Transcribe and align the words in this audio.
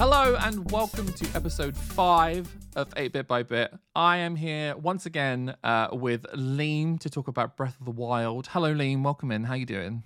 Hello 0.00 0.34
and 0.40 0.70
welcome 0.70 1.12
to 1.12 1.28
episode 1.36 1.76
five 1.76 2.50
of 2.74 2.88
8 2.96 3.12
Bit 3.12 3.28
by 3.28 3.42
Bit. 3.42 3.74
I 3.94 4.16
am 4.16 4.34
here 4.34 4.74
once 4.78 5.04
again 5.04 5.54
uh, 5.62 5.88
with 5.92 6.24
Leem 6.32 6.98
to 7.00 7.10
talk 7.10 7.28
about 7.28 7.54
Breath 7.54 7.78
of 7.78 7.84
the 7.84 7.90
Wild. 7.90 8.46
Hello, 8.46 8.74
Leem. 8.74 9.02
Welcome 9.02 9.30
in. 9.30 9.44
How 9.44 9.52
are 9.52 9.56
you 9.58 9.66
doing? 9.66 10.02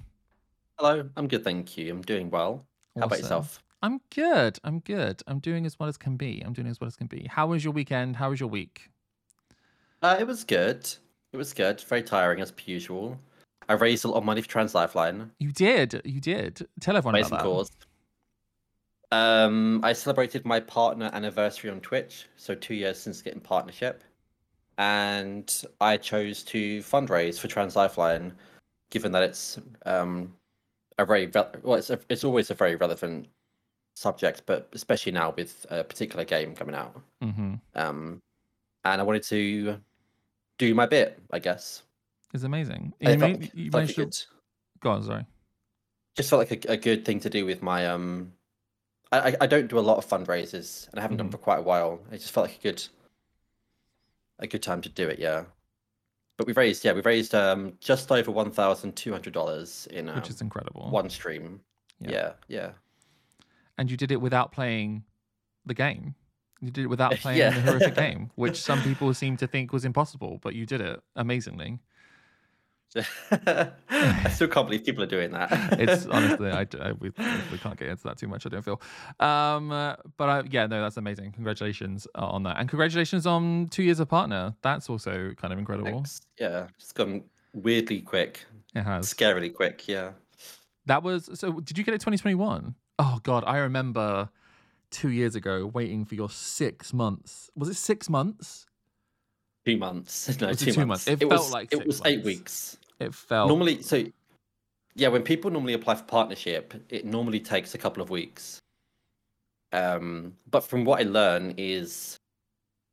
Hello, 0.80 1.08
I'm 1.16 1.28
good, 1.28 1.44
thank 1.44 1.78
you. 1.78 1.92
I'm 1.92 2.02
doing 2.02 2.28
well. 2.28 2.66
How 2.98 3.06
about 3.06 3.20
yourself? 3.20 3.62
I'm 3.84 4.00
good. 4.12 4.58
I'm 4.64 4.80
good. 4.80 5.22
I'm 5.28 5.38
doing 5.38 5.64
as 5.64 5.78
well 5.78 5.88
as 5.88 5.96
can 5.96 6.16
be. 6.16 6.42
I'm 6.44 6.54
doing 6.54 6.66
as 6.66 6.80
well 6.80 6.88
as 6.88 6.96
can 6.96 7.06
be. 7.06 7.28
How 7.30 7.46
was 7.46 7.62
your 7.62 7.72
weekend? 7.72 8.16
How 8.16 8.30
was 8.30 8.40
your 8.40 8.48
week? 8.48 8.90
Uh, 10.02 10.16
it 10.18 10.26
was 10.26 10.42
good. 10.42 10.92
It 11.32 11.36
was 11.36 11.52
good. 11.52 11.80
Very 11.82 12.02
tiring 12.02 12.40
as 12.40 12.50
per 12.50 12.64
usual. 12.66 13.16
I 13.68 13.74
raised 13.74 14.04
a 14.04 14.08
lot 14.08 14.16
of 14.16 14.24
money 14.24 14.42
for 14.42 14.48
Trans 14.48 14.74
Lifeline. 14.74 15.30
You 15.38 15.52
did. 15.52 16.02
You 16.04 16.20
did. 16.20 16.66
Tell 16.80 16.96
everyone 16.96 17.14
Amazing 17.14 17.34
about 17.34 17.44
that. 17.44 17.48
cause. 17.48 17.70
Um, 19.14 19.80
I 19.84 19.92
celebrated 19.92 20.44
my 20.44 20.58
partner 20.58 21.08
anniversary 21.12 21.70
on 21.70 21.80
Twitch, 21.80 22.26
so 22.36 22.54
two 22.54 22.74
years 22.74 22.98
since 22.98 23.22
getting 23.22 23.40
partnership, 23.40 24.02
and 24.78 25.46
I 25.80 25.96
chose 25.98 26.42
to 26.44 26.80
fundraise 26.80 27.38
for 27.38 27.46
Trans 27.46 27.76
Lifeline, 27.76 28.32
given 28.90 29.12
that 29.12 29.22
it's 29.22 29.58
um 29.86 30.34
a 30.98 31.04
very 31.04 31.26
re- 31.26 31.44
well, 31.62 31.78
it's 31.78 31.90
a, 31.90 31.98
it's 32.08 32.24
always 32.24 32.50
a 32.50 32.54
very 32.54 32.74
relevant 32.76 33.28
subject, 33.94 34.42
but 34.46 34.68
especially 34.72 35.12
now 35.12 35.32
with 35.36 35.64
a 35.70 35.84
particular 35.84 36.24
game 36.24 36.54
coming 36.54 36.74
out. 36.74 37.00
Mm-hmm. 37.22 37.54
um, 37.76 38.20
and 38.84 39.00
I 39.00 39.04
wanted 39.04 39.22
to 39.24 39.78
do 40.58 40.74
my 40.74 40.86
bit, 40.86 41.20
I 41.32 41.38
guess. 41.38 41.82
It's 42.32 42.42
amazing. 42.44 42.92
I 43.04 43.12
You, 43.12 43.18
felt 43.18 43.40
you 43.40 43.48
felt 43.48 43.56
like 43.56 43.72
managed 43.72 43.94
to... 43.94 44.04
good- 44.04 44.18
Go 44.80 44.90
on, 44.90 45.02
sorry. 45.04 45.24
just 46.16 46.28
felt 46.30 46.40
like 46.50 46.64
a, 46.66 46.72
a 46.72 46.76
good 46.76 47.04
thing 47.04 47.20
to 47.20 47.30
do 47.30 47.46
with 47.46 47.62
my 47.62 47.86
um. 47.86 48.32
I, 49.20 49.36
I- 49.42 49.46
don't 49.46 49.68
do 49.68 49.78
a 49.78 49.80
lot 49.80 49.98
of 49.98 50.06
fundraisers, 50.08 50.88
and 50.90 50.98
I 50.98 51.02
haven't 51.02 51.16
done 51.18 51.28
Mhm. 51.28 51.32
for 51.32 51.38
quite 51.38 51.58
a 51.58 51.62
while. 51.62 52.00
It 52.12 52.18
just 52.18 52.32
felt 52.32 52.46
like 52.48 52.58
a 52.58 52.62
good, 52.62 52.84
a 54.38 54.46
good 54.46 54.62
time 54.62 54.80
to 54.82 54.88
do 54.88 55.08
it. 55.08 55.18
Yeah, 55.18 55.44
but 56.36 56.46
we've 56.46 56.56
raised 56.56 56.84
yeah 56.84 56.92
we've 56.92 57.06
raised 57.06 57.34
um 57.34 57.74
just 57.80 58.10
over 58.10 58.30
one 58.30 58.50
thousand 58.50 58.96
two 58.96 59.12
hundred 59.12 59.32
dollars 59.32 59.86
in 59.90 60.08
um, 60.08 60.16
Which 60.16 60.30
is 60.30 60.40
incredible. 60.40 60.90
one 60.90 61.08
stream. 61.10 61.60
Yeah. 62.00 62.10
Yeah, 62.10 62.32
yeah. 62.48 62.70
and 63.78 63.90
you 63.90 63.96
did 63.96 64.10
it 64.10 64.20
without 64.20 64.52
playing 64.52 65.04
the 65.64 65.74
game. 65.74 66.14
You 66.60 66.70
did 66.70 66.84
it 66.84 66.88
without 66.88 67.12
playing 67.22 67.38
Yeah. 67.38 67.50
the 67.50 67.60
horrific 67.60 67.94
game, 67.94 68.30
which 68.34 68.60
some 68.60 68.82
people 68.82 69.12
seem 69.14 69.36
to 69.38 69.46
think 69.46 69.72
was 69.72 69.84
impossible, 69.84 70.38
but 70.42 70.54
you 70.54 70.66
did 70.66 70.80
it 70.80 71.00
amazingly. 71.16 71.78
I 73.90 74.28
still 74.30 74.48
can't 74.48 74.66
believe 74.66 74.84
people 74.84 75.02
are 75.02 75.06
doing 75.08 75.30
that. 75.32 75.50
It's 75.80 76.06
honestly, 76.10 76.50
I, 76.50 76.66
I- 76.80 76.92
we, 76.92 77.10
we 77.50 77.58
can't 77.58 77.76
get 77.78 77.88
into 77.88 78.04
that 78.04 78.18
too 78.18 78.28
much. 78.28 78.46
I 78.46 78.48
don't 78.50 78.62
feel, 78.64 78.80
um, 79.20 79.72
uh, 79.72 79.96
but 80.16 80.28
I, 80.28 80.42
yeah, 80.50 80.66
no, 80.66 80.80
that's 80.80 80.96
amazing. 80.96 81.32
Congratulations 81.32 82.06
uh, 82.14 82.26
on 82.26 82.42
that, 82.44 82.58
and 82.58 82.68
congratulations 82.68 83.26
on 83.26 83.68
two 83.70 83.82
years 83.82 84.00
of 84.00 84.08
partner. 84.08 84.54
That's 84.62 84.88
also 84.88 85.32
kind 85.36 85.52
of 85.52 85.58
incredible. 85.58 85.90
Thanks. 85.90 86.20
Yeah, 86.38 86.68
it's 86.78 86.92
gone 86.92 87.24
weirdly 87.52 88.00
quick, 88.00 88.44
It 88.74 88.82
has. 88.82 89.12
scarily 89.12 89.52
quick. 89.52 89.88
Yeah. 89.88 90.12
That 90.86 91.02
was 91.02 91.30
so. 91.34 91.60
Did 91.60 91.78
you 91.78 91.84
get 91.84 91.94
it 91.94 91.98
2021? 92.00 92.74
Oh 92.98 93.18
God, 93.22 93.42
I 93.46 93.58
remember 93.58 94.28
two 94.90 95.10
years 95.10 95.34
ago 95.34 95.66
waiting 95.66 96.04
for 96.04 96.14
your 96.14 96.30
six 96.30 96.92
months. 96.92 97.50
Was 97.56 97.68
it 97.68 97.74
six 97.74 98.08
months? 98.08 98.66
Two 99.66 99.78
months. 99.78 100.28
No, 100.40 100.48
it 100.50 100.58
two, 100.58 100.72
two 100.72 100.84
months. 100.84 101.06
months? 101.06 101.22
It 101.22 101.26
felt 101.28 101.32
was, 101.32 101.52
like 101.52 101.72
it 101.72 101.86
was 101.86 102.02
eight 102.04 102.22
weeks. 102.22 102.76
It 103.00 103.14
felt 103.14 103.48
Normally, 103.48 103.82
so 103.82 104.04
yeah, 104.94 105.08
when 105.08 105.22
people 105.22 105.50
normally 105.50 105.74
apply 105.74 105.96
for 105.96 106.04
partnership, 106.04 106.74
it 106.88 107.04
normally 107.04 107.40
takes 107.40 107.74
a 107.74 107.78
couple 107.78 108.02
of 108.02 108.10
weeks. 108.10 108.60
Um, 109.72 110.34
but 110.50 110.60
from 110.60 110.84
what 110.84 111.00
I 111.00 111.04
learn 111.04 111.54
is 111.56 112.16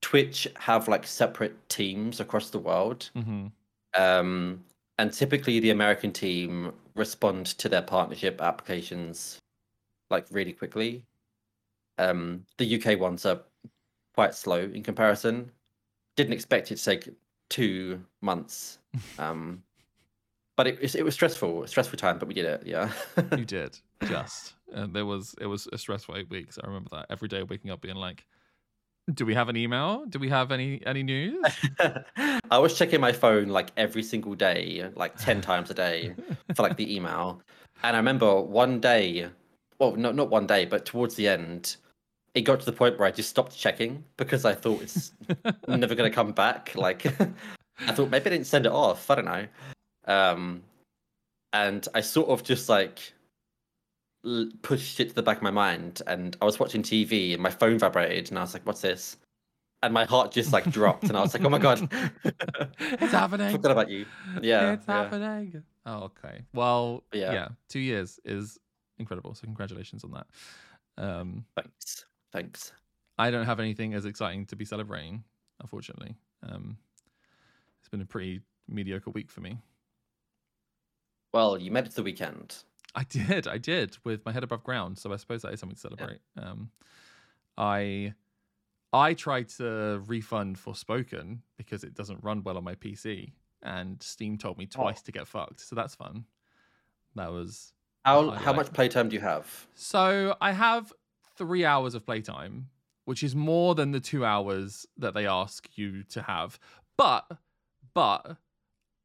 Twitch 0.01 0.47
have 0.57 0.87
like 0.87 1.05
separate 1.05 1.55
teams 1.69 2.19
across 2.19 2.49
the 2.49 2.59
world. 2.59 3.09
hmm 3.13 3.47
Um, 3.93 4.63
and 4.97 5.13
typically 5.13 5.59
the 5.59 5.71
American 5.71 6.11
team 6.11 6.73
respond 6.95 7.45
to 7.57 7.69
their 7.69 7.81
partnership 7.81 8.41
applications 8.41 9.39
like 10.09 10.25
really 10.31 10.53
quickly. 10.53 11.03
Um, 11.97 12.45
the 12.57 12.81
UK 12.81 12.99
ones 12.99 13.25
are 13.25 13.41
quite 14.13 14.35
slow 14.35 14.59
in 14.59 14.83
comparison. 14.83 15.51
Didn't 16.15 16.33
expect 16.33 16.71
it 16.71 16.77
to 16.77 16.83
take 16.83 17.09
two 17.49 18.03
months. 18.21 18.79
Um, 19.19 19.63
but 20.61 20.67
it, 20.67 20.79
was- 20.79 20.93
it 20.93 21.03
was 21.03 21.15
stressful, 21.15 21.65
stressful 21.65 21.97
time, 21.97 22.19
but 22.19 22.27
we 22.27 22.35
did 22.35 22.45
it. 22.45 22.63
Yeah. 22.67 22.91
You 23.35 23.45
did 23.45 23.79
just. 24.03 24.53
And 24.71 24.93
there 24.95 25.07
was 25.07 25.33
it 25.41 25.47
was 25.47 25.67
a 25.73 25.77
stressful 25.79 26.15
eight 26.17 26.29
weeks. 26.29 26.59
I 26.63 26.67
remember 26.67 26.89
that 26.91 27.07
every 27.09 27.27
day 27.27 27.41
waking 27.41 27.71
up 27.71 27.81
being 27.81 27.95
like, 27.95 28.25
"Do 29.11 29.25
we 29.25 29.33
have 29.33 29.49
an 29.49 29.57
email? 29.57 30.05
Do 30.07 30.19
we 30.19 30.29
have 30.29 30.51
any 30.51 30.81
any 30.85 31.01
news?" 31.01 31.43
I 32.51 32.59
was 32.59 32.77
checking 32.77 33.01
my 33.01 33.11
phone 33.11 33.47
like 33.47 33.71
every 33.75 34.03
single 34.03 34.35
day, 34.35 34.87
like 34.95 35.17
10 35.17 35.41
times 35.49 35.71
a 35.71 35.73
day 35.73 36.13
for 36.55 36.61
like 36.61 36.77
the 36.77 36.95
email. 36.95 37.41
And 37.83 37.95
I 37.95 37.99
remember 37.99 38.39
one 38.39 38.79
day, 38.79 39.27
well, 39.79 39.95
not 39.95 40.13
not 40.13 40.29
one 40.29 40.45
day, 40.45 40.65
but 40.65 40.85
towards 40.85 41.15
the 41.15 41.27
end, 41.27 41.77
it 42.35 42.41
got 42.41 42.59
to 42.59 42.65
the 42.67 42.71
point 42.71 42.99
where 42.99 43.07
I 43.07 43.11
just 43.11 43.29
stopped 43.29 43.57
checking 43.57 44.03
because 44.17 44.45
I 44.45 44.53
thought 44.53 44.83
it's 44.83 45.11
never 45.67 45.95
going 45.95 46.09
to 46.09 46.15
come 46.15 46.33
back. 46.33 46.75
Like, 46.75 47.07
I 47.87 47.91
thought 47.93 48.11
maybe 48.11 48.27
I 48.27 48.29
didn't 48.29 48.45
send 48.45 48.67
it 48.67 48.71
off. 48.71 49.09
I 49.09 49.15
don't 49.15 49.25
know. 49.25 49.47
Um, 50.05 50.63
and 51.53 51.87
I 51.93 52.01
sort 52.01 52.29
of 52.29 52.43
just 52.43 52.69
like 52.69 53.13
l- 54.25 54.49
pushed 54.61 54.99
it 54.99 55.09
to 55.09 55.15
the 55.15 55.23
back 55.23 55.37
of 55.37 55.43
my 55.43 55.51
mind. 55.51 56.01
And 56.07 56.35
I 56.41 56.45
was 56.45 56.59
watching 56.59 56.81
TV 56.81 57.33
and 57.33 57.41
my 57.41 57.49
phone 57.49 57.77
vibrated, 57.79 58.29
and 58.29 58.37
I 58.37 58.41
was 58.41 58.53
like, 58.53 58.65
"What's 58.65 58.81
this?" 58.81 59.17
And 59.83 59.93
my 59.93 60.05
heart 60.05 60.31
just 60.31 60.53
like 60.53 60.69
dropped, 60.71 61.03
and 61.03 61.17
I 61.17 61.21
was 61.21 61.33
like, 61.33 61.43
"Oh 61.43 61.49
my 61.49 61.59
god, 61.59 61.87
it's 62.79 63.11
happening. 63.11 63.51
Forgot 63.51 63.71
about 63.71 63.89
you. 63.89 64.05
Yeah, 64.41 64.73
it's 64.73 64.87
yeah. 64.87 65.03
happening. 65.03 65.63
Oh, 65.85 66.03
okay. 66.03 66.43
Well, 66.53 67.03
yeah. 67.11 67.33
Yeah. 67.33 67.47
Two 67.69 67.79
years 67.79 68.19
is 68.23 68.59
incredible. 68.99 69.33
So 69.33 69.45
congratulations 69.45 70.03
on 70.03 70.11
that. 70.11 70.27
Um, 70.97 71.45
Thanks, 71.55 72.05
thanks. 72.31 72.71
I 73.17 73.31
don't 73.31 73.45
have 73.45 73.59
anything 73.59 73.93
as 73.93 74.05
exciting 74.05 74.45
to 74.47 74.55
be 74.55 74.65
celebrating, 74.65 75.23
unfortunately. 75.59 76.15
Um, 76.47 76.77
it's 77.79 77.89
been 77.89 78.01
a 78.01 78.05
pretty 78.05 78.41
mediocre 78.67 79.09
week 79.11 79.29
for 79.29 79.41
me. 79.41 79.57
Well, 81.33 81.57
you 81.57 81.71
made 81.71 81.85
it 81.85 81.89
to 81.91 81.95
the 81.97 82.03
weekend. 82.03 82.55
I 82.93 83.03
did, 83.03 83.47
I 83.47 83.57
did 83.57 83.97
with 84.03 84.25
my 84.25 84.31
head 84.31 84.43
above 84.43 84.63
ground. 84.63 84.97
So 84.97 85.13
I 85.13 85.15
suppose 85.17 85.41
that 85.43 85.53
is 85.53 85.59
something 85.59 85.75
to 85.75 85.81
celebrate. 85.81 86.19
Um, 86.37 86.71
I 87.57 88.13
I 88.93 89.13
tried 89.13 89.47
to 89.49 90.01
refund 90.05 90.57
Forspoken 90.57 91.39
because 91.57 91.83
it 91.83 91.93
doesn't 91.93 92.23
run 92.23 92.43
well 92.43 92.57
on 92.57 92.63
my 92.65 92.75
PC, 92.75 93.31
and 93.63 94.01
Steam 94.03 94.37
told 94.37 94.57
me 94.57 94.65
twice 94.65 95.01
to 95.03 95.11
get 95.11 95.27
fucked. 95.27 95.61
So 95.61 95.75
that's 95.75 95.95
fun. 95.95 96.25
That 97.15 97.31
was 97.31 97.73
How 98.03 98.31
how 98.31 98.51
much 98.53 98.73
playtime 98.73 99.09
do 99.09 99.15
you 99.15 99.21
have? 99.21 99.67
so 99.73 100.35
I 100.41 100.51
have 100.51 100.91
three 101.37 101.63
hours 101.63 101.95
of 101.95 102.05
playtime, 102.05 102.69
which 103.05 103.23
is 103.23 103.35
more 103.35 103.73
than 103.75 103.91
the 103.91 103.99
two 104.01 104.25
hours 104.25 104.85
that 104.97 105.13
they 105.13 105.25
ask 105.25 105.69
you 105.75 106.03
to 106.03 106.21
have. 106.23 106.59
But, 106.97 107.25
but 107.93 108.37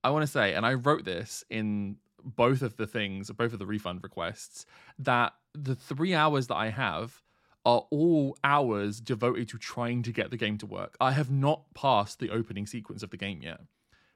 I 0.04 0.10
want 0.10 0.22
to 0.24 0.26
say, 0.26 0.54
and 0.54 0.66
I 0.66 0.74
wrote 0.74 1.04
this 1.04 1.44
in 1.48 1.96
both 2.26 2.60
of 2.60 2.76
the 2.76 2.86
things, 2.86 3.30
both 3.30 3.52
of 3.52 3.58
the 3.58 3.66
refund 3.66 4.02
requests, 4.02 4.66
that 4.98 5.32
the 5.54 5.76
three 5.76 6.12
hours 6.12 6.48
that 6.48 6.56
I 6.56 6.70
have 6.70 7.22
are 7.64 7.86
all 7.90 8.36
hours 8.44 9.00
devoted 9.00 9.48
to 9.48 9.58
trying 9.58 10.02
to 10.02 10.12
get 10.12 10.30
the 10.30 10.36
game 10.36 10.58
to 10.58 10.66
work. 10.66 10.96
I 11.00 11.12
have 11.12 11.30
not 11.30 11.62
passed 11.74 12.18
the 12.18 12.30
opening 12.30 12.66
sequence 12.66 13.02
of 13.02 13.10
the 13.10 13.16
game 13.16 13.40
yet 13.42 13.60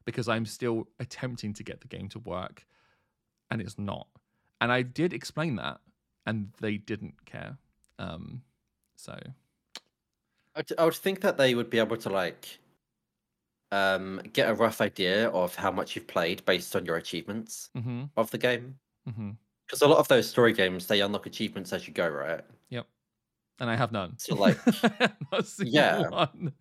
because 0.04 0.28
I'm 0.28 0.46
still 0.46 0.88
attempting 0.98 1.54
to 1.54 1.62
get 1.62 1.80
the 1.80 1.88
game 1.88 2.08
to 2.10 2.18
work 2.18 2.66
and 3.50 3.60
it's 3.60 3.78
not. 3.78 4.08
And 4.60 4.70
I 4.70 4.82
did 4.82 5.12
explain 5.12 5.56
that 5.56 5.80
and 6.26 6.52
they 6.60 6.76
didn't 6.76 7.24
care. 7.24 7.58
Um, 7.98 8.42
so 8.96 9.18
I 10.54 10.58
would, 10.58 10.72
I 10.78 10.84
would 10.84 10.94
think 10.94 11.20
that 11.20 11.36
they 11.36 11.54
would 11.54 11.70
be 11.70 11.78
able 11.78 11.96
to 11.96 12.08
like 12.08 12.58
um 13.72 14.19
get 14.32 14.49
a 14.50 14.55
rough 14.55 14.81
idea 14.81 15.28
of 15.31 15.55
how 15.55 15.70
much 15.70 15.94
you've 15.96 16.08
played 16.08 16.44
based 16.44 16.75
on 16.76 16.84
your 16.87 16.96
achievements 16.96 17.70
hmm 17.75 18.11
of 18.17 18.31
the 18.31 18.38
game. 18.38 18.81
Because 19.67 19.82
a 19.82 19.88
lot 19.88 19.99
of 19.99 20.08
those 20.08 20.28
story 20.31 20.52
games 20.52 20.87
they 20.88 21.00
unlock 21.00 21.26
achievements 21.26 21.72
as 21.72 21.88
you 21.88 21.94
go, 21.94 22.08
right? 22.08 22.44
Yep. 22.70 22.88
And 23.61 23.70
I 23.70 23.76
have 23.76 23.93
none. 23.93 24.19
So, 24.19 24.37
like, 24.37 24.62
Not 25.32 25.46
yeah. 25.61 26.11
one. 26.11 26.55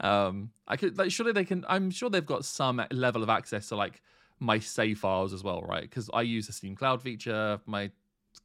Um, 0.00 0.52
I 0.66 0.76
could 0.76 0.98
like 0.98 1.10
surely 1.10 1.32
they 1.32 1.44
can. 1.44 1.64
I'm 1.68 1.90
sure 1.90 2.10
they've 2.10 2.24
got 2.26 2.44
some 2.44 2.84
level 2.90 3.22
of 3.22 3.28
access 3.28 3.68
to 3.68 3.76
like 3.76 4.02
my 4.40 4.58
save 4.58 5.00
files 5.00 5.32
as 5.32 5.44
well, 5.44 5.62
right? 5.62 5.82
Because 5.82 6.10
I 6.12 6.22
use 6.22 6.46
the 6.46 6.52
Steam 6.52 6.76
Cloud 6.76 7.02
feature. 7.02 7.60
My 7.66 7.90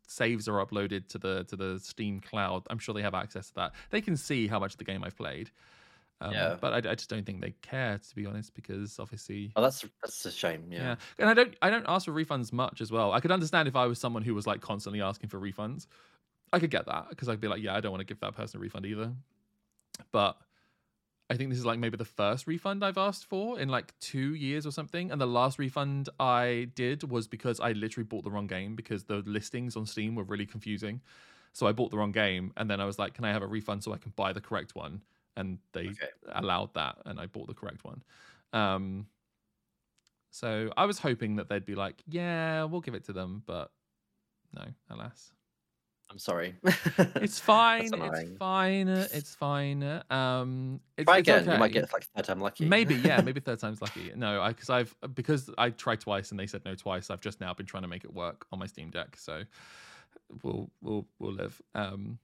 saves 0.08 0.48
are 0.50 0.66
uploaded 0.66 1.08
to 1.10 1.20
the 1.20 1.44
to 1.46 1.56
the 1.56 1.80
Steam 1.80 2.22
Cloud. 2.22 2.68
I'm 2.70 2.80
sure 2.80 2.94
they 2.94 3.02
have 3.02 3.16
access 3.16 3.50
to 3.50 3.56
that. 3.56 3.76
They 3.92 4.02
can 4.02 4.18
see 4.18 4.48
how 4.48 4.60
much 4.60 4.74
of 4.74 4.78
the 4.80 4.86
game 4.86 5.04
I've 5.04 5.18
played. 5.18 5.52
Um, 6.22 6.34
Yeah. 6.34 6.58
But 6.60 6.74
I, 6.86 6.92
I 6.92 6.96
just 6.96 7.10
don't 7.10 7.26
think 7.26 7.42
they 7.42 7.52
care, 7.62 7.98
to 7.98 8.16
be 8.16 8.26
honest, 8.26 8.54
because 8.54 9.00
obviously 9.00 9.56
Oh, 9.56 9.62
that's 9.62 9.86
that's 10.02 10.26
a 10.26 10.32
shame. 10.32 10.72
yeah. 10.72 10.84
Yeah. 10.84 10.96
And 11.18 11.30
I 11.30 11.34
don't 11.34 11.56
I 11.62 11.70
don't 11.70 11.86
ask 11.88 12.06
for 12.06 12.12
refunds 12.14 12.54
much 12.54 12.82
as 12.82 12.92
well. 12.92 13.12
I 13.12 13.20
could 13.20 13.32
understand 13.32 13.68
if 13.68 13.76
I 13.76 13.86
was 13.88 14.00
someone 14.00 14.24
who 14.24 14.36
was 14.36 14.48
like 14.48 14.62
constantly 14.62 15.02
asking 15.02 15.30
for 15.30 15.40
refunds. 15.40 15.88
I 16.54 16.60
could 16.60 16.72
get 16.72 16.86
that 16.88 17.10
because 17.10 17.30
I'd 17.30 17.42
be 17.42 17.48
like, 17.48 17.62
yeah, 17.64 17.76
I 17.76 17.82
don't 17.82 17.92
want 17.92 18.02
to 18.02 18.06
give 18.06 18.22
that 18.22 18.36
person 18.36 18.60
a 18.60 18.62
refund 18.62 18.86
either. 18.86 19.14
But 20.12 20.38
I 21.30 21.38
think 21.38 21.50
this 21.52 21.60
is 21.60 21.66
like 21.66 21.80
maybe 21.80 21.98
the 21.98 22.06
first 22.06 22.48
refund 22.48 22.84
I've 22.86 22.98
asked 22.98 23.26
for 23.26 23.60
in 23.60 23.70
like 23.70 23.98
two 24.00 24.36
years 24.36 24.66
or 24.66 24.72
something. 24.72 25.12
And 25.12 25.22
the 25.22 25.28
last 25.28 25.60
refund 25.60 26.10
I 26.20 26.72
did 26.76 27.04
was 27.10 27.28
because 27.28 27.60
I 27.60 27.74
literally 27.74 28.06
bought 28.08 28.24
the 28.24 28.32
wrong 28.32 28.48
game 28.48 28.76
because 28.76 29.06
the 29.06 29.18
listings 29.20 29.76
on 29.78 29.86
Steam 29.86 30.16
were 30.16 30.24
really 30.24 30.48
confusing. 30.48 31.02
So 31.54 31.68
I 31.68 31.74
bought 31.74 31.92
the 31.92 31.98
wrong 31.98 32.12
game 32.14 32.54
and 32.58 32.70
then 32.70 32.82
I 32.82 32.86
was 32.86 33.00
like, 33.00 33.14
can 33.16 33.26
I 33.26 33.34
have 33.34 33.44
a 33.44 33.48
refund 33.48 33.84
so 33.84 33.94
I 33.94 33.98
can 33.98 34.12
buy 34.16 34.34
the 34.34 34.42
correct 34.42 34.76
one? 34.76 35.04
And 35.40 35.58
they 35.74 35.88
Okay. 35.88 36.10
allowed 36.34 36.74
that 36.74 36.98
and 37.06 37.20
I 37.20 37.26
bought 37.26 37.48
the 37.48 37.54
correct 37.54 37.84
one. 37.84 38.04
Um, 38.54 39.08
so 40.32 40.72
I 40.78 40.86
was 40.86 41.00
hoping 41.00 41.36
that 41.38 41.50
they'd 41.50 41.66
be 41.66 41.76
like, 41.76 42.04
yeah, 42.08 42.64
we'll 42.66 42.82
give 42.82 42.94
it 42.94 43.06
to 43.06 43.14
them. 43.14 43.44
But 43.46 43.72
no, 44.54 44.66
alas. 44.90 45.32
I'm 46.12 46.18
sorry. 46.18 46.56
It's 47.22 47.40
fine. 47.40 47.94
It's 47.94 48.38
fine. 48.38 48.88
It's 48.88 49.36
fine. 49.36 50.02
Um, 50.10 50.80
it's, 50.98 51.06
Try 51.06 51.18
again. 51.20 51.46
You 51.46 51.58
might 51.58 51.72
get 51.72 51.92
like 51.94 52.06
third 52.16 52.26
time 52.26 52.40
lucky. 52.40 52.66
Maybe, 52.66 52.96
yeah, 52.96 53.22
maybe 53.26 53.40
third 53.40 53.60
time's 53.60 53.82
lucky. 53.82 54.12
No, 54.16 54.42
I 54.42 54.50
because 54.50 54.70
I've 54.70 54.96
because 55.14 55.50
I 55.58 55.70
tried 55.70 56.00
twice 56.02 56.32
and 56.32 56.40
they 56.40 56.48
said 56.48 56.66
no 56.66 56.76
twice. 56.76 57.10
I've 57.10 57.22
just 57.22 57.40
now 57.40 57.54
been 57.54 57.66
trying 57.68 57.84
to 57.84 57.88
make 57.90 58.04
it 58.04 58.14
work 58.14 58.46
on 58.52 58.60
my 58.60 58.66
Steam 58.66 58.90
Deck, 58.90 59.18
so 59.18 59.44
we'll 60.44 60.72
we'll 60.82 61.06
we'll 61.20 61.34
live. 61.34 61.62
Um, 61.76 62.18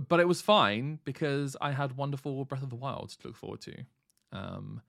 but 0.00 0.20
it 0.20 0.28
was 0.28 0.40
fine 0.42 0.98
because 1.04 1.56
I 1.60 1.72
had 1.72 1.96
wonderful 1.96 2.44
Breath 2.44 2.62
of 2.62 2.70
the 2.70 2.76
Wild 2.76 3.10
to 3.10 3.28
look 3.28 3.36
forward 3.36 3.60
to. 3.62 3.74
Um, 4.32 4.82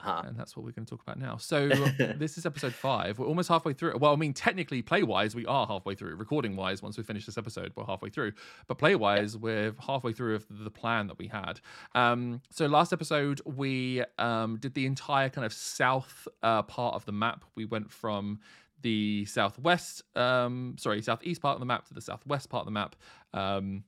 Uh-huh. 0.00 0.22
and 0.26 0.36
that's 0.36 0.56
what 0.56 0.64
we're 0.66 0.72
going 0.72 0.84
to 0.84 0.90
talk 0.90 1.02
about 1.02 1.18
now. 1.20 1.36
So 1.36 1.68
this 2.16 2.36
is 2.36 2.44
episode 2.44 2.74
five. 2.74 3.18
We're 3.18 3.26
almost 3.28 3.48
halfway 3.48 3.74
through. 3.74 3.96
Well, 3.98 4.12
I 4.12 4.16
mean, 4.16 4.32
technically, 4.34 4.82
play 4.82 5.04
wise, 5.04 5.36
we 5.36 5.46
are 5.46 5.66
halfway 5.68 5.94
through. 5.94 6.16
Recording 6.16 6.56
wise, 6.56 6.82
once 6.82 6.96
we 6.98 7.04
finish 7.04 7.26
this 7.26 7.38
episode, 7.38 7.72
we're 7.76 7.84
halfway 7.86 8.10
through. 8.10 8.32
But 8.66 8.78
play 8.78 8.96
wise, 8.96 9.36
we're 9.36 9.72
halfway 9.78 10.12
through 10.12 10.34
of 10.34 10.46
the 10.50 10.70
plan 10.70 11.06
that 11.06 11.18
we 11.18 11.28
had. 11.28 11.60
Um, 11.94 12.40
so 12.50 12.66
last 12.66 12.92
episode, 12.92 13.40
we 13.44 14.02
um, 14.18 14.56
did 14.58 14.74
the 14.74 14.84
entire 14.86 15.28
kind 15.28 15.44
of 15.44 15.52
south 15.52 16.26
uh, 16.42 16.62
part 16.62 16.96
of 16.96 17.04
the 17.04 17.12
map. 17.12 17.44
We 17.54 17.64
went 17.64 17.88
from 17.92 18.40
the 18.82 19.24
southwest, 19.26 20.02
um, 20.16 20.74
sorry, 20.78 21.00
southeast 21.02 21.40
part 21.40 21.54
of 21.54 21.60
the 21.60 21.66
map 21.66 21.86
to 21.86 21.94
the 21.94 22.02
southwest 22.02 22.50
part 22.50 22.62
of 22.62 22.66
the 22.66 22.72
map. 22.72 22.96
Um, 23.32 23.84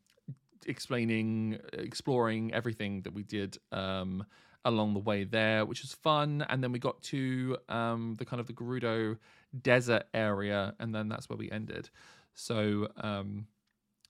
explaining 0.66 1.58
exploring 1.72 2.52
everything 2.52 3.02
that 3.02 3.12
we 3.14 3.22
did 3.22 3.58
um 3.72 4.24
along 4.64 4.94
the 4.94 5.00
way 5.00 5.22
there 5.22 5.64
which 5.64 5.82
was 5.82 5.92
fun 5.92 6.44
and 6.48 6.62
then 6.62 6.72
we 6.72 6.78
got 6.78 7.00
to 7.02 7.56
um 7.68 8.14
the 8.18 8.24
kind 8.24 8.40
of 8.40 8.46
the 8.46 8.52
gerudo 8.52 9.16
desert 9.62 10.04
area 10.12 10.74
and 10.80 10.94
then 10.94 11.08
that's 11.08 11.28
where 11.28 11.36
we 11.36 11.50
ended 11.50 11.88
so 12.34 12.88
um 12.98 13.46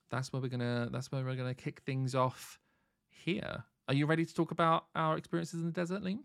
that's 0.09 0.33
where 0.33 0.41
we're 0.41 0.47
gonna 0.47 0.89
that's 0.91 1.11
where 1.11 1.23
we're 1.23 1.35
gonna 1.35 1.53
kick 1.53 1.81
things 1.85 2.15
off 2.15 2.59
here 3.09 3.63
are 3.87 3.93
you 3.93 4.05
ready 4.05 4.25
to 4.25 4.33
talk 4.33 4.51
about 4.51 4.85
our 4.95 5.17
experiences 5.17 5.61
in 5.61 5.65
the 5.67 5.71
desert 5.71 6.03
Leem? 6.03 6.19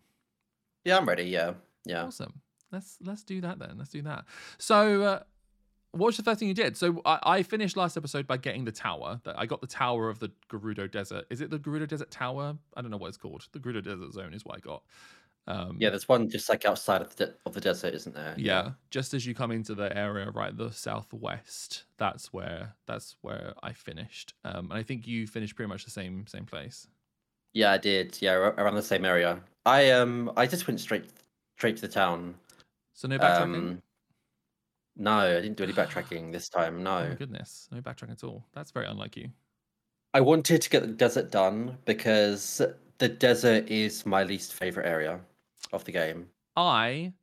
Yeah, 0.85 0.97
I'm 0.97 1.07
ready. 1.07 1.25
Yeah, 1.25 1.55
yeah. 1.85 2.05
Awesome. 2.05 2.41
Let's 2.73 2.99
let's 3.03 3.23
do 3.23 3.41
that 3.43 3.59
then. 3.59 3.75
Let's 3.79 3.91
do 3.91 4.03
that. 4.03 4.25
So, 4.59 5.03
uh, 5.03 5.23
what 5.93 6.07
was 6.07 6.17
the 6.17 6.23
first 6.23 6.39
thing 6.41 6.49
you 6.49 6.55
did? 6.55 6.77
So, 6.77 7.01
I, 7.05 7.19
I 7.23 7.43
finished 7.43 7.77
last 7.77 7.97
episode 7.97 8.27
by 8.27 8.37
getting 8.37 8.65
the 8.65 8.73
tower. 8.73 9.21
That 9.25 9.39
I 9.39 9.47
got 9.47 9.61
the 9.61 9.67
tower 9.67 10.09
of 10.09 10.19
the 10.19 10.31
Gerudo 10.51 10.91
Desert. 10.91 11.25
Is 11.31 11.41
it 11.41 11.51
the 11.51 11.59
Gerudo 11.59 11.87
Desert 11.89 12.11
Tower? 12.11 12.57
I 12.77 12.83
don't 12.83 12.91
know 12.91 12.97
what 12.97 13.09
it's 13.09 13.17
called. 13.17 13.47
The 13.53 13.59
Gerudo 13.61 13.83
Desert 13.85 14.13
Zone 14.13 14.35
is 14.35 14.45
what 14.45 14.57
I 14.57 14.61
got. 14.61 14.83
Um, 15.49 15.77
Yeah, 15.81 15.91
there's 15.91 16.09
one 16.09 16.31
just 16.31 16.49
like 16.49 16.65
outside 16.65 17.03
of 17.03 17.15
the 17.17 17.27
de- 17.27 17.35
of 17.47 17.53
the 17.55 17.61
desert, 17.61 17.95
isn't 17.95 18.15
there? 18.15 18.35
yeah. 18.39 18.71
Just 18.91 19.13
as 19.13 19.27
you 19.27 19.35
come 19.35 19.51
into 19.51 19.75
the 19.75 19.97
area, 19.97 20.31
right, 20.31 20.57
the 20.57 20.71
southwest. 20.71 21.85
That's 21.99 22.33
where 22.33 22.75
that's 22.87 23.17
where 23.23 23.55
I 23.63 23.73
finished. 23.73 24.35
Um, 24.45 24.71
and 24.71 24.75
I 24.75 24.83
think 24.83 25.07
you 25.07 25.27
finished 25.27 25.57
pretty 25.57 25.69
much 25.69 25.85
the 25.85 25.91
same 25.91 26.27
same 26.27 26.45
place. 26.47 26.87
Yeah, 27.55 27.73
I 27.73 27.79
did. 27.79 28.19
Yeah, 28.23 28.35
around 28.35 28.77
the 28.77 28.83
same 28.83 29.05
area. 29.05 29.41
I 29.67 29.91
um, 29.91 30.33
I 30.37 30.47
just 30.47 30.67
went 30.67 30.81
straight 30.81 31.11
straight 31.59 31.77
to 31.77 31.83
the 31.83 31.89
town. 31.93 32.35
So 32.95 33.09
no 33.09 33.19
backtracking. 33.19 33.55
Um, 33.57 33.83
no, 34.97 35.13
I 35.39 35.41
didn't 35.41 35.57
do 35.57 35.65
any 35.65 35.73
backtracking 35.75 36.33
this 36.33 36.49
time. 36.49 36.83
oh 36.87 37.05
No, 37.05 37.09
my 37.09 37.15
goodness, 37.15 37.69
no 37.71 37.81
backtracking 37.81 38.13
at 38.13 38.25
all. 38.25 38.47
That's 38.53 38.71
very 38.71 38.87
unlike 38.87 39.17
you. 39.17 39.31
I 40.15 40.21
wanted 40.21 40.61
to 40.63 40.71
get 40.71 40.83
the 40.83 40.89
desert 40.93 41.31
done 41.31 41.79
because 41.85 42.61
the 42.99 43.09
desert 43.09 43.69
is 43.69 44.05
my 44.05 44.23
least 44.25 44.53
favorite 44.53 44.87
area 44.87 45.21
of 45.73 45.85
the 45.85 45.93
game. 45.93 46.29
I 46.57 47.15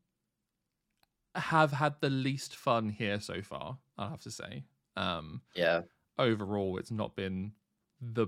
have 1.36 1.72
had 1.72 1.96
the 2.02 2.10
least 2.10 2.56
fun 2.56 2.90
here 2.90 3.20
so 3.20 3.42
far. 3.42 3.78
I 3.98 4.10
have 4.10 4.22
to 4.22 4.32
say. 4.32 4.66
Um, 4.96 5.42
Yeah, 5.56 5.82
overall, 6.18 6.78
it's 6.78 6.92
not 6.92 7.16
been 7.16 7.54
the 8.02 8.28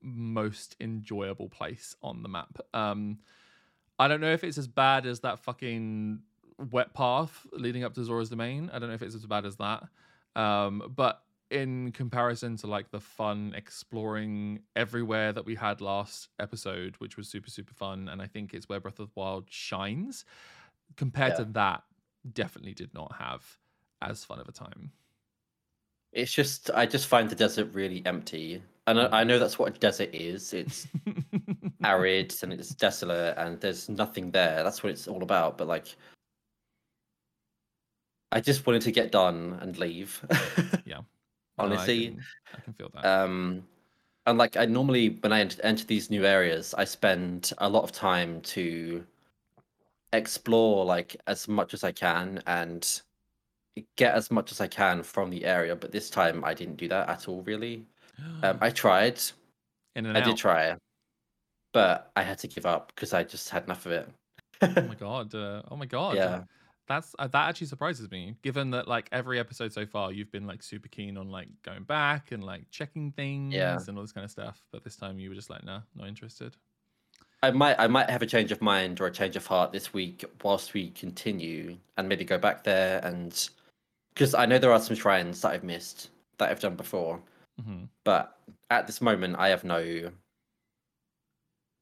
most 0.00 0.76
enjoyable 0.80 1.48
place 1.48 1.96
on 2.02 2.22
the 2.22 2.28
map. 2.28 2.58
Um, 2.72 3.18
I 3.98 4.08
don't 4.08 4.20
know 4.20 4.32
if 4.32 4.44
it's 4.44 4.58
as 4.58 4.68
bad 4.68 5.06
as 5.06 5.20
that 5.20 5.38
fucking 5.40 6.22
wet 6.70 6.94
path 6.94 7.46
leading 7.52 7.84
up 7.84 7.94
to 7.94 8.04
Zora's 8.04 8.30
Domain. 8.30 8.70
I 8.72 8.78
don't 8.78 8.88
know 8.88 8.94
if 8.94 9.02
it's 9.02 9.14
as 9.14 9.26
bad 9.26 9.44
as 9.46 9.56
that. 9.56 9.84
Um, 10.34 10.92
but 10.94 11.22
in 11.50 11.92
comparison 11.92 12.56
to 12.56 12.66
like 12.66 12.90
the 12.90 13.00
fun 13.00 13.54
exploring 13.56 14.60
everywhere 14.74 15.32
that 15.32 15.46
we 15.46 15.54
had 15.54 15.80
last 15.80 16.28
episode, 16.40 16.96
which 16.98 17.16
was 17.16 17.28
super, 17.28 17.50
super 17.50 17.74
fun, 17.74 18.08
and 18.08 18.20
I 18.20 18.26
think 18.26 18.52
it's 18.52 18.68
where 18.68 18.80
Breath 18.80 18.98
of 18.98 19.08
the 19.08 19.20
Wild 19.20 19.46
shines, 19.48 20.24
compared 20.96 21.36
to 21.36 21.44
that, 21.44 21.82
definitely 22.32 22.74
did 22.74 22.92
not 22.94 23.14
have 23.18 23.44
as 24.02 24.24
fun 24.24 24.40
of 24.40 24.48
a 24.48 24.52
time. 24.52 24.90
it's 26.12 26.32
just 26.32 26.70
I 26.74 26.86
just 26.86 27.06
find 27.06 27.28
the 27.30 27.36
desert 27.36 27.72
really 27.72 28.02
empty, 28.06 28.62
and 28.86 29.00
I, 29.00 29.20
I 29.20 29.24
know 29.24 29.38
that's 29.38 29.58
what 29.58 29.74
a 29.74 29.78
desert 29.78 30.10
is. 30.12 30.52
It's 30.52 30.88
arid 31.84 32.34
and 32.42 32.52
it's 32.52 32.70
desolate, 32.70 33.36
and 33.38 33.60
there's 33.60 33.88
nothing 33.88 34.32
there. 34.32 34.64
That's 34.64 34.82
what 34.82 34.90
it's 34.90 35.06
all 35.06 35.22
about. 35.22 35.58
But 35.58 35.68
like, 35.68 35.94
I 38.32 38.40
just 38.40 38.66
wanted 38.66 38.82
to 38.82 38.92
get 38.92 39.12
done 39.12 39.58
and 39.60 39.76
leave. 39.78 40.20
Yeah. 40.84 40.98
No, 41.58 41.64
I 41.64 41.64
honestly. 41.64 42.08
can- 42.08 42.24
I 42.54 42.60
can 42.60 42.72
feel 42.74 42.90
that. 42.94 43.04
um 43.04 43.64
and 44.26 44.38
like 44.38 44.56
i 44.56 44.64
normally 44.66 45.10
when 45.20 45.32
i 45.32 45.40
enter 45.40 45.84
these 45.86 46.10
new 46.10 46.24
areas 46.24 46.74
i 46.78 46.84
spend 46.84 47.52
a 47.58 47.68
lot 47.68 47.82
of 47.84 47.92
time 47.92 48.40
to 48.42 49.04
explore 50.12 50.84
like 50.84 51.16
as 51.26 51.48
much 51.48 51.74
as 51.74 51.84
i 51.84 51.92
can 51.92 52.42
and 52.46 53.02
get 53.96 54.14
as 54.14 54.30
much 54.30 54.52
as 54.52 54.60
i 54.60 54.66
can 54.66 55.02
from 55.02 55.28
the 55.30 55.44
area 55.44 55.74
but 55.76 55.92
this 55.92 56.08
time 56.08 56.44
i 56.44 56.54
didn't 56.54 56.76
do 56.76 56.88
that 56.88 57.08
at 57.08 57.28
all 57.28 57.42
really 57.42 57.84
um 58.42 58.58
i 58.60 58.70
tried 58.70 59.20
i 59.96 60.00
out. 60.20 60.24
did 60.24 60.36
try 60.36 60.74
but 61.72 62.10
i 62.16 62.22
had 62.22 62.38
to 62.38 62.48
give 62.48 62.64
up 62.66 62.92
because 62.94 63.12
i 63.12 63.22
just 63.22 63.50
had 63.50 63.64
enough 63.64 63.86
of 63.86 63.92
it 63.92 64.08
Oh 64.62 64.82
my 64.88 64.94
god! 64.98 65.34
Uh, 65.34 65.60
oh 65.70 65.76
my 65.76 65.84
god! 65.86 66.16
yeah 66.16 66.42
that's 66.88 67.14
uh, 67.18 67.26
that 67.28 67.48
actually 67.48 67.66
surprises 67.66 68.10
me. 68.10 68.36
Given 68.42 68.70
that 68.70 68.88
like 68.88 69.08
every 69.12 69.38
episode 69.38 69.72
so 69.72 69.86
far, 69.86 70.12
you've 70.12 70.30
been 70.30 70.46
like 70.46 70.62
super 70.62 70.88
keen 70.88 71.16
on 71.16 71.30
like 71.30 71.48
going 71.62 71.84
back 71.84 72.32
and 72.32 72.44
like 72.44 72.70
checking 72.70 73.12
things 73.12 73.54
and 73.88 73.96
all 73.96 74.04
this 74.04 74.12
kind 74.12 74.24
of 74.24 74.30
stuff. 74.30 74.62
But 74.72 74.84
this 74.84 74.96
time 74.96 75.18
you 75.18 75.28
were 75.28 75.34
just 75.34 75.50
like, 75.50 75.64
nah, 75.64 75.80
not 75.94 76.08
interested. 76.08 76.56
I 77.42 77.50
might 77.50 77.76
I 77.78 77.86
might 77.86 78.10
have 78.10 78.22
a 78.22 78.26
change 78.26 78.50
of 78.52 78.62
mind 78.62 79.00
or 79.00 79.06
a 79.06 79.10
change 79.10 79.36
of 79.36 79.46
heart 79.46 79.72
this 79.72 79.92
week 79.92 80.24
whilst 80.42 80.74
we 80.74 80.90
continue 80.90 81.76
and 81.96 82.08
maybe 82.08 82.24
go 82.24 82.38
back 82.38 82.64
there 82.64 83.00
and 83.04 83.48
because 84.14 84.34
I 84.34 84.46
know 84.46 84.58
there 84.58 84.72
are 84.72 84.80
some 84.80 84.96
shrines 84.96 85.40
that 85.42 85.52
I've 85.52 85.64
missed 85.64 86.10
that 86.38 86.50
I've 86.50 86.60
done 86.60 86.76
before, 86.76 87.20
hmm 87.62 87.84
but 88.04 88.38
at 88.70 88.86
this 88.86 89.00
moment 89.00 89.36
I 89.38 89.48
have 89.48 89.64
no 89.64 90.10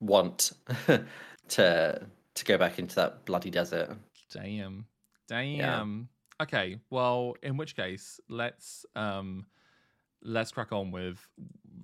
want 0.01 0.53
to 1.49 2.07
to 2.35 2.45
go 2.45 2.59
back 2.59 2.79
into 2.79 2.97
that 2.97 3.25
bloody 3.25 3.51
desert. 3.51 3.97
Damn, 4.33 4.87
damn. 5.29 6.09
Okay, 6.43 6.79
well, 6.91 7.37
in 7.43 7.57
which 7.57 7.77
case, 7.77 8.21
let's 8.29 8.85
um, 8.97 9.47
let's 10.23 10.51
crack 10.51 10.73
on 10.73 10.91
with 10.91 11.19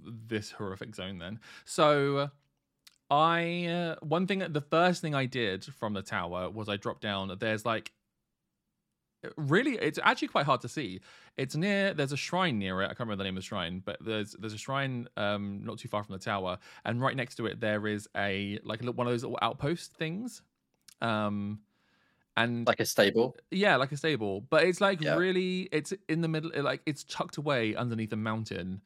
this 0.05 0.51
horrific 0.51 0.95
zone 0.95 1.19
then. 1.19 1.39
So, 1.65 2.31
I 3.11 3.67
uh, 3.67 3.97
one 4.05 4.27
thing, 4.27 4.41
the 4.41 4.61
first 4.61 5.03
thing 5.03 5.15
I 5.15 5.27
did 5.27 5.65
from 5.65 5.95
the 5.95 6.03
tower 6.03 6.51
was 6.51 6.69
I 6.69 6.77
dropped 6.77 7.03
down. 7.03 7.35
There's 7.39 7.65
like 7.65 7.93
really 9.37 9.77
it's 9.77 9.99
actually 10.03 10.29
quite 10.29 10.47
hard 10.47 10.61
to 10.61 10.69
see 10.69 11.01
it's 11.37 11.55
near 11.55 11.93
there's 11.93 12.13
a 12.13 12.17
shrine 12.17 12.59
near 12.59 12.81
it 12.81 12.85
i 12.85 12.89
can't 12.89 13.01
remember 13.01 13.17
the 13.17 13.25
name 13.25 13.37
of 13.37 13.43
the 13.43 13.47
shrine 13.47 13.83
but 13.85 13.99
there's 14.01 14.33
there's 14.39 14.55
a 14.55 14.59
shrine 14.59 15.07
um 15.17 15.61
not 15.63 15.79
too 15.79 15.89
far 15.89 16.03
from 16.03 16.15
the 16.15 16.19
tower 16.19 16.59
and 16.85 17.01
right 17.01 17.17
next 17.17 17.35
to 17.35 17.47
it 17.47 17.61
there 17.61 17.87
is 17.87 18.09
a 18.17 18.59
like 18.65 18.83
one 18.83 19.07
of 19.07 19.13
those 19.13 19.23
little 19.23 19.39
outpost 19.43 19.93
things 19.95 20.43
um 21.03 21.59
and 22.45 22.67
Like 22.67 22.81
a 22.81 22.87
stable. 22.87 23.37
yeah, 23.51 23.77
like 23.77 23.93
a 23.93 23.97
stable, 23.97 24.43
but 24.43 24.65
it's 24.65 24.81
like 24.81 25.01
Yeah. 25.01 25.21
really, 25.21 25.63
it's 25.73 25.93
in 26.09 26.21
the 26.23 26.29
middle, 26.29 26.51
like 26.63 26.83
it's 26.87 27.05
tucked 27.05 27.37
away 27.39 27.75
underneath 27.77 28.13
a 28.13 28.17
mountain, 28.17 28.83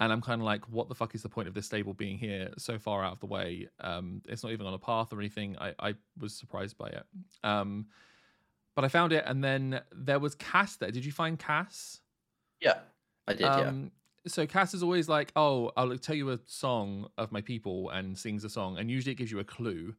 and 0.00 0.12
I'm 0.12 0.20
kind 0.22 0.40
of 0.40 0.46
like, 0.46 0.68
what 0.68 0.88
the 0.88 0.94
fuck 0.96 1.14
is 1.14 1.22
the 1.22 1.28
point 1.30 1.48
of 1.48 1.54
this 1.54 1.66
stable 1.66 1.94
being 1.94 2.18
here 2.18 2.52
so 2.58 2.78
far 2.78 3.04
out 3.04 3.14
of 3.14 3.20
the 3.20 3.26
way? 3.26 3.68
Um, 3.80 4.22
it's 4.26 4.42
not 4.44 4.52
even 4.52 4.66
on 4.66 4.74
a 4.74 4.78
path 4.78 5.12
or 5.12 5.20
anything. 5.20 5.58
I 5.58 5.74
I 5.80 5.94
was 6.18 6.36
surprised 6.36 6.78
by 6.78 6.88
it. 6.90 7.04
Um, 7.44 7.88
but 8.76 8.84
I 8.84 8.88
found 8.88 9.12
it, 9.12 9.24
and 9.26 9.44
then 9.44 9.82
there 9.92 10.20
was 10.20 10.34
Kass 10.36 10.76
there. 10.76 10.90
Did 10.92 11.04
you 11.04 11.12
find 11.12 11.38
Kass? 11.38 12.02
Yeah. 12.60 12.84
I 13.26 13.34
did, 13.34 13.56
yeah. 13.56 13.74
Um, 13.74 13.92
so 14.26 14.46
Kass 14.46 14.74
is 14.74 14.82
always 14.82 15.08
like, 15.08 15.32
"Oh, 15.36 15.72
I'll 15.76 15.96
tell 15.98 16.16
you 16.16 16.30
a 16.30 16.38
song 16.46 17.10
of 17.16 17.32
my 17.32 17.40
people," 17.40 17.90
and 17.90 18.18
sings 18.18 18.44
a 18.44 18.50
song, 18.50 18.78
and 18.78 18.90
usually 18.90 19.12
it 19.12 19.16
gives 19.16 19.30
you 19.30 19.38
a 19.38 19.44
clue 19.44 19.96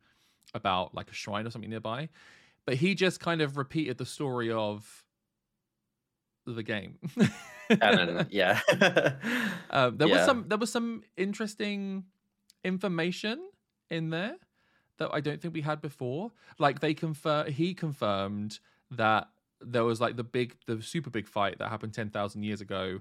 about 0.53 0.95
like 0.95 1.09
a 1.11 1.13
shrine 1.13 1.47
or 1.47 1.51
something 1.51 1.69
nearby. 1.69 2.09
But 2.69 2.77
he 2.77 2.93
just 2.93 3.19
kind 3.19 3.41
of 3.41 3.57
repeated 3.57 3.97
the 3.97 4.05
story 4.05 4.51
of 4.51 5.03
the 6.45 6.61
game. 6.61 6.99
Yeah. 8.29 8.59
Um, 9.71 9.97
there 9.97 10.07
was 10.07 10.25
some 10.25 10.45
there 10.47 10.57
was 10.59 10.71
some 10.71 11.03
interesting 11.17 12.05
information 12.63 13.39
in 13.89 14.11
there 14.11 14.35
that 14.97 15.09
I 15.13 15.19
don't 15.19 15.41
think 15.41 15.55
we 15.55 15.61
had 15.61 15.81
before. 15.81 16.31
Like 16.59 16.79
they 16.79 16.93
confirm 16.93 17.47
he 17.51 17.73
confirmed 17.73 18.59
that 18.91 19.29
there 19.61 19.83
was 19.83 19.99
like 19.99 20.15
the 20.15 20.23
big 20.23 20.55
the 20.67 20.79
super 20.81 21.09
big 21.09 21.27
fight 21.27 21.57
that 21.57 21.69
happened 21.69 21.95
10,000 21.95 22.43
years 22.43 22.61
ago 22.61 22.99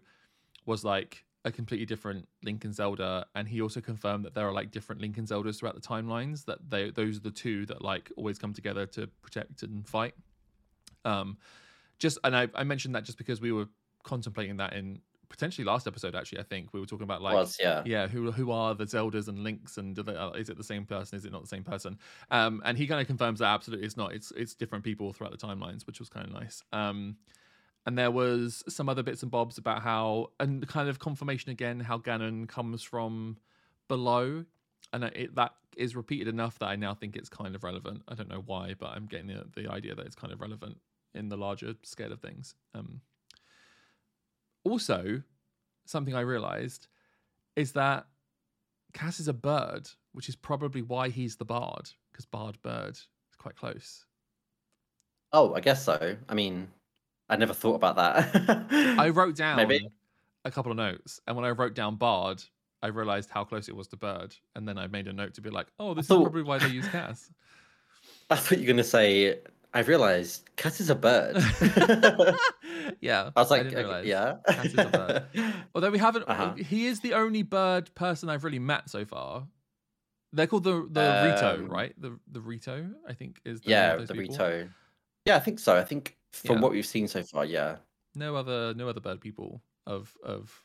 was 0.64 0.82
like 0.82 1.25
a 1.45 1.52
completely 1.52 1.87
different 1.87 2.26
Link 2.42 2.64
and 2.64 2.75
Zelda 2.75 3.26
and 3.35 3.49
he 3.49 3.62
also 3.62 3.80
confirmed 3.80 4.25
that 4.25 4.35
there 4.35 4.47
are 4.47 4.52
like 4.52 4.71
different 4.71 5.00
Link 5.00 5.18
and 5.18 5.26
Zeldas 5.26 5.59
throughout 5.59 5.75
the 5.75 5.80
timelines 5.80 6.45
that 6.47 6.59
they 6.68 6.90
those 6.90 7.18
are 7.18 7.21
the 7.21 7.30
two 7.30 7.64
that 7.66 7.83
like 7.83 8.11
always 8.16 8.38
come 8.38 8.52
together 8.52 8.87
to 8.87 9.07
protect 9.23 9.62
and 9.62 9.87
fight. 9.87 10.14
Um 11.04 11.38
just 11.99 12.18
and 12.25 12.37
I, 12.37 12.49
I 12.54 12.64
mentioned 12.64 12.95
that 12.95 13.04
just 13.04 13.18
because 13.18 13.40
we 13.40 13.52
were 13.52 13.66
contemplating 14.02 14.57
that 14.57 14.73
in 14.73 15.00
potentially 15.28 15.64
last 15.64 15.87
episode 15.87 16.16
actually 16.16 16.40
I 16.40 16.45
think. 16.45 16.73
We 16.73 16.80
were 16.80 16.87
talking 16.87 17.04
about 17.04 17.23
like 17.23 17.35
was, 17.35 17.57
yeah. 17.61 17.83
yeah 17.87 18.09
who 18.09 18.33
who 18.33 18.50
are 18.50 18.75
the 18.75 18.85
zeldas 18.85 19.28
and 19.28 19.38
links 19.38 19.78
and 19.78 19.95
do 19.95 20.02
they, 20.02 20.16
uh, 20.16 20.30
is 20.30 20.50
it 20.50 20.57
the 20.57 20.64
same 20.64 20.87
person? 20.87 21.16
Is 21.16 21.25
it 21.25 21.30
not 21.30 21.42
the 21.42 21.49
same 21.49 21.64
person? 21.64 21.99
Um 22.33 22.62
and 22.64 22.76
he 22.76 22.88
kind 22.88 23.00
of 23.00 23.07
confirms 23.07 23.38
that 23.38 23.47
absolutely 23.47 23.87
it's 23.87 23.97
not. 23.97 24.12
It's 24.12 24.33
it's 24.37 24.54
different 24.54 24.83
people 24.83 25.12
throughout 25.12 25.38
the 25.38 25.47
timelines 25.47 25.87
which 25.87 26.00
was 26.00 26.09
kind 26.09 26.26
of 26.26 26.33
nice. 26.33 26.62
Um 26.73 27.16
and 27.87 27.97
there 27.97 28.11
was 28.11 28.62
some 28.68 28.88
other 28.88 29.02
bits 29.02 29.23
and 29.23 29.30
bobs 29.30 29.58
about 29.58 29.82
how 29.82 30.30
and 30.40 30.62
the 30.62 30.66
kind 30.66 30.88
of 30.88 30.99
confirmation 30.99 31.50
again 31.50 31.80
how 31.80 31.99
ganon 31.99 32.49
comes 32.49 32.82
from 32.82 33.37
below 33.88 34.44
and 34.92 35.04
it 35.04 35.35
that 35.35 35.52
is 35.76 35.94
repeated 35.94 36.28
enough 36.28 36.58
that 36.58 36.66
i 36.66 36.76
now 36.76 36.94
think 36.94 37.16
it's 37.16 37.28
kind 37.28 37.54
of 37.54 37.64
relevant 37.64 38.02
i 38.08 38.14
don't 38.14 38.28
know 38.28 38.42
why 38.44 38.75
but 38.78 38.90
i'm 38.90 39.06
getting 39.06 39.28
the, 39.28 39.44
the 39.54 39.70
idea 39.70 39.94
that 39.94 40.06
it's 40.06 40.16
kind 40.16 40.32
of 40.32 40.40
relevant 40.40 40.76
in 41.14 41.28
the 41.28 41.37
larger 41.37 41.75
scale 41.82 42.12
of 42.12 42.20
things 42.20 42.54
um 42.75 43.00
also 44.64 45.23
something 45.87 46.14
i 46.14 46.20
realized 46.20 46.88
is 47.56 47.73
that 47.73 48.06
Kass 48.92 49.20
is 49.20 49.28
a 49.28 49.32
bird, 49.32 49.88
which 50.12 50.28
is 50.28 50.37
probably 50.37 50.82
why 50.82 51.08
he's 51.08 51.37
the 51.37 51.44
bard, 51.44 51.90
because 52.11 52.25
bard 52.26 52.61
bird 52.62 52.92
is 52.92 53.37
quite 53.37 53.56
close. 53.56 54.04
Oh, 55.32 55.54
I 55.54 55.61
guess 55.61 55.85
so. 55.85 56.16
I 56.28 56.35
mean, 56.35 56.68
I 57.28 57.37
never 57.37 57.52
thought 57.54 57.75
about 57.75 57.97
that. 57.97 58.66
I 58.99 59.08
wrote 59.18 59.37
down 59.37 59.56
Maybe. 59.56 59.88
a 60.44 60.50
couple 60.50 60.70
of 60.73 60.76
notes, 60.76 61.20
and 61.26 61.37
when 61.37 61.44
I 61.44 61.50
wrote 61.50 61.75
down 61.75 61.97
bard, 61.97 62.42
I 62.82 62.87
realized 62.88 63.28
how 63.30 63.44
close 63.44 63.68
it 63.68 63.76
was 63.76 63.88
to 63.88 63.97
bird, 63.97 64.35
and 64.54 64.66
then 64.66 64.78
I 64.78 64.87
made 64.87 65.08
a 65.08 65.12
note 65.12 65.35
to 65.35 65.40
be 65.40 65.50
like, 65.50 65.66
"Oh, 65.78 65.94
this 65.94 66.04
is 66.04 66.08
probably 66.16 66.42
why 66.42 66.58
they 66.58 66.68
use 66.68 66.88
Kass." 66.88 67.30
I 68.30 68.37
thought 68.37 68.52
you 68.58 68.64
were 68.64 68.66
going 68.66 68.76
to 68.76 68.85
say, 68.85 69.40
I 69.75 69.80
realized 69.80 70.49
cat 70.56 70.80
is 70.80 70.90
a 70.90 70.94
bird. 70.94 71.37
yeah, 73.00 73.30
I 73.35 73.40
was 73.40 73.50
like, 73.50 73.64
didn't 73.64 73.87
okay, 73.87 74.08
yeah. 74.08 74.35
Cat 74.47 74.66
is 74.66 74.75
a 74.75 74.85
bird. 74.87 75.54
Although 75.75 75.90
we 75.90 75.99
haven't, 75.99 76.28
Uh-huh. 76.28 76.54
he 76.54 76.87
is 76.87 77.00
the 77.00 77.14
only 77.14 77.42
bird 77.42 77.94
person 77.94 78.28
I've 78.28 78.44
really 78.44 78.58
met 78.58 78.88
so 78.90 79.04
far. 79.04 79.47
They're 80.32 80.47
called 80.47 80.64
the 80.64 80.87
the 80.90 81.32
Rito, 81.35 81.64
Um, 81.64 81.68
right? 81.70 81.94
The 82.00 82.18
the 82.30 82.40
Rito, 82.40 82.90
I 83.08 83.14
think 83.14 83.40
is 83.47 83.62
the 83.62 83.70
yeah, 83.70 83.97
the 83.97 84.02
people. 84.14 84.20
Rito. 84.35 84.68
Yeah, 85.25 85.37
I 85.37 85.40
think 85.40 85.58
so. 85.58 85.75
I 85.76 85.85
think 85.85 86.17
from 86.32 86.56
Yeah. 86.56 86.62
what 86.62 86.73
we've 86.73 86.87
seen 86.87 87.08
so 87.08 87.23
far, 87.23 87.44
yeah. 87.44 87.76
no 88.14 88.37
other 88.37 88.75
no 88.75 88.88
other 88.88 89.00
bird 89.00 89.20
people 89.20 89.62
of 89.87 90.12
of 90.23 90.62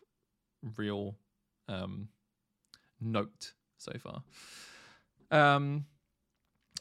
real 0.77 1.15
um 1.67 2.07
note 2.99 3.53
so 3.77 3.91
far 3.99 4.23
um 5.31 5.85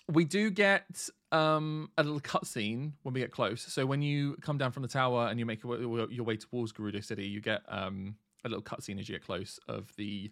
we 0.09 0.25
do 0.25 0.51
get 0.51 1.09
um 1.33 1.91
a 1.99 2.03
little 2.03 2.21
cutscene 2.21 2.93
when 3.03 3.15
we 3.15 3.21
get 3.21 3.31
close 3.33 3.63
so 3.63 3.85
when 3.87 4.03
you 4.03 4.37
come 4.41 4.59
down 4.59 4.71
from 4.73 4.83
the 4.83 4.89
tower 4.89 5.29
and 5.29 5.39
you 5.39 5.47
make 5.47 5.63
your 5.63 5.79
way, 5.79 6.07
your 6.11 6.25
way 6.25 6.37
towards 6.37 6.73
Gerudo 6.73 7.03
City 7.05 7.27
you 7.27 7.41
get 7.41 7.63
um 7.69 8.17
a 8.45 8.49
little 8.49 8.63
cutscene 8.63 8.99
as 9.01 9.09
you 9.09 9.15
get 9.15 9.25
close 9.25 9.59
of 9.69 9.95
the 9.97 10.31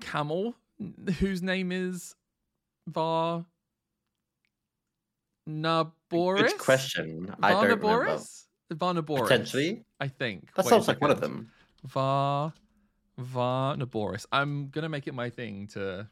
camel 0.00 0.54
whose 1.18 1.42
name 1.42 1.72
is 1.72 2.14
Var 2.86 3.44
Naboris 5.48 6.48
Good 6.48 6.58
question. 6.58 7.34
I 7.42 7.50
don't 7.50 7.62
remember. 7.64 7.86
Varnaboris? 7.86 8.44
Varnaboris. 8.72 9.22
Potentially. 9.22 9.84
I 10.00 10.08
think. 10.08 10.54
That 10.54 10.64
Wait 10.64 10.70
sounds 10.70 10.88
like 10.88 11.00
one 11.00 11.10
of 11.10 11.20
them. 11.20 11.50
Va 11.84 12.52
Varnaboris. 13.20 14.26
I'm 14.32 14.68
gonna 14.68 14.88
make 14.88 15.06
it 15.06 15.14
my 15.14 15.30
thing 15.30 15.66
to 15.68 16.08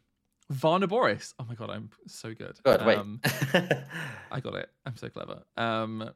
Varnaboris. 0.53 1.35
Oh 1.39 1.45
my 1.49 1.55
god, 1.55 1.71
I'm 1.71 1.91
so 2.07 2.35
good. 2.35 2.59
Good, 2.63 2.85
wait. 2.85 2.99
Um, 2.99 3.21
I 4.31 4.41
got 4.41 4.55
it. 4.55 4.71
I'm 4.87 4.97
so 4.97 5.09
clever. 5.09 5.43
Um, 5.57 6.11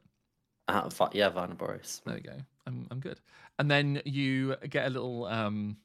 uh, 0.67 0.89
yeah, 1.13 1.29
Varna 1.29 1.55
Boris. 1.55 2.01
there 2.05 2.15
we 2.15 2.21
go. 2.21 2.37
I'm 2.65 2.87
I'm 2.91 2.99
good. 2.99 3.19
And 3.59 3.69
then 3.69 4.01
you 4.05 4.55
get 4.69 4.87
a 4.87 4.89
little 4.89 5.25
um 5.25 5.77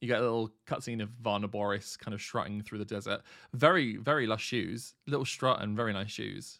you 0.00 0.08
get 0.08 0.18
a 0.18 0.22
little 0.22 0.50
cutscene 0.66 1.00
of 1.00 1.10
Vah 1.20 1.38
Naboris 1.38 1.96
kind 1.96 2.12
of 2.12 2.20
strutting 2.20 2.62
through 2.62 2.78
the 2.78 2.84
desert. 2.84 3.20
Very, 3.54 3.96
very 3.96 4.26
lush 4.26 4.44
shoes. 4.44 4.94
Little 5.06 5.24
strut 5.24 5.62
and 5.62 5.76
very 5.76 5.92
nice 5.92 6.10
shoes. 6.10 6.58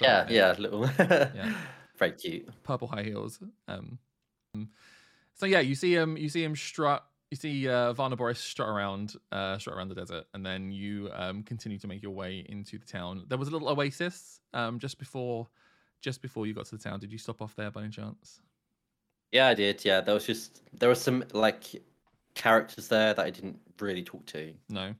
Gotta 0.00 0.32
Yeah, 0.32 0.54
little, 0.58 0.86
yeah. 0.98 1.52
Very 1.96 2.12
cute. 2.12 2.48
purple 2.62 2.88
high 2.88 3.02
heels. 3.02 3.38
Um, 3.68 3.98
so 5.34 5.46
yeah, 5.46 5.60
you 5.60 5.74
see 5.74 5.94
him. 5.94 6.16
You 6.16 6.28
see 6.28 6.42
him 6.42 6.56
strut. 6.56 7.04
You 7.30 7.36
see 7.36 7.68
uh, 7.68 7.92
Vah 7.92 8.08
Naboris 8.08 8.38
strut 8.38 8.68
around, 8.68 9.14
uh, 9.30 9.56
strut 9.58 9.76
around 9.76 9.88
the 9.88 9.94
desert, 9.94 10.24
and 10.34 10.44
then 10.44 10.72
you 10.72 11.10
um, 11.14 11.42
continue 11.44 11.78
to 11.78 11.86
make 11.86 12.02
your 12.02 12.12
way 12.12 12.44
into 12.48 12.78
the 12.78 12.86
town. 12.86 13.24
There 13.28 13.38
was 13.38 13.48
a 13.48 13.50
little 13.52 13.68
oasis 13.68 14.40
um, 14.52 14.78
just 14.78 14.98
before, 14.98 15.46
just 16.00 16.22
before 16.22 16.46
you 16.46 16.54
got 16.54 16.66
to 16.66 16.76
the 16.76 16.82
town. 16.82 16.98
Did 16.98 17.12
you 17.12 17.18
stop 17.18 17.40
off 17.40 17.54
there 17.54 17.70
by 17.70 17.82
any 17.82 17.90
chance? 17.90 18.40
Yeah, 19.30 19.46
I 19.48 19.54
did. 19.54 19.84
Yeah, 19.84 20.00
there 20.00 20.14
was 20.14 20.26
just 20.26 20.62
there 20.78 20.88
were 20.88 20.94
some 20.94 21.24
like 21.32 21.64
characters 22.34 22.88
there 22.88 23.14
that 23.14 23.24
I 23.24 23.30
didn't 23.30 23.60
really 23.78 24.02
talk 24.02 24.26
to. 24.26 24.52
No. 24.68 24.94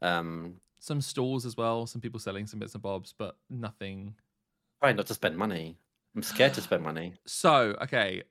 Um, 0.00 0.56
Some 0.82 1.00
stalls 1.00 1.46
as 1.46 1.56
well. 1.56 1.86
Some 1.86 2.00
people 2.00 2.18
selling 2.18 2.44
some 2.48 2.58
bits 2.58 2.74
and 2.74 2.82
bobs, 2.82 3.14
but 3.16 3.36
nothing. 3.48 4.16
trying 4.82 4.96
not 4.96 5.06
to 5.06 5.14
spend 5.14 5.36
money. 5.36 5.76
I'm 6.16 6.24
scared 6.24 6.54
to 6.54 6.60
spend 6.68 6.82
money. 6.82 7.14
So 7.24 7.76
okay, 7.82 8.24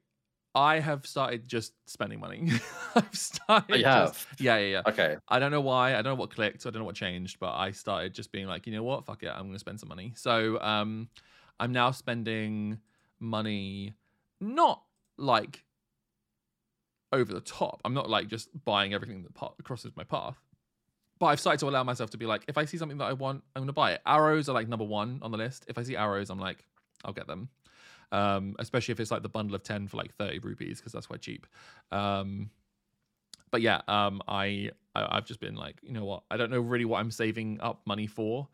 I 0.53 0.79
have 0.79 1.07
started 1.07 1.47
just 1.47 1.71
spending 1.85 2.19
money. 2.19 2.51
I've 2.95 3.15
started. 3.15 3.71
Oh, 3.73 3.75
you 3.77 3.83
just- 3.83 4.25
have. 4.27 4.27
Yeah, 4.37 4.57
yeah, 4.57 4.67
yeah. 4.67 4.81
Okay. 4.85 5.15
I 5.29 5.39
don't 5.39 5.51
know 5.51 5.61
why. 5.61 5.91
I 5.91 6.01
don't 6.01 6.11
know 6.11 6.15
what 6.15 6.31
clicked. 6.35 6.65
I 6.65 6.71
don't 6.71 6.81
know 6.81 6.85
what 6.85 6.95
changed, 6.95 7.39
but 7.39 7.53
I 7.53 7.71
started 7.71 8.13
just 8.13 8.33
being 8.33 8.47
like, 8.47 8.67
you 8.67 8.73
know 8.73 8.83
what? 8.83 9.05
Fuck 9.05 9.23
it. 9.23 9.29
I'm 9.29 9.43
going 9.43 9.53
to 9.53 9.59
spend 9.59 9.79
some 9.79 9.87
money. 9.87 10.11
So 10.17 10.59
um, 10.59 11.07
I'm 11.57 11.71
now 11.71 11.91
spending 11.91 12.79
money, 13.21 13.93
not 14.41 14.83
like 15.17 15.63
over 17.13 17.33
the 17.33 17.39
top. 17.39 17.79
I'm 17.85 17.93
not 17.93 18.09
like 18.09 18.27
just 18.27 18.49
buying 18.65 18.93
everything 18.93 19.23
that 19.23 19.33
pa- 19.33 19.53
crosses 19.63 19.93
my 19.95 20.03
path. 20.03 20.37
But 21.21 21.27
I've 21.27 21.39
started 21.39 21.59
to 21.59 21.69
allow 21.69 21.83
myself 21.85 22.09
to 22.11 22.17
be 22.17 22.25
like, 22.25 22.45
if 22.47 22.57
I 22.57 22.65
see 22.65 22.79
something 22.79 22.97
that 22.97 23.05
I 23.05 23.13
want, 23.13 23.45
I'm 23.55 23.61
going 23.61 23.67
to 23.67 23.73
buy 23.73 23.93
it. 23.93 24.01
Arrows 24.07 24.49
are 24.49 24.53
like 24.55 24.67
number 24.67 24.85
one 24.85 25.19
on 25.21 25.31
the 25.31 25.37
list. 25.37 25.65
If 25.67 25.77
I 25.77 25.83
see 25.83 25.95
arrows, 25.95 26.31
I'm 26.31 26.39
like, 26.39 26.65
I'll 27.05 27.13
get 27.13 27.27
them. 27.27 27.51
Um, 28.11 28.55
especially 28.59 28.93
if 28.93 28.99
it's 29.01 29.11
like 29.11 29.23
the 29.23 29.29
bundle 29.29 29.55
of 29.55 29.63
10 29.63 29.87
for 29.87 29.97
like 29.97 30.15
30 30.15 30.39
rupees, 30.39 30.79
because 30.79 30.93
that's 30.93 31.07
quite 31.07 31.21
cheap. 31.21 31.47
Um, 31.91 32.51
but 33.51 33.61
yeah, 33.61 33.81
um, 33.87 34.21
I, 34.27 34.71
I 34.95 35.17
I've 35.17 35.25
just 35.25 35.39
been 35.39 35.55
like, 35.55 35.79
you 35.83 35.93
know 35.93 36.05
what? 36.05 36.23
I 36.31 36.37
don't 36.37 36.49
know 36.51 36.61
really 36.61 36.85
what 36.85 36.99
I'm 36.99 37.11
saving 37.11 37.59
up 37.61 37.85
money 37.85 38.07
for, 38.07 38.49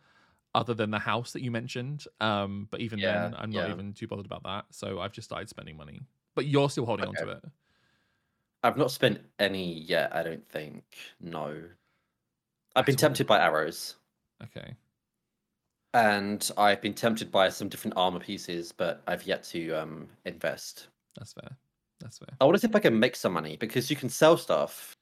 other 0.55 0.73
than 0.73 0.91
the 0.91 0.99
house 0.99 1.33
that 1.33 1.43
you 1.43 1.51
mentioned. 1.51 2.05
Um, 2.21 2.67
but 2.71 2.81
even 2.81 3.01
Yeah, 3.01 3.03
then, 3.03 3.35
I'm 3.37 3.53
not 3.53 3.67
yeah. 3.67 3.67
even 3.67 3.93
too 3.93 4.07
bothered 4.07 4.25
about 4.27 4.43
that. 4.43 4.65
So 4.71 4.99
I've 5.01 5.13
just 5.13 5.27
started 5.27 5.49
spending 5.49 5.77
money. 5.77 6.01
But 6.35 6.47
you're 6.47 6.69
still 6.69 6.85
holding 6.85 7.05
Okay. 7.05 7.07
on 7.07 7.17
to 7.17 7.29
it. 7.29 7.45
I've 8.63 8.77
not 8.77 8.91
spent 8.91 9.31
any 9.39 9.73
yet. 9.73 10.13
I 10.15 10.21
don't 10.23 10.47
think. 10.47 10.97
No. 11.19 11.71
I've 12.75 12.85
been 12.85 12.95
tempted 12.95 13.27
by 13.27 13.39
arrows, 13.39 13.95
Okay. 14.43 14.77
and 15.93 16.49
I've 16.57 16.81
been 16.81 16.93
tempted 16.93 17.29
by 17.31 17.49
some 17.49 17.67
different 17.69 17.97
armor 17.97 18.19
pieces, 18.19 18.71
but 18.71 19.01
I've 19.07 19.23
yet 19.23 19.43
to 19.45 19.71
um 19.73 20.09
invest. 20.25 20.87
That's 21.15 21.33
fair. 21.33 21.57
That's 21.99 22.19
fair. 22.19 22.39
I 22.39 22.45
want 22.45 22.55
to 22.55 22.59
see 22.61 22.67
if 22.67 22.75
I 22.75 22.79
can 22.79 22.99
make 22.99 23.15
some 23.15 23.33
money 23.33 23.57
because 23.57 23.89
you 23.89 23.95
can 23.95 24.09
sell 24.09 24.37
stuff, 24.37 24.95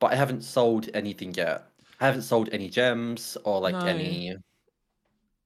but 0.00 0.12
I 0.12 0.16
haven't 0.16 0.42
sold 0.42 0.90
anything 0.94 1.34
yet. 1.34 1.66
I 2.00 2.06
haven't 2.06 2.22
sold 2.22 2.50
any 2.52 2.68
gems 2.70 3.36
or 3.44 3.60
like 3.60 3.82
No. 3.82 3.86
any 3.86 4.36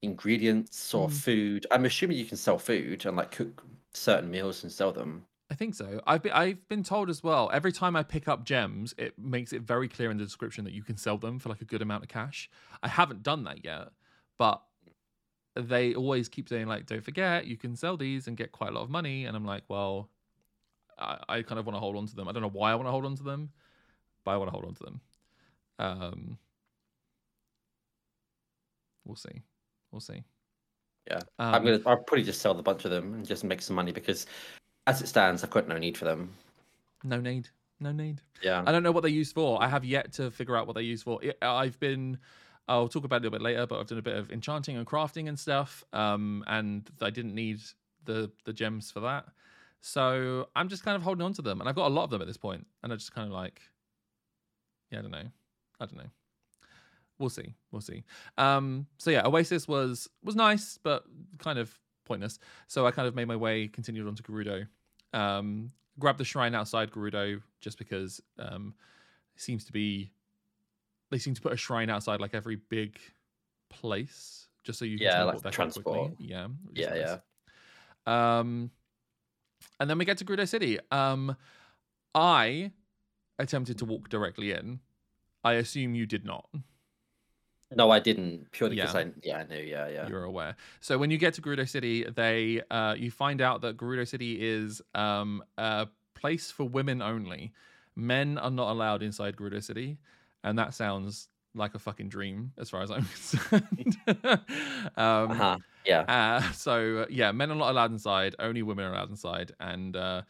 ingredients 0.01 0.93
or 0.93 1.07
Mm. 1.07 1.09
food. 1.09 1.65
I'm 1.71 1.85
assuming 1.85 2.17
you 2.17 2.25
can 2.25 2.37
sell 2.37 2.59
food 2.59 3.05
and 3.05 3.15
like 3.17 3.31
cook 3.31 3.63
certain 3.93 4.29
meals 4.31 4.63
and 4.63 4.71
sell 4.71 4.91
them. 4.91 5.25
I 5.51 5.55
think 5.55 5.73
so. 5.73 6.01
I've 6.05 6.21
been 6.21 6.31
I've 6.31 6.67
been 6.69 6.83
told 6.83 7.09
as 7.09 7.23
well. 7.23 7.49
Every 7.51 7.71
time 7.71 7.95
I 7.95 8.03
pick 8.03 8.27
up 8.27 8.43
gems, 8.45 8.93
it 8.97 9.17
makes 9.17 9.51
it 9.51 9.63
very 9.63 9.87
clear 9.87 10.11
in 10.11 10.17
the 10.17 10.23
description 10.23 10.63
that 10.65 10.73
you 10.73 10.83
can 10.83 10.95
sell 10.95 11.17
them 11.17 11.39
for 11.39 11.49
like 11.49 11.61
a 11.61 11.65
good 11.65 11.81
amount 11.81 12.03
of 12.03 12.09
cash. 12.09 12.49
I 12.83 12.87
haven't 12.87 13.23
done 13.23 13.43
that 13.45 13.65
yet, 13.65 13.89
but 14.37 14.61
they 15.55 15.95
always 15.95 16.29
keep 16.29 16.47
saying 16.49 16.67
like, 16.67 16.85
"Don't 16.85 17.03
forget, 17.03 17.47
you 17.47 17.57
can 17.57 17.75
sell 17.75 17.97
these 17.97 18.27
and 18.27 18.37
get 18.37 18.51
quite 18.51 18.69
a 18.69 18.73
lot 18.73 18.83
of 18.83 18.89
money." 18.91 19.25
And 19.25 19.35
I'm 19.35 19.45
like, 19.45 19.63
well, 19.67 20.09
I, 20.99 21.17
I 21.27 21.41
kind 21.41 21.57
of 21.59 21.65
want 21.65 21.75
to 21.75 21.79
hold 21.79 21.95
on 21.95 22.05
to 22.07 22.15
them. 22.15 22.27
I 22.27 22.31
don't 22.31 22.43
know 22.43 22.49
why 22.49 22.71
I 22.71 22.75
want 22.75 22.87
to 22.87 22.91
hold 22.91 23.05
on 23.05 23.15
to 23.15 23.23
them, 23.23 23.49
but 24.23 24.31
I 24.31 24.37
want 24.37 24.49
to 24.49 24.51
hold 24.51 24.65
on 24.65 24.75
to 24.75 24.83
them. 24.83 25.01
Um, 25.79 26.37
we'll 29.05 29.15
see. 29.15 29.41
We'll 29.91 30.01
see. 30.01 30.23
Yeah, 31.09 31.21
Um, 31.39 31.55
I'm 31.55 31.63
gonna. 31.63 31.79
I'll 31.87 31.97
probably 31.97 32.23
just 32.23 32.41
sell 32.41 32.53
the 32.53 32.61
bunch 32.61 32.85
of 32.85 32.91
them 32.91 33.13
and 33.15 33.25
just 33.25 33.43
make 33.43 33.61
some 33.63 33.75
money 33.75 33.91
because, 33.91 34.27
as 34.89 35.01
it 35.01 35.07
stands, 35.07 35.43
I've 35.43 35.49
got 35.49 35.67
no 35.67 35.77
need 35.77 35.97
for 35.97 36.05
them. 36.05 36.33
No 37.03 37.19
need. 37.19 37.49
No 37.79 37.91
need. 37.91 38.21
Yeah. 38.41 38.63
I 38.65 38.71
don't 38.71 38.83
know 38.83 38.91
what 38.91 39.01
they're 39.01 39.09
used 39.09 39.33
for. 39.33 39.61
I 39.61 39.67
have 39.67 39.85
yet 39.85 40.13
to 40.13 40.31
figure 40.31 40.57
out 40.57 40.67
what 40.67 40.73
they're 40.73 40.83
used 40.83 41.03
for. 41.03 41.21
I've 41.41 41.79
been, 41.79 42.17
I'll 42.67 42.89
talk 42.89 43.05
about 43.05 43.17
it 43.17 43.19
a 43.19 43.23
little 43.23 43.39
bit 43.39 43.43
later, 43.43 43.65
but 43.65 43.79
I've 43.79 43.87
done 43.87 43.99
a 43.99 44.01
bit 44.01 44.17
of 44.17 44.31
enchanting 44.31 44.75
and 44.77 44.85
crafting 44.85 45.29
and 45.29 45.39
stuff. 45.39 45.83
Um, 45.93 46.43
and 46.47 46.89
I 47.01 47.09
didn't 47.09 47.35
need 47.35 47.61
the 48.05 48.31
the 48.45 48.53
gems 48.53 48.91
for 48.91 49.01
that, 49.01 49.25
so 49.81 50.47
I'm 50.55 50.69
just 50.69 50.83
kind 50.83 50.95
of 50.95 51.03
holding 51.03 51.23
on 51.23 51.33
to 51.33 51.41
them, 51.41 51.59
and 51.59 51.69
I've 51.69 51.75
got 51.75 51.87
a 51.87 51.93
lot 51.93 52.05
of 52.05 52.09
them 52.09 52.21
at 52.21 52.27
this 52.27 52.37
point, 52.37 52.65
and 52.81 52.91
I 52.91 52.95
just 52.95 53.13
kind 53.13 53.27
of 53.27 53.33
like, 53.33 53.61
yeah, 54.89 54.99
I 54.99 55.01
don't 55.01 55.11
know, 55.11 55.27
I 55.79 55.85
don't 55.85 55.97
know. 55.97 56.09
We'll 57.19 57.29
see, 57.29 57.53
we'll 57.71 57.81
see. 57.81 58.03
Um, 58.37 58.87
so 58.97 59.11
yeah, 59.11 59.27
Oasis 59.27 59.67
was 59.67 60.09
was 60.23 60.35
nice, 60.35 60.79
but 60.81 61.03
kind 61.39 61.59
of 61.59 61.77
pointless. 62.05 62.39
So 62.67 62.87
I 62.87 62.91
kind 62.91 63.07
of 63.07 63.15
made 63.15 63.27
my 63.27 63.35
way, 63.35 63.67
continued 63.67 64.07
on 64.07 64.15
to 64.15 64.23
Gerudo. 64.23 64.65
Um, 65.13 65.71
grab 65.97 66.17
the 66.17 66.25
shrine 66.25 66.55
outside 66.55 66.91
Gerudo 66.91 67.41
just 67.61 67.77
because 67.77 68.21
um, 68.37 68.73
it 69.35 69.41
seems 69.41 69.65
to 69.65 69.71
be 69.71 70.11
they 71.11 71.17
seem 71.17 71.33
to 71.33 71.41
put 71.41 71.51
a 71.51 71.57
shrine 71.57 71.89
outside 71.89 72.21
like 72.21 72.33
every 72.33 72.55
big 72.55 72.99
place 73.69 74.47
just 74.63 74.79
so 74.79 74.85
you 74.85 74.97
can 74.97 75.07
Yeah, 75.07 75.15
teleport 75.15 75.35
like 75.35 75.43
there 75.43 75.65
quite 75.65 75.73
quickly. 75.73 75.93
transport. 75.93 76.13
Yeah, 76.19 76.47
which 76.65 76.79
is 76.79 76.87
Yeah. 78.07 78.39
Um, 78.39 78.71
and 79.79 79.89
then 79.89 79.97
we 79.97 80.05
get 80.05 80.17
to 80.19 80.25
Gerudo 80.25 80.47
City. 80.47 80.79
Um, 80.91 81.35
I 82.15 82.71
attempted 83.37 83.77
to 83.79 83.85
walk 83.85 84.09
directly 84.09 84.51
in. 84.51 84.79
I 85.43 85.53
assume 85.53 85.95
you 85.95 86.05
did 86.05 86.25
not. 86.25 86.49
No, 87.75 87.91
I 87.91 87.99
didn't 87.99 88.51
purely 88.51 88.75
because 88.75 88.95
Yeah. 88.95 89.01
I. 89.01 89.11
Yeah, 89.21 89.37
I 89.37 89.43
knew. 89.45 89.61
Yeah, 89.61 89.87
yeah. 89.87 90.07
You're 90.07 90.23
aware. 90.23 90.55
So 90.79 90.97
when 90.97 91.11
you 91.11 91.17
get 91.17 91.33
to 91.35 91.41
Gerudo 91.41 91.67
City, 91.69 92.03
they 92.03 92.61
uh, 92.71 92.95
you 92.97 93.11
find 93.11 93.41
out 93.41 93.61
that 93.61 93.77
Gerudo 93.77 94.07
City 94.07 94.37
is 94.41 94.81
um, 94.95 95.43
a 95.57 95.87
place 96.15 96.49
for 96.51 96.63
women 96.63 97.01
only. 97.01 97.53
Men 97.95 98.37
are 98.37 98.51
not 98.51 98.71
allowed 98.71 99.03
inside 99.03 99.35
Gerudo 99.35 99.63
City, 99.63 99.97
and 100.43 100.57
that 100.57 100.73
sounds 100.73 101.27
like 101.55 101.75
a 101.75 101.79
fucking 101.79 102.09
dream 102.09 102.53
as 102.57 102.69
far 102.69 102.81
as 102.81 102.91
I'm 102.91 103.05
concerned. 103.05 103.97
um, 104.97 105.31
Uh-huh. 105.31 105.57
Yeah. 105.85 106.01
uh, 106.01 106.51
so 106.51 106.99
uh, 106.99 107.05
yeah, 107.09 107.31
men 107.31 107.51
are 107.51 107.55
not 107.55 107.71
allowed 107.71 107.91
inside. 107.91 108.35
Only 108.39 108.63
women 108.63 108.85
are 108.85 108.93
allowed 108.93 109.09
inside, 109.09 109.51
and 109.59 109.95
uh, 109.95 110.21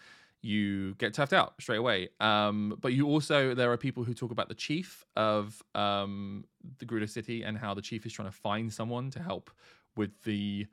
you 0.42 0.96
get 0.96 1.14
turfed 1.14 1.34
out 1.34 1.54
straight 1.60 1.78
away. 1.78 2.10
Um, 2.20 2.78
but 2.80 2.94
you 2.94 3.08
also 3.08 3.54
there 3.54 3.72
are 3.72 3.78
people 3.78 4.04
who 4.04 4.14
talk 4.14 4.32
about 4.32 4.48
the 4.48 4.56
chief 4.56 5.06
of 5.16 5.62
um, 5.76 6.46
the 6.78 6.86
Gerudo 6.86 7.10
City 7.10 7.44
and 7.44 7.58
how 7.58 7.74
the 7.74 7.82
chief 7.82 8.06
is 8.06 8.14
trying 8.14 8.30
to 8.30 8.36
find 8.36 8.72
someone 8.72 9.10
to 9.12 9.22
help 9.22 9.52
with 9.96 10.12
the 10.24 10.68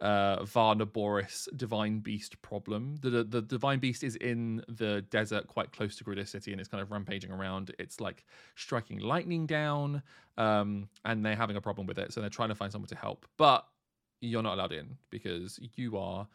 uh, 0.00 0.42
Vah 0.44 0.74
Naboris 0.74 1.46
divine 1.56 2.00
beast 2.00 2.40
problem. 2.40 2.96
The, 3.02 3.10
the 3.10 3.24
the 3.24 3.42
divine 3.42 3.78
beast 3.78 4.02
is 4.02 4.16
in 4.16 4.62
the 4.68 5.02
desert, 5.10 5.46
quite 5.46 5.72
close 5.72 5.96
to 5.96 6.04
Gerudo 6.04 6.26
City, 6.26 6.52
and 6.52 6.60
it's 6.60 6.70
kind 6.70 6.82
of 6.82 6.90
rampaging 6.90 7.30
around. 7.30 7.74
It's 7.78 8.00
like 8.00 8.24
striking 8.54 8.98
lightning 9.00 9.46
down, 9.46 10.02
um, 10.38 10.88
and 11.04 11.24
they're 11.24 11.36
having 11.36 11.56
a 11.56 11.60
problem 11.60 11.86
with 11.86 11.98
it. 11.98 12.12
So 12.12 12.20
they're 12.20 12.30
trying 12.30 12.48
to 12.48 12.54
find 12.54 12.72
someone 12.72 12.88
to 12.88 12.96
help, 12.96 13.26
but 13.36 13.66
you're 14.22 14.42
not 14.42 14.54
allowed 14.54 14.72
in 14.72 14.96
because 15.10 15.58
you 15.76 15.98
are 15.98 16.26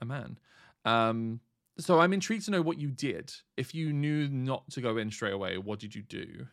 a 0.00 0.04
man. 0.04 0.38
Um, 0.84 1.40
so 1.78 2.00
I'm 2.00 2.12
intrigued 2.12 2.44
to 2.46 2.50
know 2.50 2.62
what 2.62 2.78
you 2.78 2.90
did. 2.90 3.32
If 3.56 3.74
you 3.74 3.92
knew 3.92 4.28
not 4.28 4.68
to 4.70 4.80
go 4.80 4.96
in 4.96 5.10
straight 5.10 5.32
away, 5.32 5.58
what 5.58 5.78
did 5.80 5.94
you 5.94 6.02
do? 6.02 6.46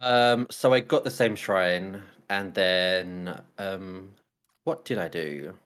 Um. 0.00 0.46
So 0.50 0.72
I 0.72 0.80
got 0.80 1.04
the 1.04 1.10
same 1.10 1.36
shrine, 1.36 2.02
and 2.28 2.52
then 2.54 3.40
um, 3.58 4.14
what 4.64 4.84
did 4.84 4.98
I 4.98 5.08
do? 5.08 5.56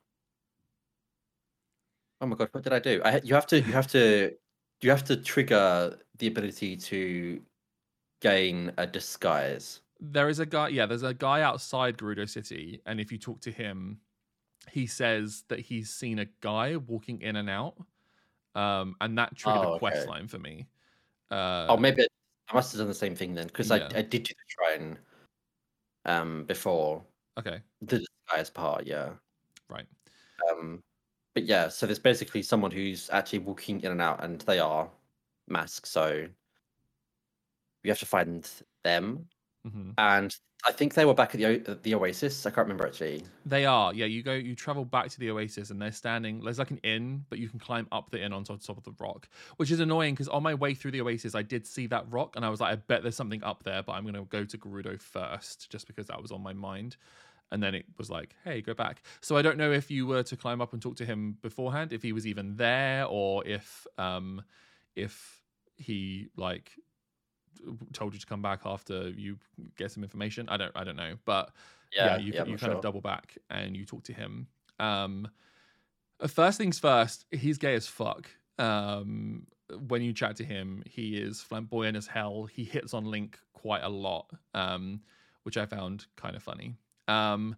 Oh 2.21 2.27
my 2.27 2.37
god, 2.37 2.49
what 2.53 2.64
did 2.64 2.73
I 2.73 2.79
do? 2.79 3.01
I 3.05 3.21
you 3.25 3.35
have 3.35 3.47
to 3.49 3.57
you 3.59 3.73
have 3.73 3.87
to 3.88 4.37
you 4.81 4.90
have 4.90 5.05
to 5.05 5.16
trigger 5.16 5.99
the 6.19 6.27
ability 6.27 6.77
to 6.77 7.42
gain 8.21 8.73
a 8.79 8.87
disguise. 8.87 9.81
There 10.01 10.29
is 10.29 10.40
a 10.40 10.47
guy, 10.47 10.69
yeah, 10.69 10.87
there's 10.87 11.03
a 11.03 11.14
guy 11.14 11.42
outside 11.42 11.97
Gerudo 11.97 12.29
City, 12.29 12.81
and 12.87 13.01
if 13.01 13.11
you 13.11 13.19
talk 13.19 13.40
to 13.42 13.51
him, 13.51 14.01
he 14.70 14.87
says 14.87 15.44
that 15.48 15.61
he's 15.61 15.90
seen 15.90 16.18
a 16.18 16.26
guy 16.40 16.76
walking 16.76 17.20
in 17.22 17.37
and 17.37 17.50
out, 17.50 17.76
um, 18.55 18.96
and 19.00 19.18
that 19.18 19.37
triggered 19.37 19.64
Oh, 19.64 19.74
a 19.74 19.79
quest 19.79 20.07
okay. 20.07 20.11
line 20.11 20.29
for 20.29 20.38
me. 20.38 20.68
Uh, 21.31 21.68
Oh, 21.70 21.76
maybe 21.76 22.07
I 22.48 22.55
must 22.55 22.72
have 22.72 22.79
done 22.81 22.88
the 22.88 22.94
same 22.94 23.16
thing 23.16 23.35
then, 23.35 23.46
because 23.48 23.70
Yeah. 23.70 23.88
I 23.92 23.98
I 23.98 24.02
did 24.02 24.22
do 24.24 24.35
the 24.35 24.44
shrine 24.48 24.98
um 26.05 26.44
before 26.44 27.05
okay, 27.38 27.62
the 27.81 27.98
disguise 28.00 28.50
part. 28.50 28.87
Yeah. 28.87 29.14
right. 29.68 29.87
Um, 30.50 30.83
but 31.35 31.44
yeah, 31.44 31.68
so 31.68 31.87
there's 31.87 31.98
basically 31.98 32.42
someone 32.42 32.70
who's 32.70 33.11
actually 33.11 33.40
walking 33.40 33.81
in 33.83 33.92
and 33.92 34.00
out, 34.00 34.22
and 34.24 34.40
they 34.42 34.59
are 34.59 34.90
masked. 35.48 35.88
So 35.88 36.29
we 37.83 37.90
have 37.90 37.98
to 38.00 38.07
find 38.07 38.50
them, 38.85 39.29
hmm 39.70 39.90
and 39.98 40.37
I 40.66 40.72
think 40.72 40.94
they 40.94 41.05
were 41.05 41.14
back 41.14 41.35
at 41.35 41.38
the 41.38 41.46
O- 41.46 41.74
the 41.83 41.94
Oasis. 41.94 42.44
I 42.44 42.50
can't 42.50 42.66
remember 42.66 42.87
actually. 42.87 43.22
They 43.44 43.66
are, 43.66 43.94
yeah. 43.94 44.07
You 44.07 44.24
go, 44.24 44.33
you 44.33 44.57
travel 44.57 44.85
back 44.85 45.09
to 45.11 45.20
the 45.20 45.31
oasis, 45.31 45.70
and 45.70 45.81
they're 45.81 45.92
standing. 45.92 46.40
There's 46.40 46.59
like 46.59 46.72
an 46.72 46.79
inn, 46.79 47.24
but 47.31 47.38
you 47.38 47.48
can 47.48 47.61
climb 47.61 47.87
up 47.92 48.11
the 48.11 48.20
inn 48.20 48.33
on 48.33 48.42
top, 48.42 48.61
top 48.61 48.76
of 48.76 48.83
the 48.83 48.94
rock, 48.98 49.29
which 49.59 49.70
is 49.70 49.79
annoying 49.79 50.14
because 50.14 50.29
on 50.29 50.42
my 50.42 50.55
way 50.55 50.74
through 50.74 50.90
the 50.90 51.02
oasis, 51.02 51.37
I 51.37 51.42
did 51.42 51.64
see 51.66 51.87
that 51.88 52.11
rock, 52.11 52.35
and 52.35 52.44
I 52.44 52.48
was 52.48 52.61
like, 52.61 52.72
I 52.72 52.76
bet 52.76 53.02
there's 53.02 53.14
something 53.14 53.44
up 53.44 53.62
there, 53.62 53.83
but 53.85 53.92
I'm 53.92 54.05
gonna 54.05 54.24
go 54.24 54.44
to 54.44 54.59
Gerudo 54.59 55.00
first, 55.00 55.70
just 55.70 55.87
because 55.87 56.07
that 56.07 56.20
was 56.20 56.33
on 56.33 56.42
my 56.42 56.52
mind. 56.52 56.96
And 57.52 57.62
then 57.62 57.76
it 57.76 57.85
was 57.96 58.11
like, 58.11 58.35
hey, 58.42 58.61
go 58.61 58.74
back. 58.74 59.02
So 59.20 59.37
I 59.37 59.42
don't 59.42 59.57
know 59.57 59.70
if 59.70 59.88
you 59.88 60.05
were 60.09 60.24
to 60.24 60.37
climb 60.37 60.61
up 60.61 60.72
and 60.72 60.83
talk 60.83 60.96
to 60.96 61.05
him 61.05 61.38
beforehand, 61.42 61.92
if 61.92 62.02
he 62.02 62.12
was 62.12 62.26
even 62.26 62.57
there, 62.57 63.05
or 63.05 63.46
if 63.46 63.87
um 63.98 64.42
if 64.96 65.40
he 65.76 66.29
like 66.37 66.72
told 67.92 68.14
you 68.14 68.21
to 68.21 68.27
come 68.27 68.42
back 68.42 68.61
after 68.64 69.09
you 69.11 69.38
get 69.77 69.90
some 69.90 70.03
information. 70.03 70.49
I 70.49 70.57
don't 70.57 70.73
I 70.75 70.85
don't 70.85 70.97
know, 70.97 71.14
but 71.25 71.53
yeah, 71.92 72.12
Yeah, 72.12 72.16
you 72.19 72.33
yeah, 72.33 72.45
you 72.45 72.57
kind 72.59 72.73
of 72.73 72.81
double 72.83 73.01
back 73.01 73.38
and 73.51 73.77
you 73.77 73.85
talk 73.85 74.05
to 74.05 74.12
him. 74.12 74.49
Um, 74.79 75.29
uh, 76.21 76.27
first 76.27 76.59
things 76.59 76.79
first, 76.79 77.27
he's 77.31 77.59
gay 77.59 77.75
as 77.75 77.87
fuck. 77.87 78.29
Um, 78.59 79.47
when 79.88 80.03
you 80.03 80.12
chat 80.12 80.37
to 80.37 80.45
him, 80.45 80.83
he 80.87 81.16
is 81.16 81.40
flamboyant 81.40 81.97
as 81.97 82.07
hell. 82.07 82.47
He 82.47 82.64
hits 82.64 82.95
on 82.95 83.05
Link 83.05 83.38
quite 83.53 83.83
a 83.83 83.88
lot, 83.88 84.31
um, 84.55 85.03
which 85.42 85.57
I 85.57 85.66
found 85.66 86.07
kind 86.16 86.37
of 86.37 86.42
funny. 86.42 86.77
Um, 87.09 87.57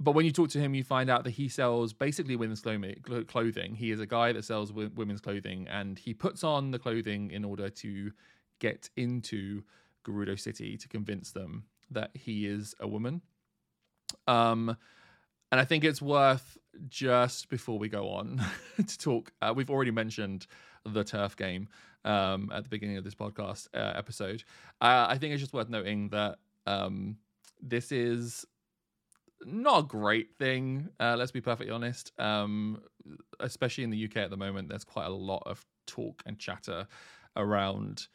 but 0.00 0.12
when 0.12 0.24
you 0.24 0.30
talk 0.32 0.48
to 0.50 0.60
him, 0.60 0.74
you 0.74 0.84
find 0.84 1.10
out 1.10 1.24
that 1.24 1.30
he 1.30 1.48
sells 1.48 1.92
basically 1.92 2.36
women's 2.36 2.60
clo- 2.60 2.78
clo- 3.02 3.24
clothing. 3.24 3.74
He 3.74 3.90
is 3.90 4.00
a 4.00 4.06
guy 4.06 4.32
that 4.32 4.44
sells 4.44 4.72
women's 4.72 5.20
clothing, 5.20 5.66
and 5.68 5.98
he 5.98 6.14
puts 6.14 6.44
on 6.44 6.70
the 6.70 6.78
clothing 6.78 7.30
in 7.32 7.44
order 7.44 7.68
to 7.68 8.12
get 8.58 8.90
into 8.96 9.62
Gerudo 10.06 10.38
City 10.38 10.76
to 10.76 10.88
convince 10.88 11.32
them 11.32 11.64
that 11.90 12.10
he 12.14 12.46
is 12.46 12.74
a 12.80 12.88
woman. 12.88 13.22
Um, 14.26 14.76
and 15.50 15.60
I 15.60 15.64
think 15.64 15.84
it's 15.84 16.02
worth 16.02 16.58
just 16.88 17.48
before 17.48 17.78
we 17.78 17.88
go 17.88 18.10
on 18.10 18.42
to 18.76 18.98
talk. 18.98 19.32
Uh, 19.40 19.52
we've 19.54 19.70
already 19.70 19.90
mentioned 19.90 20.46
the 20.84 21.04
turf 21.04 21.36
game 21.36 21.68
um, 22.04 22.50
at 22.54 22.64
the 22.64 22.68
beginning 22.68 22.96
of 22.96 23.04
this 23.04 23.14
podcast 23.14 23.68
uh, 23.74 23.92
episode. 23.96 24.44
Uh, 24.80 25.06
I 25.08 25.18
think 25.18 25.32
it's 25.32 25.40
just 25.40 25.52
worth 25.52 25.68
noting 25.68 26.10
that 26.10 26.38
um, 26.66 27.16
this 27.60 27.92
is 27.92 28.44
not 29.44 29.80
a 29.80 29.82
great 29.86 30.34
thing. 30.38 30.88
Uh, 31.00 31.16
let's 31.16 31.32
be 31.32 31.40
perfectly 31.40 31.72
honest. 31.72 32.12
Um, 32.18 32.82
especially 33.40 33.84
in 33.84 33.90
the 33.90 34.04
UK 34.04 34.18
at 34.18 34.30
the 34.30 34.36
moment, 34.36 34.68
there's 34.68 34.84
quite 34.84 35.06
a 35.06 35.10
lot 35.10 35.42
of 35.46 35.64
talk 35.86 36.22
and 36.26 36.38
chatter 36.38 36.86
around 37.36 38.08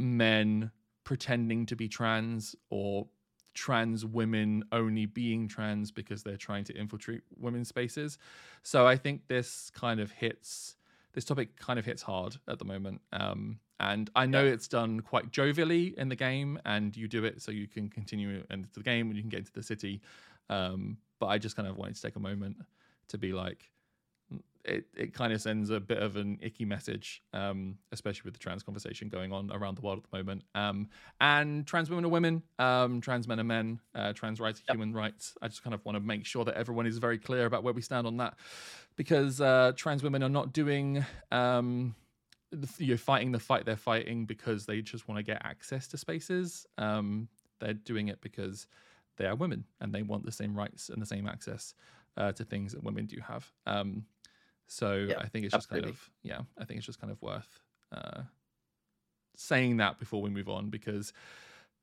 men 0.00 0.70
pretending 1.04 1.66
to 1.66 1.76
be 1.76 1.88
trans 1.88 2.54
or 2.70 3.08
trans 3.54 4.06
women 4.06 4.64
only 4.72 5.06
being 5.06 5.48
trans 5.48 5.90
because 5.90 6.22
they're 6.22 6.36
trying 6.36 6.64
to 6.64 6.76
infiltrate 6.76 7.22
women's 7.36 7.68
spaces. 7.68 8.16
So 8.62 8.86
I 8.86 8.96
think 8.96 9.28
this 9.28 9.70
kind 9.70 10.00
of 10.00 10.12
hits 10.12 10.76
this 11.12 11.24
topic 11.24 11.56
kind 11.56 11.76
of 11.78 11.84
hits 11.84 12.02
hard 12.02 12.36
at 12.46 12.60
the 12.60 12.64
moment. 12.64 13.00
Um, 13.12 13.58
and 13.80 14.08
I 14.14 14.26
know 14.26 14.44
Yeah. 14.44 14.52
it's 14.52 14.68
done 14.68 15.00
quite 15.00 15.32
jovially 15.32 15.92
in 15.94 16.08
the 16.08 16.14
game, 16.14 16.60
and 16.64 16.96
you 16.96 17.08
do 17.08 17.24
it 17.24 17.42
so 17.42 17.50
you 17.50 17.66
can 17.66 17.88
continue 17.88 18.44
into 18.48 18.68
the 18.74 18.82
game 18.84 19.08
and 19.08 19.16
you 19.16 19.22
can 19.22 19.30
get 19.30 19.40
into 19.40 19.52
the 19.52 19.62
city. 19.64 20.00
Um, 20.48 20.98
but 21.18 21.26
I 21.26 21.38
just 21.38 21.56
kind 21.56 21.66
of 21.66 21.76
wanted 21.76 21.96
to 21.96 22.02
take 22.02 22.14
a 22.14 22.20
moment 22.20 22.58
to 23.08 23.18
be 23.18 23.32
like, 23.32 23.70
it, 24.64 24.86
it 24.96 25.14
kind 25.14 25.32
of 25.32 25.40
sends 25.40 25.70
a 25.70 25.80
bit 25.80 25.98
of 26.02 26.16
an 26.16 26.38
icky 26.42 26.64
message, 26.64 27.22
um, 27.32 27.78
especially 27.92 28.22
with 28.24 28.34
the 28.34 28.38
trans 28.40 28.62
conversation 28.62 29.08
going 29.08 29.32
on 29.32 29.50
around 29.52 29.76
the 29.76 29.80
world 29.80 29.98
at 30.04 30.10
the 30.10 30.16
moment. 30.18 30.42
Um, 30.54 30.88
and 31.20 31.66
trans 31.66 31.88
women 31.90 32.04
are 32.04 32.08
women, 32.08 32.42
um, 32.58 33.00
trans 33.00 33.26
men 33.26 33.40
are 33.40 33.44
men, 33.44 33.80
uh, 33.94 34.12
trans 34.12 34.38
rights 34.40 34.60
are 34.60 34.64
Yep. 34.68 34.76
human 34.76 34.92
rights. 34.92 35.36
I 35.40 35.48
just 35.48 35.62
kind 35.62 35.74
of 35.74 35.84
want 35.84 35.96
to 35.96 36.00
make 36.00 36.26
sure 36.26 36.44
that 36.44 36.54
everyone 36.56 36.86
is 36.86 36.98
very 36.98 37.18
clear 37.18 37.46
about 37.46 37.62
where 37.62 37.72
we 37.74 37.82
stand 37.82 38.06
on 38.06 38.16
that, 38.18 38.36
because 38.96 39.40
uh, 39.40 39.72
trans 39.76 40.02
women 40.02 40.22
are 40.22 40.28
not 40.28 40.52
doing. 40.52 41.04
Um, 41.32 41.94
the- 42.50 42.84
you're 42.84 42.98
fighting 42.98 43.32
the 43.32 43.38
fight 43.38 43.64
they're 43.64 43.76
fighting 43.76 44.26
because 44.26 44.66
they 44.66 44.82
just 44.82 45.06
want 45.08 45.18
to 45.18 45.22
get 45.22 45.40
access 45.44 45.86
to 45.88 45.96
spaces. 45.96 46.66
Um, 46.78 47.28
they're 47.60 47.74
doing 47.74 48.08
it 48.08 48.20
because 48.20 48.66
they 49.16 49.26
are 49.26 49.36
women 49.36 49.64
and 49.80 49.94
they 49.94 50.02
want 50.02 50.24
the 50.24 50.32
same 50.32 50.54
rights 50.56 50.88
and 50.88 51.00
the 51.00 51.06
same 51.06 51.28
access 51.28 51.74
uh, 52.16 52.32
to 52.32 52.44
things 52.44 52.72
that 52.72 52.82
women 52.82 53.06
do 53.06 53.18
have. 53.20 53.52
Um, 53.66 54.04
so 54.70 55.06
Yeah, 55.08 55.18
I 55.18 55.26
think 55.26 55.44
it's 55.44 55.54
just 55.54 55.68
kind 55.68 55.84
of 55.84 56.10
yeah, 56.22 56.40
I 56.56 56.64
think 56.64 56.78
it's 56.78 56.86
just 56.86 57.00
kind 57.00 57.12
of 57.12 57.20
worth 57.20 57.60
uh, 57.92 58.22
saying 59.36 59.78
that 59.78 59.98
before 59.98 60.22
we 60.22 60.30
move 60.30 60.48
on 60.48 60.70
because 60.70 61.12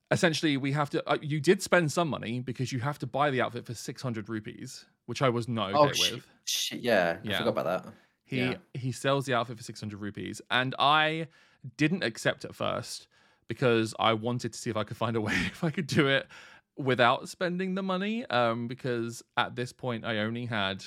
essentially 0.10 0.56
we 0.56 0.72
have 0.72 0.90
to. 0.92 1.04
Uh, 1.10 1.18
you 1.22 1.40
did 1.42 1.62
spend 1.62 1.92
some 1.92 2.08
money 2.08 2.40
because 2.40 2.72
you 2.72 2.80
have 2.80 2.98
to 3.00 3.06
buy 3.08 3.30
the 3.30 3.42
outfit 3.42 3.66
for 3.66 3.74
six 3.74 4.02
hundred 4.02 4.30
rupees, 4.30 4.86
which 5.06 5.22
I 5.22 5.30
was 5.30 5.48
not 5.50 5.72
okay 5.72 5.80
oh 5.80 5.88
with. 5.88 5.96
shit, 5.96 6.24
shit, 6.46 6.80
yeah, 6.80 7.18
I 7.22 7.28
Yeah. 7.28 7.38
forgot 7.40 7.50
about 7.50 7.84
that. 7.84 7.94
He 8.26 8.38
Yeah. 8.38 8.58
he 8.74 8.92
sells 8.92 9.26
the 9.26 9.34
outfit 9.34 9.58
for 9.58 9.64
600 9.64 9.98
rupees 10.00 10.42
and 10.50 10.76
I 10.80 11.28
didn't 11.76 12.04
accept 12.04 12.46
at 12.46 12.56
first 12.56 13.08
because 13.48 13.94
I 14.00 14.14
wanted 14.14 14.54
to 14.54 14.60
see 14.60 14.70
if 14.70 14.78
I 14.78 14.84
could 14.84 14.98
find 14.98 15.16
a 15.16 15.22
way 15.28 15.34
if 15.34 15.64
I 15.64 15.72
could 15.72 15.88
do 15.88 16.08
it 16.08 16.28
without 16.78 17.28
spending 17.28 17.76
the 17.76 17.84
money 17.84 18.26
um 18.28 18.68
because 18.68 19.24
at 19.36 19.56
this 19.56 19.74
point 19.74 20.06
I 20.06 20.20
only 20.20 20.46
had 20.46 20.84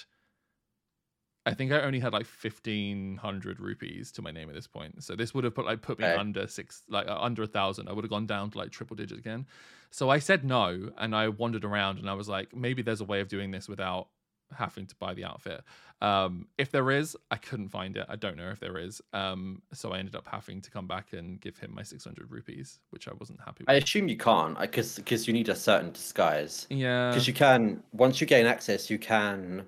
I 1.50 1.54
think 1.54 1.72
I 1.72 1.80
only 1.80 2.00
had 2.00 2.12
like 2.12 2.26
1500 2.26 3.60
rupees 3.60 4.12
to 4.12 4.22
my 4.22 4.30
name 4.30 4.48
at 4.48 4.54
this 4.54 4.66
point. 4.66 5.02
So 5.02 5.16
this 5.16 5.34
would 5.34 5.44
have 5.44 5.54
put 5.54 5.64
like 5.66 5.82
put 5.82 5.98
me 5.98 6.10
Okay. 6.10 6.12
under 6.12 6.46
6 6.46 6.82
like 6.88 7.08
uh, 7.08 7.18
under 7.20 7.42
a 7.42 7.46
1000. 7.46 7.88
I 7.88 7.92
would 7.92 8.04
have 8.04 8.10
gone 8.10 8.26
down 8.26 8.50
to 8.50 8.58
like 8.58 8.70
triple 8.70 8.96
digits 8.96 9.18
again. 9.18 9.46
So 9.90 10.10
I 10.10 10.18
said 10.18 10.44
no 10.44 10.92
and 10.98 11.14
I 11.14 11.28
wandered 11.28 11.64
around 11.64 11.98
and 11.98 12.08
I 12.08 12.14
was 12.14 12.28
like 12.28 12.54
maybe 12.54 12.82
there's 12.82 13.00
a 13.00 13.04
way 13.04 13.20
of 13.20 13.28
doing 13.28 13.50
this 13.50 13.68
without 13.68 14.08
having 14.52 14.86
to 14.86 14.96
buy 14.96 15.14
the 15.14 15.24
outfit. 15.24 15.62
Um, 16.00 16.48
if 16.58 16.70
there 16.72 16.90
is, 16.90 17.16
I 17.30 17.36
couldn't 17.36 17.68
find 17.68 17.96
it. 17.96 18.06
I 18.08 18.16
don't 18.16 18.36
know 18.36 18.50
if 18.50 18.60
there 18.60 18.78
is. 18.78 19.00
Um, 19.12 19.62
so 19.72 19.92
I 19.92 19.98
ended 19.98 20.16
up 20.16 20.26
having 20.26 20.60
to 20.62 20.70
come 20.70 20.86
back 20.88 21.12
and 21.12 21.40
give 21.40 21.58
him 21.58 21.74
my 21.74 21.82
600 21.82 22.30
rupees, 22.30 22.80
which 22.90 23.06
I 23.08 23.12
wasn't 23.18 23.40
happy 23.40 23.64
with. 23.64 23.68
I 23.68 23.74
assume 23.74 24.08
you 24.08 24.16
can't 24.16 24.58
because 24.58 24.96
because 24.96 25.26
you 25.26 25.32
need 25.32 25.48
a 25.48 25.54
certain 25.56 25.92
disguise. 25.92 26.68
yeah. 26.70 27.08
Because 27.08 27.26
you 27.26 27.34
can 27.34 27.82
once 27.92 28.20
you 28.20 28.26
gain 28.26 28.46
access, 28.46 28.90
you 28.90 28.98
can 28.98 29.66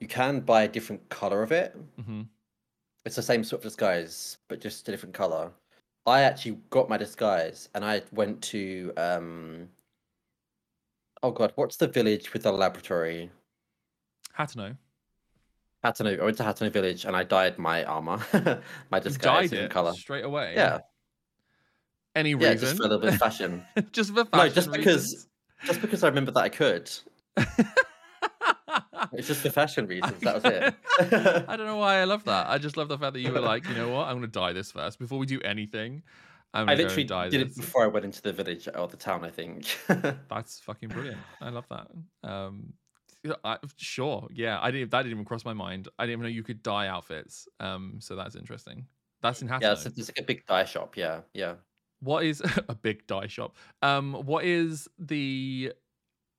you 0.00 0.06
can 0.08 0.40
buy 0.40 0.62
a 0.64 0.68
different 0.68 1.08
color 1.08 1.42
of 1.42 1.52
it. 1.52 1.76
hmm 2.04 2.22
It's 3.04 3.16
the 3.16 3.22
same 3.22 3.44
sort 3.44 3.60
of 3.60 3.64
disguise, 3.64 4.38
but 4.48 4.60
just 4.60 4.88
a 4.88 4.90
different 4.90 5.14
color. 5.14 5.50
I 6.06 6.22
actually 6.22 6.58
got 6.70 6.88
my 6.88 6.96
disguise, 6.96 7.68
and 7.74 7.84
I 7.84 8.02
went 8.12 8.42
to 8.44 8.92
um. 8.96 9.68
Oh 11.22 11.30
god, 11.32 11.52
what's 11.56 11.76
the 11.76 11.88
village 11.88 12.32
with 12.32 12.44
the 12.44 12.52
laboratory? 12.52 13.30
Had 14.32 14.48
to. 14.50 14.76
Hateno. 15.84 16.20
I 16.20 16.24
went 16.24 16.36
to 16.38 16.42
Hateno 16.44 16.70
village, 16.72 17.04
and 17.04 17.14
I 17.16 17.24
dyed 17.24 17.58
my 17.58 17.84
armor, 17.84 18.18
my 18.90 18.98
disguise 19.00 19.52
in 19.52 19.64
it 19.64 19.70
color. 19.70 19.92
straight 19.92 20.24
away. 20.24 20.54
Yeah, 20.56 20.78
Any 22.16 22.34
reason? 22.34 22.50
yeah, 22.52 22.54
just 22.56 22.76
for 22.76 22.82
a 22.84 22.86
little 22.88 22.98
bit 23.00 23.14
of 23.14 23.18
fashion. 23.26 23.64
just 23.92 24.14
for 24.14 24.24
fashion 24.24 24.46
No, 24.46 24.48
just 24.48 24.72
because- 24.72 25.28
just 25.64 25.80
because 25.80 26.04
I 26.04 26.08
remember 26.08 26.30
that 26.32 26.40
I 26.44 26.48
could. 26.48 26.90
It's 29.12 29.28
just 29.28 29.40
for 29.40 29.50
fashion 29.50 29.86
reasons. 29.88 30.20
That 30.20 30.34
was 30.34 30.44
it. 30.44 30.74
I 31.48 31.56
don't 31.56 31.66
know 31.66 31.76
why 31.76 31.96
I 31.96 32.04
love 32.04 32.24
that. 32.24 32.48
I 32.48 32.58
just 32.58 32.76
love 32.76 32.88
the 32.88 32.98
fact 32.98 33.14
that 33.14 33.20
you 33.20 33.32
were 33.32 33.40
like, 33.40 33.68
you 33.68 33.74
know 33.74 33.88
what? 33.90 34.08
I'm 34.08 34.18
going 34.18 34.22
to 34.22 34.28
dye 34.28 34.52
this 34.52 34.72
first 34.72 34.98
before 34.98 35.18
we 35.18 35.26
do 35.26 35.40
anything. 35.42 36.02
I 36.54 36.74
literally 36.74 37.04
did 37.04 37.32
this. 37.32 37.56
it 37.56 37.56
before 37.56 37.84
I 37.84 37.88
went 37.88 38.06
into 38.06 38.22
the 38.22 38.32
village 38.32 38.68
or 38.74 38.88
the 38.88 38.96
town. 38.96 39.24
I 39.24 39.30
think. 39.30 39.66
That's 40.28 40.60
fucking 40.60 40.88
brilliant. 40.88 41.18
I 41.40 41.50
love 41.50 41.66
that. 41.68 41.88
Um, 42.24 42.72
I, 43.44 43.58
sure, 43.76 44.28
yeah. 44.32 44.58
I 44.60 44.70
didn't. 44.70 44.90
That 44.90 45.02
didn't 45.02 45.12
even 45.12 45.24
cross 45.24 45.44
my 45.44 45.52
mind. 45.52 45.88
I 45.98 46.04
didn't 46.04 46.20
even 46.20 46.22
know 46.22 46.34
you 46.34 46.42
could 46.42 46.62
dye 46.62 46.88
outfits. 46.88 47.48
Um, 47.60 47.96
so 48.00 48.16
that's 48.16 48.34
interesting. 48.34 48.86
That's 49.20 49.42
in 49.42 49.48
Hateno. 49.48 49.62
yeah, 49.62 49.74
so 49.74 49.88
there's 49.90 50.08
like 50.08 50.18
a 50.20 50.22
big 50.22 50.46
dye 50.46 50.64
shop. 50.64 50.96
Yeah, 50.96 51.20
yeah. 51.34 51.54
What 52.00 52.24
is 52.24 52.40
a 52.68 52.74
big 52.74 53.06
dye 53.06 53.26
shop? 53.26 53.56
Um, 53.82 54.14
what 54.14 54.44
is 54.44 54.88
the 54.98 55.72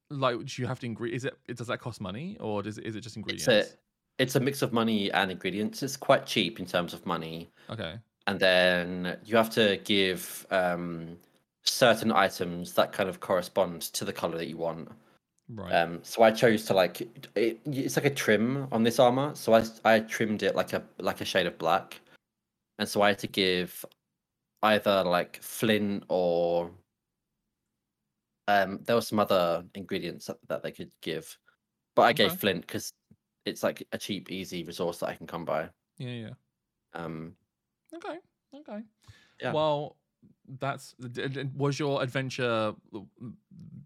like? 0.09 0.37
Do 0.45 0.61
you 0.61 0.67
have 0.67 0.79
to 0.79 0.87
ingre 0.87 1.09
Is 1.09 1.25
it? 1.25 1.37
Does 1.55 1.67
that 1.67 1.79
cost 1.79 2.01
money, 2.01 2.37
or 2.39 2.63
does 2.63 2.77
it, 2.77 2.85
is 2.85 2.95
it 2.95 3.01
just 3.01 3.15
ingredients? 3.17 3.47
It's 3.47 3.71
a 3.71 3.75
it's 4.19 4.35
a 4.35 4.39
mix 4.39 4.61
of 4.61 4.73
money 4.73 5.11
and 5.11 5.31
ingredients. 5.31 5.81
It's 5.81 5.95
quite 5.97 6.25
cheap 6.25 6.59
in 6.59 6.65
terms 6.65 6.93
of 6.93 7.05
money, 7.05 7.49
Okay. 7.69 7.95
and 8.27 8.39
then 8.39 9.17
you 9.23 9.37
have 9.37 9.49
to 9.51 9.79
give 9.85 10.45
um, 10.51 11.17
certain 11.63 12.11
items 12.11 12.73
that 12.73 12.91
kind 12.91 13.07
of 13.07 13.21
correspond 13.21 13.81
to 13.93 14.03
the 14.03 14.11
color 14.13 14.37
that 14.37 14.47
you 14.47 14.57
want. 14.57 14.89
Right. 15.51 15.71
Um, 15.71 15.99
so 16.03 16.21
I 16.21 16.31
chose 16.31 16.65
to 16.65 16.73
like 16.73 17.01
it, 17.35 17.59
it's 17.65 17.95
like 17.95 18.05
a 18.05 18.13
trim 18.13 18.67
on 18.71 18.83
this 18.83 18.99
armor. 18.99 19.33
So 19.35 19.53
I 19.53 19.63
I 19.85 19.99
trimmed 20.01 20.43
it 20.43 20.55
like 20.55 20.73
a 20.73 20.83
like 20.99 21.21
a 21.21 21.25
shade 21.25 21.47
of 21.47 21.57
black, 21.57 21.99
and 22.77 22.87
so 22.87 23.01
I 23.01 23.09
had 23.09 23.19
to 23.19 23.27
give 23.27 23.85
either 24.61 25.03
like 25.03 25.41
flint 25.41 26.03
or 26.09 26.69
um 28.49 28.79
there 28.85 28.95
were 28.95 29.01
some 29.01 29.19
other 29.19 29.63
ingredients 29.75 30.25
that, 30.27 30.37
that 30.47 30.63
they 30.63 30.71
could 30.71 30.91
give, 31.01 31.37
but 31.95 32.03
I 32.03 32.13
gave 32.13 32.31
Okay. 32.31 32.37
flint 32.37 32.61
because 32.61 32.93
it's 33.45 33.63
like 33.63 33.85
a 33.91 33.97
cheap, 33.97 34.31
easy 34.31 34.63
resource 34.63 34.97
that 34.99 35.09
I 35.09 35.15
can 35.15 35.27
come 35.27 35.45
by. 35.45 35.69
yeah. 35.97 36.09
Yeah. 36.23 36.33
Um, 36.93 37.35
Okay. 37.95 38.17
Okay. 38.55 38.81
Yeah. 39.41 39.53
Well, 39.53 39.97
that's 40.59 40.93
d- 41.11 41.27
d- 41.27 41.49
was 41.55 41.79
your 41.79 42.01
adventure 42.03 42.73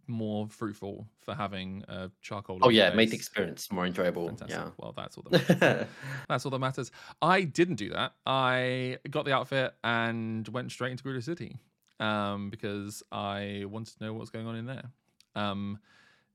more 0.08 0.48
fruitful 0.50 1.08
for 1.22 1.34
having 1.34 1.84
a 1.88 2.10
charcoal? 2.22 2.60
oh 2.62 2.68
on 2.68 2.74
yeah, 2.74 2.88
it 2.90 2.96
made 2.96 3.10
the 3.12 3.16
experience 3.16 3.72
more 3.72 3.86
enjoyable. 3.86 4.28
Fantastic. 4.28 4.58
Yeah. 4.58 4.70
Well, 4.78 4.94
that's 4.96 5.18
all 5.18 5.24
that 5.30 5.50
matters. 5.62 5.88
that's 6.28 6.46
all 6.46 6.52
that 6.52 6.60
matters. 6.60 6.92
I 7.22 7.44
didn't 7.44 7.76
do 7.76 7.90
that. 7.90 8.14
I 8.26 8.98
got 9.10 9.26
the 9.26 9.34
outfit 9.34 9.74
and 9.84 10.48
went 10.50 10.72
straight 10.72 10.92
into 10.92 11.04
Gerudo 11.04 11.24
City 11.24 11.58
um, 12.00 12.50
because 12.50 13.04
I 13.12 13.64
wanted 13.68 13.98
to 13.98 14.04
know 14.04 14.14
what 14.14 14.22
was 14.22 14.30
going 14.30 14.48
on 14.48 14.56
in 14.56 14.66
there. 14.66 14.84
Um, 15.36 15.80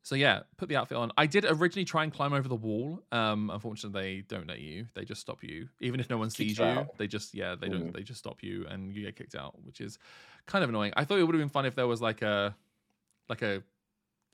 so 0.02 0.14
yeah, 0.14 0.40
put 0.56 0.68
the 0.68 0.76
outfit 0.76 0.96
on. 0.96 1.12
I 1.18 1.26
did 1.26 1.44
originally 1.44 1.84
try 1.84 2.02
and 2.02 2.12
climb 2.12 2.32
over 2.32 2.48
the 2.48 2.56
wall. 2.56 3.02
Um, 3.12 3.50
unfortunately, 3.50 4.00
they 4.00 4.20
don't 4.26 4.48
let 4.48 4.60
you. 4.60 4.86
They 4.94 5.04
just 5.04 5.20
stop 5.20 5.42
you, 5.42 5.68
even 5.80 6.00
if 6.00 6.08
no 6.08 6.16
one 6.16 6.30
sees 6.30 6.58
you 6.58 6.64
out. 6.64 6.96
They 6.96 7.06
just 7.06 7.34
yeah, 7.34 7.56
they 7.60 7.68
don't. 7.68 7.88
Mm. 7.88 7.94
They 7.94 8.02
just 8.02 8.20
stop 8.20 8.42
you 8.42 8.66
and 8.68 8.94
you 8.94 9.04
get 9.04 9.16
kicked 9.16 9.34
out, 9.34 9.54
which 9.64 9.80
is 9.80 9.98
kind 10.46 10.64
of 10.64 10.70
annoying. 10.70 10.92
I 10.96 11.04
thought 11.04 11.18
it 11.18 11.24
would 11.24 11.34
have 11.34 11.42
been 11.42 11.50
fun 11.50 11.66
if 11.66 11.74
there 11.74 11.86
was 11.86 12.00
like 12.00 12.22
a 12.22 12.56
like 13.28 13.42
a 13.42 13.62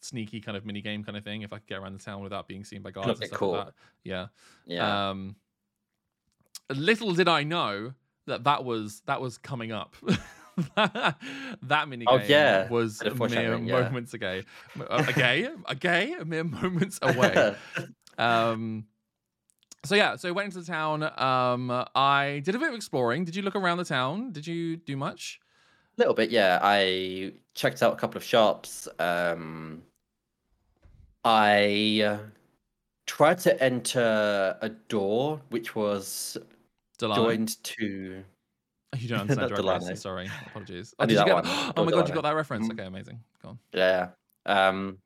sneaky 0.00 0.40
kind 0.40 0.56
of 0.56 0.64
mini 0.64 0.80
game 0.80 1.02
kind 1.02 1.16
of 1.16 1.24
thing. 1.24 1.42
If 1.42 1.52
I 1.52 1.56
could 1.56 1.66
get 1.66 1.78
around 1.78 1.98
the 1.98 2.04
town 2.04 2.22
without 2.22 2.46
being 2.46 2.62
seen 2.62 2.82
by 2.82 2.90
guards 2.90 3.18
and 3.20 3.26
stuff 3.26 3.38
cool. 3.38 3.52
like 3.52 3.66
that. 3.66 3.74
Yeah. 4.04 4.26
Yeah. 4.66 5.10
Um, 5.10 5.34
little 6.70 7.14
did 7.14 7.28
I 7.28 7.42
know 7.42 7.94
that 8.26 8.44
that 8.44 8.64
was 8.64 9.02
that 9.06 9.20
was 9.20 9.38
coming 9.38 9.72
up. 9.72 9.96
that 10.76 11.88
mini 11.88 12.04
game 12.04 12.20
Oh, 12.20 12.20
yeah. 12.26 12.68
was 12.68 13.02
mere 13.02 13.56
yeah. 13.56 13.80
moments 13.82 14.14
ago. 14.14 14.42
A 14.88 15.12
gay, 15.12 15.48
a 15.66 15.74
gay, 15.74 16.14
mere 16.24 16.44
moments 16.44 16.98
away. 17.02 17.54
um, 18.18 18.86
so 19.84 19.94
yeah, 19.94 20.16
so 20.16 20.28
I 20.28 20.32
went 20.32 20.46
into 20.46 20.60
the 20.60 20.66
town. 20.66 21.02
Um, 21.02 21.70
I 21.94 22.40
did 22.44 22.54
a 22.54 22.58
bit 22.58 22.68
of 22.70 22.74
exploring. 22.74 23.24
Did 23.24 23.36
you 23.36 23.42
look 23.42 23.56
around 23.56 23.78
the 23.78 23.84
town? 23.84 24.32
Did 24.32 24.46
you 24.46 24.76
do 24.76 24.96
much? 24.96 25.40
A 25.96 26.00
little 26.00 26.14
bit, 26.14 26.30
yeah. 26.30 26.58
I 26.62 27.32
checked 27.54 27.82
out 27.82 27.92
a 27.92 27.96
couple 27.96 28.16
of 28.16 28.24
shops. 28.24 28.88
Um, 28.98 29.82
I 31.24 32.02
uh, 32.04 32.18
tried 33.06 33.38
to 33.40 33.62
enter 33.62 34.56
a 34.60 34.68
door 34.88 35.40
which 35.50 35.76
was 35.76 36.36
Delano? 36.98 37.24
joined 37.24 37.62
to. 37.62 38.24
You 39.00 39.09
don't 39.09 39.20
understand 39.30 39.50
Drag. 39.54 39.83
Race. 39.83 40.00
Sorry, 40.00 40.30
apologies. 40.46 40.94
Oh, 40.98 41.07
did 41.07 41.12
you 41.12 41.18
that 41.18 41.26
get? 41.26 41.35
one. 41.35 41.44
Oh 41.76 41.85
my 41.85 41.90
god, 41.90 42.09
you 42.09 42.14
got 42.14 42.22
that 42.24 42.35
reference. 42.35 42.68
Mhm. 42.68 42.72
Okay, 42.72 42.87
amazing. 42.87 43.20
Go 43.42 43.50
on. 43.50 43.59
Yeah. 43.72 44.09
Um, 44.46 44.98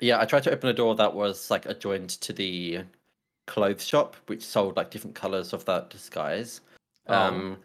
yeah, 0.00 0.20
I 0.20 0.24
tried 0.24 0.42
to 0.44 0.50
open 0.52 0.68
a 0.68 0.72
door 0.74 0.94
that 0.96 1.12
was 1.14 1.50
like 1.50 1.66
adjoined 1.66 2.10
to 2.20 2.32
the 2.32 2.80
clothes 3.46 3.86
shop, 3.86 4.16
which 4.26 4.42
sold 4.42 4.76
like 4.76 4.90
different 4.90 5.14
colors 5.14 5.52
of 5.52 5.64
that 5.66 5.90
disguise. 5.90 6.60
Oh. 7.08 7.14
Um, 7.14 7.56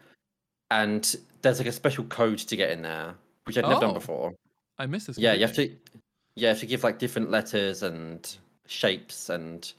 and 0.70 1.16
there's 1.42 1.58
like 1.58 1.66
a 1.68 1.72
special 1.72 2.04
code 2.04 2.38
to 2.38 2.56
get 2.56 2.70
in 2.70 2.82
there, 2.82 3.14
which 3.44 3.58
I've 3.58 3.64
never 3.68 3.80
done 3.80 3.90
Oh. 3.90 3.94
before. 3.94 4.32
I 4.78 4.86
missed 4.86 5.08
this. 5.08 5.18
Yeah, 5.18 5.34
you 5.34 5.42
have 5.42 5.54
to. 5.56 5.68
Yeah, 5.68 5.74
you 6.36 6.46
have 6.48 6.60
to 6.60 6.66
give 6.66 6.82
like 6.84 6.98
different 6.98 7.30
letters 7.30 7.82
and 7.82 8.34
shapes, 8.66 9.28
and 9.28 9.70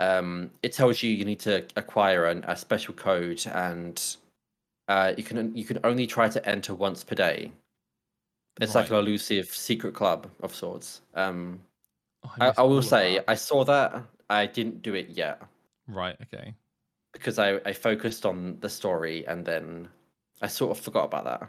um, 0.00 0.50
it 0.64 0.72
tells 0.72 1.02
you 1.02 1.10
you 1.10 1.24
need 1.24 1.38
to 1.40 1.64
acquire 1.76 2.26
an, 2.26 2.44
a 2.48 2.56
special 2.56 2.94
code, 2.94 3.44
and 3.52 4.16
uh, 4.88 5.12
you 5.16 5.24
can 5.24 5.54
you 5.56 5.64
can 5.64 5.78
only 5.84 6.06
try 6.06 6.28
to 6.28 6.46
enter 6.48 6.74
once 6.74 7.02
per 7.04 7.14
day. 7.14 7.52
It's 8.60 8.74
like 8.74 8.88
an 8.90 8.96
elusive 8.96 9.48
secret 9.48 9.94
club 9.94 10.30
of 10.42 10.54
sorts. 10.54 11.02
Um, 11.14 11.60
Oh, 12.26 12.32
I, 12.40 12.46
missed 12.46 12.58
I 12.58 12.62
will 12.62 12.82
say. 12.82 13.20
I 13.28 13.34
saw 13.34 13.64
that. 13.64 14.02
I 14.30 14.46
didn't 14.46 14.80
do 14.82 14.94
it 14.94 15.10
yet. 15.10 15.42
Right. 15.88 16.16
Okay. 16.22 16.54
because 17.12 17.38
I, 17.38 17.60
I 17.66 17.72
focused 17.74 18.24
on 18.24 18.56
the 18.60 18.68
story 18.68 19.26
and 19.26 19.44
then 19.44 19.88
I 20.40 20.46
sort 20.46 20.70
of 20.76 20.82
forgot 20.82 21.04
about 21.04 21.24
that. 21.24 21.48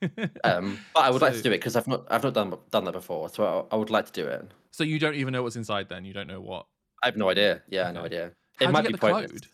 Um, 0.44 0.78
but 0.94 1.00
I 1.00 1.10
would 1.10 1.22
like 1.22 1.32
to 1.32 1.42
do 1.42 1.48
it 1.50 1.58
because 1.58 1.74
I've 1.74 1.88
not 1.88 2.04
I've 2.08 2.22
not 2.22 2.32
done 2.34 2.54
done 2.70 2.84
that 2.84 2.92
before, 2.92 3.28
so 3.30 3.66
I, 3.70 3.74
I 3.74 3.76
would 3.78 3.90
like 3.90 4.06
to 4.06 4.12
do 4.12 4.26
it. 4.28 4.48
so 4.70 4.84
you 4.84 4.98
don't 5.00 5.16
even 5.16 5.32
know 5.32 5.42
what's 5.42 5.56
inside 5.56 5.88
then. 5.88 6.04
You 6.04 6.12
don't 6.12 6.28
know 6.28 6.40
what. 6.40 6.66
I 7.02 7.06
have 7.06 7.16
no 7.16 7.30
idea. 7.30 7.62
Yeah, 7.68 7.90
no 7.90 8.00
Okay. 8.00 8.06
idea. 8.06 8.32
How 8.60 8.66
It 8.66 8.70
might 8.72 8.86
be 8.86 8.92
the 8.92 8.98
pointless. 8.98 9.32
code? 9.32 9.46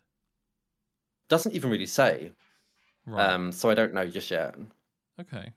Doesn't 1.31 1.53
even 1.55 1.71
really 1.71 1.87
say. 1.87 2.33
Right. 3.07 3.31
Um, 3.31 3.53
so 3.53 3.71
I 3.71 3.75
don't 3.75 3.93
know 3.95 4.07
just 4.09 4.31
yet. 4.31 4.57
okay. 5.21 5.53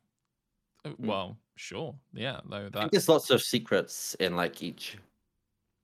Uh, 0.85 0.93
Well, 0.99 1.37
sure. 1.55 1.99
Yeah. 2.13 2.41
Think 2.73 2.73
That. 2.73 2.91
there's 2.91 3.09
lots 3.09 3.29
of 3.29 3.41
secrets 3.41 4.15
in 4.15 4.35
like 4.35 4.63
each 4.63 4.97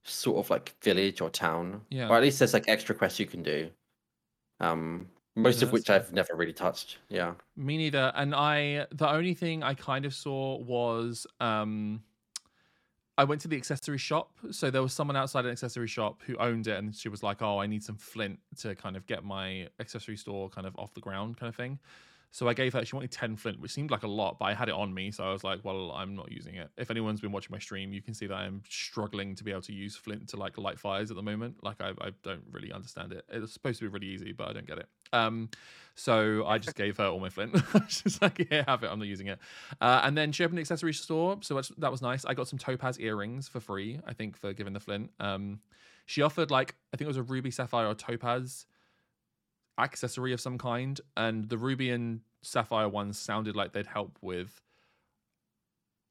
sort 0.04 0.38
of 0.46 0.50
like 0.50 0.76
village 0.84 1.22
or 1.22 1.30
town. 1.30 1.86
Yeah. 1.90 2.10
Or 2.10 2.18
at 2.18 2.24
least 2.24 2.40
there's 2.40 2.54
like 2.54 2.68
extra 2.68 2.96
quests 2.96 3.20
you 3.20 3.28
can 3.28 3.44
do. 3.44 3.72
Um, 4.60 5.12
most 5.36 5.62
Yeah, 5.62 5.68
of 5.68 5.72
which 5.74 5.90
I've 5.90 6.14
never 6.14 6.36
really 6.36 6.54
touched. 6.54 7.00
Yeah. 7.10 7.36
Me 7.56 7.78
neither. 7.78 8.12
And 8.16 8.34
I, 8.36 8.88
the 8.92 9.10
only 9.10 9.34
thing 9.34 9.64
I 9.64 9.74
kind 9.74 10.06
of 10.06 10.14
saw 10.14 10.58
was, 10.58 11.28
um, 11.40 12.04
I 13.18 13.24
went 13.26 13.42
to 13.42 13.48
the 13.48 13.58
accessory 13.58 14.00
shop. 14.00 14.32
So 14.52 14.72
there 14.72 14.82
was 14.82 14.94
someone 14.94 15.16
outside 15.16 15.46
an 15.46 15.52
accessory 15.52 15.88
shop 15.88 16.22
who 16.26 16.36
owned 16.38 16.68
it, 16.68 16.78
and 16.78 16.96
she 16.96 17.10
was 17.10 17.22
like, 17.22 17.42
"Oh, 17.42 17.60
I 17.60 17.68
need 17.68 17.84
some 17.84 17.98
flint 17.98 18.40
to 18.60 18.76
kind 18.76 18.98
of 18.98 19.06
get 19.06 19.24
my 19.24 19.70
accessory 19.80 20.18
store 20.18 20.50
kind 20.50 20.66
of 20.66 20.76
off 20.78 20.94
the 20.94 21.02
ground, 21.02 21.38
kind 21.38 21.50
of 21.50 21.56
thing." 21.56 21.80
So 22.34 22.48
I 22.48 22.56
gave 22.56 22.74
her. 22.74 22.84
She 22.84 22.96
wanted 22.96 23.12
ten 23.12 23.36
flint, 23.36 23.60
which 23.60 23.70
seemed 23.70 23.92
like 23.92 24.02
a 24.02 24.08
lot, 24.08 24.40
but 24.40 24.46
I 24.46 24.56
had 24.56 24.68
it 24.68 24.74
on 24.74 24.92
me, 24.92 25.12
so 25.12 25.24
I 25.24 25.32
was 25.32 25.44
like, 25.44 25.60
"Well, 25.64 25.92
I'm 25.92 26.16
not 26.16 26.32
using 26.32 26.56
it." 26.56 26.72
If 26.78 26.90
anyone's 26.90 27.22
been 27.22 27.32
watching 27.32 27.52
my 27.52 27.60
stream, 27.60 27.94
you 27.94 28.02
can 28.02 28.16
see 28.16 28.26
that 28.26 28.34
I'm 28.34 28.64
struggling 28.68 29.36
to 29.36 29.44
be 29.44 29.52
able 29.52 29.62
to 29.62 29.72
use 29.72 29.96
flint 29.96 30.30
to 30.30 30.38
like 30.38 30.58
light 30.58 30.80
fires 30.80 31.12
at 31.12 31.16
the 31.16 31.22
moment. 31.22 31.64
Like 31.64 31.80
I, 31.80 31.90
I 32.02 32.10
don't 32.24 32.42
really 32.52 32.72
understand 32.72 33.14
it. 33.14 33.24
It's 33.30 33.54
supposed 33.54 33.78
to 33.82 33.86
be 33.86 33.90
really 33.90 34.08
easy, 34.08 34.32
but 34.32 34.48
I 34.48 34.54
don't 34.54 34.66
get 34.66 34.80
it. 34.80 34.88
Um, 35.14 35.50
so 35.94 36.44
I 36.48 36.58
just 36.58 36.76
gave 36.76 36.98
her 36.98 37.06
all 37.06 37.20
my 37.20 37.30
flint. 37.30 37.56
She's 37.88 38.20
like, 38.20 38.48
"Here, 38.50 38.66
have 38.68 38.84
it. 38.84 38.90
I'm 38.92 38.98
not 38.98 39.08
using 39.08 39.28
it." 39.28 39.38
Uh, 39.80 40.02
and 40.04 40.18
then 40.18 40.32
she 40.32 40.44
opened 40.44 40.58
an 40.58 40.62
accessory 40.62 40.96
store, 40.96 41.38
so 41.42 41.62
that 41.78 41.92
was 41.92 42.02
nice. 42.02 42.26
I 42.26 42.34
got 42.34 42.48
some 42.48 42.58
topaz 42.58 43.00
earrings 43.00 43.48
for 43.48 43.60
free, 43.60 44.00
I 44.08 44.14
think, 44.14 44.38
for 44.38 44.54
giving 44.54 44.74
the 44.74 44.80
flint. 44.80 45.12
Um, 45.20 45.60
she 46.08 46.24
offered 46.24 46.50
like 46.50 46.74
I 46.92 46.98
think 46.98 47.06
it 47.06 47.10
was 47.10 47.18
a 47.18 47.22
ruby, 47.22 47.52
sapphire, 47.52 47.86
or 47.86 47.94
topaz 47.94 48.66
accessory 49.78 50.34
of 50.34 50.42
some 50.42 50.58
kind, 50.58 51.00
and 51.18 51.50
the 51.50 51.58
ruby 51.58 51.90
and 51.90 52.22
sapphire 52.42 52.90
ones 52.90 53.18
sounded 53.20 53.56
like 53.56 53.72
they'd 53.74 53.88
help 53.88 54.18
with 54.22 54.62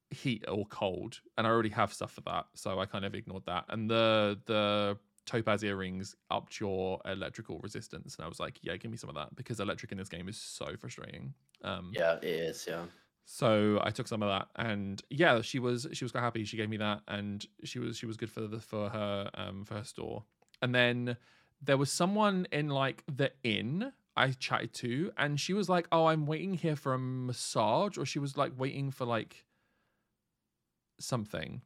heat 0.09 0.43
or 0.47 0.65
cold, 0.67 1.19
and 1.37 1.47
I 1.47 1.49
already 1.49 1.69
have 1.69 1.93
stuff 1.93 2.11
for 2.13 2.21
that, 2.21 2.45
so 2.55 2.79
I 2.79 2.85
kind 2.85 3.05
of 3.05 3.15
ignored 3.15 3.45
that. 3.47 3.65
And 3.69 3.89
the 3.89 4.39
the 4.45 4.97
topaz 5.25 5.63
earrings 5.63 6.15
upped 6.29 6.59
your 6.59 7.01
electrical 7.05 7.59
resistance, 7.59 8.15
and 8.15 8.25
I 8.25 8.27
was 8.27 8.39
like, 8.39 8.59
yeah, 8.61 8.77
give 8.77 8.91
me 8.91 8.97
some 8.97 9.09
of 9.09 9.15
that 9.15 9.35
because 9.35 9.59
electric 9.59 9.91
in 9.91 9.97
this 9.97 10.09
game 10.09 10.27
is 10.29 10.37
so 10.37 10.75
frustrating. 10.77 11.33
Um, 11.63 11.97
Yeah, 11.97 12.15
it 12.17 12.23
is. 12.25 12.65
Yeah. 12.67 12.85
so 13.25 13.79
I 13.81 13.89
took 13.91 14.07
some 14.07 14.21
of 14.21 14.29
that, 14.29 14.49
and 14.57 15.01
yeah, 15.09 15.41
she 15.41 15.59
was 15.59 15.87
she 15.93 16.03
was 16.03 16.11
quite 16.11 16.21
happy. 16.21 16.43
She 16.45 16.57
gave 16.57 16.69
me 16.69 16.77
that, 16.77 17.01
and 17.07 17.45
she 17.63 17.79
was 17.79 17.97
she 17.97 18.05
was 18.05 18.17
good 18.17 18.29
for 18.31 18.47
the 18.47 18.59
for 18.59 18.89
her 18.89 19.29
um 19.35 19.63
for 19.65 19.75
her 19.75 19.83
store. 19.83 20.25
And 20.61 20.73
then 20.75 21.17
there 21.65 21.77
was 21.77 21.91
someone 21.91 22.47
in 22.51 22.69
like 22.69 23.03
the 23.13 23.31
inn 23.43 23.93
I 24.15 24.29
chatted 24.31 24.73
to, 24.75 25.11
and 25.17 25.39
she 25.39 25.53
was 25.53 25.69
like, 25.69 25.87
"Oh, 25.91 26.05
I'm 26.05 26.25
waiting 26.25 26.53
here 26.53 26.75
for 26.75 26.93
a 26.93 26.99
massage," 26.99 27.97
or 27.97 28.05
she 28.05 28.19
was 28.19 28.37
like 28.37 28.53
waiting 28.57 28.91
for 28.91 29.05
like 29.05 29.45
something. 30.99 31.61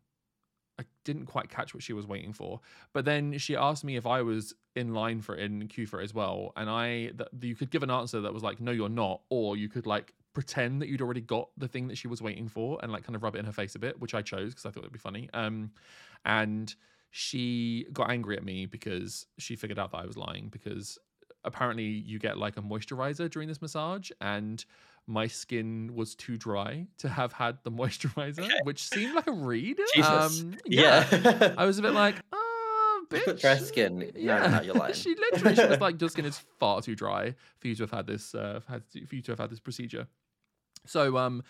I 0.79 0.83
didn't 1.03 1.25
quite 1.25 1.49
catch 1.49 1.73
what 1.73 1.81
she 1.81 1.93
was 1.93 2.05
waiting 2.05 2.33
for, 2.33 2.61
but 2.93 3.03
then 3.03 3.37
she 3.39 3.55
asked 3.55 3.83
me 3.83 3.95
if 3.95 4.05
I 4.05 4.21
was 4.21 4.53
in 4.75 4.93
line 4.93 5.21
for 5.21 5.35
in 5.35 5.67
queue 5.67 5.87
for 5.87 5.99
it 5.99 6.03
as 6.05 6.13
well, 6.13 6.53
and 6.55 6.69
I 6.69 7.11
that 7.15 7.29
you 7.41 7.55
could 7.55 7.71
give 7.71 7.83
an 7.83 7.91
answer 7.91 8.21
that 8.21 8.33
was 8.33 8.43
like, 8.43 8.61
"No, 8.61 8.71
you're 8.71 8.89
not," 8.89 9.21
or 9.29 9.57
you 9.57 9.69
could 9.69 9.87
like 9.87 10.13
pretend 10.33 10.81
that 10.81 10.87
you'd 10.87 11.01
already 11.01 11.21
got 11.21 11.49
the 11.57 11.67
thing 11.67 11.87
that 11.87 11.97
she 11.97 12.07
was 12.07 12.21
waiting 12.21 12.47
for 12.47 12.77
and 12.83 12.91
like 12.91 13.03
kind 13.03 13.15
of 13.15 13.23
rub 13.23 13.35
it 13.35 13.39
in 13.39 13.45
her 13.45 13.51
face 13.51 13.73
a 13.73 13.79
bit, 13.79 13.99
which 13.99 14.13
I 14.13 14.21
chose 14.21 14.51
because 14.51 14.67
I 14.67 14.69
thought 14.69 14.81
it'd 14.81 14.93
be 14.93 14.99
funny. 14.99 15.29
Um, 15.33 15.71
and 16.25 16.73
she 17.19 17.87
got 17.91 18.11
angry 18.11 18.37
at 18.37 18.43
me 18.43 18.67
because 18.67 19.25
she 19.39 19.55
figured 19.55 19.79
out 19.79 19.89
that 19.91 19.97
I 19.97 20.05
was 20.05 20.17
lying 20.17 20.49
because 20.49 20.99
apparently 21.43 21.85
you 21.85 22.19
get 22.19 22.37
like 22.37 22.57
a 22.57 22.61
moisturizer 22.61 23.27
during 23.27 23.47
this 23.47 23.59
massage 23.59 24.11
and 24.21 24.63
my 25.07 25.25
skin 25.25 25.95
was 25.95 26.13
too 26.13 26.37
dry 26.37 26.85
to 26.99 27.09
have 27.09 27.33
had 27.33 27.57
the 27.63 27.71
moisturizer, 27.81 28.41
Okay. 28.43 28.59
which 28.65 28.83
seemed 28.87 29.15
like 29.15 29.25
a 29.25 29.31
read. 29.31 29.79
Jesus. 29.95 30.41
Um, 30.41 30.57
Yeah. 30.67 31.53
I 31.57 31.65
was 31.65 31.79
a 31.79 31.81
bit 31.81 31.93
like, 31.93 32.17
oh, 32.33 33.05
bitch. 33.09 33.41
Dry 33.41 33.57
skin. 33.57 34.11
Yeah, 34.15 34.45
no, 34.47 34.61
you're 34.61 34.75
lying. 34.75 34.93
she 34.93 35.15
literally 35.15 35.55
she 35.55 35.65
was 35.65 35.79
like, 35.79 35.99
your 35.99 36.11
skin 36.11 36.25
is 36.25 36.37
far 36.59 36.81
too 36.83 36.93
dry 36.95 37.33
for 37.57 37.67
you 37.67 37.73
to 37.77 37.83
have 37.83 37.91
had 37.91 38.05
this 38.05 38.35
uh, 38.35 38.59
had 38.69 38.83
for 39.07 39.15
you 39.15 39.23
to 39.23 39.31
have 39.31 39.39
had 39.39 39.49
this 39.49 39.59
procedure. 39.59 40.05
So 40.85 41.17
um, 41.17 41.41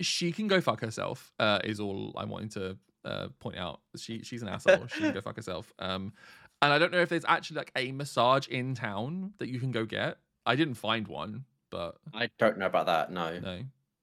she 0.00 0.32
can 0.32 0.48
go 0.48 0.60
fuck 0.60 0.80
herself. 0.80 1.32
Uh, 1.38 1.60
is 1.62 1.78
all 1.78 2.12
I'm 2.16 2.28
wanting 2.28 2.48
to 2.50 2.76
uh 3.04 3.28
point 3.40 3.56
out. 3.58 3.80
She 3.96 4.22
she's 4.22 4.42
an 4.42 4.48
asshole. 4.54 4.86
she 4.88 5.00
can 5.00 5.12
go 5.14 5.20
fuck 5.20 5.36
herself. 5.36 5.72
Um, 5.78 6.12
and 6.60 6.72
I 6.72 6.78
don't 6.78 6.92
know 6.92 7.00
if 7.00 7.08
there's 7.08 7.24
actually 7.26 7.56
like 7.58 7.72
a 7.76 7.90
massage 7.92 8.46
in 8.48 8.74
town 8.74 9.32
that 9.38 9.48
you 9.48 9.58
can 9.58 9.72
go 9.72 9.84
get. 9.84 10.18
I 10.46 10.54
didn't 10.56 10.74
find 10.74 11.08
one, 11.08 11.44
but 11.70 11.96
I 12.14 12.30
don't 12.38 12.58
know 12.58 12.66
about 12.66 12.86
that. 12.86 13.10
No. 13.10 13.38
no, 13.38 13.62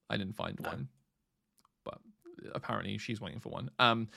I 0.10 0.18
didn't 0.18 0.36
find 0.36 0.60
No. 0.62 0.70
one. 0.70 0.88
But 1.86 2.00
apparently 2.54 2.98
she's 2.98 3.22
waiting 3.22 3.40
for 3.40 3.50
one. 3.50 3.70
Um, 3.80 4.10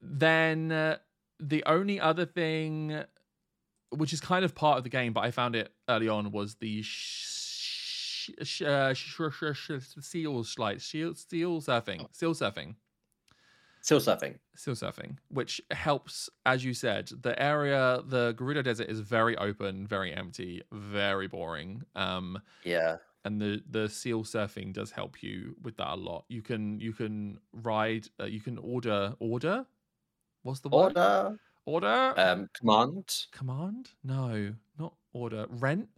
then 0.00 0.72
uh, 0.72 0.96
the 1.38 1.62
only 1.66 2.00
other 2.00 2.24
thing, 2.24 3.02
which 3.90 4.12
is 4.14 4.20
kind 4.20 4.44
of 4.46 4.54
part 4.54 4.78
of 4.78 4.84
the 4.84 4.90
game, 4.90 5.12
but 5.12 5.20
I 5.20 5.30
found 5.30 5.54
it 5.56 5.70
early 5.88 6.08
on, 6.08 6.32
was 6.32 6.54
the 6.56 6.80
sh- 6.82 8.30
sh- 8.42 8.62
uh, 8.62 8.94
sh- 8.94 9.16
sh- 9.30 9.52
sh- 9.54 9.80
seal 10.00 10.44
like 10.58 10.80
seal 10.80 11.14
seal 11.14 11.60
surfing, 11.60 12.06
seal 12.14 12.32
surfing 12.34 12.74
Still 13.82 14.00
surfing. 14.00 14.38
seal 14.56 14.74
surfing, 14.74 15.16
which 15.28 15.60
helps, 15.70 16.28
as 16.44 16.64
you 16.64 16.74
said, 16.74 17.08
the 17.22 17.40
area, 17.42 18.02
the 18.04 18.34
Gerudo 18.34 18.62
Desert 18.62 18.88
is 18.88 19.00
very 19.00 19.36
open, 19.38 19.86
very 19.86 20.12
empty, 20.12 20.62
very 20.72 21.26
boring. 21.28 21.82
Um, 21.94 22.38
Yeah. 22.64 22.98
and 23.24 23.40
the 23.40 23.62
the 23.68 23.88
seal 23.88 24.24
surfing 24.24 24.72
does 24.72 24.90
help 24.90 25.22
you 25.22 25.56
with 25.62 25.76
that 25.78 25.88
a 25.94 25.96
lot. 25.96 26.24
You 26.28 26.42
can 26.42 26.80
you 26.80 26.92
can 26.92 27.38
ride, 27.52 28.08
uh, 28.20 28.24
you 28.26 28.40
can 28.40 28.58
order 28.58 29.14
order. 29.20 29.66
What's 30.42 30.60
the 30.60 30.70
word? 30.70 30.96
Order. 30.96 31.38
Order. 31.66 32.14
Um, 32.16 32.48
command. 32.54 33.26
Command? 33.32 33.90
No, 34.02 34.54
not 34.78 34.94
order. 35.12 35.46
Rent. 35.50 35.90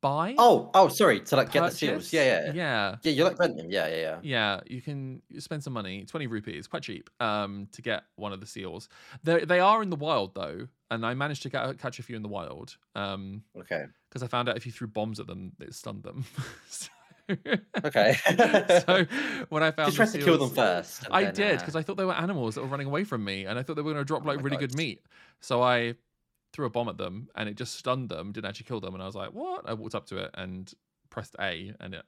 Buy. 0.00 0.34
Oh, 0.38 0.70
oh, 0.74 0.88
sorry. 0.88 1.20
To 1.20 1.36
like 1.36 1.52
get 1.52 1.60
the 1.60 1.70
seals. 1.70 2.12
Yeah, 2.12 2.24
yeah, 2.24 2.52
yeah. 2.54 2.96
Yeah. 3.02 3.12
You 3.12 3.24
like 3.24 3.38
rent 3.38 3.56
them. 3.56 3.70
Yeah, 3.70 3.86
yeah, 3.88 3.96
yeah. 3.96 4.18
Yeah, 4.22 4.60
you 4.66 4.80
can 4.80 5.20
spend 5.38 5.62
some 5.62 5.72
money, 5.74 6.04
20 6.04 6.26
rupees, 6.26 6.66
quite 6.66 6.82
cheap, 6.82 7.10
um, 7.20 7.68
to 7.72 7.82
get 7.82 8.04
one 8.16 8.32
of 8.32 8.40
the 8.40 8.46
seals. 8.46 8.88
They 9.24 9.44
they 9.44 9.60
are 9.60 9.82
in 9.82 9.90
the 9.90 9.96
wild 9.96 10.34
though, 10.34 10.68
and 10.90 11.04
I 11.04 11.12
managed 11.14 11.42
to 11.42 11.50
ca- 11.50 11.74
catch 11.74 11.98
a 11.98 12.02
few 12.02 12.16
in 12.16 12.22
the 12.22 12.28
wild. 12.28 12.76
Um, 12.94 13.42
Okay. 13.58 13.84
because 14.08 14.22
I 14.22 14.26
found 14.26 14.48
out 14.48 14.56
if 14.56 14.64
you 14.64 14.72
threw 14.72 14.86
bombs 14.88 15.20
at 15.20 15.26
them, 15.26 15.52
it 15.60 15.74
stunned 15.74 16.02
them. 16.02 16.24
so, 16.68 16.88
Okay. 17.84 18.14
so 18.86 19.04
when 19.50 19.62
I 19.62 19.70
found 19.76 19.92
Just 19.92 19.96
try 19.96 20.06
to 20.06 20.18
kill 20.24 20.38
them 20.38 20.50
first. 20.50 21.06
I 21.10 21.24
then, 21.24 21.34
did 21.34 21.56
uh, 21.56 21.60
because 21.60 21.76
I 21.76 21.82
thought 21.82 21.96
they 21.96 22.04
were 22.04 22.14
animals 22.14 22.54
that 22.54 22.62
were 22.62 22.68
running 22.68 22.86
away 22.86 23.04
from 23.04 23.22
me, 23.24 23.44
and 23.44 23.58
I 23.58 23.62
thought 23.62 23.74
they 23.76 23.82
were 23.82 23.92
going 23.92 24.02
to 24.02 24.06
drop 24.06 24.22
Oh 24.24 24.28
like 24.28 24.38
my 24.38 24.44
really 24.44 24.56
good 24.56 24.76
meat. 24.76 25.02
So 25.40 25.62
I 25.62 25.94
threw 26.52 26.66
a 26.66 26.70
bomb 26.70 26.88
at 26.88 26.98
them, 26.98 27.28
and 27.34 27.48
it 27.48 27.56
just 27.56 27.76
stunned 27.76 28.08
them, 28.08 28.32
didn't 28.32 28.48
actually 28.48 28.66
kill 28.66 28.80
them. 28.80 28.94
And 28.94 29.02
I 29.02 29.06
was 29.06 29.14
like, 29.14 29.32
"What?" 29.32 29.68
I 29.68 29.74
walked 29.74 29.94
up 29.94 30.06
to 30.06 30.18
it 30.18 30.30
and 30.34 30.72
pressed 31.10 31.36
A, 31.40 31.74
and 31.80 31.94
it 31.94 32.04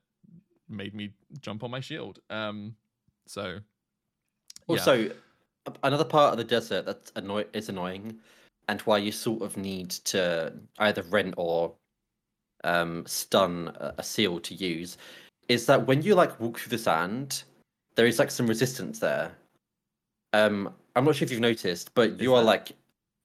made 0.68 0.94
me 0.94 1.12
jump 1.40 1.64
on 1.64 1.70
my 1.70 1.80
shield. 1.80 2.20
Um, 2.30 2.76
so. 3.26 3.58
Also, 4.68 5.10
another 5.82 6.04
part 6.04 6.32
of 6.32 6.38
the 6.38 6.44
desert 6.44 6.86
that's 6.86 7.12
annoy 7.16 7.44
is 7.52 7.68
annoying, 7.68 8.18
and 8.68 8.80
why 8.82 8.98
you 8.98 9.12
sort 9.12 9.42
of 9.42 9.56
need 9.56 9.90
to 9.90 10.52
either 10.78 11.02
rent 11.02 11.34
or 11.36 11.74
um, 12.64 13.04
stun 13.06 13.72
a, 13.78 14.02
seal 14.02 14.40
to 14.40 14.54
use, 14.54 14.98
is 15.48 15.66
that 15.66 15.86
when 15.86 16.02
you 16.02 16.14
like 16.14 16.38
walk 16.40 16.58
through 16.58 16.70
the 16.70 16.82
sand, 16.82 17.42
there 17.96 18.06
is 18.06 18.18
like 18.18 18.30
some 18.30 18.46
resistance 18.46 18.98
there. 18.98 19.32
Um, 20.32 20.72
I'm 20.96 21.04
not 21.04 21.16
sure 21.16 21.26
if 21.26 21.32
you've 21.32 21.40
noticed, 21.40 21.92
but 21.94 22.20
you 22.20 22.34
are 22.34 22.42
like 22.42 22.72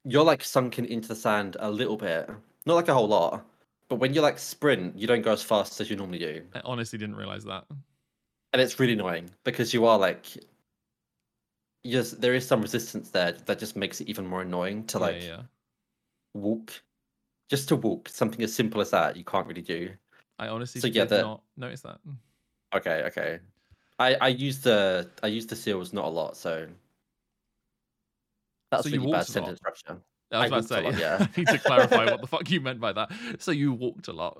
you're 0.07 0.23
like 0.23 0.43
sunken 0.43 0.85
into 0.85 1.07
the 1.09 1.15
sand 1.15 1.57
a 1.59 1.69
little 1.69 1.97
bit, 1.97 2.29
not 2.65 2.75
like 2.75 2.87
a 2.87 2.93
whole 2.93 3.07
lot. 3.07 3.45
But 3.89 3.97
when 3.97 4.13
you 4.13 4.21
like 4.21 4.37
sprint, 4.39 4.97
you 4.97 5.07
don't 5.07 5.21
go 5.21 5.31
as 5.33 5.43
fast 5.43 5.79
as 5.81 5.89
you 5.89 5.95
normally 5.95 6.19
do, 6.19 6.43
I 6.53 6.61
honestly 6.65 6.97
didn't 6.99 7.15
realize 7.15 7.43
that. 7.45 7.65
and 8.53 8.61
it's 8.61 8.79
really 8.79 8.93
annoying 8.93 9.29
because 9.43 9.73
you 9.73 9.85
are 9.85 9.97
like 9.99 10.25
yes 11.83 12.11
there 12.11 12.33
is 12.33 12.45
some 12.47 12.61
resistance 12.61 13.09
there 13.11 13.31
that 13.33 13.59
just 13.59 13.75
makes 13.75 14.01
it 14.01 14.09
even 14.09 14.25
more 14.27 14.41
annoying 14.41 14.85
to 14.87 14.97
Yeah, 14.97 15.05
like 15.05 15.21
yeah. 15.21 15.41
walk 16.33 16.81
just 17.49 17.69
to 17.69 17.75
walk 17.75 18.09
something 18.09 18.41
as 18.43 18.53
simple 18.53 18.81
as 18.81 18.91
that 18.91 19.15
you 19.15 19.23
can't 19.23 19.47
really 19.47 19.61
do 19.61 19.91
I 20.39 20.47
honestly 20.49 20.81
So, 20.81 20.87
did 20.87 20.95
yeah, 20.95 21.05
the- 21.05 21.21
not 21.23 21.43
notice 21.55 21.81
that. 21.81 21.99
okay 22.73 23.03
okay 23.03 23.39
i 23.99 24.15
i 24.15 24.27
use 24.27 24.59
the 24.61 25.09
i 25.23 25.27
use 25.27 25.47
the 25.47 25.55
seals 25.55 25.93
not 25.93 26.05
a 26.05 26.09
lot 26.09 26.35
so 26.35 26.67
that's 28.71 28.83
So 28.83 28.89
you 28.89 28.99
really 28.99 29.11
bad 29.11 29.17
walked 29.19 29.29
a 29.29 29.39
lot? 29.39 29.45
sentence 29.45 29.59
structure 29.59 30.01
I 30.31 30.37
was 30.37 30.43
I 30.43 30.47
about 30.47 30.61
to 30.61 30.67
say, 30.67 30.83
lot, 30.83 30.99
yeah. 30.99 31.17
I 31.19 31.39
need 31.39 31.47
to 31.47 31.57
clarify 31.59 32.05
what 32.05 32.21
the 32.21 32.27
fuck 32.35 32.49
you 32.49 32.59
meant 32.61 32.79
by 32.79 32.93
that. 32.93 33.11
So 33.39 33.51
you 33.51 33.73
walked 33.73 34.07
a 34.07 34.13
lot. 34.13 34.37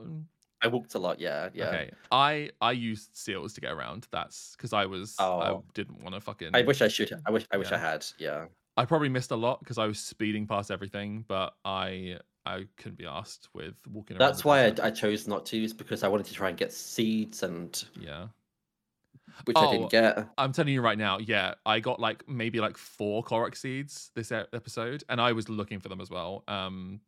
I 0.62 0.68
walked 0.68 0.96
a 0.96 1.00
lot. 1.00 1.20
Yeah, 1.20 1.50
yeah. 1.54 1.68
Okay. 1.68 1.92
I 2.12 2.50
I 2.62 2.72
used 2.72 3.16
seals 3.16 3.54
to 3.54 3.62
get 3.62 3.72
around. 3.72 4.08
That's 4.12 4.56
because 4.58 4.74
I 4.74 4.86
was 4.86 5.16
oh. 5.20 5.40
I 5.40 5.56
didn't 5.74 6.02
want 6.04 6.16
to 6.16 6.22
fucking. 6.22 6.50
I 6.54 6.64
wish 6.64 6.82
I 6.82 6.88
should. 6.88 7.14
I 7.26 7.32
wish. 7.32 7.46
I 7.52 7.58
wish 7.58 7.72
I 7.72 7.78
had. 7.78 8.06
Yeah. 8.18 8.46
I 8.76 8.86
probably 8.86 9.10
missed 9.10 9.32
a 9.32 9.36
lot 9.36 9.60
because 9.60 9.78
I 9.78 9.86
was 9.86 10.00
speeding 10.00 10.46
past 10.46 10.72
everything, 10.72 11.26
but 11.28 11.54
I 11.64 12.18
I 12.46 12.66
couldn't 12.78 12.98
be 12.98 13.06
asked 13.06 13.50
with 13.54 13.76
walking 13.90 14.18
around. 14.18 14.28
That's 14.28 14.44
why 14.44 14.66
I. 14.66 14.74
I 14.84 14.92
chose 14.92 15.28
not 15.28 15.46
to. 15.48 15.64
Is 15.64 15.74
because 15.74 16.04
I 16.04 16.08
wanted 16.08 16.26
to 16.26 16.34
try 16.34 16.50
and 16.50 16.58
get 16.58 16.74
seeds 16.74 17.44
and 17.44 17.84
yeah. 18.00 18.28
Which 19.46 19.58
I 19.58 19.66
Oh, 19.66 19.72
didn't 19.72 19.92
get. 19.92 20.28
I'm 20.38 20.52
telling 20.54 20.74
you 20.74 20.82
right 20.82 20.98
now, 20.98 21.18
yeah, 21.20 21.56
I 21.66 21.80
got 21.80 22.00
like 22.00 22.28
maybe 22.28 22.60
like 22.60 22.78
four 22.78 23.24
Korok 23.24 23.56
seeds 23.56 24.12
this 24.16 24.32
episode, 24.32 25.04
and 25.10 25.20
I 25.22 25.32
was 25.34 25.50
looking 25.50 25.80
for 25.80 25.90
them 25.90 26.02
as 26.02 26.10
well. 26.10 26.44
Um, 26.48 27.02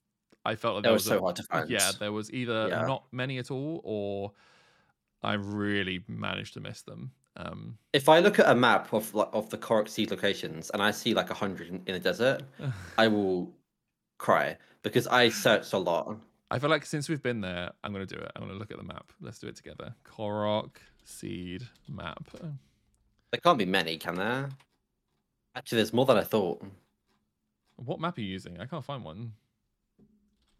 I 0.45 0.55
felt 0.55 0.75
like 0.75 0.83
That 0.83 0.89
there 0.89 0.93
was 0.93 1.03
was, 1.03 1.09
so 1.09 1.17
a, 1.17 1.21
hard 1.21 1.35
to 1.37 1.43
find. 1.43 1.69
yeah, 1.69 1.91
there 1.99 2.11
was 2.11 2.31
either 2.31 2.67
Yeah. 2.69 2.85
not 2.85 3.03
many 3.11 3.37
at 3.39 3.51
all, 3.51 3.81
or 3.83 4.31
I 5.21 5.33
really 5.33 6.03
managed 6.07 6.53
to 6.53 6.59
miss 6.61 6.81
them. 6.81 7.11
Um, 7.35 7.77
If 7.93 8.09
I 8.09 8.19
look 8.19 8.39
at 8.39 8.49
a 8.49 8.55
map 8.55 8.91
of 8.93 9.13
like 9.13 9.29
of 9.33 9.49
the 9.49 9.57
Korok 9.57 9.87
seed 9.89 10.11
locations 10.11 10.69
and 10.71 10.81
I 10.81 10.91
see 10.91 11.13
like 11.13 11.29
a 11.29 11.33
hundred 11.33 11.67
in, 11.69 11.75
in 11.85 11.93
the 11.93 11.99
desert, 11.99 12.43
I 12.97 13.07
will 13.07 13.53
cry 14.17 14.57
because 14.81 15.07
I 15.07 15.29
searched 15.29 15.73
a 15.73 15.77
lot. 15.77 16.17
I 16.51 16.57
feel 16.59 16.69
like 16.69 16.85
since 16.85 17.07
we've 17.07 17.21
been 17.21 17.41
there, 17.41 17.71
I'm 17.83 17.93
gonna 17.93 18.05
do 18.05 18.15
it. 18.15 18.31
I'm 18.35 18.41
gonna 18.41 18.57
look 18.57 18.71
at 18.71 18.77
the 18.77 18.83
map. 18.83 19.11
Let's 19.21 19.39
do 19.39 19.47
it 19.47 19.55
together. 19.55 19.93
Korok 20.03 20.77
seed 21.09 21.67
map. 21.87 22.29
There 23.31 23.41
can't 23.43 23.57
be 23.57 23.65
many, 23.65 23.97
can 23.97 24.15
there? 24.15 24.49
Actually, 25.55 25.77
there's 25.77 25.93
more 25.93 26.05
than 26.05 26.17
I 26.17 26.23
thought. 26.23 26.63
What 27.75 27.99
map 27.99 28.17
are 28.17 28.21
you 28.21 28.27
using? 28.27 28.59
I 28.59 28.65
can't 28.65 28.83
find 28.83 29.03
one. 29.03 29.33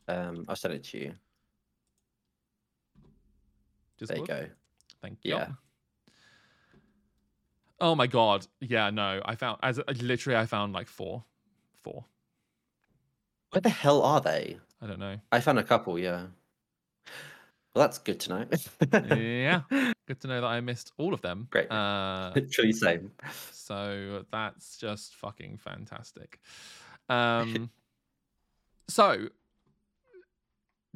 Um, 0.08 0.46
I'll 0.48 0.56
send 0.56 0.74
it 0.74 0.84
to 0.86 0.98
you. 0.98 1.14
There 4.00 4.18
you 4.18 4.26
go. 4.26 4.48
Thank 5.02 5.20
you. 5.24 5.36
Yeah. 5.36 5.48
Oh 7.82 7.96
my 7.96 8.08
god. 8.08 8.48
Yeah, 8.60 8.90
no. 8.90 9.22
I 9.26 9.36
found 9.36 9.60
as 9.62 9.80
literally 10.02 10.38
I 10.38 10.46
found 10.46 10.74
like 10.74 10.88
four. 10.88 11.24
Four. 11.84 12.06
Where 13.52 13.62
the 13.62 13.70
hell 13.70 14.02
are 14.02 14.22
they? 14.22 14.58
I 14.82 14.88
don't 14.88 15.00
know. 15.00 15.18
I 15.32 15.40
found 15.42 15.60
a 15.60 15.64
couple. 15.64 16.00
Yeah. 16.00 16.28
Well, 17.76 17.86
that's 17.86 17.98
good 18.00 18.20
to 18.22 18.30
know. 18.30 19.16
yeah. 19.16 19.62
Good 20.08 20.22
to 20.22 20.28
know 20.28 20.42
that 20.42 20.48
I 20.48 20.60
missed 20.60 20.92
all 20.98 21.14
of 21.14 21.22
them. 21.22 21.48
Great. 21.52 21.70
Uh 21.72 22.32
Literally 22.34 22.72
same. 22.72 23.12
so 23.52 24.26
that's 24.32 24.78
just 24.78 25.14
fucking 25.16 25.58
fantastic. 25.58 26.40
Um 27.10 27.70
so 28.90 29.28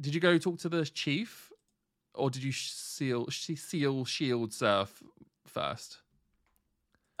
did 0.00 0.16
you 0.16 0.20
go 0.20 0.36
talk 0.36 0.58
to 0.58 0.68
the 0.68 0.84
chief 0.84 1.52
or 2.14 2.28
did 2.28 2.42
you 2.42 2.50
seal 2.52 3.28
seal 3.30 4.04
shield 4.04 4.52
surf 4.52 5.00
first? 5.46 5.98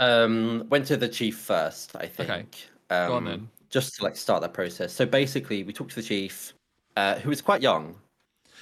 Um, 0.00 0.66
went 0.68 0.86
to 0.86 0.96
the 0.96 1.08
chief 1.08 1.38
first, 1.38 1.94
I 1.96 2.06
think. 2.06 2.30
Okay. 2.30 2.44
Um, 2.90 3.08
Go 3.08 3.14
on 3.14 3.24
then. 3.24 3.48
Just 3.70 3.96
to 3.96 4.04
like 4.04 4.16
start 4.16 4.42
that 4.42 4.52
process. 4.52 4.92
So 4.92 5.06
basically, 5.06 5.62
we 5.62 5.72
talked 5.72 5.90
to 5.90 5.96
the 5.96 6.06
chief, 6.06 6.52
uh, 6.96 7.16
who 7.16 7.28
was 7.28 7.40
quite 7.40 7.62
young. 7.62 7.96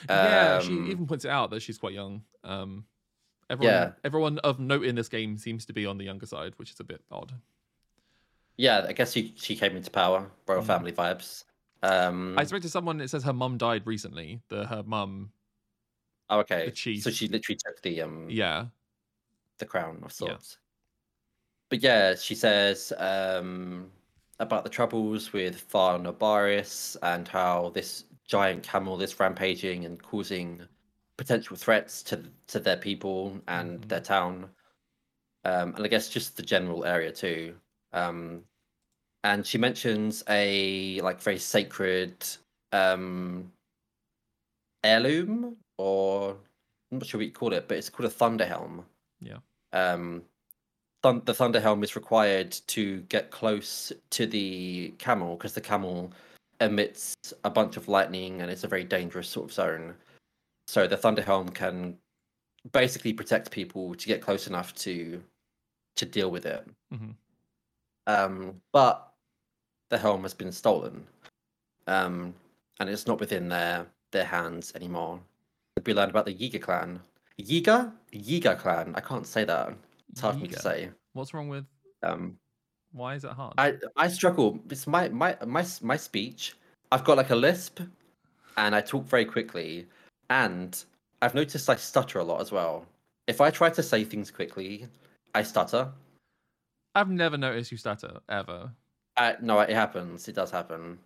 Yeah, 0.09 0.61
she 0.61 0.73
Um, 0.73 0.91
even 0.91 1.07
points 1.07 1.25
it 1.25 1.31
out 1.31 1.51
that 1.51 1.61
she's 1.63 1.79
quite 1.79 1.93
young. 1.95 2.25
Um, 2.45 2.87
everyone, 3.51 3.75
Yeah. 3.75 3.93
everyone 4.05 4.39
of 4.41 4.59
note 4.59 4.85
in 4.85 4.95
this 4.95 5.09
game 5.09 5.39
seems 5.39 5.67
to 5.67 5.73
be 5.73 5.87
on 5.87 5.99
the 5.99 6.05
younger 6.05 6.27
side, 6.27 6.55
which 6.57 6.71
is 6.71 6.81
a 6.81 6.85
bit 6.85 7.03
odd. 7.11 7.33
Yeah, 8.57 8.85
I 8.89 8.93
guess 8.93 9.13
she 9.13 9.35
she 9.37 9.57
came 9.57 9.77
into 9.77 9.91
power, 9.91 10.31
royal 10.47 10.63
Mhm. 10.63 10.67
family 10.67 10.93
vibes. 10.93 11.45
Um, 11.83 12.39
I 12.39 12.45
spoke 12.45 12.63
to 12.63 12.69
someone. 12.69 12.99
that 12.99 13.09
says 13.09 13.25
her 13.25 13.33
mum 13.33 13.59
died 13.59 13.87
recently. 13.87 14.41
The 14.49 14.67
her 14.67 14.83
mum, 14.83 15.33
oh, 16.31 16.41
okay. 16.41 16.71
chief. 16.71 17.03
So 17.03 17.11
she 17.11 17.29
literally 17.29 17.59
took 17.65 17.81
the 17.83 18.03
um 18.03 18.29
yeah, 18.31 18.67
the 19.59 19.67
crown 19.67 19.97
of 19.97 20.03
Yeah. 20.03 20.11
sorts. 20.11 20.59
But 21.71 21.83
yeah, 21.83 22.15
she 22.15 22.35
says 22.35 22.93
um, 22.99 23.91
about 24.39 24.63
the 24.63 24.71
troubles 24.71 25.33
with 25.33 25.63
Vah 25.71 25.97
Naboris 25.99 26.97
and 27.03 27.27
how 27.27 27.71
this 27.71 28.05
giant 28.27 28.63
camel 28.63 29.01
is 29.03 29.19
rampaging 29.19 29.85
and 29.85 30.03
causing 30.03 30.67
potential 31.19 31.57
threats 31.57 32.03
to 32.05 32.25
to 32.49 32.59
their 32.61 32.77
people 32.77 33.41
and 33.49 33.81
Mhm. 33.83 33.89
their 33.89 34.01
town. 34.01 34.51
Um, 35.45 35.75
and 35.75 35.85
I 35.85 35.89
guess 35.89 36.09
just 36.09 36.37
the 36.37 36.43
general 36.43 36.85
area 36.85 37.13
too. 37.13 37.61
Um, 37.93 38.45
and 39.25 39.47
she 39.47 39.59
mentions 39.59 40.23
a 40.29 41.01
like 41.03 41.21
very 41.21 41.39
sacred 41.39 42.25
um, 42.73 43.53
heirloom, 44.85 45.57
or 45.79 46.33
I'm 46.91 46.99
not 46.99 47.07
sure 47.07 47.19
what 47.19 47.27
you 47.27 47.33
call 47.33 47.53
it, 47.53 47.69
but 47.69 47.77
it's 47.79 47.91
called 47.91 48.07
a 48.07 48.11
thunder 48.11 48.47
helm. 48.47 48.87
Yeah. 49.21 49.39
Um, 49.73 50.25
thun- 51.03 51.25
the 51.25 51.35
thunder 51.35 51.61
helm 51.61 51.83
is 51.85 51.97
required 51.97 52.53
to 52.69 53.03
get 53.03 53.31
close 53.31 53.93
to 54.11 54.27
the 54.27 54.95
camel 54.99 55.37
because 55.37 55.55
the 55.55 55.61
camel 55.61 56.13
emits 56.63 57.15
a 57.45 57.51
bunch 57.51 57.77
of 57.77 57.89
lightning 57.89 58.41
and 58.41 58.51
it's 58.51 58.65
a 58.65 58.69
very 58.69 58.85
dangerous 58.85 59.29
sort 59.29 59.47
of 59.51 59.53
zone. 59.53 59.95
So 60.69 60.87
the 60.87 60.97
thunder 60.97 61.23
helm 61.23 61.49
can 61.49 61.99
basically 62.73 63.13
protect 63.13 63.51
people 63.51 63.95
to 63.95 64.07
get 64.07 64.23
close 64.23 64.47
enough 64.47 64.75
to 64.77 65.23
to 65.97 66.07
deal 66.07 66.31
with 66.31 66.47
it. 66.47 66.67
Mhm. 66.93 67.15
Um, 68.07 68.63
but 68.73 69.13
the 69.91 69.99
helm 69.99 70.23
has 70.23 70.33
been 70.35 70.53
stolen, 70.53 71.07
um, 71.87 72.35
and 72.81 72.89
it's 72.89 73.07
not 73.07 73.21
within 73.21 73.49
their 73.49 73.87
their 74.11 74.25
hands 74.25 74.73
anymore. 74.75 75.21
We 75.85 75.95
learned 75.95 76.11
about 76.11 76.27
the 76.27 76.35
Yiga 76.35 76.61
clan. 76.61 77.01
Yiga, 77.41 77.93
Yiga 78.13 78.59
clan. 78.59 78.95
I 78.95 79.01
can't 79.01 79.27
say 79.27 79.45
that. 79.45 79.75
It's 80.11 80.21
hard 80.21 80.37
for 80.37 80.43
me 80.43 80.49
to 80.49 80.59
say. 80.59 80.91
What's 81.13 81.35
wrong 81.35 81.49
with? 81.49 81.67
Um, 82.03 82.39
Why 82.93 83.15
is 83.15 83.25
it 83.25 83.31
hard? 83.31 83.55
I 83.59 83.75
I 83.97 84.09
struggle. 84.09 84.59
It's 84.71 84.87
my 84.87 85.09
my 85.09 85.37
my 85.47 85.65
my 85.81 85.97
speech. 85.97 86.57
I've 86.91 87.05
got 87.05 87.17
like 87.17 87.31
a 87.31 87.37
lisp, 87.37 87.81
and 88.57 88.75
I 88.75 88.81
talk 88.81 89.07
very 89.07 89.25
quickly, 89.25 89.87
and 90.31 90.83
I've 91.23 91.35
noticed 91.35 91.71
I 91.71 91.77
stutter 91.77 92.19
a 92.19 92.25
lot 92.25 92.41
as 92.41 92.53
well. 92.53 92.87
If 93.27 93.41
I 93.41 93.51
try 93.51 93.71
to 93.71 93.83
say 93.83 94.05
things 94.05 94.31
quickly, 94.31 94.87
I 95.35 95.43
stutter. 95.43 95.89
I've 96.95 97.09
never 97.09 97.39
noticed 97.39 97.73
you 97.73 97.79
stutter 97.79 98.21
ever. 98.29 98.71
I, 99.17 99.37
no, 99.41 99.61
it 99.61 99.71
happens. 99.71 100.29
It 100.29 100.35
does 100.35 100.51
happen. 100.51 100.99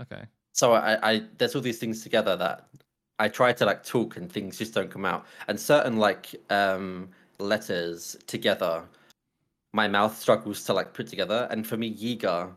Okay. 0.00 0.22
So 0.52 0.72
I, 0.72 1.10
I 1.10 1.22
there's 1.38 1.54
all 1.54 1.62
these 1.62 1.78
things 1.78 2.02
together 2.02 2.36
that 2.36 2.68
I 3.18 3.28
try 3.28 3.52
to 3.52 3.64
like 3.64 3.84
talk 3.84 4.16
and 4.16 4.30
things 4.30 4.58
just 4.58 4.74
don't 4.74 4.90
come 4.90 5.04
out. 5.04 5.26
And 5.46 5.58
certain 5.58 5.98
like 5.98 6.34
um 6.50 7.10
letters 7.38 8.16
together, 8.26 8.82
my 9.72 9.88
mouth 9.88 10.18
struggles 10.18 10.64
to 10.64 10.72
like 10.72 10.92
put 10.94 11.06
together. 11.08 11.46
And 11.50 11.66
for 11.66 11.76
me, 11.76 11.94
Yiga 11.94 12.50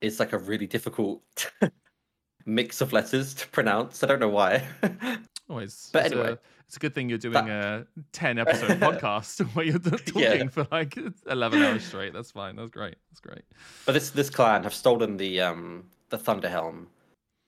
is 0.00 0.20
like 0.20 0.32
a 0.32 0.38
really 0.38 0.66
difficult 0.66 1.22
mix 2.46 2.80
of 2.80 2.92
letters 2.92 3.34
to 3.34 3.48
pronounce. 3.48 4.02
I 4.02 4.06
don't 4.06 4.20
know 4.20 4.28
why. 4.28 4.66
Always. 5.48 5.90
But 5.92 6.06
it's 6.06 6.12
anyway, 6.14 6.30
a, 6.32 6.38
it's 6.66 6.76
a 6.76 6.78
good 6.80 6.94
thing 6.94 7.08
you're 7.08 7.18
doing 7.18 7.48
a 7.48 7.86
10 8.12 8.38
episode 8.38 8.68
podcast 8.80 9.40
where 9.54 9.64
you're 9.66 9.78
talking 9.78 10.22
Yeah. 10.22 10.48
for 10.48 10.66
like 10.70 10.96
11 11.28 11.62
hours 11.62 11.84
straight. 11.84 12.12
That's 12.12 12.30
fine. 12.30 12.56
That's 12.56 12.70
great. 12.70 12.96
That's 13.10 13.20
great. 13.20 13.42
but 13.86 13.92
this 13.92 14.10
this 14.10 14.30
clan 14.30 14.62
have 14.62 14.74
stolen 14.74 15.16
the 15.16 15.40
um 15.40 15.84
the 16.10 16.18
Thunder 16.18 16.48
Helm. 16.48 16.86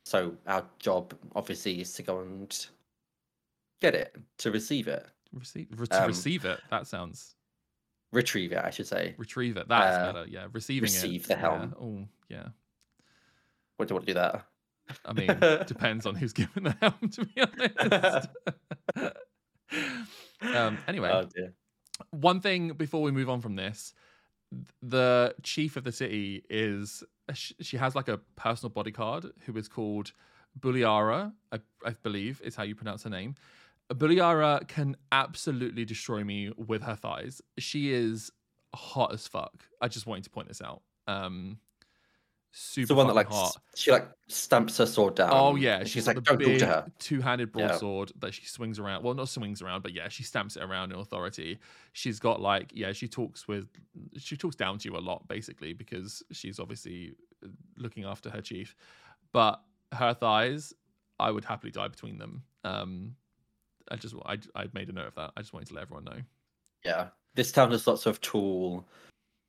So 0.04 0.34
our 0.46 0.64
job 0.78 1.14
obviously 1.34 1.80
is 1.80 1.92
to 1.94 2.02
go 2.02 2.20
and 2.20 2.66
get 3.80 3.94
it, 3.94 4.14
to 4.38 4.50
receive 4.50 4.88
it, 4.88 5.06
Receive, 5.32 5.68
re- 5.76 5.86
to 5.86 6.02
Um, 6.02 6.06
receive 6.08 6.44
it. 6.44 6.60
That 6.70 6.86
sounds. 6.86 7.35
Retrieve 8.12 8.52
it, 8.52 8.62
I 8.64 8.70
should 8.70 8.86
say. 8.86 9.14
Retrieve 9.18 9.56
it. 9.56 9.68
That's 9.68 9.96
uh, 9.96 10.12
better. 10.12 10.28
Yeah. 10.28 10.46
Receiving 10.52 10.82
receive 10.82 11.24
it. 11.24 11.28
the 11.28 11.36
helm. 11.36 11.74
Yeah. 11.78 11.84
Oh, 11.86 12.08
yeah. 12.28 12.48
What 13.76 13.88
do 13.88 13.92
you 13.92 13.96
want 13.96 14.06
to 14.06 14.12
do 14.12 14.14
that? 14.14 14.46
I 15.04 15.12
mean, 15.12 15.26
depends 15.66 16.06
on 16.06 16.14
who's 16.14 16.32
given 16.32 16.64
the 16.64 16.76
helm, 16.80 17.10
to 17.12 17.24
be 17.24 17.42
honest. 17.42 18.28
um, 20.56 20.78
anyway, 20.86 21.10
Oh 21.12 21.24
dear. 21.24 21.52
one 22.10 22.40
thing 22.40 22.72
before 22.72 23.02
we 23.02 23.10
move 23.10 23.28
on 23.28 23.40
from 23.40 23.56
this 23.56 23.92
the 24.82 25.34
chief 25.42 25.76
of 25.76 25.84
the 25.84 25.92
city 25.92 26.44
is 26.48 27.02
she 27.34 27.76
has 27.76 27.94
like 27.94 28.08
a 28.08 28.18
personal 28.36 28.70
bodyguard 28.70 29.26
who 29.44 29.56
is 29.56 29.68
called 29.68 30.12
Buliara, 30.58 31.32
I, 31.52 31.58
I 31.84 31.90
believe 32.02 32.40
is 32.42 32.54
how 32.54 32.62
you 32.62 32.74
pronounce 32.74 33.02
her 33.02 33.10
name. 33.10 33.34
Buliara 33.90 34.66
can 34.68 34.96
absolutely 35.12 35.84
destroy 35.84 36.24
me 36.24 36.50
with 36.56 36.82
her 36.82 36.96
thighs. 36.96 37.40
She 37.58 37.92
is 37.92 38.30
hot 38.74 39.12
as 39.12 39.26
fuck. 39.28 39.64
I 39.80 39.88
just 39.88 40.06
wanted 40.06 40.24
to 40.24 40.30
point 40.30 40.48
this 40.48 40.60
out. 40.60 40.82
Um, 41.06 41.58
super 42.50 42.88
the 42.88 42.94
one 42.94 43.06
that 43.06 43.14
like 43.14 43.28
hot. 43.28 43.56
she 43.74 43.92
like 43.92 44.08
stamps 44.28 44.78
her 44.78 44.86
sword 44.86 45.14
down. 45.14 45.30
Oh 45.32 45.54
yeah, 45.56 45.80
she's 45.80 45.90
she's 45.90 46.06
like, 46.06 46.16
don't 46.16 46.24
talk 46.24 46.38
big 46.38 46.58
to 46.60 46.66
her. 46.66 46.86
two-handed 46.98 47.50
Yeah. 47.54 47.68
broadsword 47.68 48.12
that 48.18 48.34
she 48.34 48.44
swings 48.46 48.78
around. 48.78 49.04
Well, 49.04 49.14
not 49.14 49.28
swings 49.28 49.62
around, 49.62 49.82
but 49.82 49.92
yeah, 49.92 50.08
she 50.08 50.22
stamps 50.24 50.56
it 50.56 50.62
around 50.62 50.92
in 50.92 50.98
authority. 50.98 51.58
She's 51.92 52.18
got 52.18 52.40
like 52.40 52.72
yeah, 52.74 52.92
she 52.92 53.06
talks 53.08 53.46
with 53.46 53.68
she 54.16 54.36
talks 54.36 54.56
down 54.56 54.78
to 54.78 54.88
you 54.88 54.96
a 54.96 54.98
lot 54.98 55.28
basically 55.28 55.74
because 55.74 56.22
she's 56.32 56.58
obviously 56.58 57.14
looking 57.76 58.04
after 58.04 58.30
her 58.30 58.40
chief. 58.40 58.74
But 59.32 59.60
her 59.92 60.14
thighs, 60.14 60.72
I 61.20 61.30
would 61.30 61.44
happily 61.44 61.70
die 61.70 61.88
between 61.88 62.18
them. 62.18 62.42
Um, 62.64 63.14
I 63.90 63.96
just 63.96 64.14
I 64.26 64.38
I 64.54 64.66
made 64.74 64.88
a 64.88 64.92
note 64.92 65.08
of 65.08 65.14
that. 65.16 65.32
I 65.36 65.40
just 65.40 65.52
wanted 65.52 65.68
to 65.68 65.74
let 65.74 65.82
everyone 65.82 66.04
know. 66.04 66.20
Yeah. 66.84 67.08
This 67.34 67.52
town 67.52 67.70
has 67.72 67.86
lots 67.86 68.06
of 68.06 68.20
tall, 68.20 68.86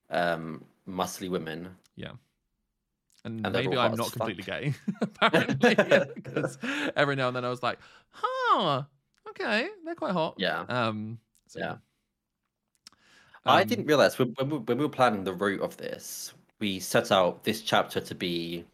um, 0.10 0.64
muscly 0.88 1.30
women. 1.30 1.76
And, 3.26 3.46
And 3.46 3.54
maybe 3.54 3.76
I'm 3.76 3.96
not 3.96 4.12
completely 4.14 4.44
fuck. 4.44 4.62
gay, 4.62 4.74
apparently, 5.02 5.76
because 6.16 6.58
every 6.96 7.16
now 7.16 7.28
and 7.28 7.36
then 7.36 7.44
I 7.44 7.50
was 7.50 7.62
like, 7.64 7.80
"Huh, 8.10 8.84
okay, 9.30 9.68
they're 9.84 9.96
quite 9.96 10.14
hot." 10.14 10.36
Yeah. 10.38 10.62
Um. 10.70 11.20
so 11.48 11.60
Yeah. 11.60 11.78
I 13.46 13.64
Um, 13.64 13.68
didn't 13.68 13.86
realize 13.86 14.18
when, 14.20 14.34
when, 14.38 14.50
we, 14.50 14.58
when 14.60 14.78
we 14.78 14.86
were 14.86 14.90
planning 14.92 15.24
the 15.24 15.34
route 15.34 15.62
of 15.62 15.76
this, 15.78 16.34
we 16.60 16.80
set 16.80 17.12
out 17.12 17.44
this 17.44 17.62
chapter 17.62 18.00
to 18.00 18.16
be 18.16 18.66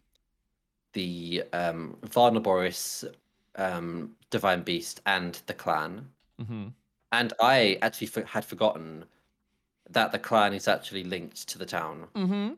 the 0.92 1.42
um, 1.52 1.96
Vah 2.02 2.30
Naboris, 2.30 3.04
um, 3.56 4.16
Divine 4.30 4.62
Beast, 4.62 5.00
and 5.06 5.40
the 5.46 5.54
clan. 5.54 6.08
mhm. 6.40 6.72
And 7.12 7.32
I 7.40 7.78
actually 7.80 8.08
for- 8.08 8.24
had 8.24 8.44
forgotten 8.44 9.04
that 9.90 10.10
the 10.12 10.18
clan 10.18 10.52
is 10.54 10.66
actually 10.66 11.04
linked 11.04 11.46
to 11.48 11.58
the 11.58 11.66
town. 11.66 12.08
Mm-hmm. 12.16 12.54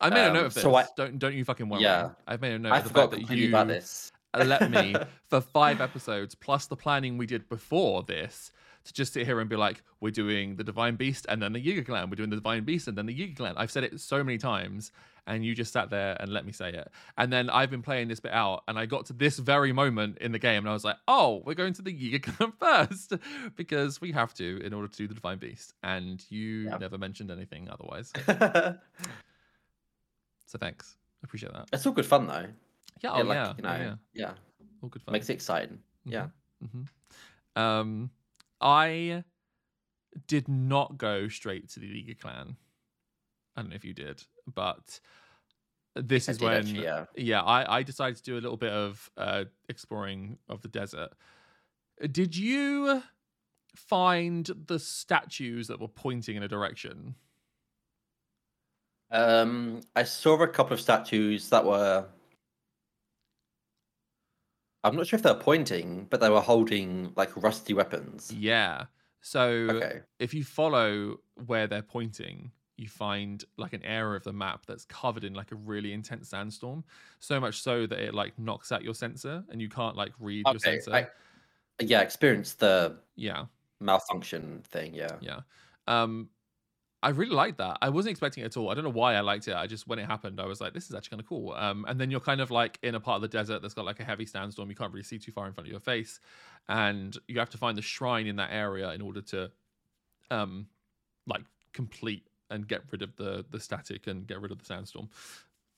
I 0.00 0.10
made 0.10 0.26
a 0.28 0.32
note 0.32 0.40
Um, 0.40 0.46
of 0.46 0.54
this. 0.54 0.62
so 0.62 0.74
I- 0.74 0.86
don't 0.96 1.18
don't 1.18 1.34
you 1.34 1.44
fucking 1.44 1.68
worry. 1.68 1.82
Yeah. 1.82 2.10
I've 2.26 2.40
made 2.42 2.52
a 2.54 2.58
note 2.58 2.72
I 2.72 2.78
of 2.78 2.82
the 2.84 2.88
forgot 2.90 3.12
fact 3.12 3.28
that 3.28 3.36
you 3.36 3.48
about 3.48 3.68
this. 3.68 4.12
let 4.34 4.70
me 4.70 4.94
for 5.30 5.40
five 5.40 5.80
episodes 5.80 6.34
plus 6.34 6.66
the 6.66 6.76
planning 6.76 7.16
we 7.16 7.26
did 7.26 7.48
before 7.48 8.02
this 8.02 8.50
to 8.84 8.92
just 8.92 9.12
sit 9.14 9.26
here 9.26 9.40
and 9.40 9.48
be 9.48 9.56
like, 9.56 9.82
we're 10.00 10.10
doing 10.10 10.56
the 10.56 10.64
Divine 10.64 10.96
Beast 10.96 11.24
and 11.28 11.42
then 11.42 11.52
the 11.52 11.60
Yuga 11.60 11.82
Clan. 11.84 12.10
We're 12.10 12.16
doing 12.16 12.30
the 12.30 12.36
Divine 12.36 12.64
Beast 12.64 12.86
and 12.88 12.96
then 12.98 13.06
the 13.06 13.12
Yuga 13.14 13.34
Clan. 13.34 13.54
I've 13.56 13.70
said 13.70 13.82
it 13.84 13.98
so 14.00 14.22
many 14.22 14.36
times, 14.38 14.92
and 15.26 15.42
you 15.44 15.54
just 15.54 15.72
sat 15.72 15.88
there 15.88 16.16
and 16.20 16.30
let 16.30 16.44
me 16.44 16.52
say 16.52 16.68
it. 16.70 16.90
And 17.16 17.32
then 17.32 17.48
I've 17.48 17.70
been 17.70 17.80
playing 17.80 18.08
this 18.08 18.20
bit 18.20 18.32
out, 18.32 18.62
and 18.68 18.78
I 18.78 18.84
got 18.84 19.06
to 19.06 19.12
this 19.14 19.38
very 19.38 19.72
moment 19.72 20.18
in 20.18 20.32
the 20.32 20.38
game, 20.38 20.58
and 20.64 20.68
I 20.68 20.72
was 20.74 20.84
like, 20.84 20.96
oh, 21.08 21.42
we're 21.46 21.54
going 21.54 21.72
to 21.74 21.82
the 21.82 21.92
Yuga 21.92 22.18
Clan 22.30 22.52
first 22.60 23.14
because 23.56 24.00
we 24.02 24.12
have 24.12 24.34
to 24.34 24.60
in 24.62 24.74
order 24.74 24.88
to 24.88 24.96
do 24.96 25.08
the 25.08 25.14
Divine 25.14 25.38
Beast. 25.38 25.72
And 25.82 26.22
you 26.28 26.64
Yeah. 26.68 26.76
never 26.76 26.98
mentioned 26.98 27.30
anything 27.30 27.68
otherwise. 27.70 28.12
So 30.46 30.58
thanks. 30.58 30.96
I 31.22 31.24
appreciate 31.24 31.52
that. 31.52 31.68
it's 31.72 31.86
all 31.86 31.92
good 31.92 32.06
fun 32.06 32.26
though. 32.26 32.46
Yeah, 33.00 33.16
Yeah, 33.16 33.22
oh, 33.22 33.22
like, 33.24 33.34
yeah, 33.36 33.52
you 33.56 33.62
know, 33.62 33.76
yeah, 34.14 34.24
yeah, 34.26 34.32
all 34.82 34.88
good 34.88 35.02
fun. 35.02 35.12
makes 35.12 35.28
it 35.28 35.32
exciting. 35.32 35.78
Yeah. 36.04 36.28
Mm-hmm. 36.64 37.60
Um, 37.60 38.10
I 38.64 39.22
did 40.26 40.48
not 40.48 40.96
go 40.96 41.28
straight 41.28 41.68
to 41.70 41.80
the 41.80 41.86
Yiga 41.86 42.18
clan. 42.18 42.56
I 43.54 43.60
don't 43.60 43.70
know 43.70 43.76
if 43.76 43.84
you 43.84 43.94
did, 43.94 44.24
but 44.52 44.98
this 45.94 46.28
I 46.28 46.32
is 46.32 46.40
when 46.40 46.52
actually, 46.54 46.82
yeah. 46.82 47.04
yeah, 47.14 47.42
I, 47.42 47.78
I 47.78 47.82
decided 47.82 48.16
to 48.16 48.22
do 48.22 48.34
a 48.34 48.40
little 48.40 48.56
bit 48.56 48.72
of 48.72 49.10
uh, 49.16 49.44
exploring 49.68 50.38
of 50.48 50.62
the 50.62 50.68
desert. 50.68 51.10
Did 52.10 52.36
you 52.36 53.02
find 53.76 54.50
the 54.66 54.78
statues 54.78 55.68
that 55.68 55.80
were 55.80 55.88
pointing 55.88 56.36
in 56.36 56.42
a 56.42 56.48
direction? 56.48 57.14
Um, 59.10 59.82
I 59.94 60.02
saw 60.02 60.42
a 60.42 60.48
couple 60.48 60.72
of 60.72 60.80
statues 60.80 61.48
that 61.50 61.64
were. 61.64 62.06
I'm 64.84 64.94
not 64.96 65.06
sure 65.08 65.16
if 65.16 65.22
they're 65.24 65.34
pointing, 65.34 66.04
but 66.06 66.20
they 66.20 66.30
were 66.30 66.40
holding 66.40 67.12
like 67.16 67.34
rusty 67.36 67.74
weapons. 67.74 68.36
Yeah. 68.36 68.86
So 69.20 69.82
Okay. 69.82 70.02
if 70.18 70.34
you 70.34 70.44
follow 70.44 71.18
where 71.46 71.66
they're 71.66 71.82
pointing, 71.82 72.52
you 72.76 72.88
find 72.88 73.44
like 73.56 73.72
an 73.72 73.82
area 73.84 74.16
of 74.16 74.24
the 74.24 74.32
map 74.32 74.66
that's 74.66 74.84
covered 74.84 75.24
in 75.24 75.34
like 75.34 75.52
a 75.52 75.56
really 75.56 75.92
intense 75.92 76.28
sandstorm. 76.30 76.84
So 77.20 77.40
much 77.40 77.60
so 77.62 77.86
that 77.86 77.98
it 77.98 78.14
like 78.14 78.38
knocks 78.38 78.72
out 78.72 78.82
your 78.82 78.94
sensor 78.94 79.44
and 79.48 79.60
you 79.62 79.68
can't 79.68 79.96
like 79.96 80.12
read 80.18 80.50
your 80.50 80.60
sensor. 80.60 81.04
I, 81.80 81.82
yeah, 81.82 82.02
experienced 82.02 82.60
the 82.60 83.02
Yeah. 83.16 83.46
malfunction 83.80 84.62
thing. 84.64 84.94
Yeah. 84.94 85.20
Yeah. 85.20 85.40
Um 85.86 86.30
I 87.04 87.10
really 87.10 87.34
liked 87.34 87.58
that. 87.58 87.76
I 87.82 87.90
wasn't 87.90 88.12
expecting 88.12 88.44
it 88.44 88.46
at 88.46 88.56
all. 88.56 88.70
I 88.70 88.74
don't 88.74 88.82
know 88.82 88.90
why 88.90 89.14
I 89.14 89.20
liked 89.20 89.46
it. 89.46 89.54
I 89.54 89.66
just 89.66 89.86
when 89.86 89.98
it 89.98 90.06
happened, 90.06 90.40
I 90.40 90.46
was 90.46 90.58
like, 90.58 90.72
this 90.72 90.88
is 90.88 90.94
actually 90.94 91.10
kind 91.10 91.20
of 91.20 91.28
cool. 91.28 91.52
Um, 91.52 91.84
and 91.86 92.00
then 92.00 92.10
you're 92.10 92.18
kind 92.18 92.40
of 92.40 92.50
like 92.50 92.78
in 92.82 92.94
a 92.94 93.00
part 93.00 93.16
of 93.16 93.22
the 93.22 93.28
desert 93.28 93.60
that's 93.60 93.74
got 93.74 93.84
like 93.84 94.00
a 94.00 94.04
heavy 94.04 94.24
sandstorm. 94.24 94.70
You 94.70 94.74
can't 94.74 94.90
really 94.90 95.04
see 95.04 95.18
too 95.18 95.30
far 95.30 95.46
in 95.46 95.52
front 95.52 95.68
of 95.68 95.70
your 95.70 95.80
face. 95.80 96.18
And 96.66 97.14
you 97.28 97.38
have 97.38 97.50
to 97.50 97.58
find 97.58 97.76
the 97.76 97.82
shrine 97.82 98.26
in 98.26 98.36
that 98.36 98.50
area 98.52 98.90
in 98.92 99.02
order 99.02 99.20
to 99.20 99.50
um 100.30 100.66
like 101.26 101.42
complete 101.74 102.26
and 102.50 102.66
get 102.66 102.80
rid 102.90 103.02
of 103.02 103.14
the 103.16 103.44
the 103.50 103.60
static 103.60 104.06
and 104.06 104.26
get 104.26 104.40
rid 104.40 104.50
of 104.50 104.58
the 104.58 104.64
sandstorm. 104.64 105.10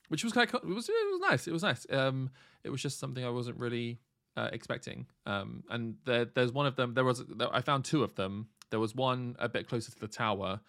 Which 0.07 0.23
was 0.23 0.33
kind 0.33 0.49
of 0.49 0.63
it 0.63 0.73
was 0.73 0.89
it 0.89 0.93
was 0.93 1.21
nice. 1.29 1.49
It 1.49 1.53
was 1.53 1.65
nice. 1.65 1.87
Um 1.91 2.31
it 2.63 2.71
was 2.71 2.81
just 2.81 3.01
something 3.01 3.25
I 3.25 3.31
wasn't 3.31 3.59
really 3.59 3.99
uh, 4.37 4.51
expecting. 4.53 5.07
Um, 5.25 5.65
and 5.71 5.97
there, 6.05 6.27
there's 6.27 6.53
one 6.53 6.67
of 6.67 6.77
them. 6.77 6.95
There 6.95 7.05
was 7.05 7.25
I 7.53 7.63
found 7.63 7.85
two 7.85 8.05
of 8.05 8.15
them. 8.15 8.49
There 8.71 8.81
was 8.81 8.95
one 8.95 9.35
a 9.39 9.49
bit 9.49 9.69
closer 9.69 9.91
to 9.91 9.99
the 9.99 10.09
tower 10.09 10.61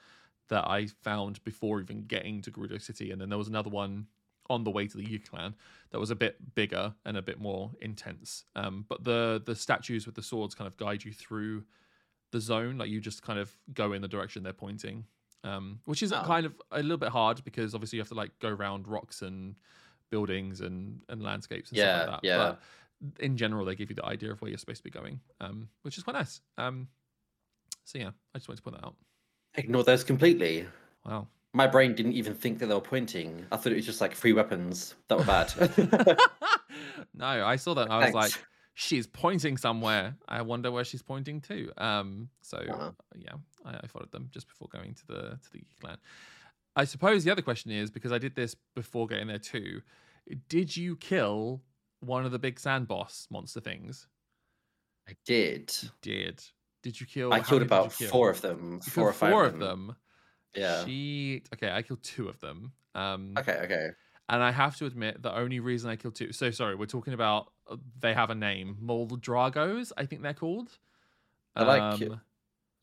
that 0.49 0.65
I 0.67 0.87
found 0.87 1.43
before 1.43 1.81
even 1.81 2.05
getting 2.05 2.41
to 2.43 2.51
Gerudo 2.51 2.81
City, 2.81 3.11
and 3.11 3.19
then 3.21 3.29
there 3.29 3.37
was 3.37 3.47
another 3.47 3.69
one 3.69 4.07
on 4.49 4.63
the 4.63 4.71
way 4.71 4.87
to 4.87 4.95
the 4.97 5.03
Yu 5.09 5.19
clan 5.19 5.53
that 5.89 5.99
was 5.99 6.09
a 6.09 6.15
bit 6.15 6.55
bigger 6.55 6.93
and 7.05 7.17
a 7.17 7.21
bit 7.21 7.39
more 7.39 7.71
intense. 7.81 8.45
Um, 8.55 8.85
but 8.87 9.03
the 9.03 9.41
the 9.45 9.55
statues 9.55 10.05
with 10.05 10.15
the 10.15 10.23
swords 10.23 10.55
kind 10.55 10.67
of 10.67 10.77
guide 10.77 11.03
you 11.03 11.11
through 11.11 11.65
the 12.31 12.39
zone. 12.39 12.77
Like 12.77 12.89
you 12.89 12.99
just 13.01 13.21
kind 13.21 13.39
of 13.39 13.55
go 13.73 13.91
in 13.93 14.01
the 14.01 14.07
direction 14.07 14.43
they're 14.43 14.53
pointing. 14.53 15.05
Um, 15.43 15.79
which 15.85 16.01
is 16.03 16.11
Oh. 16.11 16.23
kind 16.25 16.45
of 16.45 16.59
a 16.71 16.81
little 16.81 16.97
bit 16.97 17.09
hard 17.09 17.43
because 17.43 17.73
obviously 17.75 17.97
you 17.97 18.01
have 18.01 18.09
to 18.09 18.15
like 18.15 18.37
go 18.39 18.49
around 18.49 18.87
rocks 18.87 19.21
and 19.21 19.55
buildings 20.09 20.61
and 20.61 21.01
and 21.09 21.21
landscapes 21.21 21.69
and 21.71 21.77
Yeah, 21.77 21.99
stuff 21.99 22.07
like 22.07 22.21
that. 22.21 22.27
yeah. 22.27 22.37
But 22.37 23.23
in 23.23 23.37
general, 23.37 23.63
they 23.65 23.75
give 23.75 23.89
you 23.89 23.95
the 23.95 24.05
idea 24.05 24.31
of 24.31 24.41
where 24.41 24.49
you're 24.49 24.57
supposed 24.57 24.79
to 24.79 24.83
be 24.83 24.89
going, 24.89 25.19
um, 25.39 25.69
which 25.83 25.97
is 25.97 26.03
quite 26.03 26.13
nice. 26.15 26.41
Um, 26.57 26.87
so 27.83 27.99
yeah, 27.99 28.11
I 28.33 28.37
just 28.39 28.47
wanted 28.49 28.57
to 28.57 28.63
point 28.63 28.77
that 28.81 28.87
out. 28.87 28.95
Ignore 29.55 29.83
those 29.83 30.03
completely. 30.03 30.67
Wow. 31.05 31.27
My 31.53 31.65
brain 31.67 31.95
didn't 31.95 32.13
even 32.13 32.35
think 32.35 32.59
that 32.59 32.67
they 32.67 32.73
were 32.73 32.81
pointing. 32.81 33.45
I 33.51 33.57
thought 33.57 33.71
it 33.71 33.75
was 33.77 33.85
just 33.85 34.01
like 34.01 34.13
free 34.13 34.33
weapons 34.33 34.95
that 35.07 35.17
were 35.17 35.23
bad. 35.25 35.51
no, 37.13 37.25
I 37.25 37.55
saw 37.55 37.73
that. 37.75 37.89
I 37.89 38.05
was 38.05 38.13
like, 38.13 38.31
she's 38.75 39.07
pointing 39.07 39.57
somewhere. 39.57 40.15
I 40.27 40.41
wonder 40.43 40.71
where 40.71 40.83
she's 40.83 41.01
pointing 41.01 41.41
to. 41.41 41.71
Um, 41.77 42.29
so 42.41 42.63
Wow. 42.67 42.95
yeah, 43.15 43.33
I, 43.65 43.79
I 43.83 43.87
followed 43.87 44.11
them 44.11 44.29
just 44.31 44.47
before 44.47 44.67
going 44.71 44.93
to 44.93 45.07
the 45.07 45.21
to 45.41 45.51
the 45.51 45.63
clan. 45.81 45.97
I 46.75 46.83
suppose 46.83 47.23
the 47.23 47.31
other 47.31 47.41
question 47.41 47.71
is 47.71 47.89
because 47.89 48.11
I 48.11 48.19
did 48.19 48.35
this 48.35 48.55
before 48.75 49.07
getting 49.07 49.27
there 49.27 49.39
too. 49.39 49.81
Did 50.49 50.75
you 50.77 50.95
kill 50.97 51.63
one 52.01 52.23
of 52.25 52.31
the 52.31 52.37
big 52.39 52.59
sand 52.59 52.87
boss 52.87 53.27
monster 53.31 53.61
things? 53.61 54.07
I 55.09 55.13
did. 55.25 55.73
Did. 56.01 56.43
Did 56.83 56.99
you 56.99 57.05
kill? 57.07 57.33
I 57.33 57.39
killed 57.41 57.61
many 57.61 57.69
did 57.69 57.75
you 57.75 57.79
about 57.79 57.93
kill? 57.93 58.09
four 58.09 58.29
of 58.29 58.41
them. 58.41 58.73
You 58.85 58.91
Four 58.91 59.09
or 59.09 59.13
five 59.13 59.31
four 59.31 59.45
of 59.45 59.53
of 59.55 59.59
them. 59.59 59.87
them. 59.87 59.95
Yeah. 60.55 60.85
She 60.85 61.43
okay, 61.53 61.71
I 61.71 61.81
killed 61.81 62.03
two 62.03 62.29
of 62.29 62.39
them. 62.39 62.73
Um 62.95 63.33
Okay. 63.37 63.57
Okay. 63.63 63.89
and 64.29 64.43
I 64.43 64.51
have 64.51 64.75
to 64.77 64.85
admit 64.85 65.21
the 65.21 65.35
only 65.35 65.59
reason 65.59 65.89
I 65.89 65.95
killed 65.95 66.15
two 66.15 66.31
so 66.31 66.51
sorry, 66.51 66.75
we're 66.75 66.85
talking 66.85 67.13
about 67.13 67.51
uh, 67.69 67.77
they 67.99 68.13
have 68.13 68.29
a 68.29 68.35
name. 68.35 68.77
Moldragos, 68.81 69.91
I 69.97 70.05
think 70.05 70.21
they're 70.21 70.33
called. 70.33 70.77
I 71.55 71.63
like. 71.63 71.81
Um, 71.81 72.21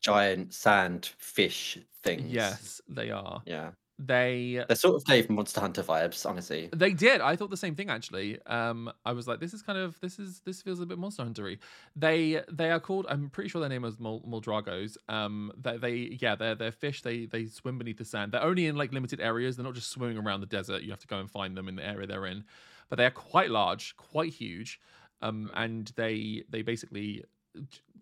Giant 0.01 0.53
sand 0.53 1.05
fish 1.17 1.79
things. 2.03 2.31
Yes, 2.31 2.79
they 2.87 3.09
are. 3.09 3.41
Yeah. 3.47 3.71
They 3.99 4.65
They 4.67 4.75
sort 4.75 4.95
of 4.95 5.05
gave 5.05 5.29
Monster 5.29 5.61
Hunter 5.61 5.83
vibes, 5.83 6.25
honestly. 6.25 6.73
They 6.75 6.93
did. 6.93 7.21
I 7.21 7.35
thought 7.35 7.51
the 7.51 7.57
same 7.57 7.75
thing 7.75 7.89
actually. 7.89 8.41
Um, 8.47 8.91
I 9.05 9.13
was 9.13 9.27
like, 9.27 9.39
this 9.39 9.53
is 9.53 9.61
kind 9.61 9.77
of 9.77 9.99
this 10.01 10.19
is 10.19 10.41
this 10.41 10.61
feels 10.61 10.81
a 10.81 10.85
bit 10.85 10.97
Monster 10.97 11.23
Huntery. 11.23 11.59
They 11.95 12.41
they 12.51 12.71
are 12.71 12.79
called. 12.79 13.05
I'm 13.07 13.29
pretty 13.29 13.49
sure 13.49 13.61
their 13.61 13.69
name 13.69 13.85
is 13.85 13.97
Mul- 13.99 14.23
Muldragos. 14.27 14.97
Um, 15.07 15.53
they, 15.55 15.77
they 15.77 15.95
yeah 16.19 16.35
they're 16.35 16.55
they're 16.55 16.71
fish. 16.71 17.01
They 17.01 17.27
they 17.27 17.45
swim 17.45 17.77
beneath 17.77 17.97
the 17.97 18.05
sand. 18.05 18.33
They're 18.33 18.43
only 18.43 18.65
in 18.65 18.75
like 18.75 18.91
limited 18.91 19.21
areas. 19.21 19.55
They're 19.55 19.63
not 19.65 19.75
just 19.75 19.89
swimming 19.91 20.17
around 20.17 20.41
the 20.41 20.47
desert. 20.47 20.81
You 20.81 20.89
have 20.89 20.99
to 20.99 21.07
go 21.07 21.19
and 21.19 21.31
find 21.31 21.55
them 21.55 21.69
in 21.69 21.75
the 21.75 21.85
area 21.85 22.07
they're 22.07 22.25
in. 22.25 22.43
But 22.89 22.97
they 22.97 23.05
are 23.05 23.11
quite 23.11 23.49
large, 23.51 23.95
quite 23.95 24.33
huge. 24.33 24.81
Um, 25.21 25.49
and 25.53 25.91
they 25.95 26.43
they 26.49 26.61
basically 26.61 27.23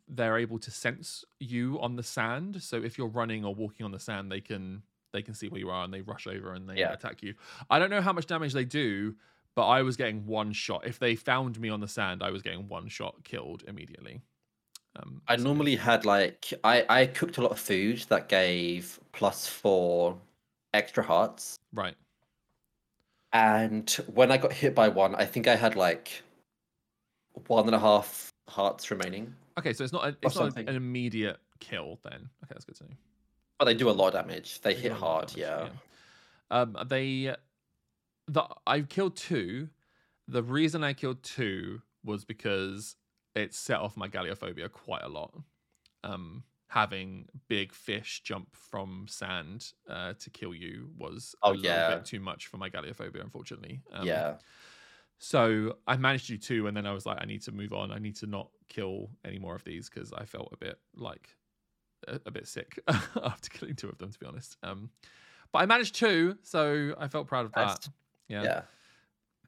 they're 0.08 0.38
able 0.38 0.60
to 0.60 0.72
sense 0.72 1.24
you 1.40 1.80
on 1.80 1.96
the 1.96 2.04
sand. 2.04 2.62
So 2.64 2.82
if 2.82 2.98
you're 2.98 3.08
running 3.08 3.46
or 3.46 3.54
walking 3.54 3.86
on 3.86 3.92
the 3.92 4.00
sand, 4.00 4.32
they 4.32 4.42
can 4.42 4.84
they 5.14 5.22
can 5.22 5.34
see 5.34 5.48
where 5.48 5.60
you 5.60 5.70
are 5.70 5.86
and 5.86 5.94
they 5.94 6.02
rush 6.02 6.28
over 6.28 6.54
and 6.54 6.68
they 6.68 6.78
Yeah. 6.80 6.92
attack 6.92 7.24
you. 7.24 7.36
I 7.70 7.80
don't 7.80 7.90
know 7.90 8.02
how 8.02 8.12
much 8.12 8.26
damage 8.26 8.52
they 8.52 8.66
do, 8.66 9.16
but 9.56 9.68
I 9.68 9.84
was 9.84 9.96
getting 9.96 10.26
one 10.26 10.52
shot. 10.52 10.86
If 10.86 11.00
they 11.00 11.16
found 11.16 11.60
me 11.60 11.70
on 11.70 11.80
the 11.80 11.88
sand, 11.88 12.22
I 12.22 12.32
was 12.32 12.42
getting 12.42 12.68
one 12.68 12.90
shot 12.90 13.24
killed 13.24 13.64
immediately. 13.68 14.22
Um, 14.98 15.22
I 15.28 15.38
so- 15.38 15.44
normally 15.44 15.76
had 15.76 16.06
like 16.06 16.54
I 16.64 16.86
I 16.90 17.06
cooked 17.08 17.38
a 17.38 17.42
lot 17.42 17.52
of 17.52 17.60
food 17.60 18.00
that 18.10 18.28
gave 18.28 19.00
plus 19.12 19.48
four 19.48 20.20
extra 20.74 21.04
hearts, 21.04 21.58
right. 21.72 21.96
and 23.32 23.90
when 24.14 24.32
I 24.32 24.38
got 24.38 24.54
hit 24.54 24.76
by 24.76 24.90
one, 24.90 25.16
I 25.16 25.26
think 25.26 25.48
I 25.48 25.56
had 25.56 25.76
like 25.76 26.22
one 27.48 27.66
and 27.66 27.76
a 27.76 27.80
half 27.80 28.30
hearts 28.48 28.92
remaining. 28.92 29.34
Okay, 29.58 29.74
so 29.74 29.84
it's 29.84 29.94
not 29.94 30.06
a, 30.08 30.18
it's 30.22 30.36
not 30.36 30.56
an 30.58 30.70
immediate 30.70 31.38
kill 31.60 32.00
then. 32.04 32.30
Okay, 32.44 32.50
that's 32.50 32.66
good 32.66 32.76
to 32.76 32.84
know. 32.86 32.90
But 33.58 33.66
they 33.66 33.74
do 33.76 33.90
a 33.90 33.92
lot 33.92 34.08
of 34.08 34.14
damage. 34.26 34.62
They 34.62 34.74
They 34.74 34.82
hit 34.82 34.90
do 34.90 34.96
a 34.96 35.00
lot 35.00 35.16
of 35.16 35.20
hard, 35.20 35.28
damage, 35.32 35.38
yeah. 35.38 35.70
Um, 36.52 36.78
they 36.88 37.36
the 38.28 38.48
I 38.68 38.82
killed 38.82 39.16
two. 39.18 39.70
The 40.28 40.44
reason 40.44 40.84
I 40.84 40.94
killed 40.94 41.24
two 41.24 41.82
was 42.04 42.26
because 42.26 42.96
it 43.36 43.54
set 43.54 43.80
off 43.80 43.98
my 43.98 44.08
galeophobia 44.10 44.72
quite 44.72 45.04
a 45.04 45.10
lot. 45.10 45.34
Um, 46.04 46.44
having 46.68 47.28
big 47.50 47.74
fish 47.74 48.22
jump 48.24 48.56
from 48.56 49.06
sand 49.08 49.74
uh, 49.90 50.14
to 50.20 50.30
kill 50.30 50.54
you 50.56 50.92
was 50.98 51.36
Oh, 51.44 51.54
a 51.54 51.54
little 51.54 51.64
yeah. 51.64 51.96
bit 51.96 52.06
too 52.06 52.20
much 52.20 52.48
for 52.48 52.58
my 52.58 52.70
galeophobia, 52.70 53.22
unfortunately. 53.22 53.82
Um, 53.92 54.08
yeah. 54.08 54.38
So 55.20 55.78
I 55.88 55.96
managed 55.98 56.28
to 56.28 56.34
do 56.34 56.38
two, 56.38 56.68
and 56.68 56.76
then 56.76 56.86
I 56.86 56.92
was 56.94 57.06
like, 57.06 57.20
I 57.22 57.26
need 57.26 57.42
to 57.44 57.52
move 57.52 57.74
on. 57.74 57.92
I 57.92 58.00
need 58.00 58.16
to 58.18 58.28
not 58.28 58.50
kill 58.70 59.12
any 59.24 59.40
more 59.40 59.56
of 59.56 59.64
these 59.64 59.90
because 59.90 60.12
I 60.14 60.26
felt 60.26 60.50
a 60.54 60.58
bit 60.58 60.80
like 60.96 61.36
a, 62.08 62.20
a 62.26 62.32
bit 62.32 62.48
sick 62.48 62.80
after 62.88 63.50
killing 63.50 63.76
two 63.76 63.90
of 63.90 63.98
them, 63.98 64.12
to 64.12 64.20
be 64.20 64.26
honest. 64.26 64.58
Um, 64.64 64.90
but 65.52 65.60
I 65.60 65.66
managed 65.66 65.96
two, 65.96 66.38
so 66.44 66.96
I 66.98 67.08
felt 67.08 67.28
proud 67.28 67.46
of 67.46 67.52
that. 67.54 67.88
Yeah. 68.28 68.44
Yeah. 68.44 68.62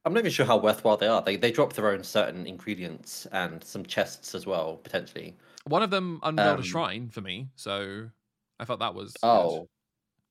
I'm 0.05 0.13
not 0.13 0.19
even 0.19 0.31
sure 0.31 0.45
how 0.45 0.57
worthwhile 0.57 0.97
they 0.97 1.07
are. 1.07 1.21
They 1.21 1.35
they 1.35 1.51
drop 1.51 1.73
their 1.73 1.89
own 1.89 2.03
certain 2.03 2.45
ingredients 2.45 3.25
and 3.31 3.63
some 3.63 3.83
chests 3.83 4.35
as 4.35 4.45
well, 4.45 4.75
potentially. 4.77 5.35
One 5.65 5.81
of 5.81 5.89
them 5.89 6.19
unveiled 6.21 6.57
Um, 6.57 6.59
a 6.59 6.63
shrine 6.63 7.09
for 7.09 7.21
me, 7.21 7.47
so 7.55 8.09
I 8.59 8.65
thought 8.65 8.79
that 8.79 8.93
was 8.93 9.13
good. 9.13 9.19
Oh. 9.27 9.67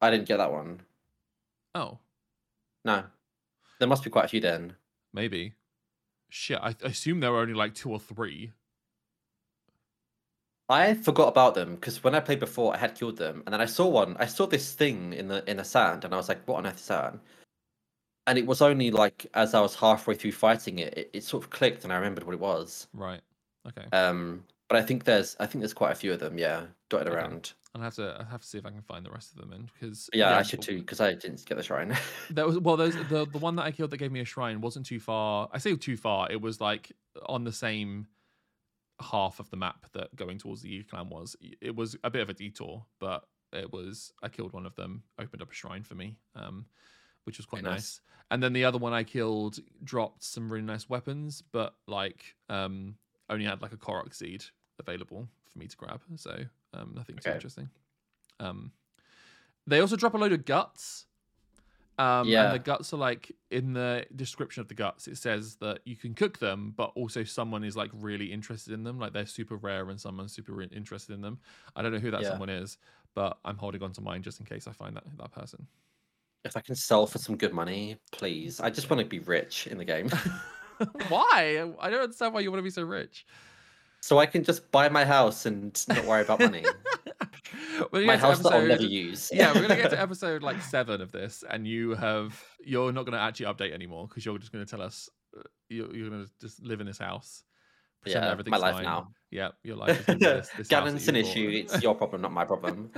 I 0.00 0.10
didn't 0.10 0.28
get 0.28 0.36
that 0.36 0.52
one. 0.52 0.80
oh, 1.74 1.98
No. 2.84 3.04
There 3.80 3.88
must 3.88 4.04
be 4.04 4.10
quite 4.10 4.26
a 4.26 4.28
few 4.28 4.40
then. 4.40 4.76
maybe. 5.12 5.54
Shit, 6.28 6.58
I, 6.60 6.68
I 6.84 6.88
assume 6.88 7.20
there 7.20 7.32
were 7.32 7.40
only 7.40 7.54
like 7.54 7.74
two 7.74 7.90
or 7.90 7.98
three. 7.98 8.52
I 10.68 10.92
forgot 10.92 11.28
about 11.28 11.54
them 11.54 11.74
because 11.76 12.04
when 12.04 12.14
I 12.14 12.20
played 12.20 12.38
before, 12.40 12.74
I 12.74 12.78
had 12.78 12.94
killed 12.94 13.16
them, 13.16 13.42
and 13.46 13.52
then 13.54 13.62
I 13.62 13.66
saw 13.66 13.88
one. 13.88 14.14
I 14.18 14.26
saw 14.26 14.46
this 14.46 14.74
thing 14.74 15.14
in 15.14 15.28
the 15.28 15.42
in 15.50 15.56
the 15.56 15.64
sand, 15.64 16.04
and 16.04 16.12
I 16.12 16.18
was 16.18 16.28
like, 16.28 16.46
"What 16.46 16.58
on 16.58 16.66
earth 16.66 16.76
is 16.80 16.88
that?" 16.88 17.18
And 18.26 18.36
it 18.38 18.46
was 18.46 18.60
only 18.60 18.90
like 18.90 19.26
as 19.32 19.54
I 19.54 19.60
was 19.62 19.76
halfway 19.76 20.14
through 20.14 20.32
fighting 20.32 20.78
it, 20.78 20.92
it, 20.96 21.10
it 21.14 21.24
sort 21.24 21.42
of 21.44 21.48
clicked, 21.50 21.84
and 21.84 21.92
I 21.92 21.96
remembered 21.96 22.24
what 22.24 22.34
it 22.34 22.40
was. 22.40 22.86
Right. 22.92 23.22
Okay. 23.66 23.92
Um, 23.92 24.44
but 24.68 24.76
I 24.76 24.82
think 24.82 25.04
there's 25.04 25.36
I 25.40 25.46
think 25.46 25.60
there's 25.62 25.74
quite 25.74 25.92
a 25.92 25.96
few 25.96 26.12
of 26.12 26.20
them, 26.20 26.38
yeah, 26.38 26.66
dotted 26.88 27.08
Okay. 27.10 27.28
around. 27.28 27.54
I'll 27.74 27.82
have 27.82 27.94
to 27.96 28.16
I 28.20 28.24
have 28.30 28.42
to 28.42 28.46
see 28.46 28.58
if 28.58 28.66
I 28.66 28.70
can 28.70 28.82
find 28.82 29.04
the 29.04 29.10
rest 29.10 29.32
of 29.32 29.38
them 29.38 29.52
in 29.52 29.70
because 29.74 30.10
Yeah, 30.12 30.36
I 30.36 30.42
should 30.42 30.62
too 30.62 30.78
because 30.80 31.00
I 31.00 31.14
didn't 31.14 31.44
get 31.46 31.56
the 31.56 31.62
shrine. 31.62 31.96
There 32.30 32.46
was 32.46 32.58
well, 32.58 32.76
there's 32.76 32.96
the 32.96 33.26
the 33.26 33.38
one 33.38 33.56
that 33.56 33.64
I 33.64 33.70
killed 33.70 33.90
that 33.90 33.98
gave 33.98 34.10
me 34.12 34.20
a 34.20 34.24
shrine 34.24 34.60
wasn't 34.60 34.86
too 34.86 34.98
far. 35.00 35.48
I 35.52 35.58
say 35.58 35.76
too 35.76 35.96
far. 35.96 36.30
It 36.30 36.40
was 36.40 36.60
like 36.60 36.92
on 37.26 37.44
the 37.44 37.52
same 37.52 38.08
half 39.00 39.40
of 39.40 39.50
the 39.50 39.56
map 39.56 39.86
that 39.92 40.14
going 40.16 40.38
towards 40.38 40.62
the 40.62 40.68
Yi 40.68 40.82
clan 40.84 41.08
was. 41.08 41.36
It 41.60 41.74
was 41.74 41.96
a 42.04 42.10
bit 42.10 42.22
of 42.22 42.28
a 42.28 42.34
detour, 42.34 42.84
but 43.00 43.24
it 43.52 43.72
was. 43.72 44.12
I 44.22 44.28
killed 44.28 44.52
one 44.52 44.66
of 44.66 44.74
them, 44.76 45.02
opened 45.18 45.42
up 45.42 45.50
a 45.50 45.54
shrine 45.54 45.82
for 45.82 45.94
me, 45.94 46.16
um, 46.34 46.66
which 47.24 47.38
was 47.38 47.46
quite 47.46 47.62
nice. 47.62 47.72
nice. 47.72 48.00
And 48.30 48.42
then 48.42 48.52
the 48.52 48.64
other 48.64 48.78
one 48.78 48.92
I 48.92 49.04
killed 49.04 49.58
dropped 49.82 50.24
some 50.24 50.50
really 50.50 50.64
nice 50.64 50.88
weapons, 50.88 51.42
but 51.52 51.74
like 51.86 52.34
um 52.48 52.96
only 53.28 53.44
had 53.44 53.62
like 53.62 53.72
a 53.72 53.76
Korok 53.76 54.14
seed 54.14 54.44
available 54.78 55.28
for 55.50 55.58
me 55.58 55.66
to 55.66 55.76
grab. 55.76 56.00
So 56.16 56.44
um 56.72 56.92
nothing 56.94 57.16
too 57.16 57.30
interesting. 57.30 57.68
Um, 58.40 58.72
they 59.66 59.80
also 59.80 59.96
drop 59.96 60.14
a 60.14 60.18
load 60.18 60.32
of 60.32 60.44
guts. 60.44 61.06
Um, 61.98 62.28
Yeah. 62.28 62.42
and 62.42 62.52
the 62.52 62.58
guts 62.58 62.92
are 62.92 62.96
like 62.96 63.30
in 63.50 63.72
the 63.72 64.06
description 64.16 64.60
of 64.60 64.68
the 64.68 64.74
guts, 64.74 65.06
it 65.06 65.16
says 65.16 65.56
that 65.56 65.80
you 65.84 65.96
can 65.96 66.14
cook 66.14 66.38
them, 66.38 66.72
but 66.76 66.90
also 66.96 67.22
someone 67.24 67.62
is 67.64 67.76
like 67.76 67.90
really 67.94 68.32
interested 68.32 68.72
in 68.74 68.82
them, 68.82 68.98
like 68.98 69.12
they're 69.12 69.26
super 69.26 69.56
rare 69.56 69.88
and 69.90 70.00
someone's 70.00 70.34
super 70.34 70.60
interested 70.62 71.12
in 71.14 71.20
them. 71.20 71.40
I 71.76 71.82
don't 71.82 71.92
know 71.92 72.00
who 72.00 72.10
that 72.10 72.22
Yeah. 72.22 72.30
someone 72.30 72.48
is, 72.48 72.78
but 73.14 73.38
I'm 73.44 73.58
holding 73.58 73.82
on 73.82 73.92
to 73.92 74.00
mine 74.00 74.22
just 74.22 74.40
in 74.40 74.46
case 74.46 74.66
I 74.66 74.72
find 74.72 74.96
that 74.96 75.04
that 75.18 75.30
person. 75.32 75.68
if 76.44 76.56
I 76.56 76.60
can 76.60 76.74
sell 76.74 77.06
for 77.06 77.18
some 77.18 77.36
good 77.36 77.52
money, 77.54 77.98
please. 78.12 78.60
I 78.60 78.70
just 78.70 78.90
want 78.90 79.00
to 79.00 79.06
be 79.06 79.18
rich 79.20 79.66
in 79.66 79.78
the 79.78 79.84
game, 79.84 80.10
why? 81.08 81.72
I 81.80 81.90
don't 81.90 82.02
understand 82.02 82.34
why 82.34 82.40
you 82.40 82.50
want 82.50 82.58
to 82.58 82.64
be 82.64 82.70
so 82.70 82.82
rich. 82.82 83.26
so 84.00 84.18
I 84.18 84.26
can 84.26 84.44
just 84.44 84.70
buy 84.70 84.88
my 84.88 85.04
house 85.04 85.46
and 85.46 85.82
not 85.88 86.04
worry 86.04 86.22
about 86.22 86.40
money. 86.40 86.74
You 87.92 88.06
my 88.06 88.16
house 88.16 88.40
that 88.40 88.52
I'll 88.52 88.66
never 88.66 88.82
use. 88.82 89.30
yeah, 89.32 89.52
we're 89.52 89.62
gonna 89.62 89.76
get 89.76 89.90
to 89.90 90.00
episode 90.08 90.42
like 90.42 90.60
seven 90.62 91.00
of 91.00 91.12
this, 91.12 91.44
and 91.48 91.66
you 91.66 91.94
have 91.94 92.40
you're 92.64 92.92
not 92.92 93.04
gonna 93.04 93.18
actually 93.18 93.46
update 93.46 93.72
anymore 93.72 94.08
because 94.08 94.24
you're 94.24 94.38
just 94.38 94.52
gonna 94.52 94.66
tell 94.66 94.82
us 94.82 95.08
uh, 95.36 95.42
you're, 95.68 95.94
you're 95.94 96.10
gonna 96.10 96.26
just 96.40 96.62
live 96.62 96.80
in 96.80 96.86
this 96.86 96.98
house. 96.98 97.44
pretend 98.02 98.24
Yeah, 98.24 98.30
everything's 98.30 98.52
my 98.52 98.58
life 98.58 98.74
fine. 98.74 98.84
now. 98.84 99.08
Yeah, 99.30 99.48
your 99.64 99.76
life 99.76 100.08
is 100.08 100.18
this, 100.18 100.48
this 100.56 101.08
an 101.08 101.16
issue. 101.16 101.50
It's 101.52 101.82
your 101.82 101.94
problem, 101.94 102.22
not 102.22 102.32
my 102.32 102.44
problem. 102.44 102.90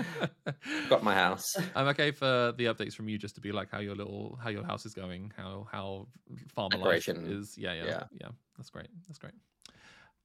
Got 0.90 1.02
my 1.02 1.14
house. 1.14 1.56
I'm 1.74 1.88
okay 1.88 2.10
for 2.10 2.52
the 2.56 2.66
updates 2.66 2.94
from 2.94 3.08
you 3.08 3.16
just 3.16 3.34
to 3.36 3.40
be 3.40 3.52
like 3.52 3.70
how 3.70 3.78
your 3.78 3.94
little 3.94 4.38
how 4.42 4.50
your 4.50 4.64
house 4.64 4.84
is 4.84 4.94
going, 4.94 5.32
how 5.36 5.66
how 5.70 6.08
farmer 6.54 6.76
life 6.76 7.08
is. 7.08 7.56
Yeah, 7.56 7.72
yeah, 7.72 7.84
yeah, 7.84 8.02
Yeah. 8.20 8.28
That's 8.58 8.70
great. 8.70 8.88
That's 9.06 9.18
great. 9.18 9.34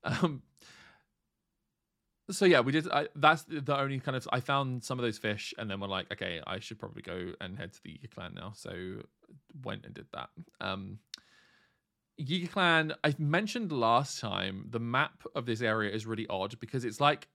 Um. 0.04 0.42
So 2.32 2.46
yeah, 2.46 2.62
we 2.62 2.72
did. 2.72 2.90
I, 2.90 3.08
that's 3.16 3.44
the 3.48 3.78
only 3.78 4.00
kind 4.00 4.16
of. 4.16 4.28
I 4.32 4.40
found 4.40 4.84
some 4.84 4.98
of 5.00 5.04
those 5.04 5.18
fish, 5.18 5.54
and 5.58 5.70
then 5.70 5.80
we're 5.80 5.88
like, 5.88 6.12
okay, 6.12 6.42
I 6.46 6.60
should 6.60 6.80
probably 6.80 7.02
go 7.02 7.34
and 7.40 7.58
head 7.58 7.74
to 7.74 7.84
the 7.84 7.90
Yiga 7.90 8.12
clan 8.14 8.34
now. 8.36 8.54
So 8.56 9.02
went 9.64 9.86
and 9.86 9.94
did 9.94 10.08
that. 10.14 10.30
Um. 10.60 11.00
Yiga 12.20 12.52
clan. 12.52 12.94
I 13.04 13.16
mentioned 13.18 13.72
last 13.72 14.20
time 14.20 14.68
the 14.70 14.80
map 14.80 15.24
of 15.36 15.46
this 15.46 15.62
area 15.62 15.92
is 15.94 16.06
really 16.06 16.28
odd 16.30 16.60
because 16.60 16.86
it's 16.86 17.00
like 17.02 17.28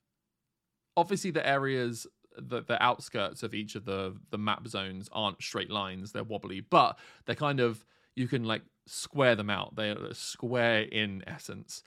obviously 0.97 1.31
the 1.31 1.47
areas 1.47 2.07
the, 2.39 2.63
the 2.63 2.83
outskirts 2.83 3.43
of 3.43 3.55
each 3.55 3.75
of 3.75 3.85
the 3.85 4.15
the 4.31 4.39
map 4.39 4.67
zones 4.69 5.09
aren't 5.13 5.43
straight 5.43 5.71
lines 5.71 6.13
they're 6.13 6.25
wobbly 6.25 6.61
but 6.61 6.99
they're 7.25 7.35
kind 7.35 7.61
of 7.61 7.85
you 8.15 8.29
can 8.29 8.45
like 8.45 8.63
square 8.87 9.35
them 9.35 9.51
out 9.51 9.75
they're 9.77 9.97
square 10.13 10.83
in 10.83 11.23
essence 11.27 11.83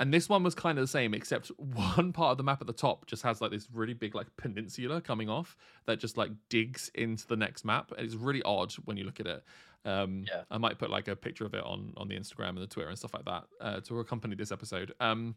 and 0.00 0.12
this 0.12 0.28
one 0.28 0.42
was 0.42 0.54
kind 0.56 0.76
of 0.78 0.82
the 0.82 0.88
same 0.88 1.14
except 1.14 1.48
one 1.58 2.12
part 2.12 2.32
of 2.32 2.36
the 2.36 2.42
map 2.42 2.60
at 2.60 2.66
the 2.66 2.72
top 2.72 3.06
just 3.06 3.22
has 3.22 3.40
like 3.40 3.52
this 3.52 3.68
really 3.72 3.94
big 3.94 4.14
like 4.16 4.26
peninsula 4.36 5.00
coming 5.00 5.28
off 5.28 5.56
that 5.86 6.00
just 6.00 6.16
like 6.16 6.32
digs 6.48 6.90
into 6.94 7.26
the 7.28 7.36
next 7.36 7.64
map 7.64 7.92
and 7.96 8.04
it's 8.04 8.16
really 8.16 8.42
odd 8.42 8.72
when 8.86 8.96
you 8.96 9.04
look 9.04 9.20
at 9.20 9.26
it 9.28 9.44
um 9.84 10.24
Yeah. 10.26 10.42
i 10.50 10.58
might 10.58 10.78
put 10.78 10.90
like 10.90 11.06
a 11.06 11.14
picture 11.14 11.46
of 11.46 11.54
it 11.54 11.62
on 11.62 11.92
on 11.96 12.08
the 12.08 12.16
instagram 12.18 12.50
and 12.50 12.58
the 12.58 12.66
twitter 12.66 12.88
and 12.88 12.98
stuff 12.98 13.14
like 13.14 13.24
that 13.26 13.44
uh, 13.60 13.80
to 13.82 14.00
accompany 14.00 14.34
this 14.34 14.50
episode 14.50 14.92
um 15.00 15.36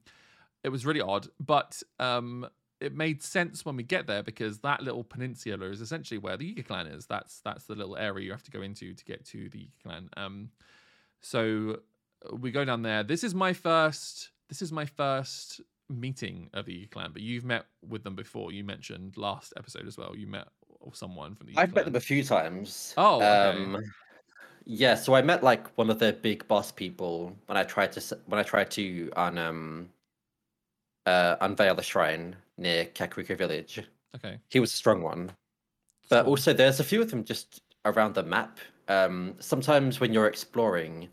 it 0.64 0.70
was 0.70 0.86
really 0.86 1.02
odd 1.02 1.28
but 1.40 1.84
um 2.00 2.48
it 2.82 2.94
made 2.94 3.24
sense 3.24 3.64
when 3.64 3.78
we 3.78 3.84
get 3.84 4.08
there 4.08 4.24
because 4.24 4.60
that 4.60 4.82
little 4.84 5.06
peninsula 5.06 5.68
is 5.68 5.80
essentially 5.80 6.18
where 6.18 6.36
the 6.36 6.54
Yiga 6.54 6.66
clan 6.68 6.86
is. 6.86 7.06
That's 7.06 7.40
that's 7.40 7.64
the 7.64 7.76
little 7.76 7.96
area 7.96 8.26
you 8.26 8.32
have 8.32 8.44
to 8.44 8.52
go 8.52 8.62
into 8.62 8.94
to 8.94 9.06
get 9.06 9.24
to 9.28 9.48
the 9.48 9.60
Yiga 9.60 9.84
clan. 9.84 10.10
Um, 10.18 10.50
so 11.22 11.78
uh, 12.30 12.36
we 12.36 12.52
go 12.52 12.66
down 12.66 12.82
there. 12.82 13.02
This 13.04 13.24
is 13.24 13.34
my 13.34 13.54
first. 13.54 14.32
This 14.50 14.62
is 14.62 14.72
my 14.72 14.86
first 14.86 15.62
meeting 15.90 16.50
of 16.54 16.66
the 16.66 16.86
clan, 16.88 17.12
but 17.14 17.22
you've 17.22 17.46
met 17.46 17.66
with 17.88 18.04
them 18.04 18.16
before. 18.16 18.52
You 18.52 18.64
mentioned 18.64 19.18
last 19.18 19.54
episode 19.58 19.88
as 19.88 19.98
well. 19.98 20.16
You 20.16 20.28
met 20.28 20.48
someone 20.94 21.36
from 21.36 21.48
the. 21.48 21.54
I've 21.58 21.74
met 21.74 21.86
them 21.86 21.96
a 21.96 22.00
few 22.00 22.24
times. 22.24 22.94
Oh, 22.98 23.22
okay. 23.22 23.86
yeah. 24.66 24.96
So 24.96 25.16
I 25.16 25.22
met 25.22 25.44
like 25.44 25.76
one 25.78 25.90
of 25.90 26.00
their 26.00 26.14
big 26.14 26.48
boss 26.48 26.72
people 26.72 27.36
when 27.46 27.58
I 27.58 27.64
tried 27.64 27.92
to 27.94 28.18
when 28.26 28.40
I 28.40 28.44
tried 28.44 28.72
to 28.72 29.12
un, 29.16 29.38
um, 29.38 29.90
uh, 31.06 31.38
unveil 31.42 31.76
the 31.76 31.84
shrine 31.84 32.36
near 32.58 32.86
Kakariko 32.86 33.38
village. 33.38 33.82
Okay. 34.16 34.38
He 34.50 34.60
was 34.60 34.74
a 34.74 34.76
strong 34.76 35.02
one, 35.02 35.32
but 36.10 36.26
also 36.26 36.54
there's 36.54 36.80
a 36.80 36.84
few 36.84 37.02
of 37.02 37.10
them 37.10 37.24
just 37.24 37.62
around 37.86 38.14
the 38.14 38.24
map. 38.24 38.60
Um, 38.90 39.36
sometimes 39.40 40.00
when 40.00 40.14
you're 40.14 40.28
exploring, 40.28 41.08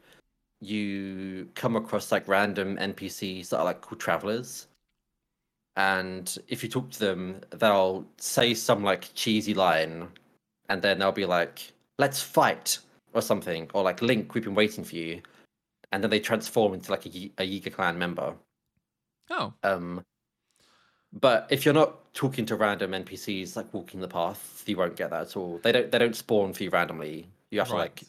you 0.61 1.49
come 1.55 1.77
across 1.77 2.13
like 2.13 2.29
random 2.29 2.77
NPCs 2.77 3.49
that 3.51 3.59
are 3.59 3.65
like 3.65 3.81
called 3.81 4.01
travelers. 4.01 4.67
And 5.77 6.37
if 6.49 6.63
you 6.63 6.69
talk 6.69 6.91
to 6.91 6.99
them, 6.99 7.41
they'll 7.51 8.05
say 8.19 8.55
some 8.55 8.83
like 8.85 9.11
cheesy 9.15 9.55
line, 9.55 10.09
and 10.69 10.83
then 10.83 10.99
they'll 10.99 11.13
be 11.13 11.27
like, 11.27 11.73
"Let's 11.99 12.21
fight" 12.23 12.79
or 13.15 13.23
something, 13.23 13.71
or 13.73 13.83
like 13.83 14.03
"Link, 14.03 14.35
we've 14.35 14.45
been 14.45 14.55
waiting 14.55 14.85
for 14.85 14.97
you," 14.97 15.23
and 15.93 16.03
then 16.03 16.11
they 16.11 16.21
transform 16.21 16.75
into 16.75 16.91
like 16.91 17.07
a, 17.07 17.09
Yi- 17.09 17.33
a 17.39 17.43
Yiga 17.43 17.73
clan 17.73 17.99
member. 17.99 18.35
Oh, 19.31 19.55
Um, 19.63 20.05
but 21.13 21.47
if 21.51 21.65
you're 21.65 21.75
not 21.75 22.13
talking 22.15 22.47
to 22.47 22.57
random 22.57 22.93
NPCs 22.93 23.57
like 23.57 23.73
walking 23.73 24.01
the 24.01 24.09
path, 24.09 24.63
you 24.67 24.77
won't 24.77 24.97
get 24.97 25.11
that 25.11 25.23
at 25.23 25.37
all. 25.37 25.59
They 25.63 25.73
don't 25.73 25.91
they 25.91 25.99
don't 25.99 26.17
spawn 26.17 26.53
for 26.53 26.63
you 26.65 26.71
randomly. 26.71 27.29
You 27.51 27.61
have 27.61 27.69
to 27.69 27.75
like 27.77 28.03
right. 28.07 28.09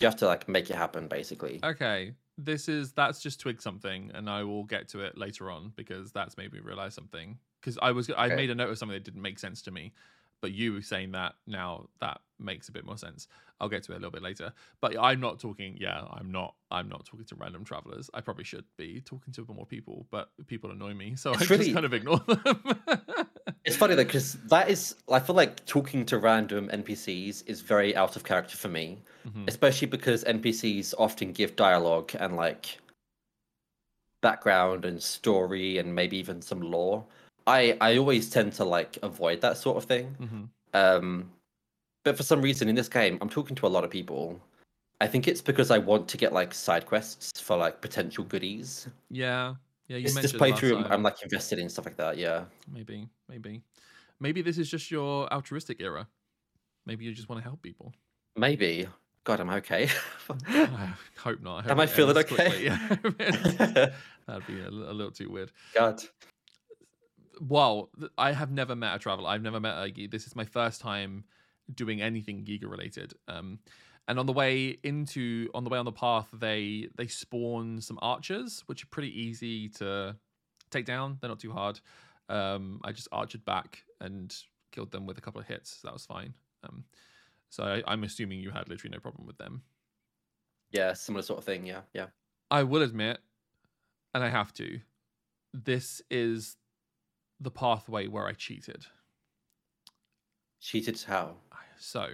You 0.00 0.06
have 0.06 0.16
to 0.16 0.26
like 0.26 0.48
make 0.48 0.70
it 0.70 0.76
happen 0.76 1.08
basically. 1.08 1.60
Okay. 1.64 2.14
This 2.36 2.68
is 2.68 2.92
that's 2.92 3.20
just 3.20 3.40
twig 3.40 3.60
something, 3.60 4.12
and 4.14 4.30
I 4.30 4.44
will 4.44 4.62
get 4.64 4.88
to 4.90 5.00
it 5.00 5.18
later 5.18 5.50
on 5.50 5.72
because 5.74 6.12
that's 6.12 6.36
made 6.36 6.52
me 6.52 6.60
realize 6.60 6.94
something. 6.94 7.38
Because 7.60 7.78
I 7.82 7.90
was 7.90 8.08
I 8.10 8.26
Okay. 8.26 8.36
made 8.36 8.50
a 8.50 8.54
note 8.54 8.70
of 8.70 8.78
something 8.78 8.94
that 8.94 9.02
didn't 9.04 9.22
make 9.22 9.40
sense 9.40 9.60
to 9.62 9.72
me, 9.72 9.92
but 10.40 10.52
you 10.52 10.80
saying 10.80 11.12
that 11.12 11.34
now 11.48 11.88
that 12.00 12.20
makes 12.38 12.68
a 12.68 12.72
bit 12.72 12.84
more 12.84 12.96
sense. 12.96 13.26
I'll 13.60 13.68
get 13.68 13.82
to 13.82 13.92
it 13.92 13.96
a 13.96 13.98
little 13.98 14.12
bit 14.12 14.22
later. 14.22 14.52
But 14.80 14.96
I'm 14.96 15.18
not 15.18 15.40
talking. 15.40 15.76
Yeah, 15.80 16.04
I'm 16.12 16.30
not. 16.30 16.54
I'm 16.70 16.88
not 16.88 17.04
talking 17.04 17.26
to 17.26 17.34
random 17.34 17.64
travelers. 17.64 18.08
I 18.14 18.20
probably 18.20 18.44
should 18.44 18.64
be 18.76 19.00
talking 19.00 19.32
to 19.34 19.40
a 19.40 19.44
bit 19.44 19.56
more 19.56 19.66
people, 19.66 20.06
but 20.12 20.30
people 20.46 20.70
annoy 20.70 20.94
me, 20.94 21.16
so 21.16 21.32
It's 21.32 21.42
I 21.42 21.46
really- 21.46 21.64
just 21.64 21.74
kind 21.74 21.84
of 21.86 21.92
ignore 21.92 22.18
them. 22.20 22.62
It's 23.68 23.76
funny 23.76 23.94
though 23.94 24.04
because 24.04 24.32
that 24.48 24.70
is 24.70 24.96
I 25.10 25.20
feel 25.20 25.36
like 25.36 25.64
talking 25.66 26.06
to 26.06 26.18
random 26.18 26.70
NPCs 26.72 27.44
is 27.46 27.60
very 27.60 27.94
out 27.94 28.16
of 28.16 28.24
character 28.24 28.56
for 28.56 28.68
me, 28.68 28.98
Mhm. 29.26 29.46
especially 29.46 29.88
because 29.88 30.24
NPCs 30.24 30.94
often 30.98 31.32
give 31.32 31.54
dialogue 31.54 32.12
and 32.18 32.34
like 32.34 32.78
background 34.22 34.84
and 34.84 35.02
story 35.02 35.78
and 35.78 35.94
maybe 35.94 36.16
even 36.16 36.40
some 36.40 36.60
lore. 36.60 37.04
I 37.46 37.76
I 37.80 37.98
always 37.98 38.30
tend 38.30 38.54
to 38.54 38.64
like 38.64 38.98
avoid 39.02 39.42
that 39.42 39.58
sort 39.58 39.76
of 39.76 39.84
thing. 39.84 40.16
Mhm. 40.18 40.48
Um, 40.74 41.30
but 42.04 42.16
for 42.16 42.22
some 42.22 42.40
reason 42.40 42.68
in 42.68 42.74
this 42.74 42.88
game, 42.88 43.18
I'm 43.20 43.28
talking 43.28 43.54
to 43.56 43.66
a 43.66 43.68
lot 43.76 43.84
of 43.84 43.90
people. 43.90 44.40
I 45.00 45.06
think 45.06 45.28
it's 45.28 45.42
because 45.42 45.70
I 45.70 45.78
want 45.78 46.08
to 46.08 46.16
get 46.16 46.32
like 46.32 46.52
side 46.54 46.86
quests 46.86 47.38
for 47.40 47.56
like 47.56 47.80
potential 47.82 48.24
goodies. 48.24 48.88
Yeah, 49.10 49.54
yeah. 49.88 49.96
You 49.96 50.04
This, 50.04 50.14
this 50.14 50.32
mentioned 50.32 50.40
last 50.40 50.62
playthrough. 50.62 50.90
I'm 50.90 51.02
like 51.02 51.22
invested 51.22 51.58
in 51.58 51.68
stuff 51.68 51.86
like 51.86 51.96
that. 51.96 52.16
Yeah, 52.18 52.44
Maybe, 52.72 53.08
maybe, 53.28 53.62
maybe 54.20 54.42
this 54.42 54.58
is 54.58 54.70
just 54.70 54.90
your 54.90 55.32
altruistic 55.32 55.80
era. 55.80 56.06
Maybe 56.86 57.04
you 57.04 57.12
just 57.12 57.28
want 57.28 57.40
to 57.40 57.44
help 57.44 57.62
people. 57.62 57.92
maybe. 58.36 58.86
God, 59.24 59.40
am 59.40 59.50
I 59.50 59.56
okay? 59.56 59.90
I 60.48 60.94
hope 61.18 61.42
not. 61.42 61.64
hope 61.64 61.72
Am 61.72 61.80
I 61.80 61.84
it 61.84 61.90
feeling 61.90 62.16
okay? 62.16 62.34
quickly. 62.34 62.64
Yeah. 62.64 63.88
That'd 64.26 64.46
be 64.46 64.60
a, 64.60 64.68
a 64.68 64.94
little 64.94 65.10
too 65.10 65.30
weird. 65.30 65.52
God. 65.74 66.02
Well, 67.40 67.90
I 68.16 68.32
have 68.32 68.50
never 68.50 68.74
met 68.74 68.96
a 68.96 68.98
traveler. 68.98 69.28
I've 69.28 69.42
never 69.42 69.60
met 69.60 69.74
a. 69.76 70.06
This 70.06 70.26
is 70.26 70.34
my 70.34 70.44
first 70.44 70.80
time 70.80 71.24
doing 71.74 72.00
anything 72.00 72.44
Yiga 72.44 72.70
related. 72.70 73.12
Um, 73.28 73.58
and 74.08 74.18
on 74.18 74.26
the 74.26 74.32
way 74.32 74.78
into, 74.82 75.48
on 75.54 75.62
the 75.64 75.70
way 75.70 75.78
on 75.78 75.84
the 75.84 75.92
path, 75.92 76.28
they 76.32 76.88
they 76.96 77.06
spawn 77.06 77.80
some 77.80 77.98
archers, 78.02 78.64
which 78.66 78.82
are 78.82 78.88
pretty 78.88 79.20
easy 79.20 79.68
to 79.68 80.16
take 80.70 80.86
down. 80.86 81.18
They're 81.20 81.30
not 81.30 81.38
too 81.38 81.52
hard. 81.52 81.78
Um, 82.28 82.80
I 82.82 82.92
just 82.92 83.10
archered 83.10 83.44
back 83.44 83.84
and 84.00 84.34
killed 84.72 84.90
them 84.90 85.06
with 85.06 85.18
a 85.18 85.20
couple 85.20 85.40
of 85.40 85.46
hits. 85.46 85.78
So 85.80 85.88
that 85.88 85.94
was 85.94 86.06
fine. 86.06 86.34
Um, 86.64 86.84
so 87.50 87.62
I, 87.64 87.82
I'm 87.86 88.02
assuming 88.02 88.40
you 88.40 88.50
had 88.50 88.68
literally 88.68 88.94
no 88.94 89.00
problem 89.00 89.26
with 89.26 89.38
them. 89.38 89.62
Yeah, 90.70 90.94
similar 90.94 91.22
sort 91.22 91.38
of 91.38 91.44
thing. 91.44 91.66
Yeah, 91.66 91.80
yeah. 91.94 92.06
I 92.50 92.62
will 92.62 92.82
admit, 92.82 93.18
and 94.14 94.24
I 94.24 94.30
have 94.30 94.52
to, 94.54 94.80
this 95.52 96.02
is 96.10 96.56
the 97.40 97.50
pathway 97.50 98.06
where 98.06 98.26
I 98.26 98.32
cheated. 98.32 98.86
Cheated 100.60 101.00
how? 101.06 101.36
So 101.78 102.08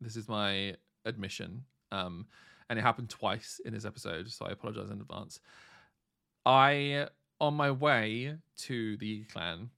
this 0.00 0.14
is 0.14 0.28
my 0.28 0.76
admission, 1.08 1.64
um, 1.92 2.26
and 2.68 2.78
it 2.78 2.82
happened 2.82 3.08
twice 3.10 3.60
in 3.64 3.72
this 3.72 3.84
episode. 3.84 4.30
So 4.30 4.46
I 4.46 4.50
apologize 4.50 4.90
in 4.90 5.00
advance. 5.00 5.40
I, 6.46 7.08
on 7.40 7.54
my 7.54 7.70
way 7.70 8.36
to 8.58 8.96
the 8.98 9.24
clan, 9.24 9.70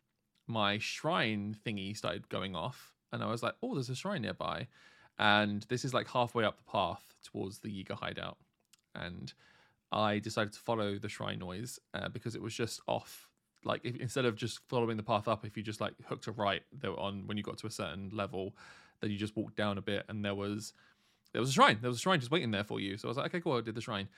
my 0.46 0.78
shrine 0.78 1.56
thingy 1.64 1.96
started 1.96 2.28
going 2.28 2.54
off, 2.54 2.92
and 3.12 3.22
I 3.22 3.26
was 3.26 3.42
like, 3.42 3.54
"Oh, 3.62 3.74
there's 3.74 3.90
a 3.90 3.94
shrine 3.94 4.22
nearby," 4.22 4.68
and 5.18 5.62
this 5.68 5.84
is 5.84 5.94
like 5.94 6.08
halfway 6.08 6.44
up 6.44 6.56
the 6.56 6.70
path 6.70 7.14
towards 7.22 7.58
the 7.58 7.68
Yiga 7.68 7.92
hideout, 7.92 8.38
and 8.94 9.32
I 9.92 10.18
decided 10.18 10.52
to 10.52 10.60
follow 10.60 10.98
the 10.98 11.08
shrine 11.08 11.38
noise 11.38 11.78
uh, 11.94 12.08
because 12.08 12.34
it 12.34 12.42
was 12.42 12.54
just 12.54 12.80
off. 12.86 13.28
Like 13.64 13.80
if, 13.84 13.96
instead 13.96 14.24
of 14.24 14.36
just 14.36 14.60
following 14.68 14.96
the 14.96 15.02
path 15.02 15.28
up, 15.28 15.44
if 15.44 15.56
you 15.56 15.62
just 15.62 15.80
like 15.80 15.94
hooked 16.06 16.26
a 16.26 16.32
right, 16.32 16.62
there 16.72 16.98
on 16.98 17.26
when 17.26 17.36
you 17.36 17.42
got 17.42 17.58
to 17.58 17.66
a 17.66 17.70
certain 17.70 18.10
level, 18.12 18.54
then 19.00 19.10
you 19.10 19.18
just 19.18 19.36
walked 19.36 19.56
down 19.56 19.78
a 19.78 19.82
bit 19.82 20.04
and 20.08 20.24
there 20.24 20.34
was 20.34 20.72
there 21.32 21.40
was 21.40 21.50
a 21.50 21.52
shrine. 21.52 21.78
There 21.80 21.88
was 21.90 21.98
a 21.98 22.00
shrine 22.00 22.20
just 22.20 22.30
waiting 22.32 22.50
there 22.50 22.64
for 22.64 22.80
you. 22.80 22.96
So 22.96 23.08
I 23.08 23.10
was 23.10 23.16
like, 23.16 23.26
okay, 23.26 23.40
cool, 23.40 23.56
I 23.56 23.60
did 23.60 23.74
the 23.74 23.80
shrine. 23.80 24.08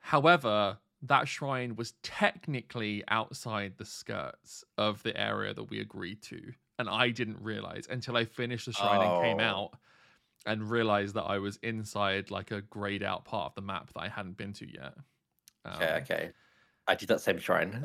However, 0.00 0.78
that 1.02 1.28
shrine 1.28 1.76
was 1.76 1.92
technically 2.02 3.02
outside 3.08 3.74
the 3.78 3.84
skirts 3.84 4.64
of 4.78 5.02
the 5.02 5.18
area 5.18 5.54
that 5.54 5.64
we 5.64 5.80
agreed 5.80 6.22
to. 6.24 6.52
And 6.78 6.88
I 6.88 7.10
didn't 7.10 7.40
realize 7.42 7.86
until 7.90 8.16
I 8.16 8.24
finished 8.24 8.66
the 8.66 8.72
shrine 8.72 9.00
and 9.02 9.22
came 9.22 9.40
Oh. 9.40 9.44
out 9.44 9.70
and 10.46 10.70
realized 10.70 11.14
that 11.14 11.24
I 11.24 11.38
was 11.38 11.56
inside 11.58 12.30
like 12.30 12.50
a 12.50 12.62
grayed 12.62 13.02
out 13.02 13.24
part 13.24 13.50
of 13.50 13.54
the 13.54 13.60
map 13.62 13.92
that 13.92 14.00
I 14.00 14.08
hadn't 14.08 14.36
been 14.38 14.52
to 14.54 14.66
yet. 14.70 14.94
Okay, 15.66 15.92
Um, 15.94 16.02
okay. 16.02 16.32
I 16.86 16.94
did 16.94 17.08
that 17.08 17.20
same 17.20 17.38
shrine. 17.38 17.82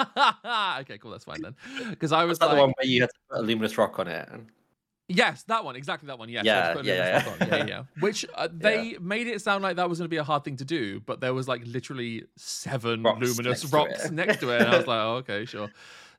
okay, 0.00 0.98
cool, 0.98 1.10
that's 1.10 1.24
fine 1.24 1.42
then. 1.42 1.56
Because 1.90 2.12
I 2.12 2.24
was 2.24 2.30
Was 2.32 2.38
that 2.40 2.46
like, 2.46 2.54
the 2.56 2.60
one 2.62 2.72
where 2.78 2.86
you 2.86 3.02
had 3.02 3.10
to 3.10 3.16
put 3.30 3.38
a 3.40 3.42
luminous 3.42 3.76
rock 3.78 3.98
on 3.98 4.08
it? 4.08 4.28
Yes, 5.08 5.42
that 5.44 5.64
one, 5.64 5.74
exactly 5.74 6.06
that 6.08 6.18
one. 6.18 6.28
Yes, 6.28 6.44
Yeah, 6.44 6.74
let's 6.74 6.76
put 6.76 6.84
a 6.84 6.88
yeah, 6.88 7.22
yeah, 7.24 7.36
yeah, 7.40 7.56
yeah, 7.56 7.64
yeah. 7.68 7.82
Which 7.98 8.26
uh, 8.34 8.48
they 8.52 8.98
made 9.00 9.26
it 9.26 9.40
sound 9.40 9.62
like 9.62 9.76
that 9.76 9.88
was 9.88 9.98
going 9.98 10.04
to 10.04 10.10
be 10.10 10.18
a 10.18 10.24
hard 10.24 10.44
thing 10.44 10.56
to 10.58 10.66
do, 10.66 11.00
but 11.00 11.20
there 11.20 11.32
was 11.32 11.48
like 11.48 11.62
literally 11.66 12.24
seven 12.36 13.02
Rocks 13.02 13.20
luminous 13.20 13.62
next 13.62 13.72
rocks 13.72 14.04
it. 14.04 14.12
next 14.12 14.40
to 14.40 14.50
it, 14.50 14.60
and 14.60 14.68
I 14.70 14.76
was 14.76 14.86
like, 14.86 14.98
oh, 15.02 15.14
okay, 15.16 15.46
sure. 15.46 15.70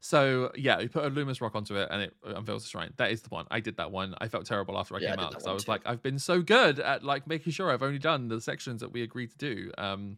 So 0.02 0.52
yeah, 0.56 0.80
you 0.80 0.90
put 0.90 1.04
a 1.06 1.10
luminous 1.10 1.40
rock 1.40 1.54
onto 1.56 1.76
it, 1.76 1.88
and 1.92 2.02
it 2.02 2.16
unveils 2.24 2.64
the 2.64 2.70
shrine. 2.70 2.94
That 2.98 3.12
is 3.12 3.22
the 3.22 3.30
one. 3.30 3.46
I 3.52 3.60
did 3.60 3.78
that 3.78 3.92
one. 3.92 4.16
I 4.20 4.28
felt 4.28 4.46
terrible 4.48 4.78
after 4.78 4.96
I 4.96 5.00
Yeah, 5.02 5.10
came 5.10 5.18
did 5.18 5.24
out 5.26 5.32
because 5.32 5.48
I 5.48 5.54
was 5.54 5.66
too. 5.66 5.72
like, 5.72 5.82
I've 5.86 6.02
been 6.02 6.18
so 6.18 6.42
good 6.42 6.80
at 6.80 7.04
like 7.04 7.28
making 7.28 7.54
sure 7.54 7.72
I've 7.72 7.84
only 7.84 8.00
done 8.00 8.28
the 8.28 8.42
sections 8.42 8.82
that 8.82 8.92
we 8.92 9.04
agreed 9.04 9.30
to 9.32 9.38
do. 9.38 9.72
Um, 9.78 10.18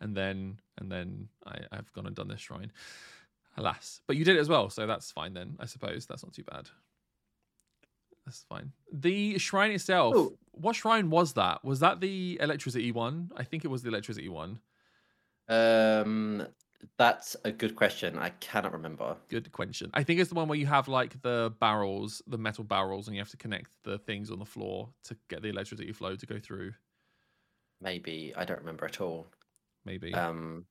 and 0.00 0.16
then 0.16 0.58
and 0.78 0.90
then 0.90 1.28
I, 1.46 1.58
I've 1.70 1.92
gone 1.92 2.06
and 2.06 2.16
done 2.16 2.28
this 2.28 2.40
shrine. 2.40 2.72
Alas, 3.56 4.00
but 4.06 4.16
you 4.16 4.24
did 4.24 4.36
it 4.36 4.40
as 4.40 4.48
well, 4.48 4.70
so 4.70 4.86
that's 4.86 5.10
fine 5.10 5.34
then. 5.34 5.56
I 5.58 5.66
suppose 5.66 6.06
that's 6.06 6.22
not 6.24 6.32
too 6.32 6.44
bad. 6.44 6.68
That's 8.28 8.44
fine. 8.46 8.72
The 8.92 9.38
shrine 9.38 9.70
itself. 9.70 10.12
Oh. 10.14 10.32
What 10.52 10.76
shrine 10.76 11.08
was 11.08 11.32
that? 11.32 11.64
Was 11.64 11.80
that 11.80 12.00
the 12.00 12.36
electricity 12.42 12.92
one? 12.92 13.30
I 13.34 13.42
think 13.42 13.64
it 13.64 13.68
was 13.68 13.82
the 13.82 13.88
electricity 13.88 14.28
one. 14.28 14.60
Um, 15.48 16.46
that's 16.98 17.36
a 17.46 17.50
good 17.50 17.74
question. 17.74 18.18
I 18.18 18.28
cannot 18.28 18.74
remember. 18.74 19.16
Good 19.30 19.50
question. 19.50 19.90
I 19.94 20.02
think 20.02 20.20
it's 20.20 20.28
the 20.28 20.34
one 20.34 20.46
where 20.46 20.58
you 20.58 20.66
have 20.66 20.88
like 20.88 21.22
the 21.22 21.54
barrels, 21.58 22.20
the 22.26 22.36
metal 22.36 22.64
barrels, 22.64 23.06
and 23.06 23.16
you 23.16 23.22
have 23.22 23.30
to 23.30 23.38
connect 23.38 23.70
the 23.82 23.96
things 23.96 24.30
on 24.30 24.38
the 24.38 24.44
floor 24.44 24.90
to 25.04 25.16
get 25.30 25.40
the 25.40 25.48
electricity 25.48 25.90
flow 25.92 26.14
to 26.14 26.26
go 26.26 26.38
through. 26.38 26.72
Maybe 27.80 28.34
I 28.36 28.44
don't 28.44 28.60
remember 28.60 28.84
at 28.84 29.00
all. 29.00 29.26
Maybe. 29.86 30.12
Um, 30.12 30.66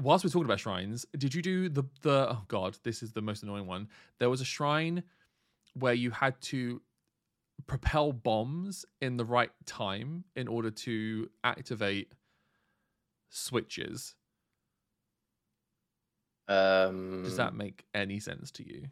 Whilst 0.00 0.24
we're 0.24 0.30
talking 0.30 0.46
about 0.46 0.60
shrines, 0.60 1.04
did 1.18 1.34
you 1.34 1.42
do 1.42 1.68
the 1.68 1.82
the? 2.00 2.28
Oh 2.30 2.44
god, 2.48 2.78
this 2.84 3.02
is 3.02 3.12
the 3.12 3.20
most 3.20 3.42
annoying 3.42 3.66
one. 3.66 3.88
There 4.18 4.30
was 4.30 4.40
a 4.40 4.46
shrine 4.46 5.02
where 5.74 5.94
you 5.94 6.10
had 6.10 6.40
to 6.42 6.80
propel 7.66 8.12
bombs 8.12 8.84
in 9.00 9.16
the 9.16 9.24
right 9.24 9.50
time 9.66 10.24
in 10.36 10.48
order 10.48 10.70
to 10.70 11.28
activate 11.44 12.12
switches. 13.30 14.14
um, 16.48 17.22
Does 17.24 17.36
that 17.36 17.54
make 17.54 17.84
any 17.94 18.20
sense 18.20 18.50
to 18.52 18.66
you? 18.66 18.86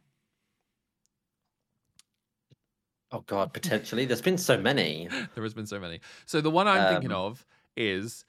Oh 3.12 3.20
God, 3.20 3.52
potentially. 3.52 4.04
There's 4.04 4.20
been 4.20 4.36
so 4.38 4.58
many. 4.58 5.08
there 5.34 5.44
has 5.44 5.54
been 5.54 5.66
so 5.66 5.78
many. 5.78 6.00
So 6.26 6.40
the 6.40 6.50
one 6.50 6.66
I'm 6.68 6.92
thinking 6.92 7.12
Um, 7.12 7.18
of 7.18 7.46
is 7.76 8.24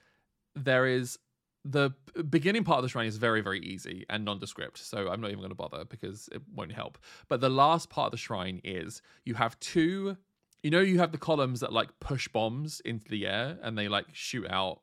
there 0.55 0.85
is 0.85 1.17
the 1.65 1.91
beginning 2.29 2.63
part 2.63 2.77
of 2.77 2.83
the 2.83 2.89
shrine 2.89 3.07
is 3.07 3.17
very 3.17 3.41
very 3.41 3.59
easy 3.59 4.05
and 4.09 4.25
nondescript. 4.25 4.77
So 4.77 5.09
I'm 5.09 5.21
not 5.21 5.27
even 5.27 5.39
going 5.39 5.49
to 5.49 5.55
bother 5.55 5.85
because 5.85 6.29
it 6.31 6.41
won't 6.53 6.71
help. 6.71 6.97
But 7.27 7.41
the 7.41 7.49
last 7.49 7.89
part 7.89 8.07
of 8.07 8.11
the 8.11 8.17
shrine 8.17 8.61
is 8.63 9.01
you 9.25 9.35
have 9.35 9.59
two. 9.59 10.17
You 10.63 10.71
know, 10.71 10.79
you 10.79 10.97
have 10.97 11.11
the 11.11 11.17
columns 11.17 11.59
that 11.59 11.71
like 11.71 11.89
push 11.99 12.27
bombs 12.27 12.81
into 12.83 13.07
the 13.07 13.27
air 13.27 13.57
and 13.61 13.77
they 13.77 13.87
like 13.87 14.07
shoot 14.11 14.47
out. 14.49 14.81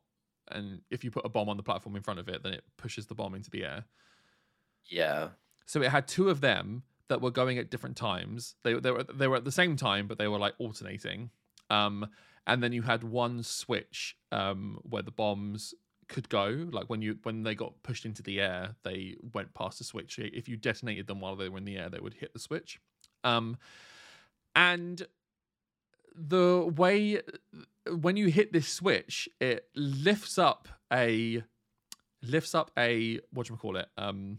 And 0.50 0.82
if 0.90 1.02
you 1.02 1.10
put 1.10 1.26
a 1.26 1.28
bomb 1.28 1.48
on 1.48 1.56
the 1.56 1.62
platform 1.62 1.96
in 1.96 2.02
front 2.02 2.20
of 2.20 2.28
it, 2.28 2.42
then 2.42 2.52
it 2.52 2.62
pushes 2.76 3.06
the 3.06 3.14
bomb 3.14 3.34
into 3.34 3.50
the 3.50 3.64
air. 3.64 3.84
Yeah. 4.86 5.30
So 5.66 5.82
it 5.82 5.90
had 5.90 6.06
two 6.06 6.30
of 6.30 6.40
them 6.40 6.84
that 7.08 7.20
were 7.20 7.30
going 7.30 7.58
at 7.58 7.70
different 7.70 7.96
times. 7.96 8.54
They 8.62 8.74
they 8.74 8.90
were 8.90 9.04
they 9.04 9.26
were 9.26 9.36
at 9.36 9.44
the 9.44 9.52
same 9.52 9.76
time, 9.76 10.06
but 10.06 10.18
they 10.18 10.28
were 10.28 10.38
like 10.38 10.54
alternating. 10.58 11.30
Um, 11.70 12.08
and 12.46 12.62
then 12.62 12.72
you 12.72 12.82
had 12.82 13.02
one 13.02 13.42
switch 13.42 14.16
um, 14.30 14.78
where 14.82 15.02
the 15.02 15.10
bombs 15.10 15.74
could 16.08 16.28
go. 16.28 16.66
Like 16.70 16.88
when 16.88 17.02
you 17.02 17.18
when 17.22 17.42
they 17.42 17.54
got 17.54 17.82
pushed 17.82 18.04
into 18.04 18.22
the 18.22 18.40
air, 18.40 18.74
they 18.82 19.16
went 19.32 19.54
past 19.54 19.78
the 19.78 19.84
switch. 19.84 20.18
If 20.18 20.48
you 20.48 20.56
detonated 20.56 21.06
them 21.06 21.20
while 21.20 21.36
they 21.36 21.48
were 21.48 21.58
in 21.58 21.64
the 21.64 21.76
air, 21.76 21.88
they 21.88 22.00
would 22.00 22.14
hit 22.14 22.32
the 22.32 22.38
switch. 22.38 22.78
Um, 23.22 23.56
and 24.54 25.06
the 26.14 26.72
way 26.76 27.20
when 27.88 28.16
you 28.16 28.28
hit 28.28 28.52
this 28.52 28.68
switch, 28.68 29.28
it 29.40 29.68
lifts 29.74 30.38
up 30.38 30.68
a 30.92 31.42
lifts 32.22 32.54
up 32.54 32.70
a 32.78 33.20
what 33.32 33.46
do 33.46 33.54
you 33.54 33.58
call 33.58 33.76
it? 33.76 33.88
Um, 33.96 34.38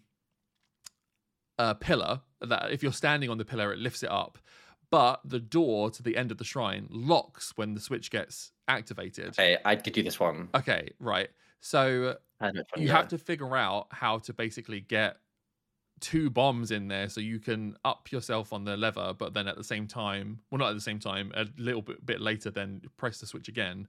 a 1.57 1.75
pillar 1.75 2.21
that 2.41 2.71
if 2.71 2.83
you're 2.83 2.93
standing 2.93 3.29
on 3.29 3.37
the 3.37 3.45
pillar, 3.45 3.71
it 3.73 3.79
lifts 3.79 4.03
it 4.03 4.11
up. 4.11 4.37
But 4.91 5.21
the 5.25 5.39
door 5.39 5.89
to 5.89 6.03
the 6.03 6.15
end 6.15 6.31
of 6.31 6.37
the 6.37 6.43
shrine 6.43 6.87
locks 6.89 7.53
when 7.55 7.73
the 7.73 7.79
switch 7.79 8.11
gets 8.11 8.51
activated. 8.67 9.29
Okay, 9.29 9.57
I 9.65 9.75
could 9.75 9.93
do 9.93 10.03
this 10.03 10.19
one. 10.19 10.49
Okay, 10.53 10.89
right. 10.99 11.29
So 11.65 12.15
I 12.39 12.51
know 12.51 12.59
which 12.59 12.67
one, 12.73 12.81
you 12.83 12.89
yeah. 12.89 12.93
have 12.97 13.07
to 13.07 13.17
figure 13.17 13.57
out 13.57 13.87
how 13.89 14.19
to 14.19 14.33
basically 14.33 14.81
get 14.81 15.17
two 15.99 16.29
bombs 16.29 16.69
in 16.69 16.87
there 16.87 17.09
so 17.09 17.21
you 17.21 17.39
can 17.39 17.75
up 17.83 18.11
yourself 18.11 18.53
on 18.53 18.63
the 18.63 18.77
lever, 18.77 19.15
but 19.17 19.33
then 19.33 19.47
at 19.47 19.57
the 19.57 19.63
same 19.63 19.87
time, 19.87 20.39
well, 20.51 20.59
not 20.59 20.69
at 20.69 20.75
the 20.75 20.81
same 20.81 20.99
time, 20.99 21.31
a 21.33 21.47
little 21.57 21.81
bit, 21.81 22.05
bit 22.05 22.21
later, 22.21 22.51
then 22.51 22.83
press 22.97 23.19
the 23.19 23.25
switch 23.25 23.47
again 23.47 23.87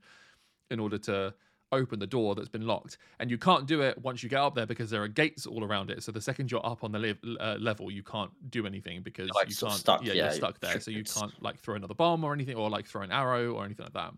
in 0.71 0.81
order 0.81 0.97
to 0.97 1.35
open 1.71 1.99
the 1.99 2.07
door 2.07 2.35
that's 2.35 2.49
been 2.49 2.67
locked, 2.67 2.97
and 3.21 3.31
you 3.31 3.37
can't 3.37 3.67
do 3.67 3.83
it 3.83 3.99
once 3.99 4.23
you 4.23 4.31
get 4.31 4.41
up 4.41 4.55
there 4.55 4.65
because 4.65 4.89
there 4.89 5.03
are 5.03 5.09
gates 5.09 5.45
all 5.45 5.63
around 5.63 5.91
it. 5.91 6.03
So 6.03 6.13
the 6.13 6.21
second 6.21 6.51
you're 6.51 6.65
up 6.65 6.83
on 6.83 6.93
the 6.93 6.99
le- 6.99 7.37
uh, 7.39 7.59
level, 7.61 7.91
you 7.91 8.03
can't 8.03 8.31
do 8.51 8.67
anything 8.67 9.03
because 9.03 9.29
like, 9.35 9.51
you 9.51 9.57
can't. 9.57 9.73
stuck, 9.75 10.03
yeah, 10.03 10.15
yeah, 10.15 10.23
you're 10.25 10.33
stuck 10.33 10.61
there, 10.61 10.81
so 10.81 10.91
you 10.91 11.05
can't 11.05 11.43
like 11.43 11.59
throw 11.59 11.75
another 11.75 11.95
bomb 11.95 12.25
or 12.25 12.33
anything, 12.33 12.57
or 12.57 12.71
like 12.71 12.87
throw 12.87 13.03
an 13.03 13.13
arrow 13.13 13.53
or 13.53 13.67
anything 13.67 13.85
like 13.85 13.93
that. 13.93 14.15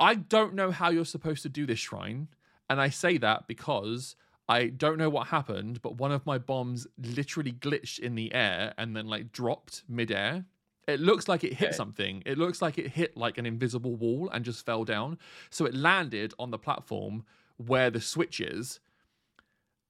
I 0.00 0.14
don't 0.14 0.54
know 0.54 0.70
how 0.70 0.90
you're 0.90 1.04
supposed 1.04 1.42
to 1.42 1.48
do 1.48 1.66
this 1.66 1.78
shrine, 1.78 2.28
and 2.70 2.80
I 2.80 2.88
say 2.88 3.18
that 3.18 3.46
because 3.48 4.14
I 4.48 4.68
don't 4.68 4.98
know 4.98 5.10
what 5.10 5.28
happened, 5.28 5.82
but 5.82 5.96
one 5.96 6.12
of 6.12 6.24
my 6.24 6.38
bombs 6.38 6.86
literally 6.96 7.52
glitched 7.52 7.98
in 7.98 8.14
the 8.14 8.32
air 8.32 8.72
and 8.78 8.96
then 8.96 9.06
like 9.06 9.32
dropped 9.32 9.82
midair. 9.88 10.46
It 10.86 11.00
looks 11.00 11.28
like 11.28 11.44
it 11.44 11.52
hit 11.52 11.68
Okay. 11.68 11.76
something. 11.76 12.22
It 12.24 12.38
looks 12.38 12.62
like 12.62 12.78
it 12.78 12.88
hit 12.92 13.14
like 13.16 13.36
an 13.36 13.44
invisible 13.44 13.94
wall 13.96 14.30
and 14.32 14.44
just 14.44 14.64
fell 14.64 14.84
down. 14.84 15.18
So 15.50 15.66
it 15.66 15.74
landed 15.74 16.32
on 16.38 16.50
the 16.50 16.58
platform 16.58 17.24
where 17.58 17.90
the 17.90 18.00
switch 18.00 18.40
is. 18.40 18.80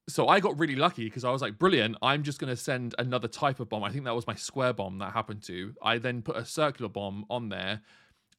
So 0.09 0.26
I 0.26 0.40
got 0.40 0.59
really 0.59 0.74
lucky 0.74 1.04
because 1.04 1.22
I 1.22 1.30
was 1.30 1.42
like, 1.42 1.59
brilliant. 1.59 1.96
I'm 2.02 2.24
just 2.24 2.40
going 2.40 2.50
to 2.50 2.56
send 2.56 2.96
another 2.98 3.28
type 3.28 3.61
of 3.61 3.68
bomb. 3.68 3.84
I 3.84 3.92
think 3.92 4.06
that 4.06 4.14
was 4.14 4.26
my 4.26 4.34
square 4.34 4.72
bomb 4.72 4.98
that 4.98 5.12
happened 5.12 5.42
to. 5.44 5.74
I 5.82 5.98
then 5.98 6.22
put 6.22 6.36
a 6.36 6.44
circular 6.44 6.88
bomb 6.88 7.26
on 7.30 7.50
there 7.50 7.82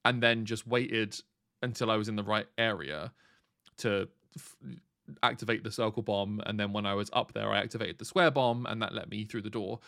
and 0.03 0.21
then 0.21 0.43
just 0.45 0.67
waited 0.67 1.17
until 1.61 1.91
I 1.91 1.95
was 1.95 2.07
in 2.07 2.15
the 2.15 2.23
right 2.23 2.47
area 2.57 3.11
to 3.77 4.07
f- 4.35 4.55
activate 5.23 5.63
the 5.63 5.71
circle 5.71 6.03
bomb. 6.03 6.41
And 6.45 6.59
then 6.59 6.73
when 6.73 6.85
I 6.85 6.93
was 6.93 7.09
up 7.13 7.33
there, 7.33 7.51
I 7.51 7.59
activated 7.59 7.97
the 7.97 8.05
square 8.05 8.31
bomb 8.31 8.65
and 8.65 8.81
that 8.81 8.93
let 8.93 9.09
me 9.09 9.25
through 9.25 9.43
the 9.43 9.49
door. 9.49 9.79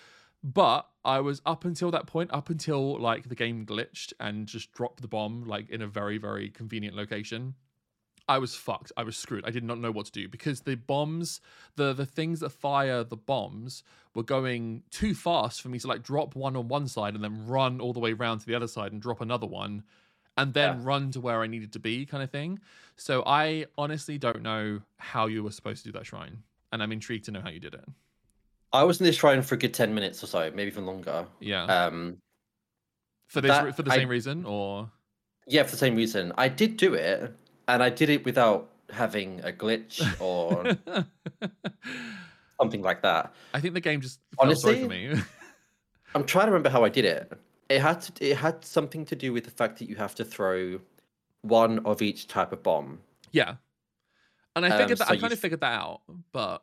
But 0.43 0.87
I 1.05 1.19
was 1.19 1.41
up 1.45 1.65
until 1.65 1.91
that 1.91 2.07
point, 2.07 2.31
up 2.33 2.49
until 2.49 2.99
like 2.99 3.29
the 3.29 3.35
game 3.35 3.65
glitched 3.65 4.13
and 4.19 4.47
just 4.47 4.71
dropped 4.71 5.01
the 5.01 5.07
bomb 5.07 5.43
like 5.45 5.69
in 5.69 5.81
a 5.81 5.87
very, 5.87 6.17
very 6.17 6.49
convenient 6.49 6.95
location. 6.95 7.55
I 8.27 8.37
was 8.37 8.55
fucked. 8.55 8.91
I 8.95 9.03
was 9.03 9.17
screwed. 9.17 9.45
I 9.45 9.51
did 9.51 9.63
not 9.63 9.79
know 9.79 9.91
what 9.91 10.05
to 10.05 10.11
do 10.11 10.27
because 10.27 10.61
the 10.61 10.75
bombs, 10.75 11.41
the 11.75 11.93
the 11.93 12.05
things 12.05 12.39
that 12.39 12.51
fire 12.51 13.03
the 13.03 13.17
bombs 13.17 13.83
were 14.15 14.23
going 14.23 14.83
too 14.89 15.13
fast 15.13 15.61
for 15.61 15.69
me 15.69 15.79
to 15.79 15.87
like 15.87 16.01
drop 16.01 16.35
one 16.35 16.55
on 16.55 16.67
one 16.67 16.87
side 16.87 17.13
and 17.13 17.23
then 17.23 17.45
run 17.45 17.81
all 17.81 17.93
the 17.93 17.99
way 17.99 18.13
around 18.13 18.39
to 18.39 18.45
the 18.45 18.55
other 18.55 18.67
side 18.67 18.91
and 18.93 19.01
drop 19.01 19.21
another 19.21 19.47
one 19.47 19.83
and 20.41 20.53
then 20.53 20.77
Yeah. 20.77 20.81
run 20.83 21.11
to 21.11 21.19
where 21.21 21.41
I 21.41 21.47
needed 21.47 21.71
to 21.73 21.79
be 21.79 22.05
kind 22.05 22.23
of 22.23 22.29
thing. 22.31 22.59
So 22.97 23.23
I 23.25 23.65
honestly 23.77 24.17
don't 24.17 24.41
know 24.41 24.81
how 24.97 25.27
you 25.27 25.43
were 25.43 25.51
supposed 25.51 25.83
to 25.83 25.91
do 25.91 25.97
that 25.97 26.05
shrine 26.05 26.43
and 26.71 26.81
I'm 26.83 26.91
intrigued 26.91 27.25
to 27.25 27.31
know 27.31 27.41
how 27.41 27.49
you 27.49 27.59
did 27.59 27.73
it. 27.73 27.85
I 28.73 28.83
was 28.83 28.99
in 28.99 29.05
this 29.05 29.15
shrine 29.17 29.41
for 29.41 29.55
a 29.55 29.57
good 29.57 29.73
ten 29.73 29.93
minutes 29.93 30.23
or 30.23 30.27
so, 30.27 30.39
maybe 30.55 30.67
even 30.71 30.85
longer. 30.85 31.25
Yeah. 31.39 31.63
Um, 31.65 32.17
for 33.27 33.41
this 33.41 33.49
that- 33.51 33.75
for 33.75 33.83
the 33.83 33.91
I- 33.91 33.97
same 33.97 34.09
reason 34.09 34.45
or 34.45 34.89
yeah, 35.47 35.63
for 35.63 35.71
the 35.71 35.77
same 35.77 35.95
reason. 35.95 36.31
I 36.37 36.47
did 36.47 36.77
do 36.77 36.93
it, 36.93 37.35
and 37.67 37.81
I 37.83 37.89
did 37.89 38.09
it 38.09 38.23
without 38.23 38.69
having 38.91 39.41
a 39.43 39.51
glitch 39.51 39.99
or 40.21 40.77
something 42.59 42.81
like 42.81 43.01
that. 43.01 43.33
I 43.53 43.59
think 43.59 43.73
the 43.73 43.81
game 43.81 44.01
just 44.01 44.19
sorry 44.35 44.55
for 44.55 44.69
Honestly, 44.69 44.87
me. 44.87 45.15
I'm 46.15 46.23
trying 46.25 46.45
to 46.45 46.51
remember 46.51 46.69
how 46.69 46.83
I 46.85 46.89
did 46.89 47.05
it. 47.05 47.31
It 47.71 47.81
had 47.81 48.01
to, 48.01 48.29
it 48.31 48.37
had 48.37 48.63
something 48.65 49.05
to 49.05 49.15
do 49.15 49.33
with 49.33 49.45
the 49.45 49.51
fact 49.51 49.79
that 49.79 49.89
you 49.89 49.95
have 49.95 50.13
to 50.15 50.25
throw 50.25 50.79
one 51.41 51.79
of 51.85 52.01
each 52.01 52.27
type 52.27 52.51
of 52.51 52.61
bomb. 52.63 52.99
yeah. 53.31 53.55
And 54.55 54.65
I 54.65 54.69
Um, 54.69 54.77
figured 54.79 54.97
that 54.97 55.07
so 55.07 55.13
I 55.13 55.17
kind 55.17 55.31
of 55.31 55.39
figured 55.39 55.61
that 55.61 55.73
out, 55.79 56.01
but 56.33 56.61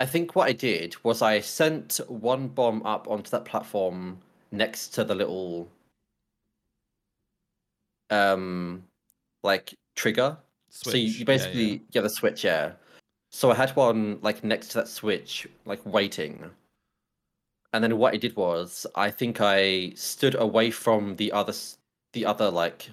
I 0.00 0.06
think 0.06 0.34
what 0.34 0.48
I 0.48 0.52
did 0.52 0.96
was 1.04 1.22
I 1.22 1.38
sent 1.38 2.00
one 2.08 2.48
bomb 2.48 2.84
up 2.84 3.06
onto 3.08 3.30
that 3.30 3.44
platform 3.44 4.18
next 4.50 4.88
to 4.94 5.04
the 5.04 5.14
little 5.14 5.70
um 8.10 8.82
like 9.44 9.74
trigger. 9.94 10.36
So 10.70 10.90
you, 10.90 11.08
switch. 11.08 11.18
you 11.18 11.18
Yeah, 11.18 11.18
yeah. 11.18 11.24
basically 11.24 11.82
yeah, 11.92 12.02
the 12.02 12.10
switch, 12.10 12.44
yeah. 12.44 12.72
So 13.30 13.50
I 13.50 13.54
had 13.54 13.70
one 13.76 14.18
like 14.22 14.42
next 14.42 14.68
to 14.68 14.78
that 14.78 14.88
switch, 14.88 15.46
like 15.64 15.84
waiting. 15.86 16.50
And 17.72 17.82
then 17.82 17.96
what 17.98 18.12
I 18.14 18.18
did 18.18 18.36
was 18.36 18.86
I 18.94 19.10
think 19.10 19.40
I 19.40 19.90
stood 19.94 20.34
away 20.34 20.70
from 20.70 21.16
the 21.16 21.32
other 21.32 21.54
the 22.12 22.26
other 22.26 22.50
like 22.50 22.90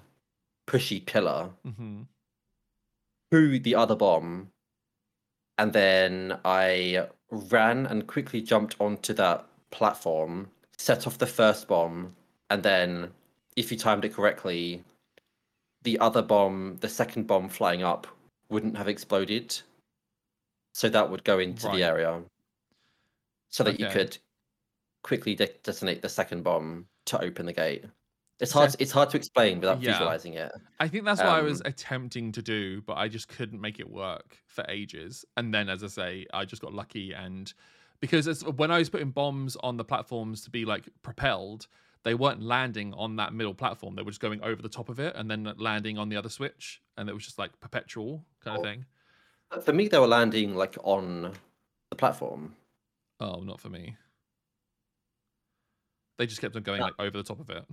pushy 0.68 1.06
pillar 1.06 1.50
Mhm. 1.66 2.08
threw 3.32 3.60
the 3.60 3.76
other 3.76 3.96
bomb, 3.96 4.52
and 5.58 5.74
then 5.74 6.40
I 6.46 7.10
ran 7.30 7.86
and 7.86 8.08
quickly 8.08 8.42
jumped 8.42 8.76
onto 8.80 9.14
that 9.16 9.46
platform, 9.72 10.50
set 10.78 11.06
off 11.06 11.18
the 11.18 11.28
first 11.28 11.68
bomb, 11.68 12.16
and 12.50 12.64
then, 12.64 13.14
if 13.56 13.72
you 13.72 13.78
timed 13.78 14.06
it 14.06 14.14
correctly, 14.14 14.84
the 15.84 16.00
other 16.00 16.22
bomb, 16.22 16.78
the 16.78 16.90
second 16.90 17.28
bomb 17.28 17.50
flying 17.50 17.84
up, 17.84 18.08
wouldn't 18.50 18.78
have 18.78 18.88
exploded. 18.88 19.60
So 20.74 20.90
that 20.90 21.10
would 21.10 21.24
go 21.24 21.40
into 21.40 21.68
Right. 21.68 21.78
the 21.78 21.84
area, 21.84 22.24
so 23.50 23.64
that 23.64 23.80
you 23.80 23.86
could 23.88 24.18
quickly 25.04 25.36
de- 25.36 25.48
detonate 25.64 26.02
the 26.02 26.10
second 26.10 26.44
bomb 26.44 26.88
to 27.06 27.22
open 27.22 27.46
the 27.46 27.54
gate. 27.54 27.86
It's 28.40 28.52
hard. 28.54 28.74
It's 28.80 28.92
hard 28.92 29.10
to 29.10 29.18
explain 29.18 29.60
without 29.60 29.82
Yeah. 29.82 29.92
visualizing 29.94 30.34
it. 30.36 30.52
I 30.80 30.88
think 30.88 31.04
that's 31.04 31.20
what 31.20 31.28
I 31.30 31.42
was 31.42 31.60
Um, 31.62 31.68
attempting 31.68 32.32
to 32.34 32.42
do, 32.42 32.82
but 32.82 32.98
I 32.98 33.10
just 33.10 33.28
couldn't 33.28 33.60
make 33.60 33.80
it 33.80 33.90
work 33.90 34.38
for 34.48 34.64
ages. 34.70 35.26
And 35.36 35.54
then, 35.54 35.68
as 35.70 35.84
I 35.84 35.88
say, 35.88 36.26
I 36.34 36.46
just 36.46 36.62
got 36.62 36.74
lucky, 36.74 37.12
and 37.14 37.54
because 38.00 38.46
when 38.46 38.72
I 38.72 38.80
was 38.80 38.90
putting 38.90 39.12
bombs 39.12 39.58
on 39.58 39.76
the 39.76 39.84
platforms 39.84 40.42
to 40.46 40.50
be 40.50 40.64
like 40.64 40.88
propelled, 41.02 41.68
they 42.04 42.14
weren't 42.14 42.42
landing 42.42 42.94
on 42.94 43.18
that 43.18 43.34
middle 43.34 43.54
platform. 43.54 43.96
They 43.96 44.04
were 44.04 44.12
just 44.12 44.22
going 44.22 44.42
over 44.42 44.62
the 44.62 44.70
top 44.70 44.88
of 44.88 45.00
it 45.02 45.18
and 45.18 45.30
then 45.30 45.44
landing 45.58 45.98
on 45.98 46.08
the 46.08 46.16
other 46.16 46.30
switch, 46.30 46.82
and 46.96 47.10
it 47.10 47.14
was 47.14 47.26
just 47.26 47.38
like 47.38 47.60
perpetual 47.60 48.24
kind 48.40 48.56
of 48.58 48.62
Oh. 48.62 48.64
thing. 48.70 48.86
For 49.66 49.74
me, 49.74 49.90
they 49.90 50.00
were 50.00 50.08
landing 50.08 50.56
like 50.56 50.78
on 50.84 51.34
the 51.90 51.96
platform. 51.98 52.56
Oh, 53.20 53.42
not 53.42 53.60
for 53.60 53.68
me. 53.70 53.98
They 56.20 56.28
just 56.28 56.42
kept 56.42 56.56
on 56.56 56.62
going 56.62 56.82
like 56.82 56.94
over 57.00 57.18
the 57.18 57.24
top 57.24 57.40
of 57.40 57.50
it. 57.50 57.66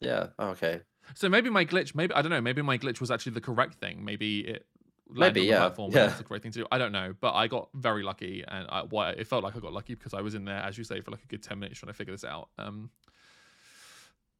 Yeah. 0.00 0.28
oh, 0.38 0.48
okay. 0.50 0.82
So 1.14 1.28
maybe 1.28 1.48
my 1.50 1.64
glitch, 1.64 1.94
maybe 1.94 2.14
I 2.14 2.20
don't 2.20 2.30
know, 2.30 2.40
maybe 2.40 2.62
my 2.62 2.76
glitch 2.76 3.00
was 3.00 3.10
actually 3.10 3.32
the 3.32 3.40
correct 3.40 3.76
thing. 3.76 4.04
Maybe 4.04 4.40
it 4.40 4.66
landed 5.08 5.40
Maybe, 5.40 5.40
on 5.40 5.46
the 5.46 5.50
yeah, 5.52 5.58
platform 5.58 5.92
yeah. 5.92 6.06
that's 6.06 6.18
the 6.18 6.24
correct 6.24 6.42
thing 6.42 6.52
to 6.52 6.58
do. 6.60 6.66
I 6.70 6.78
don't 6.78 6.92
know, 6.92 7.14
but 7.20 7.32
I 7.34 7.46
got 7.46 7.70
very 7.74 8.02
lucky, 8.02 8.44
and 8.46 8.66
I, 8.68 8.82
why 8.82 9.10
it 9.10 9.26
felt 9.26 9.42
like 9.42 9.56
I 9.56 9.60
got 9.60 9.72
lucky 9.72 9.94
because 9.94 10.14
I 10.14 10.20
was 10.20 10.34
in 10.34 10.44
there, 10.44 10.58
as 10.58 10.76
you 10.76 10.84
say, 10.84 11.00
for 11.00 11.10
like 11.10 11.22
a 11.22 11.26
good 11.26 11.42
ten 11.42 11.58
minutes 11.58 11.80
trying 11.80 11.92
to 11.92 11.96
figure 11.96 12.12
this 12.12 12.24
out. 12.24 12.50
Um, 12.58 12.90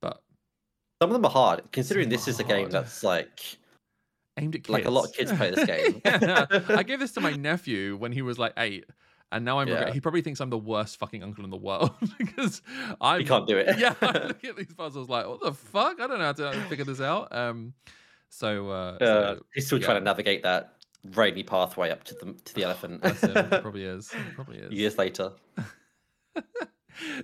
but 0.03 0.23
Some 1.01 1.11
of 1.11 1.15
them 1.15 1.25
are 1.25 1.31
hard, 1.31 1.63
considering 1.73 2.09
this 2.09 2.29
is 2.29 2.39
a 2.39 2.45
game 2.45 2.69
that's 2.69 3.03
like 3.03 3.41
aimed 4.39 4.57
at 4.57 4.65
kids. 4.65 4.73
Like, 4.73 4.85
a 4.85 4.91
lot 4.91 5.07
of 5.07 5.15
kids 5.15 5.33
play 5.33 5.51
this 5.53 5.65
game. 5.67 6.03
yeah, 6.05 6.47
I 6.69 6.83
gave 6.83 6.99
this 6.99 7.13
to 7.13 7.21
my 7.21 7.33
nephew 7.33 7.97
when 7.97 8.13
he 8.13 8.23
was 8.23 8.39
like 8.39 8.53
eight. 8.59 8.85
And 9.33 9.45
now 9.45 9.59
I'm 9.59 9.69
Yeah. 9.69 9.91
he 9.93 10.01
probably 10.01 10.23
thinks 10.23 10.41
I'm 10.41 10.51
the 10.51 10.59
worst 10.59 10.99
fucking 10.99 11.23
uncle 11.23 11.45
in 11.45 11.51
the 11.51 11.57
world 11.57 11.91
because 12.19 12.63
I 13.01 13.23
can't 13.25 13.47
do 13.47 13.57
it. 13.59 13.79
yeah, 13.79 13.95
I 14.01 14.13
look 14.29 14.45
at 14.45 14.57
these 14.57 14.73
puzzles 14.75 15.09
like, 15.09 15.27
what 15.27 15.41
the 15.41 15.53
fuck? 15.53 16.01
I 16.01 16.07
don't 16.07 16.19
know 16.19 16.25
how 16.27 16.33
to 16.33 16.53
figure 16.69 16.85
this 16.85 17.01
out. 17.01 17.35
Um, 17.35 17.75
so, 18.29 18.71
uh, 18.71 18.99
Uh, 19.01 19.07
so 19.35 19.47
he's 19.55 19.67
still 19.67 19.81
trying 19.81 19.99
to 19.99 20.05
navigate 20.05 20.43
that 20.45 20.75
rainy 21.15 21.43
pathway 21.43 21.91
up 21.91 22.05
to 22.05 22.15
the 22.15 22.33
to 22.45 22.55
the 22.55 22.63
elephant. 22.69 23.05
him, 23.05 23.49
probably 23.63 23.85
is. 23.85 24.13
Probably 24.35 24.59
is. 24.59 24.73
Years 24.73 24.97
later. 24.99 25.33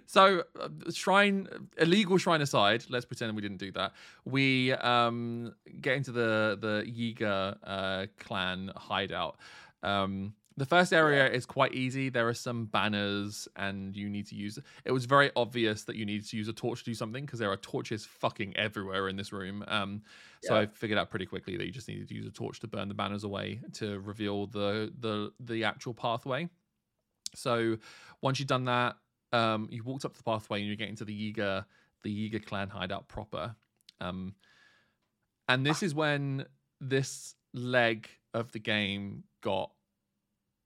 So, 0.07 0.45
uh, 0.61 0.69
shrine 0.93 1.49
illegal 1.79 2.19
shrine 2.19 2.43
aside, 2.43 2.85
let's 2.91 3.07
pretend 3.07 3.35
we 3.35 3.41
didn't 3.41 3.57
do 3.57 3.73
that. 3.73 3.95
We 4.27 4.73
um 4.75 5.55
get 5.81 5.97
into 5.97 6.13
the 6.13 6.59
the 6.61 6.85
Yiga 6.87 7.57
uh, 7.65 8.07
clan 8.19 8.71
hideout. 8.77 9.39
Um, 9.83 10.35
the 10.57 10.67
first 10.67 10.93
area 10.93 11.29
is 11.31 11.47
quite 11.47 11.75
easy. 11.75 12.09
There 12.09 12.29
are 12.29 12.35
some 12.35 12.67
banners, 12.67 13.49
and 13.57 13.97
you 13.97 14.09
need 14.11 14.27
to 14.29 14.35
use. 14.35 14.59
It 14.85 14.93
was 14.93 15.07
very 15.07 15.31
obvious 15.37 15.85
that 15.85 15.97
you 15.97 16.05
needed 16.05 16.29
to 16.29 16.37
use 16.37 16.49
a 16.49 16.53
torch 16.53 16.81
to 16.81 16.85
do 16.85 16.95
something 16.95 17.25
because 17.25 17.39
there 17.39 17.51
are 17.51 17.57
torches 17.57 18.05
fucking 18.05 18.57
everywhere 18.57 19.09
in 19.09 19.17
this 19.17 19.33
room. 19.33 19.65
Um, 19.67 20.03
so 20.43 20.55
Yeah. 20.55 20.61
I 20.61 20.67
figured 20.67 20.99
out 20.99 21.11
pretty 21.11 21.27
quickly 21.27 21.57
that 21.57 21.65
you 21.65 21.73
just 21.73 21.89
needed 21.89 22.09
to 22.09 22.15
use 22.15 22.27
a 22.27 22.31
torch 22.31 22.61
to 22.61 22.69
burn 22.69 22.89
the 22.89 22.95
banners 22.95 23.25
away 23.25 23.61
to 23.75 24.01
reveal 24.01 24.47
the 24.47 24.93
the 24.99 25.33
the 25.41 25.65
actual 25.65 25.95
pathway. 25.95 26.49
So 27.35 27.79
once 28.21 28.39
you've 28.39 28.49
done 28.49 28.67
that, 28.67 28.97
um, 29.33 29.69
you 29.71 29.83
walked 29.83 30.05
up 30.05 30.15
the 30.17 30.23
pathway 30.23 30.61
and 30.61 30.69
you 30.69 30.77
get 30.77 30.89
into 30.91 31.05
the 31.07 31.33
Yiga, 31.33 31.65
the 32.03 32.31
Yiga 32.31 32.45
clan 32.45 32.69
hideout 32.69 33.09
proper. 33.09 33.57
Um, 34.01 34.35
and 35.49 35.65
this 35.65 35.83
is 35.83 35.95
when 35.95 36.47
this 36.81 37.35
leg 37.55 38.09
of 38.35 38.53
the 38.53 38.59
game 38.59 39.25
got 39.43 39.73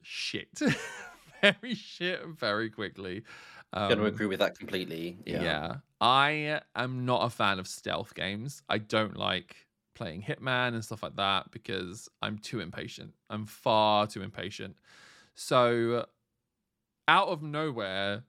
shit, 0.06 0.48
very 1.42 1.74
shit, 1.74 2.24
very 2.26 2.70
quickly. 2.70 3.22
Um, 3.72 3.88
Gonna 3.88 4.04
agree 4.04 4.26
with 4.26 4.38
that 4.38 4.58
completely. 4.58 5.18
yeah. 5.26 5.42
Yeah. 5.42 5.74
I 6.00 6.60
am 6.74 7.04
not 7.04 7.24
a 7.24 7.30
fan 7.30 7.58
of 7.58 7.66
stealth 7.66 8.14
games. 8.14 8.62
I 8.68 8.78
don't 8.78 9.16
like 9.16 9.56
playing 9.94 10.22
Hitman 10.22 10.68
and 10.74 10.84
stuff 10.84 11.02
like 11.02 11.16
that 11.16 11.50
because 11.50 12.08
I'm 12.22 12.38
too 12.38 12.60
impatient. 12.60 13.14
I'm 13.30 13.46
far 13.46 14.06
too 14.06 14.22
impatient. 14.22 14.76
So, 15.34 16.06
out 17.08 17.28
of 17.28 17.42
nowhere, 17.42 18.22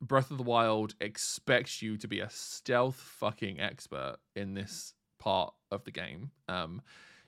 Breath 0.00 0.30
of 0.30 0.36
the 0.36 0.42
Wild 0.44 0.94
expects 1.00 1.80
you 1.82 1.96
to 1.98 2.06
be 2.08 2.20
a 2.20 2.30
stealth 2.30 2.96
fucking 2.96 3.60
expert 3.60 4.16
in 4.34 4.54
this 4.54 4.92
part 5.18 5.54
of 5.70 5.84
the 5.84 5.90
game. 5.90 6.30
Um, 6.48 6.82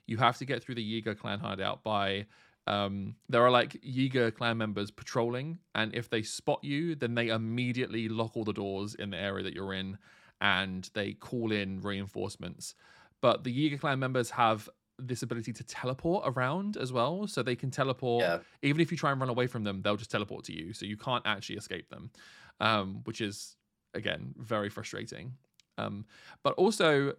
You 0.05 0.17
have 0.17 0.37
to 0.37 0.45
get 0.45 0.63
through 0.63 0.75
the 0.75 1.01
Yiga 1.03 1.17
clan 1.17 1.39
hideout 1.39 1.83
by 1.83 2.25
um, 2.69 3.15
there 3.27 3.41
are 3.43 3.49
like 3.49 3.81
Yiga 3.81 4.33
clan 4.33 4.57
members 4.57 4.91
patrolling, 4.91 5.57
and 5.73 5.93
if 5.95 6.07
they 6.07 6.21
spot 6.21 6.63
you, 6.63 6.93
then 6.93 7.15
they 7.15 7.29
immediately 7.29 8.07
lock 8.07 8.37
all 8.37 8.43
the 8.43 8.53
doors 8.53 8.93
in 8.93 9.09
the 9.09 9.17
area 9.17 9.43
that 9.43 9.55
you're 9.55 9.73
in, 9.73 9.97
and 10.39 10.87
they 10.93 11.13
call 11.13 11.51
in 11.51 11.81
reinforcements. 11.81 12.75
But 13.21 13.43
the 13.43 13.51
Yiga 13.51 13.79
clan 13.79 13.97
members 13.97 14.29
have 14.29 14.69
this 14.99 15.23
ability 15.23 15.51
to 15.53 15.63
teleport 15.63 16.25
around 16.27 16.77
as 16.77 16.93
well, 16.93 17.25
so 17.25 17.41
they 17.41 17.55
can 17.55 17.71
teleport. 17.71 18.21
Yeah. 18.21 18.39
Even 18.61 18.81
if 18.81 18.91
you 18.91 18.97
try 18.97 19.11
and 19.11 19.19
run 19.19 19.29
away 19.29 19.47
from 19.47 19.63
them, 19.63 19.81
they'll 19.81 19.97
just 19.97 20.11
teleport 20.11 20.45
to 20.45 20.53
you, 20.53 20.71
so 20.71 20.85
you 20.85 20.95
can't 20.95 21.25
actually 21.25 21.57
escape 21.57 21.89
them, 21.89 22.11
um, 22.59 23.01
which 23.05 23.19
is 23.19 23.55
again 23.95 24.35
very 24.37 24.69
frustrating. 24.69 25.33
Um, 25.79 26.05
but 26.43 26.53
also, 26.53 27.15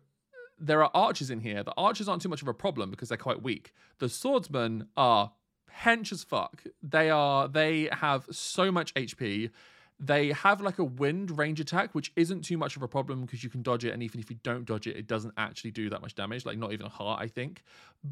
there 0.60 0.84
are 0.84 0.92
archers 0.94 1.30
in 1.30 1.40
here. 1.40 1.64
The 1.64 1.74
archers 1.76 2.08
aren't 2.08 2.22
too 2.22 2.28
much 2.28 2.42
of 2.42 2.46
a 2.46 2.54
problem 2.54 2.90
because 2.92 3.08
they're 3.08 3.18
quite 3.18 3.42
weak. 3.42 3.72
The 3.98 4.08
swordsmen 4.08 4.86
are 4.96 5.32
hench 5.84 6.12
as 6.12 6.24
fuck. 6.24 6.64
They 6.82 7.10
are 7.10 7.48
they 7.48 7.88
have 7.92 8.26
so 8.30 8.70
much 8.70 8.94
HP. 8.94 9.50
They 10.02 10.32
have 10.32 10.62
like 10.62 10.78
a 10.78 10.84
wind 10.84 11.36
range 11.36 11.60
attack, 11.60 11.94
which 11.94 12.10
isn't 12.16 12.42
too 12.42 12.56
much 12.56 12.74
of 12.74 12.82
a 12.82 12.88
problem 12.88 13.20
because 13.20 13.44
you 13.44 13.50
can 13.50 13.60
dodge 13.62 13.84
it, 13.84 13.92
and 13.92 14.02
even 14.02 14.18
if 14.18 14.30
you 14.30 14.36
don't 14.42 14.64
dodge 14.64 14.86
it, 14.86 14.96
it 14.96 15.06
doesn't 15.06 15.34
actually 15.36 15.72
do 15.72 15.90
that 15.90 16.00
much 16.00 16.14
damage, 16.14 16.46
like 16.46 16.56
not 16.56 16.72
even 16.72 16.86
a 16.86 16.90
heart, 16.90 17.20
I 17.20 17.26
think. 17.28 17.62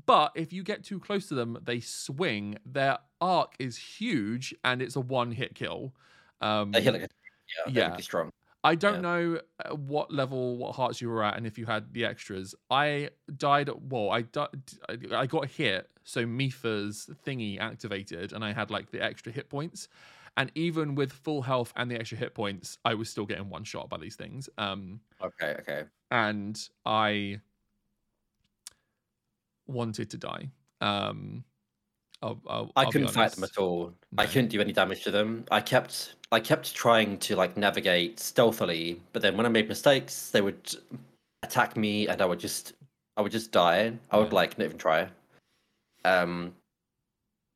But 0.05 0.33
if 0.35 0.53
you 0.53 0.63
get 0.63 0.85
too 0.85 1.01
close 1.01 1.29
to 1.29 1.35
them, 1.35 1.57
they 1.65 1.81
swing. 1.81 2.59
Their 2.67 2.99
arc 3.23 3.55
is 3.59 3.79
huge, 3.79 4.55
and 4.65 4.83
it's 4.83 4.97
a 4.97 5.01
one-hit 5.01 5.55
kill. 5.55 5.95
Um, 6.43 6.73
They 6.73 6.83
hit 6.83 6.93
like 6.93 7.03
a, 7.05 7.09
yeah, 7.71 7.93
yeah. 7.93 7.97
strong. 7.97 8.31
I 8.65 8.75
don't 8.75 8.97
Yeah. 8.97 9.01
know 9.03 9.41
uh, 9.65 9.75
what 9.77 10.13
level, 10.13 10.57
what 10.57 10.75
hearts 10.75 11.01
you 11.01 11.09
were 11.09 11.23
at, 11.23 11.37
and 11.37 11.47
if 11.47 11.59
you 11.59 11.67
had 11.67 11.93
the 11.93 12.05
extras. 12.05 12.55
I 12.71 13.11
died. 13.37 13.71
Well, 13.91 14.11
I 14.11 14.23
di- 14.23 14.49
I 15.13 15.27
got 15.27 15.47
hit, 15.49 15.91
so 16.05 16.25
Mipha's 16.27 17.09
thingy 17.25 17.59
activated, 17.61 18.33
and 18.33 18.45
I 18.45 18.53
had 18.53 18.71
like 18.71 18.91
the 18.91 19.03
extra 19.03 19.33
hit 19.33 19.49
points. 19.49 19.89
And 20.37 20.53
even 20.55 20.95
with 20.95 21.13
full 21.13 21.43
health 21.43 21.73
and 21.77 21.91
the 21.91 21.99
extra 21.99 22.19
hit 22.19 22.35
points, 22.35 22.79
I 22.85 22.95
was 22.95 23.11
still 23.11 23.27
getting 23.27 23.49
one 23.51 23.65
shot 23.65 23.89
by 23.89 23.99
these 23.99 24.17
things. 24.17 24.49
Um, 24.59 25.01
Okay, 25.21 25.57
okay. 25.61 25.89
and 26.11 26.69
I 26.85 27.41
wanted 29.67 30.11
to 30.11 30.19
die. 30.19 30.51
Um, 30.81 31.45
I'll, 32.23 32.41
I'll, 32.49 32.73
I 32.77 32.85
couldn't 32.87 33.09
fight 33.09 33.33
them 33.33 33.45
at 33.45 33.57
all. 33.59 33.93
I 34.17 34.27
couldn't 34.27 34.49
do 34.49 34.61
any 34.61 34.73
damage 34.73 35.05
to 35.05 35.11
them. 35.11 35.45
I 35.51 35.61
kept 35.61 36.17
I 36.33 36.41
kept 36.41 36.75
trying 36.75 37.19
to 37.21 37.37
like 37.37 37.57
navigate 37.57 38.19
stealthily, 38.19 39.01
but 39.13 39.23
then 39.23 39.37
when 39.37 39.47
I 39.47 39.49
made 39.49 39.69
mistakes, 39.69 40.31
they 40.31 40.41
would 40.41 40.75
attack 41.43 41.77
me 41.77 42.09
and 42.09 42.21
I 42.21 42.27
would 42.27 42.41
just 42.41 42.73
I 43.17 43.23
would 43.23 43.33
just 43.33 43.53
die. 43.53 43.97
I 44.11 44.19
would 44.19 44.29
Yeah. 44.29 44.35
like 44.35 44.59
not 44.59 44.65
even 44.65 44.79
try. 44.79 45.09
Um 46.05 46.55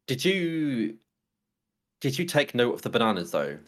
did 0.06 0.24
you 0.24 0.98
did 2.00 2.18
you 2.18 2.24
take 2.24 2.54
note 2.54 2.74
of 2.74 2.82
the 2.82 2.90
bananas 2.90 3.30
though? 3.30 3.58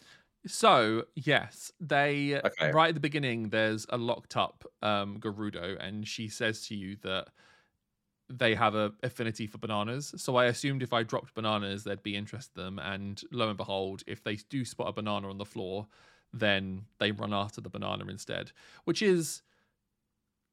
So 0.47 1.05
yes, 1.15 1.71
they 1.79 2.39
Okay. 2.43 2.71
right 2.71 2.89
at 2.89 2.93
the 2.93 2.99
beginning. 3.01 3.49
There's 3.49 3.85
a 3.89 3.97
locked 3.97 4.37
up 4.37 4.63
um, 4.83 5.19
Gerudo, 5.19 5.75
and 5.79 6.07
she 6.07 6.27
says 6.27 6.67
to 6.67 6.75
you 6.75 6.97
that 6.97 7.29
they 8.29 8.55
have 8.55 8.75
a 8.75 8.91
affinity 9.03 9.47
for 9.47 9.57
bananas. 9.57 10.13
So 10.17 10.35
I 10.35 10.45
assumed 10.45 10.81
if 10.81 10.93
I 10.93 11.03
dropped 11.03 11.33
bananas, 11.35 11.83
they'd 11.83 12.01
be 12.03 12.15
interested 12.15 12.59
in 12.59 12.65
them. 12.65 12.79
And 12.79 13.21
lo 13.31 13.47
and 13.49 13.57
behold, 13.57 14.03
if 14.07 14.23
they 14.23 14.35
do 14.35 14.65
spot 14.65 14.87
a 14.87 14.93
banana 14.93 15.29
on 15.29 15.37
the 15.37 15.45
floor, 15.45 15.87
then 16.33 16.85
they 16.99 17.11
run 17.11 17.33
after 17.33 17.61
the 17.61 17.69
banana 17.69 18.05
instead, 18.07 18.51
which 18.83 19.01
is 19.01 19.41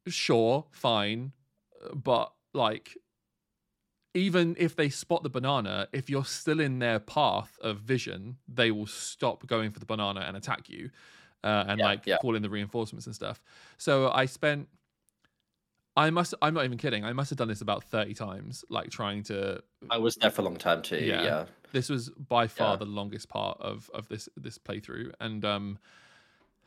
sure 0.06 0.66
fine, 0.70 1.32
but 1.94 2.32
like 2.52 2.96
even 4.14 4.54
if 4.58 4.76
they 4.76 4.90
spot 4.90 5.22
the 5.22 5.30
banana, 5.30 5.88
if 5.92 6.10
you're 6.10 6.24
still 6.24 6.60
in 6.60 6.78
their 6.78 6.98
path 7.00 7.58
of 7.62 7.78
vision, 7.78 8.36
they 8.46 8.70
will 8.70 8.86
stop 8.86 9.46
going 9.46 9.70
for 9.70 9.78
the 9.80 9.86
banana 9.86 10.20
and 10.20 10.36
attack 10.36 10.68
you, 10.68 10.90
uh, 11.42 11.64
and 11.66 11.78
Yeah, 11.78 11.86
like 11.86 12.06
yeah. 12.06 12.18
call 12.18 12.36
in 12.36 12.42
the 12.42 12.50
reinforcements 12.50 13.06
and 13.06 13.14
stuff. 13.14 13.42
So 13.78 14.10
I 14.10 14.26
spent. 14.26 14.68
I 15.96 16.10
must. 16.10 16.34
I'm 16.40 16.54
not 16.54 16.64
even 16.64 16.78
kidding. 16.78 17.04
I 17.04 17.12
must 17.12 17.30
have 17.30 17.36
done 17.38 17.48
this 17.48 17.60
about 17.60 17.84
thirty 17.84 18.14
times, 18.14 18.64
like 18.70 18.90
trying 18.90 19.22
to. 19.24 19.62
I 19.90 19.98
was 19.98 20.16
there 20.16 20.30
for 20.30 20.40
a 20.42 20.44
long 20.44 20.56
time 20.56 20.82
too. 20.82 20.96
Yeah. 20.96 21.22
Yeah. 21.22 21.44
This 21.72 21.88
was 21.88 22.08
by 22.10 22.46
far 22.46 22.72
Yeah. 22.74 22.76
the 22.76 22.84
longest 22.86 23.28
part 23.28 23.58
of 23.60 23.90
of 23.92 24.08
this 24.08 24.28
this 24.36 24.56
playthrough, 24.58 25.12
and 25.20 25.44
um, 25.44 25.78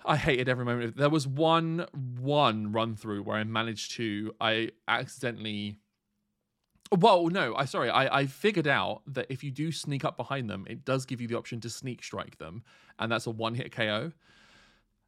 I 0.06 0.16
hated 0.18 0.48
every 0.48 0.64
moment. 0.66 0.86
of 0.90 0.96
There 0.96 1.10
was 1.10 1.28
one 1.28 1.88
one 2.20 2.72
run 2.72 2.96
through 2.96 3.24
where 3.24 3.38
I 3.38 3.44
managed 3.44 3.92
to. 3.94 4.34
I 4.40 4.72
accidentally. 4.88 5.78
Well, 6.92 7.28
no, 7.30 7.56
I 7.56 7.66
sorry. 7.66 7.90
I 7.90 8.20
I 8.20 8.26
figured 8.28 8.68
out 8.68 9.02
that 9.08 9.26
if 9.30 9.44
you 9.44 9.50
do 9.50 9.72
sneak 9.72 10.06
up 10.06 10.18
behind 10.18 10.50
them, 10.52 10.66
it 10.70 10.86
does 10.86 11.06
give 11.08 11.20
you 11.20 11.28
the 11.28 11.36
option 11.36 11.60
to 11.62 11.70
sneak 11.70 12.04
strike 12.04 12.38
them, 12.38 12.64
and 13.00 13.12
that's 13.12 13.26
a 13.26 13.32
one 13.32 13.56
hit 13.56 13.72
KO. 13.72 14.12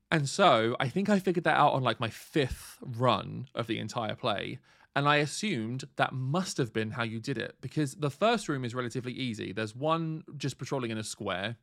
And 0.10 0.28
so 0.30 0.76
I 0.80 0.88
think 0.88 1.10
I 1.10 1.20
figured 1.20 1.44
that 1.44 1.58
out 1.58 1.74
on 1.74 1.84
like 1.84 2.00
my 2.00 2.10
fifth 2.10 2.78
run 2.82 3.48
of 3.54 3.68
the 3.68 3.80
entire 3.80 4.16
play. 4.16 4.60
And 4.96 5.08
I 5.08 5.18
assumed 5.18 5.84
that 5.98 6.14
must 6.14 6.58
have 6.58 6.74
been 6.74 6.92
how 6.92 7.04
you 7.04 7.20
did 7.20 7.38
it 7.38 7.56
because 7.62 7.94
the 7.96 8.10
first 8.10 8.50
room 8.50 8.66
is 8.66 8.74
relatively 8.74 9.14
easy. 9.14 9.52
There's 9.54 9.76
one 9.76 10.24
just 10.38 10.58
patrolling 10.58 10.90
in 10.90 10.98
a 10.98 11.04
square, 11.04 11.58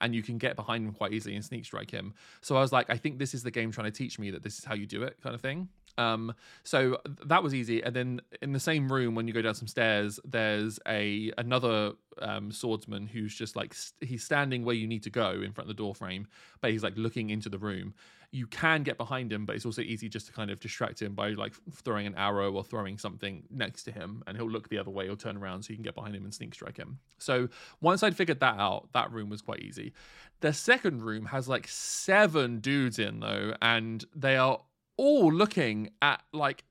and 0.00 0.14
you 0.14 0.22
can 0.22 0.36
get 0.36 0.54
behind 0.54 0.86
him 0.86 0.92
quite 0.92 1.12
easily 1.12 1.34
and 1.34 1.42
sneak 1.42 1.64
strike 1.64 1.90
him. 1.90 2.12
So 2.42 2.56
I 2.56 2.60
was 2.60 2.72
like, 2.72 2.90
I 2.90 2.98
think 2.98 3.18
this 3.18 3.32
is 3.32 3.42
the 3.42 3.50
game 3.50 3.70
trying 3.70 3.90
to 3.90 3.96
teach 3.96 4.18
me 4.18 4.30
that 4.32 4.42
this 4.42 4.58
is 4.58 4.64
how 4.64 4.74
you 4.74 4.86
do 4.86 5.02
it, 5.02 5.16
kind 5.22 5.34
of 5.34 5.40
thing. 5.40 5.68
Um, 5.96 6.34
so 6.62 6.98
that 7.24 7.42
was 7.42 7.54
easy. 7.54 7.82
And 7.82 7.94
then 7.94 8.20
in 8.42 8.52
the 8.52 8.60
same 8.60 8.90
room, 8.90 9.14
when 9.14 9.28
you 9.28 9.34
go 9.34 9.42
down 9.42 9.54
some 9.54 9.68
stairs, 9.68 10.18
there's 10.24 10.78
a 10.88 11.32
another 11.38 11.92
um, 12.20 12.50
swordsman 12.50 13.06
who's 13.06 13.34
just 13.34 13.56
like 13.56 13.74
st- 13.74 14.08
he's 14.08 14.24
standing 14.24 14.64
where 14.64 14.74
you 14.74 14.86
need 14.86 15.02
to 15.04 15.10
go 15.10 15.30
in 15.30 15.52
front 15.52 15.68
of 15.70 15.76
the 15.76 15.80
door 15.82 15.94
frame, 15.94 16.26
but 16.60 16.70
he's 16.70 16.82
like 16.82 16.94
looking 16.96 17.30
into 17.30 17.48
the 17.48 17.58
room. 17.58 17.94
You 18.30 18.48
can 18.48 18.82
get 18.82 18.98
behind 18.98 19.32
him, 19.32 19.46
but 19.46 19.54
it's 19.54 19.64
also 19.64 19.82
easy 19.82 20.08
just 20.08 20.26
to 20.26 20.32
kind 20.32 20.50
of 20.50 20.58
distract 20.58 21.00
him 21.00 21.14
by 21.14 21.30
like 21.30 21.52
throwing 21.70 22.08
an 22.08 22.16
arrow 22.16 22.52
or 22.52 22.64
throwing 22.64 22.98
something 22.98 23.44
next 23.48 23.84
to 23.84 23.92
him, 23.92 24.24
and 24.26 24.36
he'll 24.36 24.50
look 24.50 24.68
the 24.68 24.78
other 24.78 24.90
way 24.90 25.08
or 25.08 25.14
turn 25.14 25.36
around 25.36 25.62
so 25.62 25.70
you 25.70 25.76
can 25.76 25.84
get 25.84 25.94
behind 25.94 26.16
him 26.16 26.24
and 26.24 26.34
sneak 26.34 26.52
strike 26.52 26.76
him. 26.76 26.98
So 27.18 27.48
once 27.80 28.02
I'd 28.02 28.16
figured 28.16 28.40
that 28.40 28.58
out, 28.58 28.88
that 28.92 29.12
room 29.12 29.28
was 29.28 29.40
quite 29.40 29.60
easy. 29.60 29.92
The 30.40 30.52
second 30.52 31.02
room 31.02 31.26
has 31.26 31.48
like 31.48 31.68
seven 31.68 32.58
dudes 32.58 32.98
in 32.98 33.20
though, 33.20 33.54
and 33.62 34.04
they 34.16 34.36
are 34.36 34.60
all 34.96 35.32
looking 35.32 35.90
at 36.02 36.22
like 36.32 36.64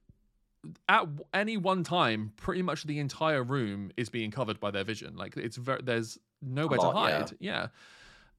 at 0.87 1.05
any 1.33 1.57
one 1.57 1.83
time 1.83 2.31
pretty 2.37 2.61
much 2.61 2.83
the 2.83 2.99
entire 2.99 3.43
room 3.43 3.91
is 3.97 4.09
being 4.09 4.31
covered 4.31 4.59
by 4.59 4.71
their 4.71 4.83
vision. 4.83 5.15
Like 5.15 5.35
it's 5.37 5.57
very 5.57 5.81
there's 5.83 6.17
nowhere 6.41 6.77
to 6.79 6.85
lot, 6.87 7.09
yeah. 7.09 7.17
hide. 7.19 7.31
Yeah. 7.39 7.67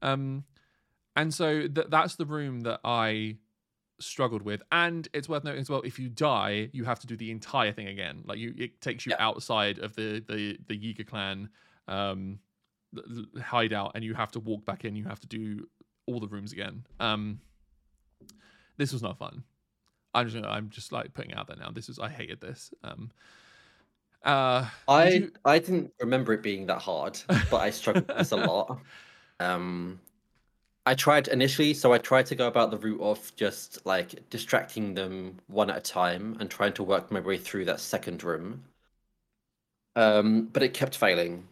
um 0.03 0.45
and 1.17 1.33
so 1.33 1.69
th- 1.69 1.87
that's 1.91 2.17
the 2.17 2.25
room 2.27 2.63
that 2.63 2.81
i 2.85 3.37
struggled 4.01 4.43
with. 4.43 4.61
And 4.73 5.07
it's 5.15 5.29
worth 5.29 5.45
noting 5.45 5.61
as 5.61 5.71
well 5.71 5.83
if 5.83 5.99
you 5.99 6.09
die 6.09 6.71
you 6.73 6.85
have 6.85 6.99
to 7.01 7.07
do 7.07 7.17
the 7.17 7.31
entire 7.31 7.73
thing 7.73 7.89
again. 7.89 8.23
Like 8.27 8.39
you 8.39 8.55
it 8.57 8.81
takes 8.81 9.05
you 9.07 9.11
Yeah. 9.13 9.27
outside 9.27 9.79
of 9.79 9.95
the 9.95 10.25
the 10.27 10.59
the 10.67 10.77
Yiga 10.79 11.07
clan 11.07 11.51
um 11.89 12.39
hideout 13.41 13.93
and 13.95 14.03
you 14.05 14.15
have 14.15 14.33
to 14.33 14.41
walk 14.41 14.65
back 14.65 14.85
in. 14.85 14.97
You 14.97 15.05
have 15.05 15.21
to 15.21 15.27
do 15.27 15.69
all 16.07 16.21
the 16.21 16.29
rooms 16.29 16.53
again. 16.53 16.87
Um 17.01 17.41
this 18.79 18.93
was 18.93 19.03
not 19.03 19.19
fun 19.19 19.45
I'm 20.15 20.29
just 20.29 20.45
I'm 20.45 20.71
just 20.71 20.93
like 20.93 21.13
putting 21.15 21.33
it 21.33 21.37
out 21.39 21.47
there 21.49 21.57
now. 21.57 21.71
This 21.71 21.89
is 21.89 21.99
I 21.99 22.09
hated 22.09 22.41
this. 22.41 22.73
Um 22.83 23.11
uh 24.23 24.69
I 24.89 25.09
you- 25.09 25.33
I 25.45 25.59
didn't 25.59 25.93
remember 26.01 26.33
it 26.33 26.43
being 26.43 26.67
that 26.67 26.81
hard, 26.83 27.21
but 27.51 27.59
I 27.59 27.71
struggled 27.71 28.09
with 28.09 28.17
this 28.19 28.33
a 28.33 28.37
lot. 28.37 28.81
Um, 29.41 30.01
I 30.87 30.95
tried 30.95 31.29
initially, 31.29 31.75
so 31.75 31.93
I 31.93 31.99
tried 31.99 32.27
to 32.27 32.37
go 32.37 32.49
about 32.49 32.71
the 32.71 32.79
route 32.79 33.01
of 33.03 33.35
just 33.37 33.85
like 33.87 34.29
distracting 34.31 34.95
them 34.95 35.41
one 35.49 35.71
at 35.71 35.79
a 35.79 35.81
time 35.81 36.37
and 36.41 36.51
trying 36.51 36.75
to 36.75 36.85
work 36.85 37.11
my 37.13 37.21
way 37.21 37.39
through 37.39 37.67
that 37.67 37.81
second 37.81 38.23
room. 38.25 38.65
Um, 39.97 40.47
but 40.49 40.63
it 40.63 40.75
kept 40.75 40.97
failing. 40.97 41.49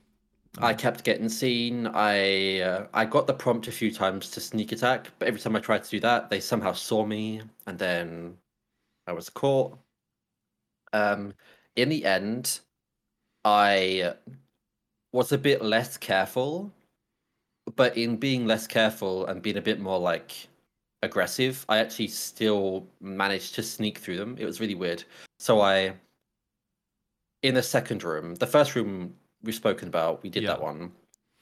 I 0.61 0.75
Mm. 0.75 0.79
kept 0.79 1.05
getting 1.05 1.29
seen. 1.31 1.87
I 1.89 2.61
uh, 2.61 2.89
I 2.95 3.07
got 3.07 3.27
the 3.29 3.35
prompt 3.35 3.69
a 3.69 3.73
few 3.73 3.93
times 3.93 4.31
to 4.33 4.41
sneak 4.41 4.73
attack, 4.73 5.11
but 5.19 5.29
every 5.29 5.41
time 5.41 5.57
I 5.57 5.61
tried 5.61 5.85
to 5.85 5.91
do 5.91 6.01
that, 6.01 6.31
they 6.31 6.41
somehow 6.41 6.73
saw 6.75 7.07
me, 7.07 7.43
and 7.67 7.79
then 7.79 8.39
I 9.07 9.13
was 9.13 9.29
caught. 9.29 9.79
Um, 10.93 11.35
in 11.77 11.89
the 11.89 12.05
end, 12.05 12.61
I 13.45 14.15
was 15.13 15.33
a 15.33 15.39
bit 15.39 15.63
less 15.63 15.97
careful, 15.97 16.73
but 17.77 17.97
in 17.97 18.17
being 18.17 18.47
less 18.47 18.67
careful 18.67 19.27
and 19.27 19.43
being 19.43 19.57
a 19.57 19.63
bit 19.63 19.81
more 19.81 19.99
like 19.99 20.49
aggressive, 21.03 21.65
I 21.69 21.79
actually 21.79 22.09
still 22.09 22.87
managed 23.01 23.55
to 23.57 23.63
sneak 23.63 23.99
through 23.99 24.19
them. 24.19 24.37
It 24.39 24.45
was 24.45 24.61
really 24.61 24.75
weird. 24.75 25.05
So 25.39 25.61
I, 25.61 25.95
in 27.43 27.55
the 27.55 27.63
second 27.63 28.05
room, 28.05 28.35
the 28.37 28.47
first 28.47 28.77
room 28.77 29.15
we've 29.43 29.55
spoken 29.55 29.89
about, 29.89 30.23
we 30.23 30.31
did 30.31 30.45
Yeah. 30.45 30.51
that 30.51 30.63
one. 30.63 30.93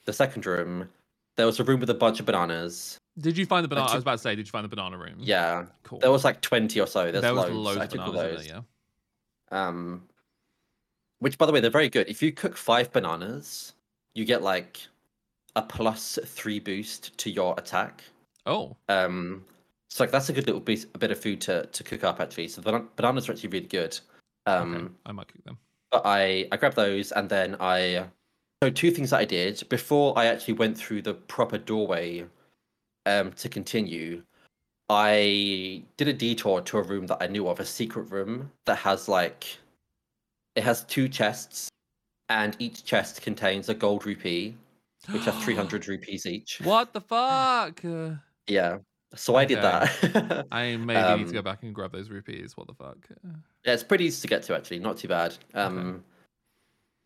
The 0.06 0.12
second 0.12 0.46
room, 0.46 0.88
there 1.36 1.46
was 1.46 1.60
a 1.60 1.64
room 1.64 1.80
with 1.80 1.90
a 1.90 1.94
bunch 1.94 2.20
of 2.20 2.26
bananas. 2.26 2.98
Did 3.20 3.36
you 3.38 3.46
find 3.46 3.64
the 3.64 3.68
banana? 3.68 3.84
I 3.84 3.88
took- 3.88 3.94
was 3.96 4.02
about 4.04 4.12
to 4.12 4.18
say, 4.18 4.34
did 4.34 4.46
you 4.46 4.50
find 4.50 4.64
the 4.64 4.68
banana 4.68 4.96
room? 4.98 5.16
Yeah, 5.18 5.66
cool. 5.82 5.98
there 5.98 6.10
was 6.10 6.24
like 6.24 6.40
twenty 6.40 6.80
or 6.80 6.86
so. 6.86 7.10
There's 7.10 7.22
there 7.22 7.34
was 7.34 7.44
loads. 7.50 7.56
loads 7.56 7.78
I 7.78 7.84
of 7.84 7.90
took 7.90 8.00
all 8.00 8.12
bananas 8.12 8.36
those. 8.38 8.46
there, 8.46 8.62
yeah. 9.52 9.66
Um, 9.66 10.02
which 11.18 11.36
by 11.38 11.46
the 11.46 11.52
way 11.52 11.60
they're 11.60 11.70
very 11.70 11.88
good. 11.88 12.08
If 12.08 12.22
you 12.22 12.32
cook 12.32 12.56
five 12.56 12.92
bananas, 12.92 13.74
you 14.14 14.24
get 14.24 14.42
like 14.42 14.80
a 15.56 15.62
plus 15.62 16.18
three 16.24 16.60
boost 16.60 17.16
to 17.18 17.30
your 17.30 17.54
attack. 17.58 18.02
Oh, 18.46 18.76
Um, 18.88 19.44
so 19.88 20.02
like 20.04 20.10
that's 20.12 20.28
a 20.28 20.32
good 20.32 20.46
little 20.46 20.60
bit, 20.60 20.86
a 20.94 20.98
bit 20.98 21.10
of 21.10 21.20
food 21.20 21.40
to 21.42 21.66
to 21.66 21.84
cook 21.84 22.04
up 22.04 22.20
actually. 22.20 22.48
So 22.48 22.60
the 22.60 22.70
banan- 22.72 22.88
bananas 22.96 23.28
are 23.28 23.32
actually 23.32 23.50
really 23.50 23.66
good. 23.66 23.98
Um, 24.46 24.74
okay. 24.74 24.86
I 25.06 25.12
might 25.12 25.28
cook 25.28 25.44
them. 25.44 25.58
but 25.90 26.02
I 26.04 26.48
I 26.52 26.56
grabbed 26.56 26.76
those 26.76 27.12
and 27.12 27.28
then 27.28 27.56
I 27.60 28.06
so 28.62 28.70
two 28.70 28.90
things 28.90 29.10
that 29.10 29.18
I 29.20 29.24
did 29.24 29.62
before 29.68 30.16
I 30.18 30.26
actually 30.26 30.54
went 30.54 30.78
through 30.78 31.02
the 31.02 31.14
proper 31.14 31.58
doorway 31.58 32.24
um 33.06 33.32
to 33.32 33.48
continue. 33.48 34.22
I 34.88 35.82
did 35.96 36.08
a 36.08 36.12
detour 36.12 36.60
to 36.62 36.78
a 36.78 36.82
room 36.82 37.06
that 37.06 37.18
I 37.20 37.28
knew 37.28 37.46
of, 37.48 37.60
a 37.60 37.64
secret 37.64 38.10
room 38.10 38.50
that 38.64 38.76
has 38.78 39.08
like 39.08 39.58
it 40.56 40.64
has 40.64 40.84
two 40.84 41.08
chests 41.08 41.68
and 42.28 42.56
each 42.58 42.84
chest 42.84 43.22
contains 43.22 43.68
a 43.68 43.74
gold 43.74 44.04
rupee, 44.04 44.56
which 45.10 45.24
have 45.24 45.36
300 45.44 45.86
rupees 45.88 46.26
each. 46.26 46.60
What 46.62 46.92
the 46.92 47.00
fuck? 47.00 47.80
Yeah. 48.46 48.78
So 49.14 49.36
I 49.36 49.44
did 49.44 49.58
that. 49.62 50.46
I 50.52 50.76
maybe 50.76 51.18
need 51.18 51.26
to 51.28 51.32
go 51.32 51.38
Um, 51.38 51.44
back 51.44 51.62
and 51.62 51.72
grab 51.74 51.92
those 51.92 52.10
rupees. 52.10 52.56
What 52.56 52.66
the 52.66 52.74
fuck? 52.74 52.98
Yeah, 53.64 53.72
it's 53.74 53.84
pretty 53.84 54.04
easy 54.06 54.22
to 54.22 54.28
get 54.28 54.42
to 54.44 54.56
actually, 54.56 54.80
not 54.80 54.98
too 54.98 55.08
bad. 55.08 55.36
Um 55.54 56.02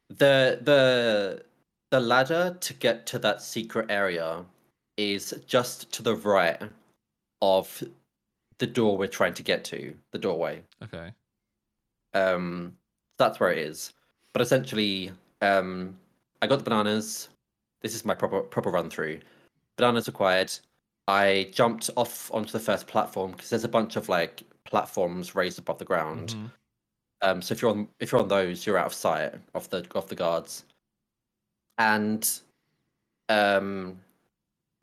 the 0.09 0.59
the 0.63 1.43
the 1.91 2.01
ladder 2.01 2.57
to 2.61 2.75
get 2.75 3.07
to 3.07 3.19
that 3.21 3.43
secret 3.43 3.91
area 3.91 4.45
is 4.97 5.35
just 5.47 5.91
to 5.93 6.03
the 6.03 6.15
right 6.17 6.61
of 7.43 7.83
the 8.59 8.67
door 8.67 8.97
we're 8.97 9.09
trying 9.09 9.35
to 9.35 9.43
get 9.43 9.65
to, 9.65 9.95
the 10.13 10.19
doorway. 10.19 10.63
Okay. 10.83 11.13
Um 12.15 12.77
that's 13.19 13.41
where 13.41 13.53
it 13.53 13.59
is. 13.59 13.93
But 14.33 14.43
essentially, 14.43 15.13
um 15.41 15.99
I 16.43 16.47
got 16.47 16.59
the 16.59 16.65
bananas. 16.65 17.29
This 17.83 17.95
is 17.95 18.05
my 18.05 18.15
proper 18.15 18.41
proper 18.41 18.71
run 18.71 18.91
through. 18.91 19.21
Bananas 19.77 20.09
acquired. 20.09 20.53
I 21.09 21.51
jumped 21.53 21.91
off 21.97 22.33
onto 22.33 22.53
the 22.53 22.61
first 22.61 22.87
platform 22.87 23.33
because 23.33 23.51
there's 23.51 23.65
a 23.65 23.69
bunch 23.69 23.97
of 23.97 24.09
like 24.09 24.43
platforms 24.65 25.35
raised 25.35 25.59
above 25.59 25.79
the 25.79 25.85
ground. 25.85 26.31
Mhm. 26.31 26.51
Um, 27.23 27.43
so 27.43 27.53
if 27.53 27.63
you're 27.63 27.71
on 27.71 27.89
if 28.01 28.13
you're 28.13 28.21
on 28.21 28.29
those, 28.29 28.67
you're 28.67 28.79
out 28.79 28.87
of 28.87 28.95
sight 28.95 29.35
of 29.55 29.69
the 29.71 29.87
of 29.95 30.09
the 30.09 30.15
guards. 30.15 30.65
And 31.79 32.29
um, 33.29 34.01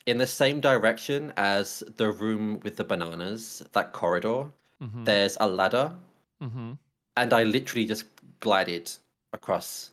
in 0.05 0.17
the 0.17 0.27
same 0.27 0.59
direction 0.59 1.33
as 1.37 1.83
the 1.97 2.11
room 2.11 2.59
with 2.63 2.75
the 2.75 2.83
bananas, 2.83 3.63
that 3.73 3.93
corridor, 3.93 4.51
Mhm. 4.81 5.05
there's 5.05 5.37
a 5.39 5.47
ladder, 5.47 5.95
Mhm. 6.41 6.77
and 7.17 7.33
I 7.33 7.43
literally 7.43 7.85
just 7.85 8.05
glided 8.39 8.91
across 9.33 9.91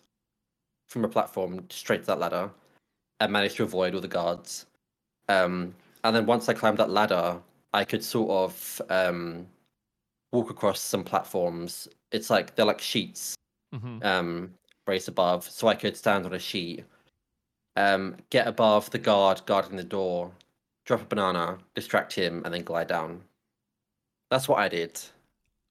from 0.88 1.04
a 1.04 1.08
platform 1.08 1.68
straight 1.70 2.00
to 2.00 2.06
that 2.06 2.18
ladder, 2.18 2.50
and 3.20 3.32
managed 3.32 3.56
to 3.56 3.64
avoid 3.64 3.94
all 3.94 4.00
the 4.00 4.08
guards. 4.08 4.66
Um, 5.28 5.74
and 6.04 6.16
then 6.16 6.24
once 6.24 6.48
I 6.48 6.54
climbed 6.54 6.78
that 6.78 6.90
ladder, 6.90 7.42
I 7.74 7.84
could 7.84 8.02
sort 8.02 8.30
of 8.30 8.82
um, 8.88 9.46
walk 10.32 10.48
across 10.50 10.80
some 10.80 11.04
platforms. 11.04 11.88
It's 12.12 12.30
like 12.30 12.54
they're 12.54 12.64
like 12.64 12.80
sheets 12.80 13.34
Mhm. 13.74 14.02
um, 14.04 14.54
raised 14.86 15.08
above, 15.08 15.44
so 15.44 15.68
I 15.68 15.74
could 15.74 15.96
stand 15.96 16.24
on 16.24 16.32
a 16.32 16.38
sheet, 16.38 16.84
um, 17.78 18.16
get 18.30 18.46
above 18.46 18.90
the 18.90 18.98
guard 18.98 19.42
guarding 19.46 19.76
the 19.76 19.84
door, 19.84 20.32
drop 20.84 21.02
a 21.02 21.04
banana, 21.04 21.58
distract 21.74 22.12
him, 22.12 22.42
and 22.44 22.52
then 22.52 22.64
glide 22.64 22.88
down. 22.88 23.22
That's 24.30 24.48
what 24.48 24.58
I 24.58 24.68
did. 24.68 25.00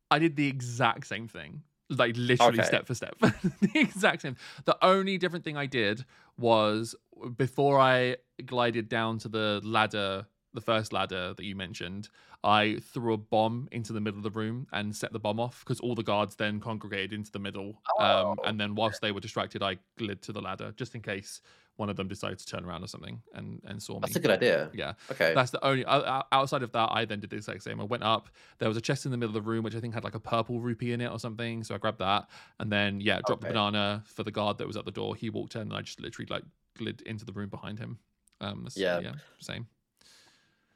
I 0.10 0.20
did 0.20 0.36
the 0.36 0.48
exact 0.48 1.06
same 1.08 1.28
thing, 1.28 1.62
like 1.90 2.16
literally 2.18 2.60
Okay. 2.60 2.68
step 2.68 2.88
for 2.88 2.96
step. 2.96 3.16
the 3.20 3.72
exact 3.76 4.22
same. 4.22 4.38
The 4.66 4.78
only 4.82 5.18
different 5.18 5.44
thing 5.44 5.58
I 5.58 5.66
did 5.66 6.06
was 6.38 6.96
before 7.36 7.80
I 7.80 8.18
glided 8.46 8.88
down 8.88 9.18
to 9.20 9.28
the 9.28 9.60
ladder, 9.64 10.26
the 10.54 10.62
first 10.62 10.94
ladder 10.94 11.34
that 11.34 11.44
you 11.44 11.56
mentioned, 11.56 12.08
I 12.44 12.78
threw 12.94 13.14
a 13.14 13.18
bomb 13.18 13.68
into 13.72 13.92
the 13.92 14.00
middle 14.00 14.20
of 14.20 14.24
the 14.24 14.32
room 14.32 14.68
and 14.72 14.96
set 14.96 15.12
the 15.12 15.20
bomb 15.20 15.40
off 15.42 15.60
because 15.66 15.82
all 15.82 15.94
the 15.96 16.04
guards 16.04 16.36
then 16.36 16.62
congregated 16.62 17.12
into 17.12 17.32
the 17.32 17.40
middle. 17.40 17.82
Um, 18.00 18.36
Oh. 18.40 18.44
and 18.46 18.60
then 18.60 18.76
whilst 18.76 19.02
they 19.02 19.12
were 19.12 19.20
distracted, 19.20 19.62
I 19.62 19.78
glid 20.00 20.22
to 20.22 20.32
the 20.32 20.42
ladder 20.42 20.72
just 20.78 20.96
in 20.96 21.02
case 21.02 21.42
one 21.78 21.90
of 21.90 21.96
them 21.96 22.08
decided 22.08 22.38
to 22.40 22.46
turn 22.46 22.66
around 22.66 22.84
or 22.84 22.88
something 22.88 23.22
and, 23.34 23.62
and 23.66 23.82
saw 23.82 23.94
me. 23.94 24.00
That's 24.02 24.16
a 24.16 24.20
good 24.20 24.32
idea. 24.32 24.70
yeah. 24.74 24.94
Okay. 25.12 25.34
That's 25.34 25.52
the 25.52 25.64
only 25.66 25.86
outside 25.88 26.64
of 26.64 26.72
that. 26.74 26.90
I 26.92 27.06
then 27.06 27.20
did 27.20 27.30
the 27.30 27.38
exact 27.38 27.64
same. 27.64 27.80
I 27.80 27.84
went 27.84 28.04
up. 28.04 28.30
There 28.58 28.68
was 28.68 28.78
a 28.78 28.82
chest 28.82 29.06
in 29.06 29.12
the 29.12 29.18
middle 29.18 29.36
of 29.36 29.44
the 29.44 29.48
room, 29.50 29.64
which 29.64 29.76
I 29.76 29.80
think 29.80 29.94
had 29.94 30.04
like 30.04 30.16
a 30.16 30.20
purple 30.20 30.60
rupee 30.60 30.92
in 30.92 31.02
it 31.02 31.12
or 31.12 31.20
something. 31.20 31.64
So 31.64 31.74
I 31.76 31.78
grabbed 31.78 32.00
that, 32.00 32.30
and 32.60 32.72
then 32.72 33.00
yeah, 33.00 33.20
dropped 33.26 33.42
the 33.42 33.48
banana 33.48 34.04
for 34.06 34.24
the 34.24 34.32
guard 34.32 34.58
that 34.58 34.68
was 34.68 34.76
at 34.76 34.86
the 34.86 34.92
door. 34.92 35.16
He 35.16 35.30
walked 35.30 35.56
in, 35.56 35.62
and 35.62 35.74
I 35.74 35.82
just 35.82 36.02
literally 36.02 36.28
like 36.30 36.44
glid 36.78 37.02
into 37.04 37.26
the 37.26 37.32
room 37.34 37.50
behind 37.50 37.80
him. 37.80 38.00
Um, 38.42 38.68
Yeah. 38.76 39.00
yeah, 39.00 39.14
same. 39.40 39.68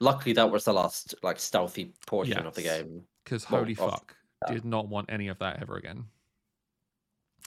Luckily, 0.00 0.32
that 0.34 0.50
was 0.50 0.64
the 0.64 0.72
last 0.72 1.14
like 1.22 1.38
stealthy 1.38 1.92
portion 2.06 2.44
of 2.46 2.54
the 2.54 2.62
game. 2.62 3.02
Because 3.24 3.48
Well, 3.48 3.60
holy 3.60 3.74
fuck, 3.74 4.16
did 4.48 4.64
not 4.64 4.88
want 4.88 5.10
any 5.10 5.28
of 5.28 5.38
that 5.38 5.62
ever 5.62 5.76
again. 5.76 6.06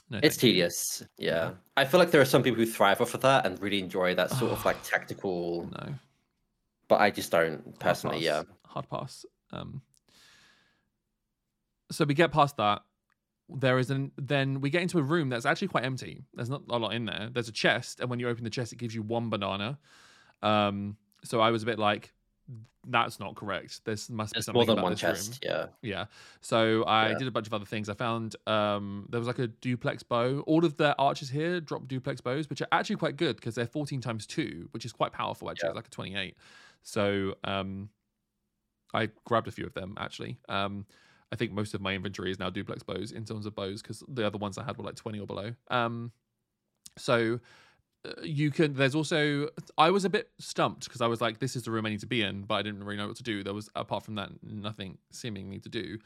No, 0.08 0.20
It's 0.22 0.36
tedious. 0.36 1.02
Yeah. 1.18 1.52
I 1.76 1.84
feel 1.84 1.98
like 1.98 2.12
there 2.12 2.20
are 2.20 2.24
some 2.26 2.42
people 2.42 2.58
who 2.64 2.66
thrive 2.70 3.00
off 3.00 3.14
of 3.14 3.20
that 3.22 3.44
and 3.44 3.60
really 3.60 3.80
enjoy 3.80 4.14
that 4.14 4.30
sort 4.30 4.52
of 4.52 4.64
like 4.64 4.80
tactical, 4.84 5.68
No. 5.72 5.94
but 6.88 7.00
I 7.00 7.10
just 7.10 7.30
don't 7.32 7.76
personally. 7.80 8.20
Yeah. 8.24 8.44
hard 8.64 8.88
pass. 8.88 9.26
Um, 9.52 9.82
so 11.90 12.04
we 12.04 12.14
get 12.14 12.32
past 12.32 12.56
that. 12.58 12.82
There 13.48 13.78
is 13.78 13.90
an 13.90 14.10
then 14.16 14.60
we 14.60 14.70
get 14.70 14.82
into 14.82 14.98
a 14.98 15.02
room 15.02 15.28
that's 15.28 15.46
actually 15.46 15.68
quite 15.68 15.84
empty. 15.84 16.24
There's 16.34 16.50
not 16.50 16.62
a 16.68 16.78
lot 16.78 16.94
in 16.94 17.04
there. 17.04 17.28
There's 17.32 17.48
a 17.48 17.52
chest, 17.52 18.00
and 18.00 18.10
when 18.10 18.18
you 18.18 18.28
open 18.28 18.42
the 18.42 18.50
chest, 18.50 18.72
it 18.72 18.76
gives 18.76 18.92
you 18.94 19.02
one 19.02 19.30
banana. 19.30 19.78
Um, 20.42 20.96
so 21.22 21.40
I 21.40 21.50
was 21.50 21.62
a 21.62 21.66
bit 21.66 21.78
like, 21.78 22.12
that's 22.88 23.18
not 23.18 23.34
correct. 23.34 23.84
There's 23.84 24.08
must 24.08 24.34
be 24.34 24.40
something 24.40 24.58
more 24.58 24.66
than 24.66 24.74
about 24.78 24.82
one 24.84 24.92
this 24.92 25.02
room. 25.02 25.38
Yeah. 25.42 25.66
Yeah. 25.82 26.04
So 26.40 26.84
I 26.84 27.10
Yeah. 27.10 27.18
did 27.18 27.26
a 27.26 27.30
bunch 27.32 27.46
of 27.48 27.54
other 27.54 27.64
things. 27.64 27.88
I 27.88 27.94
found 27.94 28.36
um 28.46 29.06
there 29.10 29.18
was 29.18 29.26
like 29.26 29.40
a 29.40 29.48
duplex 29.48 30.02
bow. 30.04 30.40
All 30.46 30.64
of 30.64 30.76
the 30.76 30.96
archers 30.98 31.28
here 31.30 31.60
drop 31.60 31.88
duplex 31.88 32.20
bows, 32.20 32.48
which 32.48 32.62
are 32.62 32.68
actually 32.70 32.96
quite 32.96 33.16
good 33.16 33.36
because 33.36 33.54
they're 33.56 33.66
14 33.66 34.00
times 34.00 34.26
2, 34.26 34.68
which 34.70 34.84
is 34.84 34.92
quite 34.92 35.12
powerful 35.12 35.50
actually. 35.50 35.66
Yeah. 35.68 35.70
It's 35.72 35.76
like 35.76 35.86
a 35.88 35.90
28. 35.90 36.36
So 36.82 37.34
um 37.44 37.90
I 38.94 39.08
grabbed 39.24 39.48
a 39.48 39.52
few 39.52 39.66
of 39.66 39.74
them 39.74 39.94
actually. 39.98 40.38
Um 40.48 40.86
I 41.32 41.36
think 41.36 41.50
most 41.50 41.74
of 41.74 41.80
my 41.80 41.92
inventory 41.94 42.30
is 42.30 42.38
now 42.38 42.50
duplex 42.50 42.84
bows 42.84 43.10
in 43.10 43.24
terms 43.24 43.46
of 43.46 43.54
bows 43.56 43.82
because 43.82 44.04
the 44.06 44.24
other 44.24 44.38
ones 44.38 44.58
I 44.58 44.62
had 44.62 44.78
were 44.78 44.84
like 44.84 44.94
20 44.94 45.18
or 45.18 45.26
below. 45.26 45.54
Um 45.70 46.12
so 46.96 47.40
you 48.22 48.50
can 48.50 48.74
there's 48.74 48.94
also 48.94 49.48
i 49.78 49.90
was 49.90 50.04
a 50.04 50.10
bit 50.10 50.30
stumped 50.38 50.84
because 50.84 51.00
i 51.00 51.06
was 51.06 51.20
like 51.20 51.38
this 51.38 51.56
is 51.56 51.62
the 51.64 51.70
room 51.70 51.86
i 51.86 51.90
need 51.90 52.00
to 52.00 52.06
be 52.06 52.22
in 52.22 52.42
but 52.42 52.54
i 52.54 52.62
didn't 52.62 52.82
really 52.84 52.96
know 52.96 53.06
what 53.08 53.16
to 53.16 53.22
do. 53.22 53.42
There 53.42 53.54
was 53.54 53.70
apart 53.74 54.04
from 54.04 54.16
that 54.16 54.30
nothing 54.42 54.98
seemingly 55.10 55.58
to 55.60 55.68
do. 55.68 55.98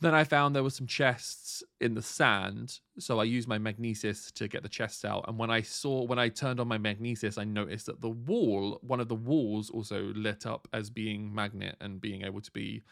Then 0.00 0.14
i 0.14 0.24
found 0.24 0.54
there 0.54 0.62
were 0.62 0.70
some 0.70 0.86
chests 0.86 1.62
in 1.80 1.94
the 1.94 2.02
sand 2.02 2.80
so 2.98 3.20
i 3.20 3.24
used 3.24 3.48
my 3.48 3.58
magnesis 3.58 4.30
to 4.32 4.48
get 4.48 4.62
the 4.62 4.68
chests 4.68 5.04
out 5.04 5.26
and 5.28 5.38
when 5.38 5.50
i 5.50 5.60
saw 5.60 6.04
when 6.04 6.18
i 6.18 6.28
turned 6.28 6.58
on 6.58 6.68
my 6.68 6.78
magnesis 6.78 7.36
i 7.36 7.44
noticed 7.44 7.86
that 7.86 8.00
the 8.00 8.08
wall 8.08 8.78
one 8.82 9.00
of 9.00 9.08
the 9.08 9.14
walls 9.14 9.68
also 9.70 10.12
lit 10.14 10.46
up 10.46 10.68
as 10.72 10.88
being 10.88 11.34
magnet 11.34 11.76
and 11.80 12.00
being 12.00 12.22
able 12.22 12.40
to 12.40 12.50
be 12.52 12.82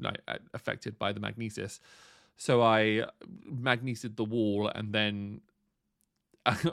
like 0.00 0.20
affected 0.54 0.98
by 0.98 1.12
the 1.12 1.20
magnesis. 1.20 1.80
So 2.36 2.62
i 2.62 3.04
magneted 3.44 4.16
the 4.16 4.24
wall 4.24 4.68
and 4.68 4.92
then 4.92 5.40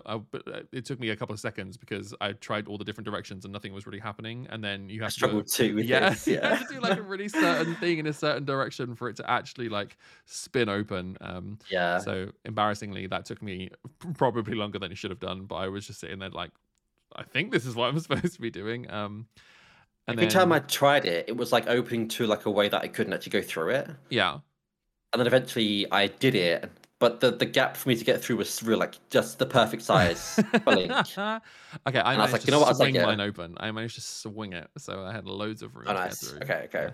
I, 0.05 0.17
but 0.31 0.47
uh, 0.47 0.61
it 0.71 0.85
took 0.85 0.99
me 0.99 1.09
a 1.09 1.15
couple 1.15 1.33
of 1.33 1.39
seconds 1.39 1.77
because 1.77 2.13
I 2.21 2.33
tried 2.33 2.67
all 2.67 2.77
the 2.77 2.83
different 2.85 3.05
directions 3.05 3.45
and 3.45 3.51
nothing 3.53 3.73
was 3.73 3.85
really 3.85 3.99
happening. 3.99 4.47
And 4.49 4.63
then 4.63 4.89
you 4.89 5.03
I 5.03 5.05
have 5.05 5.13
to 5.19 5.19
struggled 5.19 5.47
too 5.47 5.75
with 5.75 5.87
yeah, 5.87 6.09
this. 6.09 6.27
you 6.27 6.39
Yeah. 6.41 6.49
have 6.49 6.59
to 6.59 6.65
do 6.65 6.79
like 6.79 6.97
a 6.97 7.01
really 7.01 7.27
certain 7.27 7.75
thing 7.79 7.99
in 7.99 8.07
a 8.07 8.13
certain 8.13 8.45
direction 8.45 8.95
for 8.95 9.09
it 9.09 9.15
to 9.17 9.29
actually 9.29 9.69
like 9.69 9.97
spin 10.25 10.69
open. 10.69 11.17
Um, 11.21 11.59
yeah. 11.69 11.97
so 11.97 12.31
embarrassingly, 12.45 13.07
that 13.07 13.25
took 13.25 13.41
me 13.41 13.69
probably 14.15 14.55
longer 14.55 14.79
than 14.79 14.91
it 14.91 14.97
should 14.97 15.11
have 15.11 15.19
done. 15.19 15.45
But 15.45 15.55
I 15.55 15.67
was 15.67 15.85
just 15.87 15.99
sitting 15.99 16.19
there 16.19 16.29
like, 16.29 16.51
I 17.15 17.23
think 17.23 17.51
this 17.51 17.65
is 17.65 17.75
what 17.75 17.87
I'm 17.89 17.99
supposed 17.99 18.33
to 18.35 18.41
be 18.41 18.51
doing. 18.51 18.89
Um, 18.91 19.27
and 20.07 20.17
Every 20.17 20.27
then, 20.27 20.29
time 20.29 20.51
I 20.51 20.59
tried 20.59 21.05
it, 21.05 21.29
it 21.29 21.37
was 21.37 21.51
like 21.51 21.67
opening 21.67 22.07
to 22.09 22.25
like 22.27 22.45
a 22.45 22.51
way 22.51 22.69
that 22.69 22.81
I 22.81 22.87
couldn't 22.87 23.13
actually 23.13 23.31
go 23.31 23.41
through 23.41 23.69
it. 23.71 23.89
yeah, 24.09 24.39
And 25.13 25.19
then 25.19 25.27
eventually 25.27 25.89
I 25.91 26.07
did 26.07 26.35
it, 26.35 26.69
but 26.99 27.19
the, 27.19 27.31
the 27.31 27.45
gap 27.45 27.77
for 27.77 27.89
me 27.89 27.95
to 27.95 28.03
get 28.05 28.21
through 28.21 28.37
was 28.37 28.61
real, 28.63 28.77
like 28.79 28.95
just 29.09 29.39
the 29.39 29.45
perfect 29.45 29.83
size. 29.83 30.43
okay, 30.67 31.99
I 31.99 32.15
I 32.15 32.21
was 32.21 32.31
managed 32.31 32.33
like, 32.33 32.43
to 32.43 32.47
you 32.47 32.51
know 32.51 32.59
what, 32.59 32.67
I 32.67 32.69
was 32.69 32.79
like, 32.79 32.93
swing 32.93 32.93
yeah. 32.93 33.01
mine 33.01 33.19
open. 33.19 33.55
I 33.59 33.71
managed 33.71 33.95
to 33.95 34.01
swing 34.01 34.53
it, 34.53 34.69
so 34.77 35.03
I 35.03 35.11
had 35.11 35.25
loads 35.25 35.61
of 35.61 35.75
room 35.75 35.93
Oh, 35.93 35.93
to 35.93 36.01
get 36.01 36.19
nice. 36.19 36.19
through. 36.19 36.41
Okay, 36.41 36.63
okay. 36.65 36.93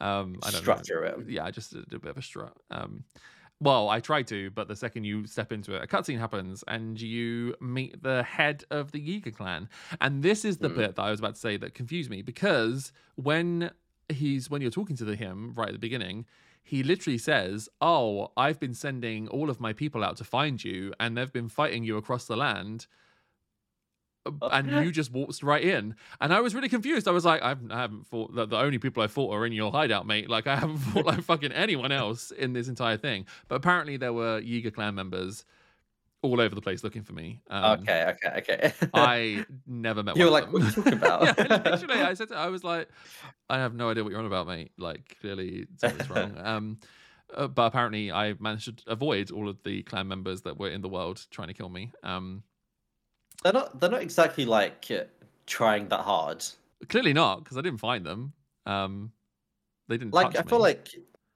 Yeah. 0.00 0.20
Um, 0.20 0.40
I 0.42 0.50
don't 0.50 0.64
Strut 0.64 0.82
know. 0.88 0.88
it. 0.88 1.28
Yeah, 1.28 1.44
I 1.44 1.50
just 1.50 1.72
did 1.72 1.92
a 1.92 1.98
bit 1.98 2.10
of 2.10 2.18
a 2.18 2.22
strut. 2.22 2.56
Um, 2.70 3.04
well, 3.60 3.88
I 3.90 4.00
tried 4.00 4.26
to, 4.28 4.50
but 4.50 4.68
the 4.68 4.76
second 4.76 5.04
you 5.04 5.26
step 5.26 5.52
into 5.52 5.74
it, 5.74 5.82
a 5.82 5.86
cutscene 5.86 6.18
happens 6.18 6.64
and 6.68 7.00
you 7.00 7.56
meet 7.60 8.02
the 8.02 8.22
head 8.22 8.64
of 8.70 8.92
the 8.92 9.00
Yiga 9.00 9.34
clan. 9.34 9.68
And 10.00 10.22
this 10.22 10.44
is 10.44 10.58
the 10.58 10.68
Hmm. 10.68 10.70
bit 10.70 10.96
that 10.96 11.02
I 11.02 11.10
was 11.10 11.20
about 11.20 11.34
to 11.34 11.40
say 11.40 11.56
that 11.58 11.74
confused 11.74 12.10
me 12.10 12.22
because 12.22 12.92
when 13.16 13.70
he's 14.08 14.50
when 14.50 14.62
you're 14.62 14.70
talking 14.70 14.96
to 14.96 15.04
the, 15.04 15.16
him 15.16 15.54
right 15.54 15.68
at 15.68 15.74
the 15.74 15.78
beginning, 15.80 16.26
he 16.68 16.82
literally 16.82 17.18
says, 17.18 17.68
"Oh, 17.80 18.30
I've 18.36 18.60
been 18.60 18.74
sending 18.74 19.26
all 19.28 19.48
of 19.50 19.58
my 19.60 19.72
people 19.72 20.04
out 20.04 20.16
to 20.18 20.24
find 20.24 20.62
you, 20.62 20.92
and 21.00 21.16
they've 21.16 21.32
been 21.32 21.48
fighting 21.48 21.82
you 21.84 21.96
across 21.96 22.26
the 22.26 22.36
land." 22.36 22.86
uh, 24.26 24.48
And 24.52 24.70
you 24.84 24.92
just 24.92 25.10
waltzed 25.12 25.42
right 25.42 25.62
in, 25.64 25.94
and 26.20 26.32
I 26.34 26.40
was 26.40 26.54
really 26.54 26.68
confused. 26.68 27.08
I 27.08 27.12
was 27.12 27.24
like, 27.24 27.42
I've, 27.42 27.58
I 27.70 27.80
haven't 27.80 28.06
fought. 28.06 28.34
The, 28.34 28.46
the 28.46 28.58
only 28.58 28.78
people 28.78 29.02
I 29.02 29.06
fought 29.06 29.32
are 29.32 29.46
in 29.46 29.52
your 29.52 29.72
hideout, 29.72 30.06
mate. 30.06 30.28
Like 30.28 30.46
I 30.46 30.56
haven't 30.56 30.78
fought 30.90 31.06
like 31.06 31.22
fucking 31.22 31.52
anyone 31.52 31.92
else 31.92 32.30
in 32.30 32.52
this 32.52 32.68
entire 32.68 32.96
thing. 32.98 33.26
But 33.48 33.56
apparently, 33.56 33.96
there 33.96 34.12
were 34.12 34.40
Yiga 34.40 34.72
clan 34.74 34.94
members 34.94 35.44
all 36.22 36.40
over 36.40 36.54
the 36.54 36.60
place 36.60 36.82
looking 36.82 37.02
for 37.02 37.12
me. 37.12 37.40
Um, 37.48 37.80
okay, 37.80 38.14
okay, 38.14 38.38
okay. 38.38 38.72
I 38.94 39.44
never 39.66 40.02
met. 40.02 40.16
you 40.16 40.24
were 40.24 40.30
like, 40.30 40.52
what 40.52 40.62
are 40.62 40.64
you 40.66 40.70
talking 40.72 40.92
about? 40.94 41.22
yeah, 41.38 41.62
literally, 41.64 42.00
I 42.02 42.14
said, 42.14 42.28
to- 42.28 42.36
I 42.36 42.48
was 42.48 42.64
like, 42.64 42.88
I 43.48 43.58
have 43.58 43.74
no 43.74 43.88
idea 43.90 44.02
what 44.02 44.10
you're 44.10 44.18
on 44.18 44.26
about, 44.26 44.46
mate. 44.46 44.72
Like, 44.78 45.16
clearly 45.20 45.66
something's 45.76 46.10
wrong. 46.10 46.34
Um, 46.38 46.78
uh, 47.34 47.46
but 47.46 47.66
apparently, 47.66 48.10
I 48.10 48.34
managed 48.40 48.84
to 48.84 48.90
avoid 48.90 49.30
all 49.30 49.48
of 49.48 49.62
the 49.62 49.82
clan 49.82 50.08
members 50.08 50.42
that 50.42 50.58
were 50.58 50.70
in 50.70 50.80
the 50.80 50.88
world 50.88 51.24
trying 51.30 51.48
to 51.48 51.54
kill 51.54 51.68
me. 51.68 51.92
Um, 52.02 52.42
they're 53.42 53.52
not. 53.52 53.78
They're 53.78 53.90
not 53.90 54.02
exactly 54.02 54.44
like 54.44 54.86
uh, 54.90 55.04
trying 55.46 55.88
that 55.88 56.00
hard. 56.00 56.44
clearly 56.88 57.12
not, 57.12 57.44
because 57.44 57.58
I 57.58 57.60
didn't 57.60 57.78
find 57.78 58.04
them. 58.04 58.32
Um, 58.66 59.12
they 59.88 59.98
didn't. 59.98 60.14
Like 60.14 60.36
I 60.36 60.42
feel 60.42 60.58
me. 60.58 60.64
like 60.64 60.88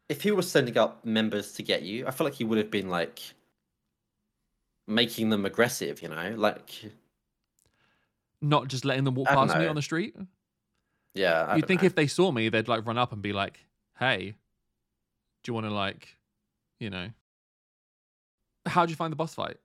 if 0.09 0.23
he 0.23 0.31
was 0.31 0.51
sending 0.51 0.77
up 0.79 1.05
members 1.05 1.53
to 1.53 1.63
get 1.63 1.83
you, 1.83 2.07
I 2.07 2.11
feel 2.11 2.27
like 2.27 2.35
he 2.35 2.45
would 2.45 2.59
have 2.59 2.71
been 2.71 2.89
like 2.89 3.21
making 4.87 5.31
them 5.31 5.45
aggressive. 5.45 6.03
You 6.03 6.09
know, 6.09 6.35
like 6.37 6.93
not 8.41 8.69
just 8.69 8.85
letting 8.85 9.05
them 9.05 9.15
walk 9.15 9.29
past 9.29 9.57
me 9.57 9.67
on 9.67 9.77
the 9.77 9.83
street. 9.83 10.17
yeah. 11.15 11.47
I 11.49 11.57
You'd 11.57 11.67
think 11.67 11.83
know. 11.83 11.87
if 11.87 11.95
they 11.95 12.07
saw 12.07 12.33
me, 12.33 12.49
they'd 12.49 12.69
like 12.69 12.87
run 12.87 12.99
up 12.99 13.13
and 13.13 13.23
be 13.23 13.33
like, 13.33 13.61
"Hey, 13.99 14.35
do 15.43 15.51
you 15.51 15.55
want 15.55 15.67
to 15.67 15.73
like, 15.73 16.17
you 16.79 16.91
know?" 16.91 17.11
How'd 18.67 18.91
you 18.91 18.97
find 18.97 19.11
the 19.11 19.17
boss 19.17 19.35
fight? 19.35 19.57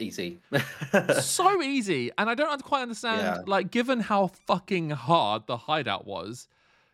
easy. 0.00 0.38
so 1.20 1.62
easy, 1.62 2.10
and 2.16 2.30
I 2.30 2.34
don't 2.34 2.62
quite 2.62 2.82
understand. 2.82 3.20
Yeah. 3.20 3.42
Like, 3.46 3.70
given 3.70 4.00
how 4.00 4.28
fucking 4.46 4.90
hard 4.90 5.46
the 5.46 5.56
hideout 5.56 6.06
was, 6.06 6.48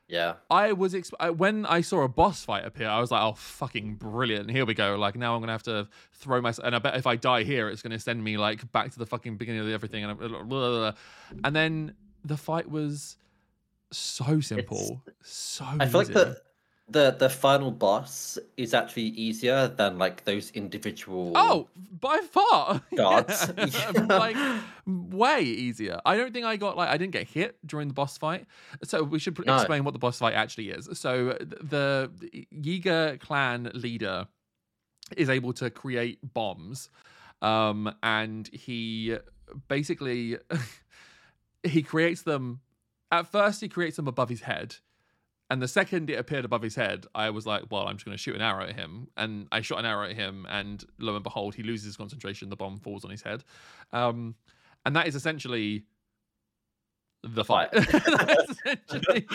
yeah. 0.08 0.34
I 0.50 0.72
was 0.72 0.94
exp- 0.94 1.14
I- 1.20 1.30
when 1.30 1.66
I 1.66 1.80
saw 1.80 2.02
a 2.02 2.08
boss 2.08 2.44
fight 2.44 2.64
appear, 2.64 2.88
I 2.88 3.00
was 3.00 3.10
like, 3.10 3.22
"Oh, 3.22 3.32
fucking 3.34 3.94
brilliant! 3.94 4.50
Here 4.50 4.64
we 4.66 4.74
go!" 4.74 4.96
Like 4.96 5.16
now, 5.16 5.34
I'm 5.34 5.40
gonna 5.40 5.52
have 5.52 5.62
to 5.64 5.88
throw 6.12 6.40
myself, 6.40 6.66
and 6.66 6.74
I 6.74 6.78
bet 6.78 6.96
if 6.96 7.06
I 7.06 7.16
die 7.16 7.42
here, 7.44 7.68
it's 7.68 7.82
gonna 7.82 7.98
send 7.98 8.22
me 8.22 8.36
like 8.36 8.70
back 8.72 8.92
to 8.92 8.98
the 8.98 9.06
fucking 9.06 9.36
beginning 9.36 9.62
of 9.62 9.68
everything, 9.68 10.04
and 10.04 10.18
blah, 10.18 10.28
blah, 10.28 10.44
blah. 10.44 10.92
and 11.44 11.54
then 11.56 11.94
the 12.24 12.36
fight 12.36 12.70
was 12.70 13.16
so 13.92 14.40
simple, 14.40 15.02
so. 15.22 15.64
I 15.64 15.86
feel 15.86 16.00
like 16.00 16.08
the 16.08 16.40
the 16.94 17.10
the 17.18 17.28
final 17.28 17.70
boss 17.72 18.38
is 18.56 18.72
actually 18.72 19.08
easier 19.26 19.66
than 19.68 19.98
like 19.98 20.24
those 20.24 20.50
individual. 20.52 21.32
Oh, 21.34 21.68
by 22.00 22.20
far. 22.30 22.80
Gods. 22.96 23.50
like 24.08 24.36
way 24.86 25.42
easier. 25.42 26.00
I 26.06 26.16
don't 26.16 26.32
think 26.32 26.46
I 26.46 26.56
got 26.56 26.76
like 26.76 26.88
I 26.88 26.96
didn't 26.96 27.12
get 27.12 27.28
hit 27.28 27.58
during 27.66 27.88
the 27.88 27.94
boss 27.94 28.16
fight. 28.16 28.46
So 28.84 29.02
we 29.02 29.18
should 29.18 29.36
No. 29.44 29.56
explain 29.56 29.84
what 29.84 29.92
the 29.92 29.98
boss 29.98 30.18
fight 30.20 30.34
actually 30.34 30.70
is. 30.70 30.88
So 30.94 31.36
the, 31.40 32.10
the 32.22 32.46
Yiga 32.54 33.20
clan 33.20 33.70
leader 33.74 34.28
is 35.16 35.28
able 35.28 35.52
to 35.54 35.70
create 35.70 36.18
bombs. 36.22 36.88
Um 37.42 37.92
and 38.04 38.46
he 38.52 39.18
basically 39.68 40.38
he 41.64 41.82
creates 41.82 42.22
them 42.22 42.60
at 43.10 43.26
first 43.26 43.60
he 43.60 43.68
creates 43.68 43.96
them 43.96 44.08
above 44.08 44.28
his 44.28 44.40
head 44.42 44.76
and 45.54 45.62
the 45.62 45.68
second 45.68 46.10
it 46.10 46.18
appeared 46.18 46.44
above 46.44 46.62
his 46.62 46.74
head, 46.74 47.06
I 47.14 47.30
was 47.30 47.46
like, 47.46 47.62
well, 47.70 47.86
I'm 47.86 47.94
just 47.94 48.04
going 48.04 48.16
to 48.16 48.20
shoot 48.20 48.34
an 48.34 48.42
arrow 48.42 48.64
at 48.64 48.74
him. 48.74 49.06
And 49.16 49.46
I 49.52 49.60
shot 49.60 49.78
an 49.78 49.84
arrow 49.84 50.10
at 50.10 50.16
him, 50.16 50.48
and 50.50 50.84
lo 50.98 51.14
and 51.14 51.22
behold, 51.22 51.54
he 51.54 51.62
loses 51.62 51.84
his 51.84 51.96
concentration. 51.96 52.48
The 52.48 52.56
bomb 52.56 52.80
falls 52.80 53.04
on 53.04 53.12
his 53.12 53.22
head. 53.22 53.44
Um, 53.92 54.34
and 54.84 54.96
that 54.96 55.06
is 55.06 55.14
essentially 55.14 55.84
the 57.22 57.44
fight. 57.44 57.70
That's 57.72 58.50
essentially 58.50 59.28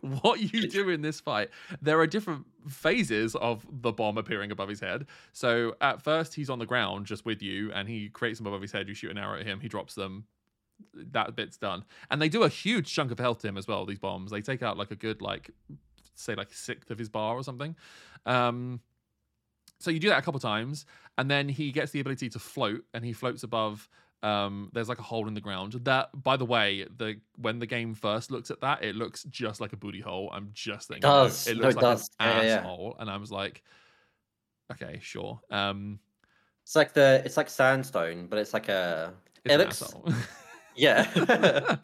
what 0.22 0.40
you 0.40 0.66
do 0.66 0.88
in 0.88 1.02
this 1.02 1.20
fight. 1.20 1.50
There 1.82 2.00
are 2.00 2.06
different 2.06 2.46
phases 2.66 3.34
of 3.34 3.66
the 3.70 3.92
bomb 3.92 4.16
appearing 4.16 4.52
above 4.52 4.70
his 4.70 4.80
head. 4.80 5.08
So 5.34 5.76
at 5.82 6.00
first, 6.00 6.34
he's 6.34 6.48
on 6.48 6.58
the 6.58 6.64
ground 6.64 7.04
just 7.04 7.26
with 7.26 7.42
you, 7.42 7.70
and 7.72 7.86
he 7.86 8.08
creates 8.08 8.38
them 8.38 8.46
above 8.46 8.62
his 8.62 8.72
head. 8.72 8.88
You 8.88 8.94
shoot 8.94 9.10
an 9.10 9.18
arrow 9.18 9.38
at 9.38 9.44
him, 9.44 9.60
he 9.60 9.68
drops 9.68 9.94
them. 9.94 10.24
That 10.94 11.36
bit's 11.36 11.56
done. 11.56 11.84
And 12.10 12.20
they 12.20 12.28
do 12.28 12.42
a 12.44 12.48
huge 12.48 12.92
chunk 12.92 13.10
of 13.10 13.18
health 13.18 13.38
to 13.40 13.48
him 13.48 13.56
as 13.56 13.66
well, 13.68 13.84
these 13.86 13.98
bombs. 13.98 14.30
They 14.30 14.40
take 14.40 14.62
out 14.62 14.76
like 14.78 14.90
a 14.90 14.96
good, 14.96 15.20
like, 15.22 15.50
say, 16.14 16.34
like 16.34 16.52
sixth 16.52 16.90
of 16.90 16.98
his 16.98 17.08
bar 17.08 17.34
or 17.36 17.42
something. 17.42 17.74
Um, 18.26 18.80
so 19.78 19.90
you 19.90 19.98
do 19.98 20.08
that 20.10 20.18
a 20.18 20.22
couple 20.22 20.40
times, 20.40 20.84
and 21.16 21.30
then 21.30 21.48
he 21.48 21.72
gets 21.72 21.90
the 21.92 22.00
ability 22.00 22.28
to 22.30 22.38
float, 22.38 22.84
and 22.92 23.04
he 23.04 23.12
floats 23.12 23.42
above. 23.42 23.88
Um, 24.22 24.68
there's 24.74 24.90
like 24.90 24.98
a 24.98 25.02
hole 25.02 25.26
in 25.28 25.32
the 25.32 25.40
ground. 25.40 25.72
That, 25.84 26.10
by 26.22 26.36
the 26.36 26.44
way, 26.44 26.86
the 26.98 27.18
when 27.36 27.58
the 27.58 27.66
game 27.66 27.94
first 27.94 28.30
looks 28.30 28.50
at 28.50 28.60
that, 28.60 28.84
it 28.84 28.94
looks 28.94 29.22
just 29.24 29.58
like 29.62 29.72
a 29.72 29.76
booty 29.78 30.00
hole. 30.00 30.28
I'm 30.34 30.50
just 30.52 30.88
thinking, 30.88 31.08
no, 31.08 31.24
does. 31.24 31.46
it 31.46 31.56
No, 31.56 31.62
looks 31.62 31.74
it 31.74 31.76
like 31.76 31.82
does. 31.96 32.10
an 32.20 32.28
Yeah, 32.28 32.36
yeah, 32.42 32.46
yeah. 32.48 32.54
asshole, 32.58 32.96
and 32.98 33.08
I 33.08 33.16
was 33.16 33.32
like, 33.32 33.62
okay, 34.72 34.98
sure. 35.02 35.40
Um, 35.50 35.98
It's 36.64 36.76
like 36.76 36.92
the 36.92 37.22
it's 37.24 37.38
like 37.38 37.48
sandstone, 37.48 38.26
but 38.26 38.38
it's 38.38 38.52
like 38.52 38.68
a 38.68 39.14
it's 39.44 39.54
It 39.54 39.58
looks- 39.58 39.82
asshole. 39.82 40.04
yeah. 40.80 41.76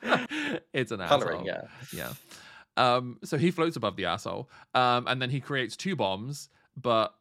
it's 0.72 0.90
an 0.92 1.00
Coloring, 1.00 1.48
asshole. 1.48 1.68
yeah. 1.92 2.12
yeah. 2.12 2.12
Um, 2.76 3.18
so 3.24 3.38
he 3.38 3.50
floats 3.50 3.76
above 3.76 3.96
the 3.96 4.06
asshole, 4.06 4.50
um, 4.74 5.06
and 5.06 5.20
then 5.20 5.30
he 5.30 5.40
creates 5.40 5.76
two 5.76 5.96
bombs. 5.96 6.48
But 6.76 7.14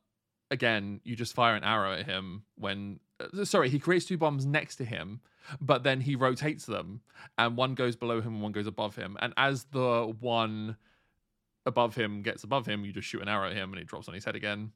again, 0.52 1.02
you 1.04 1.16
just 1.16 1.34
fire 1.34 1.56
an 1.56 1.64
arrow 1.64 1.94
at 1.94 2.06
him 2.06 2.44
when. 2.56 3.00
Uh, 3.20 3.46
sorry, 3.46 3.70
he 3.70 3.80
creates 3.80 4.06
two 4.06 4.18
bombs 4.18 4.46
next 4.46 4.76
to 4.78 4.86
him, 4.86 5.22
but 5.62 5.84
then 5.84 6.02
he 6.02 6.16
rotates 6.16 6.66
them, 6.66 7.02
and 7.38 7.56
one 7.56 7.74
goes 7.76 7.96
below 7.96 8.20
him 8.20 8.34
and 8.36 8.42
one 8.42 8.52
goes 8.52 8.68
above 8.68 8.96
him. 8.96 9.18
And 9.22 9.34
as 9.38 9.64
the 9.72 10.14
one 10.20 10.76
above 11.66 11.96
him 11.96 12.22
gets 12.22 12.44
above 12.44 12.66
him, 12.66 12.84
you 12.84 12.92
just 12.92 13.08
shoot 13.08 13.22
an 13.22 13.30
arrow 13.30 13.50
at 13.50 13.56
him, 13.56 13.72
and 13.72 13.82
it 13.82 13.88
drops 13.88 14.08
on 14.10 14.14
his 14.14 14.26
head 14.26 14.36
again. 14.36 14.72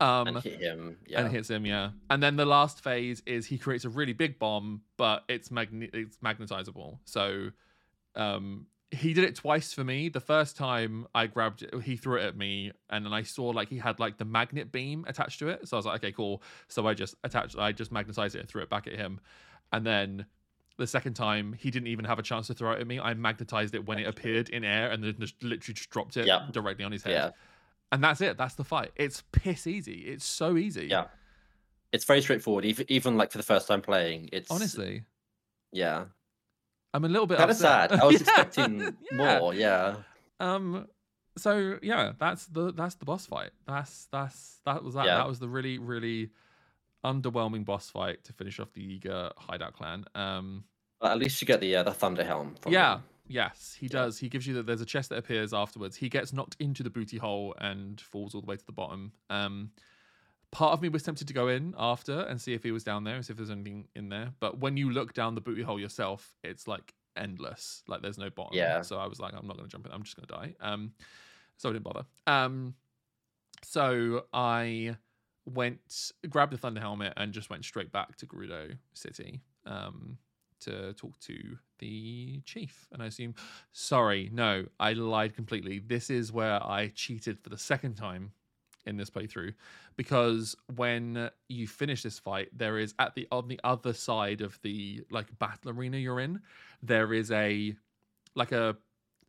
Um, 0.00 0.28
and 0.28 0.42
hit 0.42 0.60
him. 0.60 0.96
Yeah. 1.06 1.20
and 1.20 1.30
hits 1.30 1.48
him, 1.50 1.64
yeah. 1.66 1.90
And 2.10 2.22
then 2.22 2.36
the 2.36 2.46
last 2.46 2.82
phase 2.82 3.22
is 3.26 3.46
he 3.46 3.58
creates 3.58 3.84
a 3.84 3.88
really 3.88 4.12
big 4.12 4.38
bomb, 4.38 4.82
but 4.96 5.24
it's 5.28 5.50
magne- 5.50 5.90
it's 5.92 6.18
magnetizable. 6.18 6.98
So 7.04 7.50
um 8.14 8.66
he 8.92 9.12
did 9.14 9.24
it 9.24 9.34
twice 9.34 9.72
for 9.72 9.82
me. 9.82 10.08
The 10.08 10.20
first 10.20 10.56
time 10.56 11.08
I 11.12 11.26
grabbed 11.26 11.62
it, 11.62 11.74
he 11.82 11.96
threw 11.96 12.18
it 12.20 12.24
at 12.24 12.36
me, 12.36 12.70
and 12.88 13.04
then 13.04 13.12
I 13.12 13.22
saw 13.24 13.46
like 13.48 13.68
he 13.68 13.78
had 13.78 13.98
like 13.98 14.16
the 14.16 14.24
magnet 14.24 14.70
beam 14.70 15.04
attached 15.08 15.40
to 15.40 15.48
it. 15.48 15.66
So 15.68 15.76
I 15.76 15.78
was 15.78 15.86
like, 15.86 15.96
okay, 16.04 16.12
cool. 16.12 16.40
So 16.68 16.86
I 16.86 16.94
just 16.94 17.16
attached, 17.24 17.58
I 17.58 17.72
just 17.72 17.90
magnetized 17.90 18.36
it 18.36 18.38
and 18.40 18.48
threw 18.48 18.62
it 18.62 18.70
back 18.70 18.86
at 18.86 18.94
him. 18.94 19.18
And 19.72 19.84
then 19.84 20.26
the 20.78 20.86
second 20.86 21.14
time, 21.14 21.52
he 21.58 21.70
didn't 21.72 21.88
even 21.88 22.04
have 22.04 22.20
a 22.20 22.22
chance 22.22 22.46
to 22.46 22.54
throw 22.54 22.72
it 22.72 22.80
at 22.80 22.86
me. 22.86 23.00
I 23.00 23.12
magnetized 23.14 23.74
it 23.74 23.84
when 23.86 23.98
it 23.98 24.06
appeared 24.06 24.50
in 24.50 24.62
air, 24.62 24.90
and 24.92 25.02
then 25.02 25.16
just 25.18 25.42
literally 25.42 25.74
just 25.74 25.90
dropped 25.90 26.16
it 26.16 26.26
Yep. 26.26 26.52
directly 26.52 26.84
on 26.84 26.92
his 26.92 27.02
head. 27.02 27.12
yeah. 27.12 27.30
And 27.92 28.02
that's 28.02 28.20
it. 28.20 28.36
That's 28.36 28.54
the 28.54 28.64
fight. 28.64 28.90
It's 28.96 29.22
piss 29.32 29.66
easy. 29.66 30.00
It's 30.08 30.24
so 30.24 30.56
easy. 30.56 30.86
Yeah. 30.86 31.06
It's 31.92 32.04
very 32.04 32.20
straightforward. 32.20 32.64
Even 32.64 32.84
even 32.88 33.16
like 33.16 33.30
for 33.30 33.38
the 33.38 33.44
first 33.44 33.68
time 33.68 33.80
playing, 33.80 34.28
it's 34.32 34.50
Honestly, 34.50 35.02
yeah. 35.72 36.04
I'm 36.92 37.04
a 37.04 37.08
little 37.08 37.26
bit 37.26 37.38
Kind 37.38 37.50
of 37.50 37.56
sad. 37.56 37.92
I 37.92 38.04
was 38.04 38.14
Yeah, 38.14 38.20
expecting 38.20 38.96
yeah. 39.12 39.38
more. 39.38 39.54
Yeah. 39.54 39.96
Um. 40.40 40.88
So 41.38 41.78
yeah, 41.82 42.12
that's 42.18 42.46
the 42.46 42.72
that's 42.72 42.96
the 42.96 43.04
boss 43.04 43.26
fight. 43.26 43.50
That's 43.66 44.08
that's 44.10 44.60
that 44.66 44.82
was 44.82 44.94
that. 44.94 45.06
Yeah. 45.06 45.16
That 45.18 45.28
was 45.28 45.38
the 45.38 45.48
really 45.48 45.78
really 45.78 46.30
underwhelming 47.04 47.64
boss 47.64 47.88
fight 47.90 48.24
to 48.24 48.32
finish 48.32 48.58
off 48.58 48.72
the 48.72 48.82
Yiga 48.98 49.32
Hideout 49.36 49.74
Clan. 49.74 50.04
Um. 50.14 50.64
But 51.00 51.12
at 51.12 51.18
least 51.18 51.40
you 51.40 51.46
get 51.46 51.60
the 51.60 51.76
uh, 51.76 51.82
the 51.84 51.92
thunder 51.92 52.24
helm. 52.24 52.56
From 52.60 52.72
Yeah. 52.72 52.96
him. 52.96 53.02
Yes, 53.28 53.76
he 53.78 53.88
does. 53.88 54.18
He 54.18 54.28
gives 54.28 54.46
you 54.46 54.54
that. 54.54 54.66
There's 54.66 54.80
a 54.80 54.86
chest 54.86 55.10
that 55.10 55.18
appears 55.18 55.52
afterwards. 55.52 55.96
He 55.96 56.08
gets 56.08 56.32
knocked 56.32 56.56
into 56.60 56.82
the 56.82 56.90
booty 56.90 57.18
hole 57.18 57.54
and 57.58 58.00
falls 58.00 58.34
all 58.34 58.40
the 58.40 58.46
way 58.46 58.56
to 58.56 58.66
the 58.66 58.72
bottom. 58.72 59.12
Um. 59.30 59.70
Part 60.52 60.72
of 60.72 60.80
me 60.80 60.88
was 60.88 61.02
tempted 61.02 61.26
to 61.26 61.34
go 61.34 61.48
in 61.48 61.74
after 61.76 62.20
and 62.20 62.40
see 62.40 62.54
if 62.54 62.62
he 62.62 62.70
was 62.70 62.84
down 62.84 63.02
there 63.02 63.16
and 63.16 63.26
see 63.26 63.32
if 63.32 63.36
there's 63.36 63.50
anything 63.50 63.88
in 63.96 64.08
there. 64.08 64.32
But 64.38 64.58
when 64.58 64.76
you 64.76 64.90
look 64.90 65.12
down 65.12 65.34
the 65.34 65.40
booty 65.40 65.62
hole 65.62 65.78
yourself, 65.78 66.34
it's 66.44 66.68
like 66.68 66.94
endless. 67.16 67.82
Like 67.88 68.00
there's 68.00 68.16
no 68.16 68.30
bottom. 68.30 68.56
Yeah. 68.56 68.80
So 68.82 68.96
I 68.96 69.06
was 69.06 69.18
like, 69.18 69.34
I'm 69.36 69.46
not 69.46 69.56
going 69.56 69.68
to 69.68 69.72
jump 69.72 69.86
in. 69.86 69.92
I'm 69.92 70.04
just 70.04 70.16
going 70.16 70.26
to 70.28 70.34
die. 70.34 70.54
Um. 70.60 70.92
So 71.56 71.68
I 71.68 71.72
didn't 71.72 71.84
bother. 71.84 72.06
Um. 72.28 72.74
So 73.64 74.26
I 74.32 74.96
went 75.46 76.12
grabbed 76.30 76.52
the 76.52 76.58
thunder 76.58 76.80
helmet 76.80 77.12
and 77.16 77.32
just 77.32 77.50
went 77.50 77.64
straight 77.64 77.90
back 77.90 78.16
to 78.18 78.26
Gerudo 78.26 78.78
City. 78.94 79.42
Um. 79.66 80.16
To 80.60 80.92
talk 80.94 81.18
to 81.20 81.58
the 81.78 82.40
chief, 82.44 82.88
and 82.92 83.02
I 83.02 83.06
assume. 83.06 83.34
Sorry, 83.72 84.30
no, 84.32 84.66
I 84.80 84.94
lied 84.94 85.34
completely. 85.34 85.78
This 85.80 86.08
is 86.10 86.32
where 86.32 86.62
I 86.66 86.88
cheated 86.94 87.38
for 87.38 87.50
the 87.50 87.58
second 87.58 87.94
time 87.96 88.32
in 88.86 88.96
this 88.96 89.10
playthrough 89.10 89.52
because 89.96 90.54
when 90.76 91.28
you 91.48 91.66
finish 91.66 92.02
this 92.04 92.20
fight 92.20 92.48
there 92.56 92.78
is 92.78 92.94
at 93.00 93.14
the 93.16 93.26
on 93.32 93.48
the 93.48 93.58
other 93.64 93.92
side 93.92 94.40
of 94.40 94.60
the 94.62 95.02
like 95.10 95.26
battle 95.40 95.72
arena 95.72 95.96
you're 95.96 96.20
in 96.20 96.40
there 96.84 97.12
is 97.12 97.32
a 97.32 97.74
like 98.36 98.52
a 98.52 98.76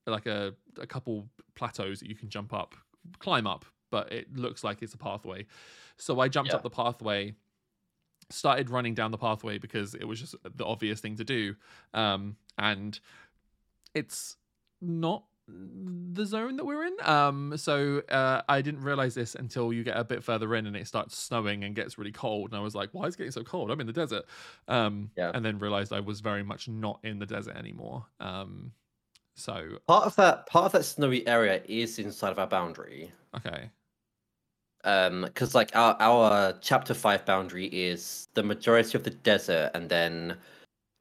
like 0.06 0.28
a 0.28 0.54
a 0.80 0.86
couple 0.86 1.28
plateaus 1.56 2.00
that 2.02 2.08
you 2.08 2.14
can 2.16 2.30
jump 2.30 2.54
up, 2.54 2.76
climb 3.18 3.48
up, 3.48 3.66
but 3.90 4.12
it 4.14 4.32
looks 4.38 4.64
like 4.64 4.82
it's 4.84 4.94
a 4.94 4.98
pathway. 4.98 5.46
So 5.98 6.20
I 6.20 6.28
jumped 6.28 6.52
Yeah. 6.52 6.58
up 6.58 6.64
the 6.64 6.70
pathway, 6.70 7.34
started 8.30 8.70
running 8.70 8.94
down 8.94 9.12
the 9.12 9.18
pathway 9.18 9.58
because 9.58 9.96
it 9.96 10.06
was 10.06 10.20
just 10.20 10.36
the 10.56 10.66
obvious 10.66 11.00
thing 11.00 11.16
to 11.18 11.24
do. 11.24 11.56
Um, 11.94 12.38
and 12.58 13.00
it's 13.94 14.36
not 14.82 15.24
the 15.48 16.26
zone 16.26 16.58
that 16.58 16.66
we're 16.66 16.86
in. 16.86 16.96
Um, 17.04 17.54
so 17.56 18.02
uh, 18.10 18.42
I 18.50 18.62
didn't 18.62 18.82
realize 18.82 19.16
this 19.16 19.34
until 19.36 19.72
you 19.72 19.84
get 19.84 19.96
a 19.96 20.04
bit 20.04 20.24
further 20.24 20.54
in 20.56 20.68
and 20.68 20.76
it 20.76 20.88
starts 20.88 21.18
snowing 21.18 21.64
and 21.64 21.74
gets 21.74 21.98
really 21.98 22.12
cold. 22.12 22.52
And 22.52 22.60
I 22.60 22.62
was 22.62 22.76
like, 22.76 22.90
why 22.92 23.06
is 23.06 23.16
it 23.16 23.20
getting 23.20 23.32
so 23.32 23.44
cold? 23.44 23.72
I'm 23.72 23.80
in 23.80 23.88
the 23.88 23.94
desert. 23.94 24.26
Um, 24.68 25.12
Yeah. 25.16 25.32
And 25.34 25.46
then 25.46 25.58
realized 25.60 25.94
I 25.94 26.02
was 26.02 26.20
very 26.20 26.44
much 26.44 26.68
not 26.68 27.00
in 27.04 27.20
the 27.20 27.26
desert 27.26 27.56
anymore. 27.56 28.06
Um, 28.20 28.74
so, 29.36 29.78
Part 29.88 30.06
of 30.06 30.16
that 30.16 30.48
part 30.48 30.66
of 30.66 30.72
that 30.74 30.84
snowy 30.84 31.26
area 31.28 31.62
is 31.66 32.00
inside 32.00 32.32
of 32.32 32.40
our 32.40 32.48
boundary. 32.48 33.12
okay. 33.36 33.70
Um, 34.84 35.24
because 35.24 35.56
like 35.56 35.76
our 35.76 35.98
our 36.00 36.54
chapter 36.62 36.94
five 36.94 37.26
boundary 37.26 37.66
is 37.68 38.28
the 38.36 38.44
majority 38.44 38.98
of 38.98 39.04
the 39.04 39.10
desert, 39.10 39.72
and 39.74 39.90
then 39.90 40.38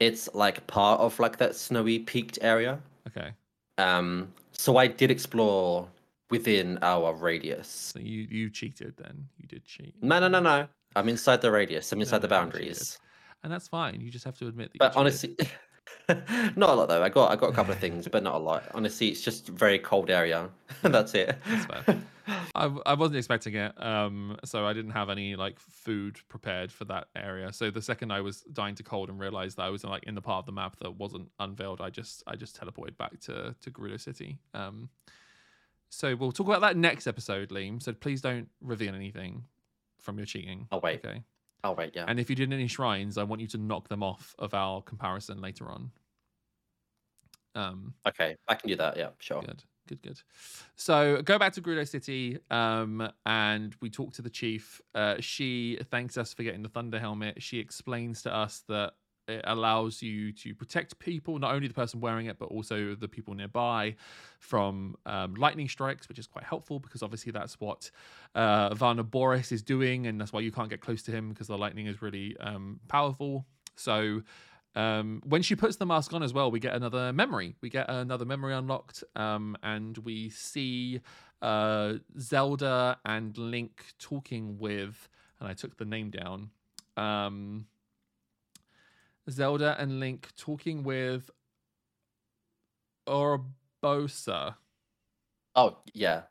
it's 0.00 0.28
like 0.34 0.66
part 0.66 1.00
of 1.00 1.18
like 1.18 1.38
that 1.38 1.54
snowy 1.56 1.98
peaked 1.98 2.38
area. 2.42 2.80
Okay. 3.08 3.30
Um, 3.78 4.32
so 4.52 4.76
I 4.76 4.86
did 4.86 5.10
explore 5.10 5.88
within 6.30 6.78
our 6.82 7.14
radius. 7.14 7.68
So 7.68 7.98
you, 8.00 8.26
you 8.30 8.50
cheated 8.50 8.94
then. 8.96 9.28
You 9.38 9.46
did 9.46 9.64
cheat. 9.64 9.94
No, 10.02 10.18
no, 10.18 10.28
no, 10.28 10.40
no. 10.40 10.66
I'm 10.94 11.08
inside 11.08 11.40
the 11.40 11.50
radius. 11.50 11.92
I'm 11.92 12.00
inside 12.00 12.22
the 12.22 12.28
no, 12.28 12.36
cheated. 12.36 12.52
boundaries. 12.52 12.98
And 13.42 13.52
that's 13.52 13.68
fine. 13.68 14.00
You 14.00 14.10
just 14.10 14.24
have 14.24 14.36
to 14.38 14.48
admit 14.48 14.72
that 14.72 14.78
But 14.78 14.96
honestly, 14.96 15.36
not 16.56 16.70
a 16.70 16.74
lot 16.74 16.88
though. 16.88 17.02
I 17.02 17.08
got 17.08 17.30
I 17.30 17.36
got 17.36 17.50
a 17.50 17.52
couple 17.52 17.72
of 17.72 17.78
things, 17.78 18.08
but 18.08 18.22
not 18.22 18.36
a 18.36 18.38
lot. 18.38 18.64
Honestly, 18.74 19.08
it's 19.08 19.20
just 19.20 19.48
very 19.48 19.78
cold 19.78 20.10
area. 20.10 20.48
That's 20.82 21.14
it. 21.14 21.36
That's. 21.68 21.98
I, 22.56 22.76
I 22.84 22.94
wasn't 22.94 23.18
expecting 23.18 23.54
it, 23.54 23.72
um, 23.80 24.36
so 24.44 24.66
I 24.66 24.72
didn't 24.72 24.90
have 24.90 25.10
any 25.10 25.36
like 25.36 25.60
food 25.60 26.18
prepared 26.28 26.72
for 26.72 26.84
that 26.86 27.06
area. 27.14 27.52
So 27.52 27.70
the 27.70 27.82
second 27.82 28.10
I 28.10 28.20
was 28.20 28.40
dying 28.52 28.74
to 28.76 28.82
cold 28.82 29.10
and 29.10 29.20
realized 29.20 29.58
that 29.58 29.62
I 29.62 29.70
was 29.70 29.84
like 29.84 30.02
in 30.04 30.16
the 30.16 30.20
part 30.20 30.40
of 30.40 30.46
the 30.46 30.52
map 30.52 30.76
that 30.80 30.96
wasn't 30.96 31.28
unveiled, 31.38 31.80
I 31.80 31.90
just 31.90 32.24
I 32.26 32.34
just 32.34 32.60
teleported 32.60 32.96
back 32.96 33.20
to 33.20 33.54
to 33.60 33.70
Gerudo 33.70 34.00
City. 34.00 34.38
Um, 34.54 34.88
so 35.88 36.16
we'll 36.16 36.32
talk 36.32 36.48
about 36.48 36.62
that 36.62 36.76
next 36.76 37.06
episode, 37.06 37.50
Leem. 37.50 37.80
So 37.80 37.92
please 37.92 38.20
don't 38.20 38.48
reveal 38.60 38.94
anything 38.94 39.44
from 40.00 40.18
your 40.18 40.26
cheating. 40.26 40.66
I'll 40.72 40.80
wait. 40.80 41.04
Okay. 41.04 41.22
Oh 41.64 41.72
wait, 41.72 41.92
yeah. 41.94 42.04
And 42.06 42.20
if 42.20 42.30
you 42.30 42.36
did 42.36 42.52
any 42.52 42.66
shrines, 42.66 43.18
I 43.18 43.22
want 43.24 43.40
you 43.40 43.46
to 43.48 43.58
knock 43.58 43.88
them 43.88 44.02
off 44.02 44.34
of 44.38 44.54
our 44.54 44.82
comparison 44.82 45.40
later 45.40 45.70
on. 45.70 45.90
Um, 47.54 47.94
Okay, 48.06 48.36
I 48.48 48.54
can 48.54 48.68
do 48.68 48.76
that. 48.76 48.96
Yeah, 48.96 49.10
sure. 49.18 49.40
Good, 49.40 49.62
good, 49.88 50.02
good. 50.02 50.20
So 50.76 51.22
go 51.22 51.38
back 51.38 51.54
to 51.54 51.62
Gerudo 51.62 51.88
City, 51.88 52.38
um, 52.50 53.10
and 53.24 53.74
we 53.80 53.90
talk 53.90 54.12
to 54.14 54.22
the 54.22 54.30
chief. 54.30 54.80
Uh, 54.94 55.16
she 55.20 55.78
thanks 55.90 56.16
us 56.18 56.34
for 56.34 56.42
getting 56.42 56.62
the 56.62 56.68
Thunder 56.68 56.98
Helmet. 56.98 57.42
She 57.42 57.58
explains 57.58 58.22
to 58.22 58.34
us 58.34 58.62
that 58.68 58.92
it 59.28 59.42
allows 59.44 60.02
you 60.02 60.32
to 60.32 60.54
protect 60.54 60.98
people, 60.98 61.38
not 61.38 61.54
only 61.54 61.68
the 61.68 61.74
person 61.74 62.00
wearing 62.00 62.26
it, 62.26 62.38
but 62.38 62.46
also 62.46 62.94
the 62.94 63.08
people 63.08 63.34
nearby 63.34 63.96
from 64.38 64.96
um, 65.06 65.34
lightning 65.34 65.68
strikes, 65.68 66.08
which 66.08 66.18
is 66.18 66.26
quite 66.26 66.44
helpful 66.44 66.78
because 66.78 67.02
obviously 67.02 67.32
that's 67.32 67.58
what 67.60 67.90
uh, 68.34 68.74
Vah 68.74 68.94
Naboris 68.94 69.52
is 69.52 69.62
doing, 69.62 70.06
and 70.06 70.20
that's 70.20 70.32
why 70.32 70.40
you 70.40 70.52
can't 70.52 70.70
get 70.70 70.80
close 70.80 71.02
to 71.02 71.10
him 71.10 71.28
because 71.28 71.48
the 71.48 71.58
lightning 71.58 71.86
is 71.86 72.02
really 72.02 72.36
um, 72.40 72.80
powerful. 72.88 73.46
So 73.74 74.22
um, 74.74 75.22
when 75.24 75.42
she 75.42 75.56
puts 75.56 75.76
the 75.76 75.86
mask 75.86 76.12
on 76.12 76.22
as 76.22 76.32
well, 76.32 76.50
we 76.50 76.60
get 76.60 76.74
another 76.74 77.12
memory. 77.12 77.56
We 77.62 77.70
get 77.70 77.88
another 77.88 78.24
memory 78.24 78.54
unlocked, 78.54 79.02
um, 79.16 79.56
and 79.62 79.96
we 79.98 80.28
see 80.28 81.00
uh, 81.42 81.94
Zelda 82.18 82.98
and 83.04 83.36
Link 83.36 83.84
talking 83.98 84.58
with, 84.58 85.08
and 85.40 85.48
I 85.48 85.54
took 85.54 85.78
the 85.78 85.84
name 85.84 86.10
down. 86.10 86.50
Zelda 89.30 89.76
and 89.78 90.00
Link 90.00 90.28
talking 90.36 90.82
with 90.82 91.30
Urbosa, 93.08 94.56
Oh 95.54 95.78
yeah, 95.94 96.22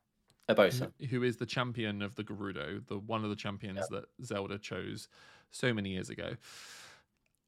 Urbosa. 0.49 0.91
who- 1.09 1.23
is 1.23 1.37
the 1.37 1.45
champion 1.45 2.01
of 2.01 2.15
the 2.15 2.23
Gerudo, 2.23 2.85
the 2.87 2.99
one 2.99 3.23
of 3.23 3.29
the 3.29 3.35
champions 3.35 3.87
that 3.89 4.05
Zelda 4.23 4.57
chose 4.59 5.07
so 5.51 5.73
many 5.73 5.89
years 5.91 6.09
ago. 6.09 6.35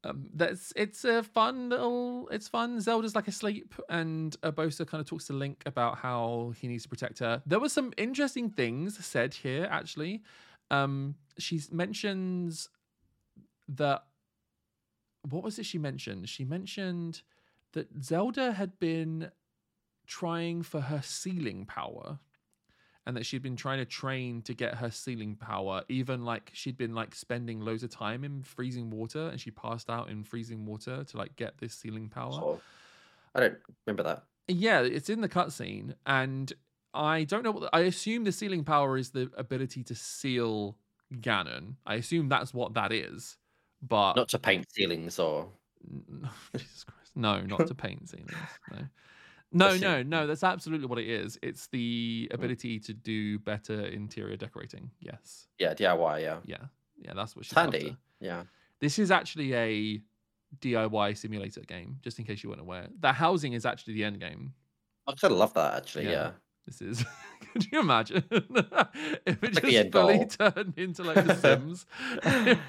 Um, 0.03 0.29
that's 0.33 0.71
it's 0.75 1.03
a 1.05 1.23
fun 1.23 1.69
little. 1.69 2.29
It's 2.29 2.47
fun. 2.47 2.79
Zelda's 2.79 3.15
like 3.15 3.27
asleep, 3.27 3.73
and 3.89 4.39
Urbosa 4.41 4.87
kind 4.87 5.01
of 5.01 5.07
talks 5.07 5.25
to 5.25 5.33
Link 5.33 5.63
about 5.65 5.97
how 5.97 6.53
he 6.59 6.67
needs 6.67 6.83
to 6.83 6.89
protect 6.89 7.19
her. 7.19 7.41
There 7.45 7.59
were 7.59 7.69
some 7.69 7.93
interesting 7.97 8.49
things 8.49 9.03
said 9.05 9.33
here. 9.33 9.67
Actually, 9.69 10.21
um, 10.71 11.15
she 11.37 11.61
mentions 11.71 12.69
that. 13.69 14.03
What 15.29 15.43
was 15.43 15.59
it 15.59 15.65
she 15.65 15.77
mentioned? 15.77 16.29
She 16.29 16.45
mentioned 16.45 17.21
that 17.73 17.87
Zelda 18.03 18.51
had 18.53 18.79
been 18.79 19.31
trying 20.05 20.63
for 20.63 20.81
her 20.81 21.01
sealing 21.03 21.65
power 21.65 22.19
and 23.05 23.15
that 23.17 23.25
she'd 23.25 23.41
been 23.41 23.55
trying 23.57 23.79
to 23.79 23.85
train 23.85 24.41
to 24.43 24.53
get 24.53 24.75
her 24.75 24.89
sealing 24.89 25.35
power 25.35 25.83
even 25.89 26.23
like 26.23 26.49
she'd 26.53 26.77
been 26.77 26.95
like 26.95 27.13
spending 27.13 27.59
loads 27.59 27.83
of 27.83 27.89
time 27.89 28.23
in 28.23 28.41
freezing 28.41 28.89
water 28.89 29.27
and 29.27 29.39
she 29.39 29.51
passed 29.51 29.89
out 29.89 30.09
in 30.09 30.23
freezing 30.23 30.65
water 30.65 31.03
to 31.03 31.17
like 31.17 31.35
get 31.35 31.57
this 31.57 31.73
sealing 31.73 32.07
power 32.09 32.31
Oh, 32.33 32.61
I 33.35 33.41
don't 33.41 33.57
remember 33.85 34.03
that. 34.03 34.23
yeah 34.47 34.79
it's 34.81 35.09
in 35.09 35.19
the 35.21 35.29
cutscene 35.29 35.93
and 36.05 36.51
i 36.93 37.25
don't 37.25 37.43
know 37.43 37.51
what 37.51 37.69
i 37.73 37.81
assume 37.81 38.23
the 38.23 38.31
sealing 38.31 38.63
power 38.63 38.97
is 38.97 39.09
the 39.09 39.29
ability 39.37 39.83
to 39.83 39.95
seal 39.95 40.77
ganon 41.15 41.75
i 41.85 41.95
assume 41.95 42.29
that's 42.29 42.53
what 42.53 42.73
that 42.75 42.93
is 42.93 43.37
but 43.81 44.15
Not 44.15 44.29
to 44.29 44.39
paint 44.39 44.65
ceilings 44.71 45.19
or. 45.19 45.49
Jesus 46.55 46.83
Christ. 46.83 47.11
No, 47.15 47.41
not 47.41 47.67
to 47.67 47.75
paint 47.75 48.09
ceilings. 48.09 48.31
No. 48.71 48.79
No, 49.53 49.77
no, 49.77 50.03
no. 50.03 50.27
That's 50.27 50.43
absolutely 50.43 50.87
what 50.87 50.99
it 50.99 51.07
is. 51.07 51.39
It's 51.41 51.67
the 51.67 52.27
ability 52.31 52.79
to 52.81 52.93
do 52.93 53.39
better 53.39 53.85
interior 53.85 54.35
decorating. 54.35 54.91
Yes. 54.99 55.47
Yeah, 55.57 55.73
DIY. 55.73 56.21
Yeah, 56.21 56.39
Yeah. 56.45 56.65
Yeah, 56.99 57.13
that's 57.15 57.35
what 57.35 57.45
she's 57.45 57.53
handy. 57.53 57.95
Yeah. 58.19 58.43
This 58.79 58.99
is 58.99 59.11
actually 59.11 59.53
a 59.55 60.01
DIY 60.59 61.17
simulator 61.17 61.61
game, 61.61 61.99
just 62.01 62.19
in 62.19 62.25
case 62.25 62.43
you 62.43 62.49
weren't 62.49 62.61
aware. 62.61 62.87
The 62.99 63.13
housing 63.13 63.53
is 63.53 63.65
actually 63.65 63.93
the 63.93 64.03
end 64.03 64.19
game. 64.19 64.53
I 65.05 65.13
kind 65.13 65.31
of 65.31 65.37
love 65.39 65.53
that 65.53 65.75
actually. 65.75 66.05
Yeah. 66.05 66.11
Yeah. 66.11 66.31
This 66.67 66.81
is. 66.81 67.05
Could 67.53 67.71
you 67.71 67.79
imagine 67.79 68.23
if 68.31 68.43
it 69.25 69.55
Like 69.55 69.63
just 69.63 69.91
fully 69.91 70.17
goal. 70.17 70.27
turned 70.27 70.73
into 70.77 71.03
like 71.03 71.25
The 71.25 71.33
Sims? 71.41 71.85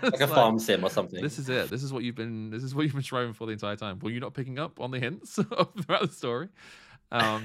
like 0.03 0.20
a 0.20 0.27
farm 0.29 0.59
sim 0.59 0.85
or 0.85 0.89
something. 0.91 1.20
This 1.20 1.39
is 1.39 1.49
it. 1.49 1.69
This 1.69 1.83
is 1.83 1.93
what 1.93 2.05
you've 2.05 2.15
been. 2.15 2.51
This 2.51 2.62
is 2.62 2.75
what 2.75 2.83
you've 2.83 2.93
been 2.95 3.03
striving 3.03 3.33
for 3.35 3.47
the 3.47 3.53
entire 3.53 3.77
time. 3.77 3.99
Were 3.99 4.11
you 4.11 4.20
not 4.20 4.35
picking 4.35 4.59
up 4.59 4.81
on 4.81 4.93
the 4.93 5.01
hints 5.01 5.35
throughout 5.35 5.75
the 6.03 6.09
story? 6.12 6.49
Um, 7.11 7.43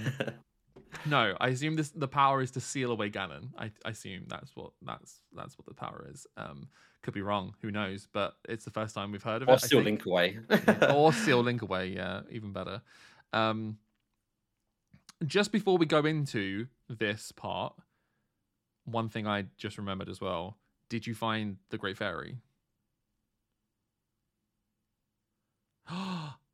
no, 1.08 1.36
I 1.42 1.48
assume 1.50 1.76
this. 1.76 1.90
The 1.90 2.08
power 2.08 2.42
is 2.42 2.52
to 2.52 2.60
seal 2.62 2.92
away 2.92 3.10
Ganon. 3.10 3.50
I, 3.58 3.72
I 3.84 3.90
assume 3.90 4.26
that's 4.28 4.56
what 4.56 4.72
that's 4.84 5.22
that's 5.36 5.58
what 5.58 5.66
the 5.66 5.74
power 5.74 6.08
is. 6.14 6.28
Um, 6.38 6.68
could 7.02 7.14
be 7.16 7.22
wrong. 7.24 7.56
Who 7.62 7.72
knows? 7.72 8.08
But 8.14 8.36
it's 8.48 8.64
the 8.64 8.72
first 8.72 8.94
time 8.94 9.12
we've 9.12 9.24
heard 9.24 9.42
of 9.42 9.50
or 9.50 9.54
it. 9.54 9.64
I 9.64 9.66
still 9.66 9.80
think. 9.84 10.06
link 10.06 10.06
away. 10.06 10.38
or 10.94 11.12
seal 11.12 11.42
link 11.42 11.64
away. 11.64 11.88
Yeah, 11.88 12.22
even 12.30 12.54
better. 12.54 12.82
Um, 13.34 13.78
just 15.26 15.52
before 15.52 15.78
we 15.78 15.86
go 15.86 16.00
into 16.06 16.68
this 16.90 17.32
part, 17.32 17.74
one 18.86 19.10
thing 19.10 19.28
I 19.28 19.46
just 19.58 19.78
remembered 19.78 20.10
as 20.10 20.20
well. 20.20 20.58
Did 20.90 21.08
you 21.08 21.16
find 21.16 21.58
the 21.70 21.78
Great 21.78 21.98
Fairy? 21.98 22.38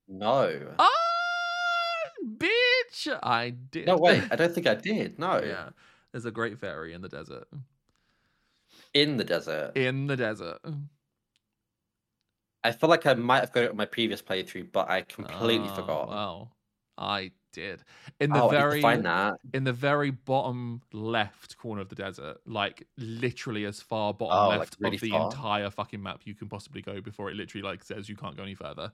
no. 0.08 0.76
Ah, 0.80 0.88
bitch! 2.26 3.08
I 3.22 3.52
did. 3.52 3.86
No, 3.88 3.98
wait. 3.98 4.24
I 4.32 4.36
don't 4.36 4.54
think 4.54 4.68
I 4.68 4.76
did. 4.76 5.20
No. 5.20 5.42
yeah, 5.44 5.70
there's 6.12 6.26
a 6.26 6.32
great 6.32 6.60
fairy 6.60 6.94
in 6.94 7.02
the 7.02 7.10
desert. 7.10 7.48
In 8.94 9.18
the 9.18 9.24
desert. 9.24 9.78
In 9.78 10.08
the 10.08 10.16
desert. 10.18 10.60
I 12.64 12.72
feel 12.72 12.90
like 12.90 13.06
I 13.06 13.14
might 13.14 13.40
have 13.40 13.52
got 13.54 13.64
it 13.64 13.70
on 13.72 13.78
my 13.78 13.86
previous 13.86 14.22
playthrough, 14.22 14.72
but 14.72 14.90
I 14.90 15.02
completely 15.02 15.70
Oh, 15.70 15.76
forgot. 15.76 16.10
Well, 16.10 16.56
I 16.98 17.32
did. 17.52 17.84
In 18.20 18.34
the 18.34 18.42
oh, 18.42 18.50
I 18.52 18.56
need 18.56 18.70
to 18.70 18.78
very 18.78 18.78
find 18.78 19.06
that. 19.06 19.40
in 19.54 19.64
the 19.64 19.74
very 19.74 20.12
bottom 20.12 20.82
left 20.94 21.58
corner 21.58 21.82
of 21.82 21.90
the 21.90 21.96
desert, 21.96 22.38
like 22.46 22.88
literally 22.98 23.66
as 23.66 23.82
far 23.82 24.14
bottom 24.14 24.44
Oh, 24.44 24.54
like 24.54 24.70
left 24.70 24.78
really 24.80 24.98
of 24.98 25.00
the 25.00 25.14
far? 25.14 25.16
entire 25.16 25.70
fucking 25.72 26.02
map 26.04 26.22
you 26.26 26.36
can 26.36 26.50
possibly 26.50 26.82
go 26.82 27.02
before 27.02 27.30
it 27.32 27.36
literally 27.36 27.64
like 27.64 27.84
says 27.84 28.08
you 28.10 28.16
can't 28.16 28.38
go 28.38 28.44
any 28.44 28.56
further. 28.56 28.92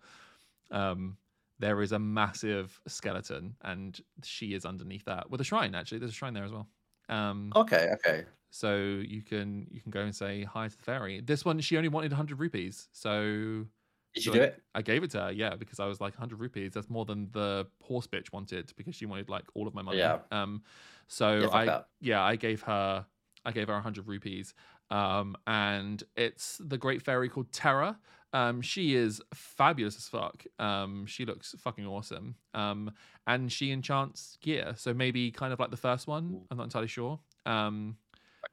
Um, 0.72 1.18
there 1.60 1.82
is 1.82 1.92
a 1.94 2.00
massive 2.00 2.80
skeleton, 2.88 3.58
and 3.62 4.00
she 4.24 4.54
is 4.54 4.66
underneath 4.66 5.06
that 5.06 5.30
with 5.30 5.42
a 5.42 5.46
shrine. 5.46 5.76
Actually, 5.76 6.00
there's 6.00 6.12
a 6.12 6.16
shrine 6.16 6.34
there 6.34 6.46
as 6.46 6.52
well. 6.52 6.70
Um, 7.10 7.56
Okay, 7.56 7.90
okay. 7.94 8.26
so 8.52 8.78
you 8.78 9.22
can 9.24 9.68
you 9.72 9.82
can 9.82 9.92
go 9.92 10.02
and 10.02 10.16
say 10.16 10.44
hi 10.44 10.68
to 10.68 10.78
the 10.78 10.84
fairy. 10.84 11.22
This 11.22 11.44
one, 11.46 11.60
she 11.60 11.78
only 11.78 11.90
wanted 11.90 12.12
100 12.12 12.40
rupees, 12.40 12.90
so 12.92 13.66
Did 14.16 14.26
you 14.26 14.32
So 14.32 14.38
do 14.38 14.44
it? 14.44 14.64
I 14.74 14.82
gave 14.82 15.04
it 15.04 15.12
to 15.12 15.22
her, 15.22 15.32
yeah, 15.32 15.56
because 15.56 15.80
I 15.80 15.86
was 15.86 16.00
like 16.02 16.14
100 16.14 16.40
rupees. 16.40 16.74
That's 16.74 16.90
more 16.90 17.06
than 17.06 17.30
the 17.32 17.68
horse 17.82 18.08
bitch 18.08 18.32
wanted 18.32 18.72
because 18.78 18.96
she 18.96 19.06
wanted 19.06 19.30
like 19.30 19.46
all 19.54 19.68
of 19.68 19.74
my 19.74 19.82
money. 19.82 19.98
Yeah. 19.98 20.20
Um, 20.32 20.64
so 21.08 21.40
Yeah, 21.42 21.50
I 21.52 21.66
that. 21.66 21.88
yeah 22.02 22.24
I 22.24 22.36
gave 22.36 22.62
her 22.64 23.06
I 23.46 23.52
gave 23.52 23.68
her 23.68 23.74
100 23.74 24.08
rupees. 24.08 24.54
Um, 24.90 25.36
and 25.48 26.04
it's 26.16 26.60
the 26.64 26.78
great 26.78 27.02
fairy 27.02 27.30
called 27.30 27.52
Tera. 27.52 28.00
Um, 28.34 28.62
she 28.62 28.96
is 28.96 29.22
fabulous 29.34 29.96
as 29.96 30.08
fuck. 30.08 30.44
Um, 30.60 31.06
she 31.06 31.26
looks 31.26 31.56
fucking 31.60 31.86
awesome. 31.86 32.36
Um, 32.54 32.92
and 33.28 33.52
she 33.52 33.72
enchants 33.72 34.38
gear. 34.42 34.74
So 34.76 34.94
maybe 34.94 35.32
kind 35.32 35.54
of 35.54 35.60
like 35.60 35.72
the 35.72 35.78
first 35.78 36.08
one. 36.08 36.42
I'm 36.52 36.58
not 36.58 36.64
entirely 36.66 36.88
sure. 36.88 37.20
Um, 37.46 37.98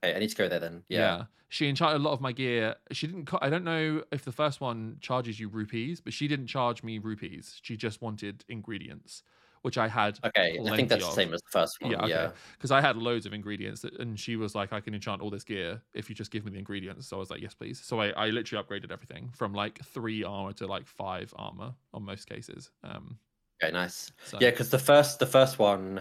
Okay, 0.04 0.14
I 0.14 0.18
need 0.18 0.30
to 0.30 0.36
go 0.36 0.48
there 0.48 0.60
then. 0.60 0.84
yeah. 0.88 0.98
Yeah. 0.98 1.24
She 1.48 1.68
enchanted 1.68 2.00
a 2.00 2.02
lot 2.02 2.12
of 2.12 2.22
my 2.22 2.32
gear. 2.32 2.76
She 2.92 3.06
didn't. 3.06 3.26
co- 3.26 3.38
I 3.42 3.50
don't 3.50 3.64
know 3.64 4.02
if 4.10 4.24
the 4.24 4.32
first 4.32 4.62
one 4.62 4.96
charges 5.02 5.38
you 5.38 5.48
rupees, 5.48 6.00
but 6.00 6.14
she 6.14 6.26
didn't 6.26 6.46
charge 6.46 6.82
me 6.82 6.98
rupees. 6.98 7.60
She 7.62 7.76
just 7.76 8.00
wanted 8.00 8.42
ingredients, 8.48 9.22
which 9.60 9.76
I 9.76 9.86
had 9.86 10.18
Okay, 10.24 10.58
I 10.66 10.76
think 10.76 10.88
that's 10.88 11.04
Plenty 11.04 11.04
the 11.04 11.10
same 11.10 11.34
as 11.34 11.42
the 11.42 11.50
first 11.50 11.76
one. 11.82 11.90
Yeah, 11.92 12.06
Yeah. 12.06 12.18
okay. 12.28 12.34
because 12.56 12.70
I 12.70 12.80
had 12.80 12.96
loads 12.96 13.26
of 13.26 13.34
ingredients, 13.34 13.82
that, 13.82 14.00
and 14.00 14.18
she 14.18 14.36
was 14.36 14.54
like, 14.54 14.72
"I 14.72 14.80
can 14.80 14.94
enchant 14.94 15.20
all 15.20 15.28
this 15.28 15.44
gear 15.44 15.82
if 15.92 16.08
you 16.08 16.14
just 16.14 16.30
give 16.30 16.46
me 16.46 16.52
the 16.52 16.58
ingredients." 16.58 17.06
So 17.08 17.16
I 17.16 17.20
was 17.20 17.28
like, 17.28 17.42
"Yes, 17.42 17.52
please." 17.52 17.78
So 17.84 18.00
I, 18.00 18.08
I 18.12 18.28
literally 18.28 18.64
upgraded 18.64 18.90
everything 18.90 19.30
from 19.36 19.52
like 19.52 19.84
three 19.84 20.24
armor 20.24 20.54
to 20.54 20.66
like 20.66 20.86
five 20.86 21.34
armor 21.36 21.74
on 21.92 22.02
most 22.02 22.26
cases. 22.30 22.70
Um, 22.82 23.18
Okay, 23.62 23.72
nice. 23.72 24.10
so, 24.24 24.38
Yeah, 24.40 24.50
because 24.50 24.70
the 24.70 24.78
first 24.78 25.18
the 25.18 25.26
first 25.26 25.58
one 25.58 26.00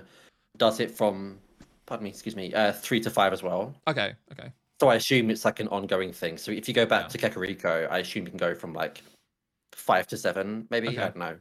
does 0.58 0.80
it 0.80 0.92
from 0.92 1.40
pardon 1.92 2.06
me, 2.06 2.10
excuse 2.10 2.38
me, 2.38 2.54
uh, 2.54 2.72
three 2.72 3.02
to 3.02 3.10
five 3.10 3.34
as 3.34 3.44
well. 3.44 3.76
Okay. 3.86 4.14
Okay. 4.32 4.50
So 4.80 4.88
I 4.88 4.96
assume 4.96 5.30
it's 5.30 5.44
like 5.44 5.60
an 5.60 5.68
ongoing 5.68 6.14
thing. 6.14 6.38
So 6.38 6.50
if 6.50 6.66
you 6.70 6.74
go 6.74 6.86
back 6.86 7.04
Yeah. 7.04 7.08
to 7.10 7.18
Kakariko, 7.18 7.92
I 7.92 7.98
assume 8.00 8.24
you 8.24 8.30
can 8.30 8.38
go 8.38 8.56
from 8.56 8.72
like 8.74 9.04
five 9.74 10.08
to 10.08 10.18
seven, 10.18 10.68
maybe. 10.70 10.88
Okay. 10.88 11.00
I 11.00 11.06
don't 11.10 11.18
know. 11.18 11.38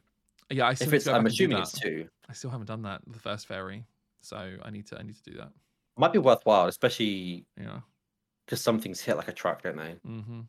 Yeah. 0.50 0.66
I 0.66 0.74
still 0.74 0.88
If 0.88 0.94
it's, 0.94 1.06
I'm 1.06 1.12
back 1.12 1.18
and 1.18 1.24
do 1.28 1.44
assuming 1.44 1.58
it's 1.58 1.78
two. 1.78 2.08
I 2.28 2.32
still 2.32 2.50
haven't 2.50 2.66
done 2.66 2.82
that. 2.82 3.00
The 3.06 3.20
first 3.20 3.46
fairy. 3.46 3.84
So 4.22 4.36
I 4.60 4.70
need 4.70 4.86
to. 4.88 4.98
I 4.98 5.02
need 5.02 5.14
to 5.22 5.30
do 5.30 5.36
that. 5.38 5.52
Might 5.96 6.12
be 6.12 6.18
worthwhile, 6.18 6.66
especially 6.66 7.46
Yeah. 7.56 7.78
because 8.44 8.60
some 8.60 8.80
things 8.80 9.00
hit 9.00 9.16
like 9.16 9.28
a 9.28 9.32
truck, 9.32 9.62
don't 9.62 9.76
they? 9.76 9.94
Mm-hmm. 10.04 10.40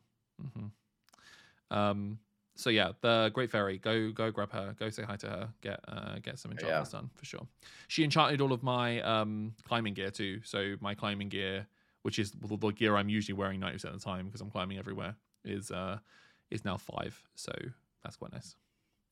Mm-hmm. 0.42 1.76
Um. 1.78 2.18
So 2.62 2.70
yeah, 2.70 2.92
the 3.00 3.30
Great 3.34 3.50
Fairy. 3.50 3.78
Go 3.78 4.12
go 4.12 4.30
grab 4.30 4.52
her. 4.52 4.74
Go 4.78 4.88
say 4.90 5.02
hi 5.02 5.16
to 5.16 5.28
her. 5.28 5.48
Get 5.60 5.80
uh 5.88 6.18
get 6.20 6.38
some 6.38 6.52
Yeah. 6.52 6.58
enchantments 6.58 6.90
done 6.92 7.10
for 7.14 7.24
sure. 7.24 7.46
She 7.88 8.04
enchanted 8.04 8.40
all 8.40 8.52
of 8.52 8.62
my 8.62 9.00
um 9.02 9.54
climbing 9.64 9.94
gear 9.94 10.10
too. 10.10 10.40
So 10.44 10.76
my 10.80 10.94
climbing 10.94 11.28
gear, 11.28 11.66
which 12.02 12.18
is 12.18 12.30
the 12.32 12.56
the 12.56 12.70
gear 12.70 12.96
I'm 12.96 13.08
usually 13.08 13.34
wearing 13.34 13.60
ninety 13.60 13.76
percent 13.76 13.94
of 13.94 14.00
the 14.00 14.04
time 14.04 14.26
because 14.26 14.40
I'm 14.40 14.50
climbing 14.50 14.78
everywhere, 14.78 15.16
is 15.44 15.70
uh 15.70 15.98
is 16.50 16.64
now 16.64 16.76
five. 16.76 17.20
So 17.34 17.52
that's 18.02 18.16
quite 18.16 18.32
nice. 18.32 18.56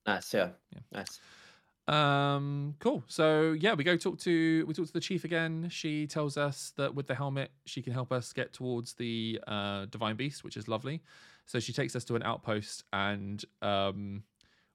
Nice, 0.07 0.33
yeah. 0.33 0.51
Yeah. 0.73 0.81
Nice. 0.93 1.21
Um, 1.89 2.77
cool. 2.79 3.03
So 3.09 3.53
yeah, 3.53 3.75
we 3.75 3.83
go 3.83 3.97
talk 3.97 4.19
to 4.21 4.65
we 4.67 4.75
talk 4.75 4.87
to 4.87 4.93
the 4.93 5.01
chief 5.01 5.25
again. 5.25 5.69
She 5.71 6.07
tells 6.07 6.37
us 6.37 6.73
that 6.77 6.95
with 6.95 7.07
the 7.09 7.15
helmet, 7.17 7.51
she 7.67 7.83
can 7.83 7.93
help 7.93 8.13
us 8.13 8.33
get 8.33 8.53
towards 8.53 8.95
the 8.95 9.41
uh, 9.47 9.87
divine 9.87 10.17
beast, 10.17 10.45
which 10.45 10.57
is 10.57 10.69
lovely. 10.69 11.03
So 11.51 11.59
she 11.59 11.73
takes 11.73 11.97
us 11.97 12.05
to 12.05 12.15
an 12.15 12.23
outpost, 12.23 12.85
and 12.93 13.45
um, 13.61 14.23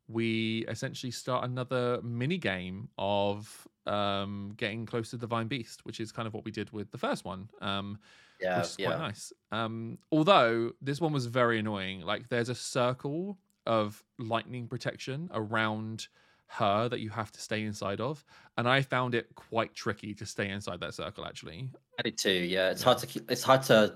we 0.09 0.65
essentially 0.67 1.09
start 1.09 1.45
another 1.45 2.01
mini 2.03 2.37
game 2.37 2.89
of 2.97 3.65
um, 3.85 4.53
getting 4.57 4.85
close 4.85 5.09
to 5.11 5.15
the 5.15 5.21
divine 5.21 5.47
beast, 5.47 5.85
which 5.85 6.01
is 6.01 6.11
kind 6.11 6.27
of 6.27 6.33
what 6.33 6.43
we 6.43 6.51
did 6.51 6.69
with 6.71 6.91
the 6.91 6.97
first 6.97 7.23
one. 7.23 7.49
Um, 7.61 7.97
Yeah, 8.41 8.57
which 8.57 8.67
is 8.67 8.75
yeah. 8.77 8.87
quite 8.87 8.99
nice. 8.99 9.31
Um, 9.53 9.97
although 10.11 10.73
this 10.81 10.99
one 10.99 11.13
was 11.13 11.27
very 11.27 11.59
annoying. 11.59 12.01
Like 12.01 12.27
there's 12.27 12.49
a 12.49 12.55
circle 12.55 13.37
of 13.65 14.03
lightning 14.19 14.67
protection 14.67 15.29
around 15.33 16.09
her 16.47 16.89
that 16.89 16.99
you 16.99 17.09
have 17.09 17.31
to 17.31 17.39
stay 17.39 17.63
inside 17.63 18.01
of, 18.01 18.25
and 18.57 18.67
I 18.67 18.81
found 18.81 19.15
it 19.15 19.33
quite 19.35 19.73
tricky 19.73 20.13
to 20.15 20.25
stay 20.25 20.49
inside 20.49 20.81
that 20.81 20.93
circle. 20.93 21.25
Actually, 21.25 21.69
I 21.97 22.01
did 22.01 22.17
too, 22.17 22.31
yeah. 22.31 22.71
It's 22.71 22.83
hard 22.83 22.97
to 22.97 23.07
keep 23.07 23.31
it's 23.31 23.43
hard 23.43 23.63
to 23.63 23.95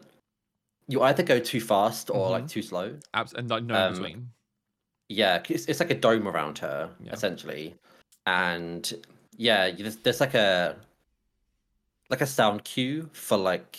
you 0.89 1.01
either 1.03 1.23
go 1.23 1.39
too 1.39 1.61
fast 1.61 2.09
or 2.09 2.27
Mhm. 2.27 2.31
like 2.31 2.47
too 2.49 2.61
slow. 2.61 2.97
Abs- 3.13 3.33
and 3.33 3.49
like 3.49 3.63
no 3.63 3.75
Um, 3.75 3.93
between. 3.93 4.31
Yeah, 5.07 5.41
it's, 5.47 5.65
it's 5.67 5.79
like 5.79 5.91
a 5.91 5.95
dome 5.95 6.27
around 6.27 6.57
her, 6.59 6.89
Yeah. 6.99 7.13
essentially. 7.13 7.75
And 8.25 8.91
yeah, 9.37 9.71
there's, 9.71 9.95
there's 9.97 10.19
like 10.19 10.33
a 10.33 10.75
like 12.09 12.21
a 12.21 12.25
sound 12.27 12.63
cue 12.63 13.09
for 13.13 13.37
like 13.37 13.77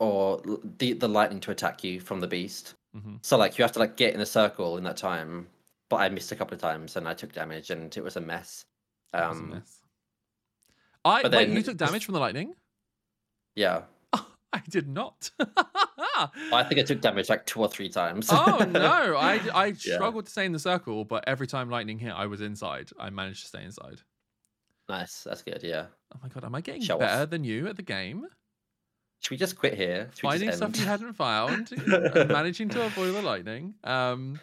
or 0.00 0.42
the 0.78 0.92
the 0.94 1.08
lightning 1.08 1.40
to 1.40 1.50
attack 1.52 1.82
you 1.84 2.00
from 2.00 2.20
the 2.20 2.26
beast. 2.28 2.74
hmm 2.92 3.16
So 3.22 3.36
like 3.36 3.56
you 3.56 3.62
have 3.64 3.72
to 3.72 3.78
like 3.78 3.96
get 3.96 4.14
in 4.14 4.20
a 4.20 4.26
circle 4.26 4.76
in 4.78 4.84
that 4.84 4.96
time. 4.96 5.48
But 5.88 5.96
I 5.96 6.08
missed 6.08 6.30
a 6.32 6.36
couple 6.36 6.54
of 6.54 6.60
times 6.60 6.96
and 6.96 7.08
I 7.08 7.14
took 7.14 7.32
damage 7.32 7.70
and 7.70 7.96
it 7.96 8.02
was 8.02 8.16
a 8.16 8.20
mess. 8.20 8.64
Um 9.14 9.50
mess 9.50 9.78
I 11.04 11.26
wait. 11.28 11.48
You 11.48 11.62
took 11.62 11.76
damage 11.76 12.04
from 12.04 12.14
the 12.14 12.20
lightning. 12.20 12.54
yeah. 13.56 13.82
I 14.52 14.62
did 14.68 14.88
not. 14.88 15.30
I 15.38 16.64
think 16.68 16.80
I 16.80 16.82
took 16.82 17.00
damage 17.00 17.28
like 17.28 17.46
two 17.46 17.60
or 17.60 17.68
three 17.68 17.88
times. 17.88 18.28
oh 18.30 18.66
no! 18.68 18.80
I 19.16 19.40
I 19.54 19.66
Yeah. 19.66 19.94
struggled 19.96 20.26
to 20.26 20.30
stay 20.32 20.44
in 20.44 20.52
the 20.52 20.58
circle, 20.58 21.04
but 21.04 21.24
every 21.26 21.46
time 21.46 21.70
lightning 21.70 21.98
hit, 21.98 22.12
I 22.12 22.26
was 22.26 22.40
inside. 22.40 22.90
I 22.98 23.10
managed 23.10 23.42
to 23.42 23.48
stay 23.48 23.64
inside. 23.64 24.00
nice, 24.88 25.22
that's 25.22 25.42
good, 25.42 25.62
yeah. 25.62 25.86
Oh 26.14 26.18
my 26.22 26.28
god, 26.28 26.44
am 26.44 26.54
I 26.54 26.60
getting 26.60 26.82
Show 26.82 26.94
off. 26.94 27.00
better 27.00 27.26
than 27.26 27.44
you 27.44 27.68
at 27.68 27.76
the 27.76 27.82
game? 27.82 28.26
Should 29.20 29.30
we 29.32 29.36
just 29.36 29.56
quit 29.56 29.74
here? 29.74 30.10
Should 30.14 30.22
Finding 30.22 30.50
stuff 30.52 30.76
you 30.78 30.84
hadn't 30.86 31.12
found, 31.12 31.70
and 31.72 32.28
managing 32.28 32.70
to 32.70 32.84
avoid 32.86 33.14
the 33.14 33.22
lightning. 33.22 33.74
Um, 33.84 34.40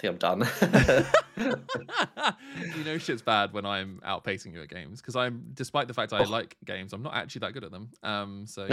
I 0.00 0.08
think 0.08 0.12
I'm 0.12 0.18
done. 0.18 1.06
you 2.76 2.84
know 2.84 2.98
shit's 2.98 3.22
bad 3.22 3.52
when 3.52 3.66
I'm 3.66 4.00
outpacing 4.06 4.54
you 4.54 4.62
at 4.62 4.68
games 4.68 5.00
because 5.00 5.16
I'm, 5.16 5.50
despite 5.54 5.88
the 5.88 5.94
fact 5.94 6.12
I 6.12 6.20
Oh. 6.20 6.28
like 6.28 6.56
games, 6.64 6.92
I'm 6.92 7.02
not 7.02 7.14
actually 7.14 7.40
that 7.40 7.52
good 7.52 7.64
at 7.64 7.70
them. 7.70 7.90
Um, 8.02 8.46
so, 8.46 8.68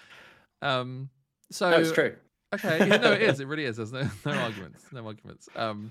um, 0.62 1.08
so 1.50 1.70
no, 1.70 1.78
it's 1.78 1.92
true. 1.92 2.16
Okay, 2.54 2.86
yeah, 2.86 2.96
no, 2.98 3.12
it 3.12 3.22
is. 3.22 3.40
It 3.40 3.46
really 3.46 3.64
is. 3.64 3.76
There's 3.78 3.92
no 3.92 4.02
no 4.26 4.32
arguments. 4.32 4.84
No 4.92 5.06
arguments. 5.06 5.48
Um, 5.56 5.90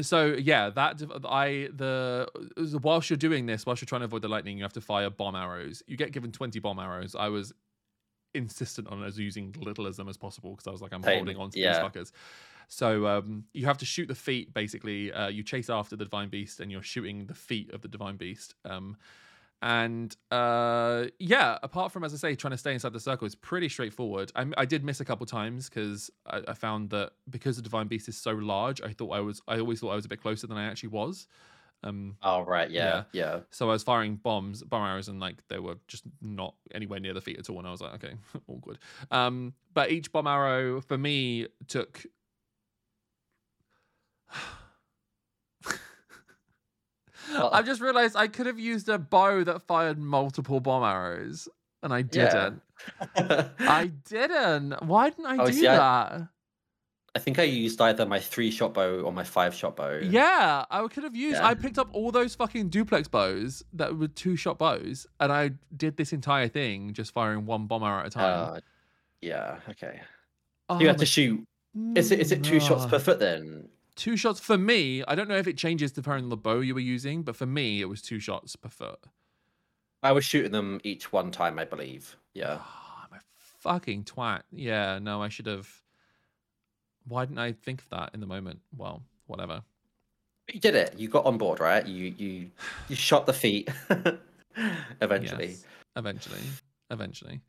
so 0.00 0.34
yeah, 0.38 0.70
that 0.70 1.02
I 1.24 1.68
the 1.74 2.26
whilst 2.82 3.10
you're 3.10 3.16
doing 3.18 3.44
this, 3.44 3.66
whilst 3.66 3.82
you're 3.82 3.86
trying 3.86 4.00
to 4.00 4.06
avoid 4.06 4.22
the 4.22 4.28
lightning, 4.28 4.56
you 4.56 4.64
have 4.64 4.72
to 4.74 4.80
fire 4.80 5.10
bomb 5.10 5.34
arrows. 5.34 5.82
You 5.86 5.96
get 5.96 6.12
given 6.12 6.32
20 6.32 6.58
bomb 6.60 6.78
arrows. 6.78 7.14
I 7.14 7.28
was 7.28 7.52
insistent 8.34 8.88
on 8.88 9.02
us 9.02 9.18
using 9.18 9.54
little 9.58 9.86
as 9.86 9.96
them 9.96 10.08
as 10.08 10.16
possible 10.16 10.50
because 10.52 10.66
I 10.66 10.70
was 10.70 10.80
like, 10.80 10.92
I'm 10.92 11.02
Same, 11.02 11.18
holding 11.18 11.36
on 11.36 11.50
to 11.50 11.58
yeah. 11.58 11.72
these 11.72 11.82
fuckers. 11.82 12.12
So 12.68 13.06
um, 13.06 13.44
you 13.52 13.66
have 13.66 13.78
to 13.78 13.84
shoot 13.86 14.08
the 14.08 14.14
feet. 14.14 14.54
Basically, 14.54 15.12
uh, 15.12 15.28
you 15.28 15.42
chase 15.42 15.70
after 15.70 15.96
the 15.96 16.04
divine 16.04 16.28
beast, 16.28 16.60
and 16.60 16.70
you're 16.70 16.82
shooting 16.82 17.26
the 17.26 17.34
feet 17.34 17.72
of 17.72 17.80
the 17.80 17.88
divine 17.88 18.16
beast. 18.16 18.54
Um, 18.64 18.96
and 19.60 20.16
uh, 20.30 21.06
yeah, 21.18 21.58
apart 21.62 21.90
from 21.90 22.04
as 22.04 22.14
I 22.14 22.16
say, 22.16 22.34
trying 22.36 22.52
to 22.52 22.58
stay 22.58 22.74
inside 22.74 22.92
the 22.92 23.00
circle 23.00 23.26
is 23.26 23.34
pretty 23.34 23.68
straightforward. 23.68 24.30
I, 24.36 24.46
I 24.56 24.64
did 24.64 24.84
miss 24.84 25.00
a 25.00 25.04
couple 25.04 25.26
times 25.26 25.68
because 25.68 26.10
I, 26.26 26.42
I 26.48 26.54
found 26.54 26.90
that 26.90 27.12
because 27.28 27.56
the 27.56 27.62
divine 27.62 27.88
beast 27.88 28.08
is 28.08 28.16
so 28.16 28.32
large, 28.32 28.80
I 28.80 28.92
thought 28.92 29.10
I 29.10 29.20
was. 29.20 29.42
I 29.48 29.58
always 29.58 29.80
thought 29.80 29.90
I 29.90 29.96
was 29.96 30.04
a 30.04 30.08
bit 30.08 30.20
closer 30.20 30.46
than 30.46 30.56
I 30.56 30.64
actually 30.66 30.90
was. 30.90 31.26
Um, 31.82 32.16
Oh 32.22 32.42
right, 32.42 32.70
yeah, 32.70 33.04
yeah. 33.12 33.40
so 33.50 33.68
I 33.68 33.72
was 33.72 33.82
firing 33.82 34.16
bombs, 34.16 34.62
bomb 34.62 34.84
arrows, 34.84 35.08
and 35.08 35.20
like 35.20 35.36
they 35.48 35.58
were 35.58 35.76
just 35.86 36.04
not 36.20 36.54
anywhere 36.74 37.00
near 37.00 37.14
the 37.14 37.20
feet 37.20 37.38
at 37.38 37.48
all. 37.50 37.58
And 37.58 37.66
I 37.66 37.70
was 37.70 37.80
like, 37.80 37.94
okay, 37.94 38.14
all 38.46 38.58
good. 38.58 38.78
Um, 39.10 39.54
but 39.74 39.90
each 39.90 40.12
bomb 40.12 40.26
arrow 40.26 40.80
for 40.80 40.98
me 40.98 41.46
took. 41.66 42.04
Well- 47.32 47.50
I've 47.52 47.66
just 47.66 47.80
realized 47.80 48.16
I 48.16 48.26
could 48.26 48.46
have 48.46 48.58
used 48.58 48.88
a 48.88 48.98
bow 48.98 49.44
that 49.44 49.62
fired 49.62 49.98
multiple 49.98 50.60
bomb 50.60 50.82
arrows, 50.82 51.48
and 51.82 51.92
I 51.92 52.02
didn't. 52.02 52.62
I 53.16 53.90
didn't. 54.08 54.82
Why 54.82 55.10
didn't 55.10 55.26
I 55.26 55.36
Oh, 55.36 55.46
do 55.46 55.52
see, 55.52 55.62
that? 55.62 56.28
I 57.14 57.18
think 57.18 57.38
I 57.38 57.42
used 57.42 57.80
either 57.80 58.06
my 58.06 58.18
three 58.20 58.50
shot 58.50 58.72
bow 58.74 59.00
or 59.00 59.12
my 59.12 59.24
five 59.24 59.54
shot 59.54 59.76
bow. 59.76 59.98
Yeah, 60.02 60.64
I 60.70 60.86
could 60.88 61.04
have 61.04 61.16
used. 61.16 61.36
Yeah. 61.38 61.46
I 61.48 61.54
picked 61.54 61.78
up 61.78 61.88
all 61.92 62.10
those 62.12 62.34
fucking 62.34 62.68
duplex 62.70 63.08
bows 63.08 63.62
that 63.74 63.96
were 63.98 64.08
two 64.08 64.36
shot 64.36 64.56
bows, 64.58 65.06
and 65.20 65.30
I 65.32 65.50
did 65.76 65.96
this 65.96 66.12
entire 66.12 66.48
thing 66.48 66.92
just 66.94 67.12
firing 67.12 67.44
one 67.44 67.66
bomb 67.66 67.82
arrow 67.82 68.00
at 68.00 68.06
a 68.06 68.10
time. 68.10 68.54
Uh, 68.56 68.60
yeah. 69.20 69.58
Okay. 69.68 70.00
Oh 70.70 70.78
you 70.80 70.86
had 70.86 70.96
my- 70.96 71.00
to 71.00 71.06
shoot. 71.06 71.44
Is 71.94 72.10
it 72.10 72.20
is 72.20 72.32
it 72.32 72.42
two 72.42 72.58
shots 72.60 72.86
per 72.86 72.98
foot 72.98 73.18
then? 73.20 73.68
Two 73.98 74.16
shots 74.16 74.38
for 74.38 74.56
me. 74.56 75.02
I 75.08 75.16
don't 75.16 75.28
know 75.28 75.36
if 75.36 75.48
it 75.48 75.58
changes 75.58 75.90
depending 75.90 76.26
on 76.26 76.28
the 76.30 76.36
bow 76.36 76.60
you 76.60 76.72
were 76.72 76.80
using, 76.80 77.24
but 77.24 77.34
for 77.34 77.46
me, 77.46 77.80
it 77.80 77.86
was 77.86 78.00
two 78.00 78.20
shots 78.20 78.54
per 78.54 78.68
foot. 78.68 79.00
I 80.04 80.12
was 80.12 80.24
shooting 80.24 80.52
them 80.52 80.80
each 80.84 81.12
one 81.12 81.32
time, 81.32 81.58
I 81.58 81.64
believe. 81.64 82.16
Yeah. 82.32 82.58
Oh, 82.60 82.94
I'm 83.02 83.18
a 83.18 83.20
fucking 83.58 84.04
twat. 84.04 84.42
Yeah, 84.52 85.00
no, 85.00 85.20
I 85.20 85.28
should 85.28 85.46
have. 85.46 85.68
Why 87.08 87.24
didn't 87.24 87.40
I 87.40 87.50
think 87.50 87.80
of 87.80 87.88
that 87.88 88.10
in 88.14 88.20
the 88.20 88.26
moment? 88.28 88.60
Well, 88.76 89.02
whatever. 89.26 89.62
You 90.52 90.60
did 90.60 90.76
it. 90.76 90.94
You 90.96 91.08
got 91.08 91.26
on 91.26 91.36
board, 91.36 91.58
right? 91.58 91.84
You 91.84 92.14
you 92.16 92.50
you 92.88 92.94
shot 92.94 93.26
the 93.26 93.32
feet. 93.32 93.68
Eventually. 95.00 95.48
Yes, 95.48 95.64
eventually, 95.96 96.40
eventually. 96.90 97.40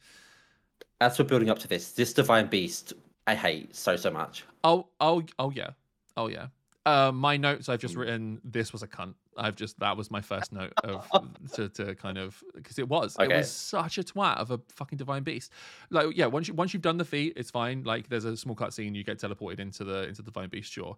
As 1.00 1.18
we're 1.20 1.26
building 1.26 1.52
up 1.52 1.60
to 1.60 1.68
this, 1.68 1.92
this 1.92 2.12
divine 2.12 2.48
beast, 2.48 2.94
I 3.28 3.36
hate 3.36 3.76
so 3.76 3.96
so 3.96 4.10
much. 4.10 4.46
Oh, 4.64 4.88
oh, 5.00 5.24
oh, 5.38 5.52
yeah. 5.52 5.72
Oh 6.18 6.28
yeah. 6.28 6.48
Uh, 6.86 7.12
my 7.12 7.38
notes 7.38 7.70
I've 7.70 7.80
just 7.82 7.94
Mm. 7.96 8.00
written 8.00 8.42
this 8.44 8.72
was 8.74 8.82
a 8.84 8.88
cunt. 8.88 9.14
I've 9.38 9.56
just 9.56 9.80
that 9.80 9.96
was 9.96 10.10
my 10.10 10.22
first 10.22 10.52
note 10.52 10.74
of 10.84 11.08
to, 11.54 11.70
to 11.70 11.94
kind 11.96 12.18
of 12.18 12.42
because 12.56 12.80
it 12.80 12.88
was 12.88 13.16
it 13.20 13.30
was 13.30 13.52
such 13.52 13.98
a 13.98 14.04
twat 14.04 14.38
of 14.38 14.50
a 14.52 14.60
fucking 14.70 14.98
divine 14.98 15.24
beast. 15.24 15.52
Like 15.90 16.16
yeah, 16.16 16.26
once 16.26 16.48
you 16.48 16.54
once 16.54 16.74
you've 16.74 16.82
done 16.82 16.98
the 16.98 17.06
feat, 17.06 17.34
it's 17.36 17.52
fine. 17.52 17.84
Like 17.84 18.10
there's 18.10 18.26
a 18.26 18.36
small 18.36 18.56
cutscene, 18.56 18.96
you 18.96 19.04
get 19.04 19.20
teleported 19.20 19.60
into 19.60 19.84
the 19.84 20.08
into 20.08 20.22
the 20.22 20.32
divine 20.32 20.50
beast. 20.50 20.72
Sure. 20.72 20.98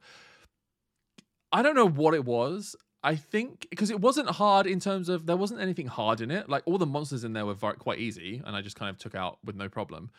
I 1.52 1.62
don't 1.62 1.76
know 1.76 1.88
what 1.90 2.14
it 2.14 2.24
was. 2.26 2.76
I 3.04 3.16
think 3.16 3.68
because 3.72 3.90
it 3.90 4.00
wasn't 4.00 4.30
hard 4.30 4.68
in 4.68 4.80
terms 4.80 5.10
of 5.10 5.26
there 5.26 5.36
wasn't 5.36 5.60
anything 5.60 5.88
hard 5.88 6.22
in 6.22 6.30
it. 6.30 6.48
Like 6.48 6.62
all 6.66 6.78
the 6.78 6.86
monsters 6.86 7.24
in 7.24 7.34
there 7.34 7.46
were 7.46 7.56
quite 7.56 8.00
easy, 8.00 8.42
and 8.46 8.56
I 8.56 8.62
just 8.62 8.76
kind 8.76 8.90
of 8.90 8.98
took 9.00 9.16
out 9.16 9.40
with 9.44 9.56
no 9.56 9.68
problem. 9.68 10.12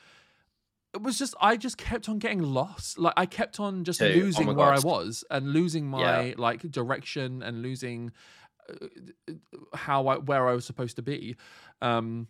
It 0.95 1.03
was 1.03 1.19
just 1.19 1.35
I 1.41 1.57
just 1.57 1.79
kept 1.79 2.09
on 2.09 2.19
getting 2.19 2.43
lost. 2.43 2.99
Like 2.99 3.15
I 3.17 3.27
kept 3.27 3.59
on 3.61 3.85
just. 3.85 4.03
Oh 4.03 4.07
losing 4.07 4.47
my 4.47 4.53
where 4.53 4.73
I 4.73 4.79
was 4.81 5.25
and 5.31 5.53
losing 5.53 5.87
my 5.87 6.21
Yeah. 6.27 6.35
like 6.37 6.71
direction 6.71 7.43
and 7.43 7.63
losing 7.63 8.13
uh, 8.69 9.33
how 9.75 10.07
I 10.09 10.17
where 10.19 10.49
I 10.49 10.53
was 10.53 10.65
supposed 10.67 10.97
to 10.97 11.03
be. 11.03 11.37
Um, 11.81 12.29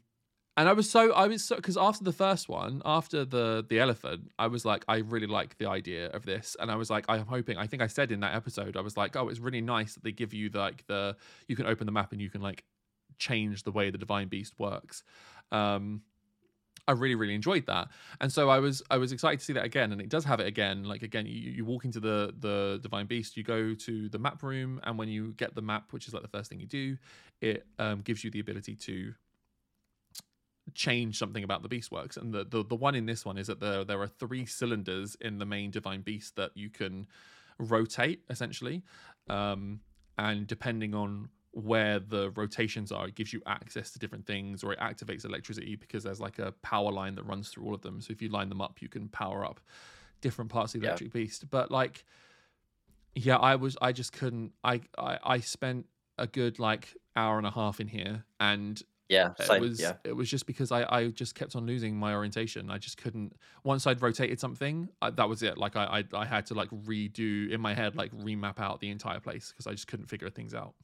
and 0.57 0.69
I 0.69 0.75
was 0.75 0.89
so 0.89 1.13
I 1.13 1.27
was 1.29 1.43
so 1.43 1.57
because 1.57 1.77
after 1.79 2.05
the 2.05 2.13
first 2.13 2.49
one, 2.49 2.83
after 2.85 3.25
the 3.25 3.65
the 3.69 3.81
elephant, 3.81 4.31
I 4.39 4.47
was 4.49 4.65
like, 4.65 4.85
I 4.87 4.99
really 4.99 5.27
like 5.27 5.57
the 5.59 5.67
idea 5.69 6.09
of 6.11 6.27
this, 6.27 6.57
and 6.61 6.71
I 6.71 6.77
was 6.77 6.91
like, 6.91 7.07
I'm 7.09 7.27
hoping. 7.27 7.57
I 7.57 7.67
think 7.67 7.83
I 7.83 7.87
said 7.87 8.13
in 8.13 8.21
that 8.21 8.35
episode, 8.35 8.77
I 8.77 8.83
was 8.83 8.97
like, 8.97 9.17
oh, 9.17 9.29
it's 9.29 9.41
really 9.41 9.63
nice 9.63 9.95
that 9.95 10.05
they 10.05 10.13
give 10.13 10.35
you 10.35 10.51
like 10.51 10.87
the 10.87 11.17
you 11.49 11.57
can 11.57 11.67
open 11.67 11.87
the 11.87 11.93
map 11.93 12.13
and 12.13 12.21
you 12.21 12.29
can 12.31 12.43
like 12.43 12.65
change 13.19 13.63
the 13.63 13.73
way 13.73 13.91
the 13.91 13.99
divine 13.99 14.29
beast 14.29 14.53
works. 14.59 15.03
Um, 15.51 16.03
I 16.89 16.93
really 16.93 17.15
really 17.15 17.35
enjoyed 17.35 17.67
that, 17.67 17.89
and 18.21 18.33
so 18.33 18.51
I 18.51 18.59
was 18.59 18.83
I 18.91 18.99
was 18.99 19.13
excited 19.13 19.39
to 19.39 19.45
see 19.45 19.53
that 19.53 19.65
again, 19.65 19.93
and 19.93 20.01
it 20.01 20.09
does 20.09 20.25
have 20.25 20.41
it 20.41 20.47
again. 20.47 20.85
Like 20.85 21.03
again, 21.03 21.27
you, 21.27 21.33
you 21.33 21.65
walk 21.65 21.85
into 21.85 22.01
the 22.01 22.35
the 22.39 22.81
divine 22.83 23.07
beast, 23.07 23.37
you 23.37 23.45
go 23.45 23.75
to 23.75 24.09
the 24.09 24.19
map 24.19 24.43
room, 24.43 24.81
and 24.83 24.99
when 24.99 25.09
you 25.09 25.33
get 25.35 25.55
the 25.55 25.63
map, 25.63 25.93
which 25.93 26.09
is 26.09 26.15
like 26.15 26.23
the 26.23 26.29
first 26.29 26.51
thing 26.51 26.61
you 26.61 26.67
do, 26.67 26.97
it 27.41 27.67
um, 27.79 28.01
gives 28.01 28.25
you 28.25 28.31
the 28.31 28.41
ability 28.41 28.75
to 28.75 29.15
change 30.75 31.19
something 31.19 31.45
about 31.45 31.63
the 31.63 31.69
beast 31.69 31.91
works. 31.91 32.17
And 32.17 32.33
the, 32.33 32.45
the 32.45 32.65
the 32.65 32.75
one 32.75 32.95
in 32.95 33.07
this 33.07 33.25
one 33.25 33.39
is 33.39 33.47
that 33.47 33.61
there 33.61 33.85
there 33.85 34.01
are 34.01 34.09
three 34.09 34.47
cylinders 34.47 35.17
in 35.21 35.39
the 35.39 35.47
main 35.47 35.71
divine 35.71 36.03
beast 36.03 36.37
that 36.37 36.51
you 36.55 36.71
can 36.71 37.07
rotate 37.59 38.23
essentially. 38.31 38.83
Um 39.29 39.81
and 40.19 40.47
depending 40.47 40.95
on 40.95 41.29
where 41.53 41.99
the 41.99 42.31
rotations 42.31 42.91
are 42.91 43.07
it 43.09 43.15
gives 43.15 43.33
you 43.33 43.41
access 43.47 43.91
to 43.91 43.99
different 43.99 44.27
things 44.27 44.65
or 44.65 44.73
it 44.73 44.79
activates 44.79 45.25
electricity 45.25 45.77
because 45.77 46.03
there's 46.03 46.21
like 46.21 46.39
a 46.39 46.53
power 46.63 46.91
line 46.91 47.15
that 47.15 47.25
runs 47.25 47.49
through 47.51 47.65
all 47.65 47.75
of 47.75 47.83
them 47.83 48.01
so 48.01 48.11
if 48.11 48.23
you 48.23 48.29
line 48.29 48.49
them 48.49 48.61
up 48.61 48.81
you 48.81 48.89
can 48.89 49.07
power 49.09 49.45
up 49.45 49.61
different 50.23 50.51
parts 50.51 50.75
of 50.75 50.81
the 50.81 50.87
Yeah. 50.87 50.91
electric 50.93 51.13
beast 51.13 51.51
but 51.51 51.71
like 51.71 52.05
yeah 53.15 53.37
i 53.37 53.55
was 53.55 53.77
i 53.83 53.93
just 53.93 54.13
couldn't 54.13 54.53
I, 54.65 54.81
I 54.97 55.19
i 55.23 55.41
spent 55.41 55.87
a 56.19 56.27
good 56.27 56.59
like 56.59 56.97
hour 57.17 57.37
and 57.37 57.47
a 57.47 57.51
half 57.51 57.81
in 57.81 57.89
here 57.89 58.25
and 58.41 58.81
Yeah, 59.09 59.35
it 59.39 59.47
same. 59.47 59.61
was 59.61 59.81
yeah, 59.81 59.95
it 60.05 60.17
was 60.17 60.31
just 60.31 60.47
because 60.47 60.73
I, 60.73 60.85
I 60.89 61.09
just 61.09 61.35
kept 61.35 61.55
on 61.55 61.67
losing 61.67 61.95
my 61.97 62.15
orientation. 62.15 62.71
I 62.71 62.79
just 62.79 62.97
couldn't. 62.97 63.35
Once 63.65 63.87
I'd 63.87 64.01
rotated 64.01 64.41
something, 64.41 64.89
I, 65.03 65.11
that 65.11 65.29
was 65.29 65.43
it. 65.43 65.59
Like 65.59 65.77
I, 65.77 65.85
I 66.15 66.23
I 66.23 66.25
had 66.25 66.47
to 66.47 66.55
like 66.55 66.71
redo 66.71 67.51
in 67.51 67.61
my 67.61 67.75
head, 67.75 67.95
like 67.97 68.11
remap 68.13 68.59
out 68.59 68.81
the 68.81 68.89
entire 68.89 69.21
place 69.21 69.51
because 69.51 69.67
I 69.67 69.73
just 69.73 69.87
couldn't 69.87 70.07
figure 70.07 70.31
things 70.31 70.55
out. 70.55 70.75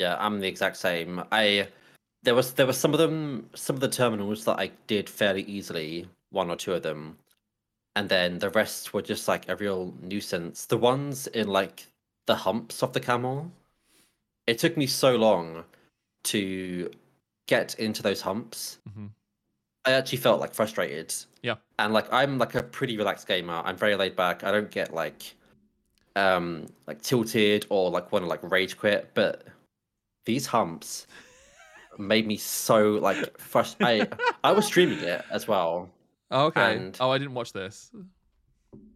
Yeah. 0.00 0.16
I'm 0.18 0.40
the 0.40 0.48
exact 0.48 0.76
same. 0.78 1.22
I 1.30 1.68
there 2.22 2.34
was 2.34 2.52
there 2.54 2.66
were 2.66 2.72
some 2.72 2.92
of 2.92 2.98
them, 2.98 3.48
some 3.54 3.76
of 3.76 3.80
the 3.80 3.88
terminals 3.88 4.44
that 4.46 4.58
I 4.58 4.70
did 4.86 5.08
fairly 5.08 5.42
easily, 5.42 6.08
one 6.30 6.50
or 6.50 6.56
two 6.56 6.72
of 6.72 6.82
them, 6.82 7.18
and 7.96 8.08
then 8.08 8.38
the 8.38 8.50
rest 8.50 8.92
were 8.92 9.02
just 9.02 9.28
like 9.28 9.48
a 9.48 9.56
real 9.56 9.94
nuisance. 10.02 10.66
The 10.66 10.76
ones 10.76 11.26
in 11.28 11.48
like 11.48 11.86
the 12.26 12.34
humps 12.34 12.82
of 12.82 12.92
the 12.92 13.00
camel, 13.00 13.50
it 14.46 14.58
took 14.58 14.76
me 14.76 14.86
so 14.86 15.16
long 15.16 15.64
to 16.24 16.90
get 17.46 17.74
into 17.76 18.02
those 18.02 18.20
humps. 18.20 18.78
Mm-hmm. 18.88 19.06
I 19.86 19.92
actually 19.92 20.18
felt 20.18 20.40
like 20.40 20.54
frustrated. 20.54 21.14
Yeah. 21.42 21.56
And 21.78 21.92
like 21.92 22.12
I'm 22.12 22.38
like 22.38 22.54
a 22.54 22.62
pretty 22.62 22.96
relaxed 22.96 23.26
gamer. 23.26 23.62
I'm 23.64 23.76
very 23.76 23.96
laid 23.96 24.16
back. 24.16 24.44
I 24.44 24.50
don't 24.50 24.70
get 24.70 24.92
like 24.94 25.34
um 26.16 26.66
like 26.86 27.00
tilted 27.02 27.66
or 27.70 27.90
like 27.90 28.12
want 28.12 28.24
to 28.24 28.28
like 28.28 28.40
rage 28.42 28.76
quit, 28.76 29.10
but 29.14 29.46
these 30.30 30.46
humps 30.46 31.08
made 31.98 32.24
me 32.26 32.36
so 32.36 32.92
like 32.92 33.36
frustrated. 33.38 34.14
I 34.44 34.50
I 34.50 34.52
was 34.52 34.64
streaming 34.64 35.00
it 35.00 35.24
as 35.30 35.48
well. 35.48 35.90
Oh, 36.30 36.46
okay. 36.46 36.76
And 36.76 36.96
oh, 37.00 37.10
I 37.10 37.18
didn't 37.18 37.34
watch 37.34 37.52
this. 37.52 37.90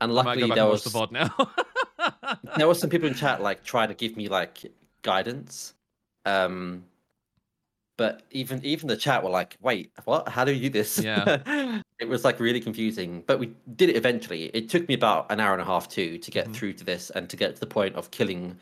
And 0.01 0.13
I 0.13 0.23
might 0.23 0.39
go 0.39 0.47
luckily 0.47 0.51
there 0.55 0.67
was 0.67 0.85
the 0.85 0.91
VOD 0.91 1.11
now. 1.11 1.31
there 2.57 2.69
was 2.69 2.79
some 2.79 2.89
people 2.89 3.09
in 3.09 3.15
chat 3.15 3.43
like 3.43 3.65
trying 3.65 3.89
to 3.89 3.95
give 3.95 4.17
me 4.17 4.29
like 4.29 4.73
guidance. 5.03 5.75
Um 6.25 6.85
but 7.97 8.23
even 8.31 8.65
even 8.65 8.87
the 8.87 8.97
chat 8.97 9.25
were 9.25 9.31
like, 9.31 9.57
wait, 9.61 9.91
what? 10.05 10.29
How 10.29 10.45
do 10.45 10.53
you 10.53 10.63
do 10.69 10.71
this? 10.71 10.99
Yeah. 10.99 11.81
it 11.99 12.09
was 12.09 12.25
like 12.25 12.39
really 12.39 12.61
confusing. 12.61 13.25
But 13.27 13.41
we 13.41 13.53
did 13.75 13.89
it 13.91 13.97
eventually. 13.97 14.45
It 14.55 14.69
took 14.69 14.87
me 14.87 14.95
about 14.95 15.33
an 15.33 15.41
hour 15.41 15.53
and 15.53 15.63
a 15.63 15.65
half 15.65 15.89
too 15.89 16.19
to 16.19 16.31
get 16.31 16.47
Mhm. 16.49 16.55
through 16.55 16.73
to 16.75 16.85
this 16.85 17.11
and 17.11 17.29
to 17.31 17.37
get 17.37 17.55
to 17.55 17.61
the 17.61 17.67
point 17.79 17.97
of 17.97 18.13
killing 18.13 18.57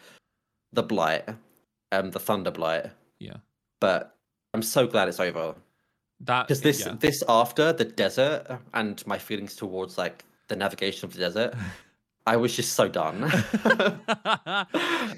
the 0.73 0.83
blight, 0.83 1.29
um, 1.93 2.11
the 2.11 2.19
thunder 2.19 2.51
blight. 2.51 2.87
Yeah. 3.21 3.37
But 3.81 4.17
I'm 4.55 4.63
so 4.63 4.87
glad 4.87 5.09
it's 5.09 5.21
over 5.21 5.55
that 6.21 6.47
because 6.47 6.63
this 6.63 6.81
yeah. 6.81 6.95
this 6.99 7.23
after 7.29 7.73
the 7.73 7.85
desert 7.85 8.59
and 8.75 9.05
my 9.07 9.19
feelings 9.19 9.57
towards 9.57 9.99
like 9.99 10.25
the 10.49 10.57
navigation 10.57 11.07
of 11.07 11.13
the 11.13 11.21
desert, 11.21 11.55
I 12.27 12.37
was 12.37 12.55
just 12.55 12.75
so 12.75 12.89
done. 12.89 13.25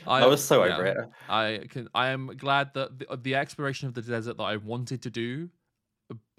I, 0.07 0.27
was 0.27 0.43
so 0.43 0.65
over 0.65 0.87
it. 0.87 0.97
I 1.29 1.61
can. 1.69 1.89
I 1.95 2.09
am 2.09 2.33
glad 2.37 2.73
that 2.75 2.99
the, 2.99 3.17
the 3.17 3.35
exploration 3.35 3.89
of 3.89 3.95
the 3.95 4.03
desert 4.03 4.37
that 4.39 4.43
I 4.43 4.57
wanted 4.57 5.03
to 5.03 5.11
do, 5.11 5.51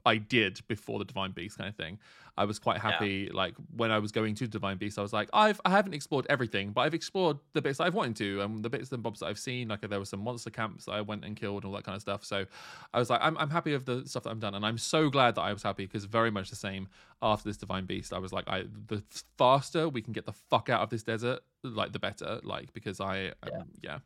I 0.06 0.18
did 0.18 0.62
before 0.68 1.00
the 1.00 1.06
Divine 1.06 1.32
Beast 1.32 1.58
kind 1.58 1.70
of 1.70 1.76
thing. 1.76 1.98
I 2.38 2.44
was 2.44 2.60
quite 2.60 2.76
Yeah. 2.78 2.92
happy. 2.92 3.30
Like 3.30 3.56
when 3.76 3.92
I 3.92 4.00
was 4.00 4.12
going 4.12 4.36
to 4.36 4.48
Divine 4.48 4.78
Beast, 4.78 5.00
I 5.00 5.02
was 5.02 5.14
like, 5.14 5.30
I've 5.34 5.60
I 5.66 5.70
haven't 5.70 5.94
explored 5.94 6.26
everything, 6.30 6.72
but 6.72 6.82
I've 6.82 6.94
explored 6.94 7.38
the 7.54 7.62
bits 7.62 7.80
I've 7.80 7.94
wanted 7.96 8.18
to, 8.18 8.42
and 8.42 8.62
the 8.64 8.70
bits 8.70 8.92
and 8.92 9.02
bobs 9.02 9.22
that 9.22 9.28
I've 9.28 9.40
seen. 9.40 9.70
Like 9.70 9.82
there 9.82 9.98
were 10.00 10.06
some 10.06 10.20
monster 10.20 10.50
camps 10.50 10.86
that 10.86 10.92
I 10.92 11.02
went 11.02 11.24
and 11.26 11.36
killed 11.36 11.64
and 11.64 11.66
all 11.72 11.76
that 11.78 11.86
kind 11.86 11.96
of 11.96 12.02
stuff. 12.02 12.24
So 12.26 12.46
I 12.94 13.00
was 13.00 13.10
like, 13.10 13.22
I'm 13.24 13.38
I'm 13.38 13.50
happy 13.50 13.72
with 13.72 13.86
the 13.86 14.04
stuff 14.06 14.24
that 14.24 14.30
I've 14.32 14.40
done, 14.40 14.54
and 14.54 14.66
I'm 14.66 14.78
so 14.78 15.10
glad 15.10 15.36
that 15.36 15.42
I 15.42 15.54
was 15.54 15.64
happy 15.64 15.86
because 15.86 16.06
very 16.06 16.30
much 16.30 16.50
the 16.50 16.56
same 16.58 16.88
after 17.22 17.48
this 17.50 17.58
Divine 17.58 17.86
Beast. 17.86 18.12
I 18.14 18.20
was 18.20 18.34
like, 18.34 18.48
I 18.48 18.66
the 18.88 19.02
faster 19.38 19.88
we 19.90 20.02
can 20.02 20.14
get 20.14 20.26
the 20.26 20.34
fuck 20.34 20.70
out 20.70 20.82
of 20.82 20.90
this 20.90 21.04
desert, 21.04 21.40
like 21.64 21.94
the 21.94 22.00
better. 22.00 22.42
Like 22.44 22.74
because 22.74 23.00
I 23.00 23.16
Yeah. 23.24 23.32
um, 23.60 23.68
yeah 23.82 24.00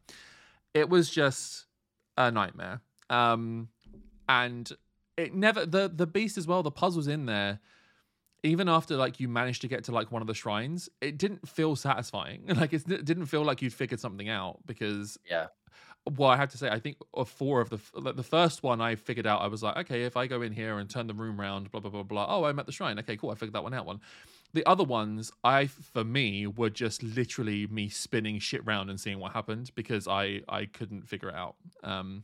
it 0.75 0.87
was 0.87 1.09
just 1.09 1.65
a 2.15 2.29
nightmare 2.29 2.79
um 3.09 3.69
and 4.27 4.71
it 5.19 5.33
never 5.33 5.65
the 5.65 5.89
the 5.93 6.07
beast 6.07 6.37
as 6.37 6.47
well 6.47 6.63
the 6.63 6.71
puzzles 6.71 7.07
in 7.07 7.25
there 7.25 7.59
even 8.43 8.69
after 8.69 8.95
like 8.95 9.19
you 9.19 9.27
managed 9.27 9.61
to 9.61 9.67
get 9.67 9.83
to 9.83 9.91
like 9.91 10.11
one 10.11 10.21
of 10.21 10.27
the 10.27 10.33
shrines 10.33 10.89
it 11.01 11.17
didn't 11.17 11.47
feel 11.47 11.75
satisfying. 11.75 12.43
Like 12.61 12.73
it's- 12.73 12.89
it 12.99 13.05
didn't 13.05 13.25
feel 13.25 13.43
like 13.43 13.61
you'd 13.61 13.73
figured 13.73 13.99
something 13.99 14.29
out 14.29 14.59
because 14.65 15.17
Yeah. 15.29 15.47
well 16.17 16.29
i 16.29 16.37
have 16.37 16.49
to 16.51 16.57
say 16.57 16.69
i 16.69 16.79
think 16.79 16.97
of 17.13 17.27
four 17.29 17.59
of 17.61 17.69
the 17.69 17.79
like 17.93 18.15
the 18.15 18.23
first 18.23 18.63
one 18.63 18.79
i 18.81 18.95
figured 18.95 19.27
out 19.27 19.41
i 19.41 19.47
was 19.47 19.61
like 19.61 19.75
okay 19.77 20.03
if 20.03 20.15
i 20.15 20.25
go 20.27 20.41
in 20.41 20.53
here 20.53 20.79
and 20.79 20.89
turn 20.89 21.07
the 21.07 21.13
room 21.13 21.37
round 21.39 21.69
blah 21.71 21.81
blah 21.81 21.91
blah 21.91 22.03
blah 22.03 22.25
oh 22.29 22.45
i'm 22.45 22.57
at 22.59 22.65
the 22.65 22.71
shrine. 22.71 22.97
Okay 22.99 23.17
cool 23.17 23.29
i 23.31 23.35
figured 23.35 23.53
that 23.53 23.63
one 23.63 23.73
out. 23.73 23.85
One 23.85 23.99
the 24.53 24.65
other 24.65 24.85
ones 24.85 25.31
i 25.43 25.67
for 25.67 26.03
me 26.05 26.47
were 26.47 26.69
just 26.69 27.03
literally 27.03 27.67
me 27.67 27.89
spinning 27.89 28.39
shit 28.39 28.65
round 28.65 28.89
and 28.89 28.99
seeing 28.99 29.19
what 29.19 29.33
happened 29.33 29.71
because 29.75 30.07
i 30.07 30.41
i 30.47 30.65
couldn't 30.65 31.03
figure 31.09 31.29
it 31.29 31.35
out. 31.35 31.55
Um 31.83 32.23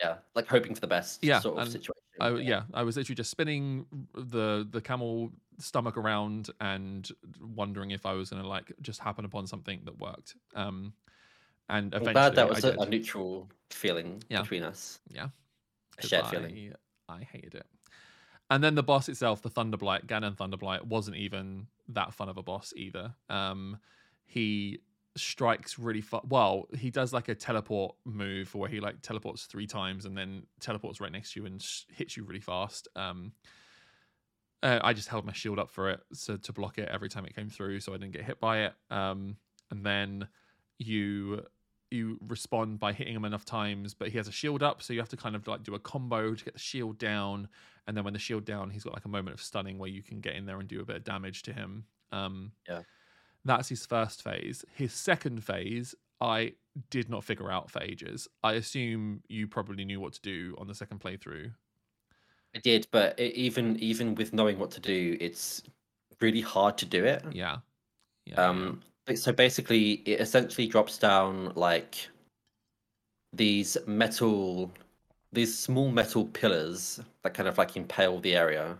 Yeah, 0.00 0.18
like 0.34 0.46
hoping 0.46 0.74
for 0.74 0.80
the 0.80 0.86
best 0.86 1.22
Yeah, 1.22 1.40
sort 1.40 1.58
of 1.58 1.68
situation. 1.68 1.92
I, 2.20 2.30
yeah, 2.36 2.64
I 2.74 2.82
was 2.82 2.96
literally 2.96 3.16
just 3.16 3.30
spinning 3.30 3.86
the 4.14 4.66
the 4.70 4.80
camel 4.80 5.30
stomach 5.58 5.96
around 5.96 6.50
and 6.60 7.08
wondering 7.40 7.90
if 7.90 8.06
I 8.06 8.12
was 8.14 8.30
gonna 8.30 8.46
like 8.46 8.72
just 8.80 9.00
happen 9.00 9.24
upon 9.24 9.46
something 9.46 9.82
that 9.84 9.98
worked. 9.98 10.36
Um, 10.54 10.94
and 11.68 11.94
I'm 11.94 12.02
eventually 12.02 12.12
glad 12.14 12.34
that 12.36 12.48
was 12.48 12.64
a, 12.64 12.72
a 12.78 12.86
neutral 12.88 13.50
feeling 13.70 14.22
Yeah. 14.28 14.42
between 14.42 14.62
us. 14.64 15.00
yeah, 15.10 15.28
A 15.98 16.06
shared 16.06 16.24
I, 16.24 16.30
feeling. 16.30 16.74
I 17.08 17.22
hated 17.22 17.54
it. 17.54 17.66
And 18.50 18.64
then 18.64 18.74
the 18.74 18.82
boss 18.82 19.08
itself, 19.08 19.42
the 19.42 19.50
Thunderblight, 19.50 20.06
Ganon 20.06 20.36
Thunderblight, 20.36 20.82
wasn't 20.84 21.16
even 21.16 21.68
that 21.88 22.14
fun 22.14 22.28
of 22.28 22.36
a 22.36 22.42
boss 22.42 22.72
either. 22.76 23.14
Um, 23.28 23.78
he 24.26 24.80
strikes 25.22 25.78
really 25.78 26.00
far. 26.00 26.22
Well, 26.28 26.68
he 26.76 26.90
does 26.90 27.12
like 27.12 27.28
a 27.28 27.34
teleport 27.34 27.96
move 28.04 28.54
where 28.54 28.68
he 28.68 28.80
like 28.80 29.02
teleports 29.02 29.46
three 29.46 29.66
times 29.66 30.04
and 30.06 30.16
then 30.16 30.46
teleports 30.60 31.00
right 31.00 31.12
next 31.12 31.32
to 31.32 31.40
you 31.40 31.46
and 31.46 31.62
sh- 31.62 31.84
hits 31.88 32.16
you 32.16 32.24
really 32.24 32.40
fast. 32.40 32.88
Um, 32.96 33.32
uh, 34.62 34.78
I 34.82 34.92
just 34.92 35.08
held 35.08 35.24
my 35.24 35.32
shield 35.32 35.58
up 35.58 35.70
for 35.70 35.88
it 35.90 36.00
so 36.12 36.36
to 36.36 36.52
block 36.52 36.78
it 36.78 36.88
every 36.88 37.08
time 37.08 37.24
it 37.24 37.34
came 37.34 37.48
through, 37.48 37.80
so 37.80 37.94
I 37.94 37.96
didn't 37.96 38.12
get 38.12 38.24
hit 38.24 38.40
by 38.40 38.64
it. 38.64 38.74
Um, 38.90 39.36
and 39.70 39.84
then 39.84 40.28
you 40.78 41.46
you 41.90 42.18
respond 42.20 42.78
by 42.78 42.92
hitting 42.92 43.14
him 43.16 43.24
enough 43.24 43.44
times, 43.44 43.94
but 43.94 44.08
he 44.08 44.16
has 44.18 44.28
a 44.28 44.32
shield 44.32 44.62
up, 44.62 44.80
so 44.82 44.92
you 44.92 45.00
have 45.00 45.08
to 45.08 45.16
kind 45.16 45.34
of 45.34 45.46
like 45.48 45.64
do 45.64 45.74
a 45.74 45.78
combo 45.78 46.34
to 46.34 46.44
get 46.44 46.54
the 46.54 46.60
shield 46.60 46.98
down. 46.98 47.48
And 47.86 47.96
then 47.96 48.04
when 48.04 48.12
the 48.12 48.18
shield 48.20 48.44
down, 48.44 48.70
he's 48.70 48.84
got 48.84 48.92
like 48.94 49.06
a 49.06 49.08
moment 49.08 49.34
of 49.34 49.42
stunning 49.42 49.78
where 49.78 49.88
you 49.88 50.02
can 50.02 50.20
get 50.20 50.36
in 50.36 50.46
there 50.46 50.60
and 50.60 50.68
do 50.68 50.80
a 50.80 50.84
bit 50.84 50.96
of 50.96 51.04
damage 51.04 51.42
to 51.44 51.52
him. 51.52 51.86
Um, 52.12 52.52
Yeah. 52.68 52.82
That's 53.44 53.68
his 53.68 53.86
first 53.86 54.22
phase. 54.22 54.64
His 54.74 54.92
second 54.92 55.44
phase, 55.44 55.94
I 56.20 56.54
did 56.90 57.08
not 57.08 57.24
figure 57.24 57.50
out 57.50 57.70
for 57.70 57.82
ages. 57.82 58.28
I 58.42 58.54
assume 58.54 59.22
you 59.28 59.48
probably 59.48 59.84
knew 59.84 60.00
what 60.00 60.12
to 60.14 60.20
do 60.20 60.54
on 60.58 60.66
the 60.66 60.74
second 60.74 61.00
playthrough. 61.00 61.52
I 62.54 62.58
did, 62.58 62.86
but 62.90 63.18
even 63.18 63.78
even 63.78 64.14
with 64.14 64.32
knowing 64.32 64.58
what 64.58 64.70
to 64.72 64.80
do, 64.80 65.16
it's 65.20 65.62
really 66.20 66.40
hard 66.40 66.76
to 66.78 66.86
do 66.86 67.04
it. 67.04 67.24
Yeah. 67.32 67.58
Yeah. 68.26 68.48
Um. 68.48 68.82
So 69.14 69.32
basically, 69.32 70.02
it 70.04 70.20
essentially 70.20 70.66
drops 70.66 70.98
down 70.98 71.52
like 71.54 72.08
these 73.32 73.76
metal, 73.86 74.70
these 75.32 75.56
small 75.56 75.90
metal 75.90 76.26
pillars 76.26 77.00
that 77.22 77.34
kind 77.34 77.48
of 77.48 77.58
like 77.58 77.76
impale 77.76 78.20
the 78.20 78.36
area, 78.36 78.76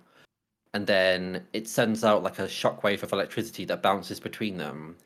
and 0.74 0.86
then 0.86 1.46
it 1.52 1.68
sends 1.68 2.04
out 2.04 2.22
like 2.22 2.38
a 2.38 2.46
shockwave 2.46 3.02
of 3.02 3.12
electricity 3.12 3.64
that 3.66 3.82
bounces 3.82 4.20
between 4.20 4.56
them. 4.56 4.96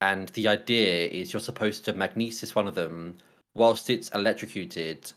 And 0.00 0.28
the 0.30 0.48
idea 0.48 1.08
is 1.08 1.32
you're 1.32 1.40
supposed 1.40 1.84
to 1.86 1.92
magnesis 1.92 2.54
one 2.54 2.68
of 2.68 2.74
them 2.74 3.16
whilst 3.54 3.90
it's 3.90 4.10
electrocuted, 4.10 5.12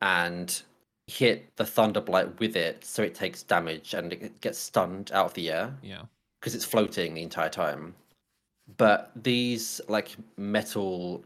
and 0.00 0.62
hit 1.06 1.54
the 1.56 1.64
thunderblight 1.64 2.38
with 2.38 2.56
it 2.56 2.84
so 2.84 3.02
it 3.02 3.14
takes 3.14 3.42
damage 3.42 3.94
and 3.94 4.12
it 4.12 4.40
gets 4.40 4.58
stunned 4.58 5.10
out 5.12 5.26
of 5.26 5.34
the 5.34 5.50
air 5.50 5.74
yeah. 5.82 6.02
because 6.40 6.54
it's 6.54 6.64
floating 6.64 7.14
the 7.14 7.22
entire 7.22 7.48
time. 7.48 7.94
But 8.76 9.10
these 9.14 9.80
like 9.88 10.16
metal 10.36 11.24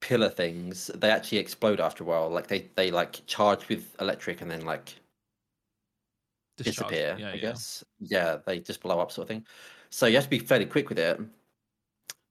pillar 0.00 0.28
things, 0.28 0.90
they 0.94 1.10
actually 1.10 1.38
explode 1.38 1.80
after 1.80 2.04
a 2.04 2.06
while. 2.06 2.30
Like 2.30 2.46
they 2.46 2.68
they 2.76 2.90
like 2.90 3.26
charge 3.26 3.68
with 3.68 3.94
electric 4.00 4.40
and 4.40 4.50
then 4.50 4.64
like 4.64 4.94
Discharge. 6.58 6.90
disappear. 6.90 7.16
Yeah, 7.18 7.30
I 7.30 7.34
yeah. 7.34 7.40
guess. 7.40 7.84
Yeah, 8.00 8.38
they 8.46 8.60
just 8.60 8.80
blow 8.80 9.00
up 9.00 9.10
sort 9.12 9.24
of 9.24 9.28
thing. 9.28 9.46
So 9.90 10.06
you 10.06 10.14
have 10.16 10.24
to 10.24 10.30
be 10.30 10.38
fairly 10.38 10.66
quick 10.66 10.88
with 10.88 10.98
it. 10.98 11.20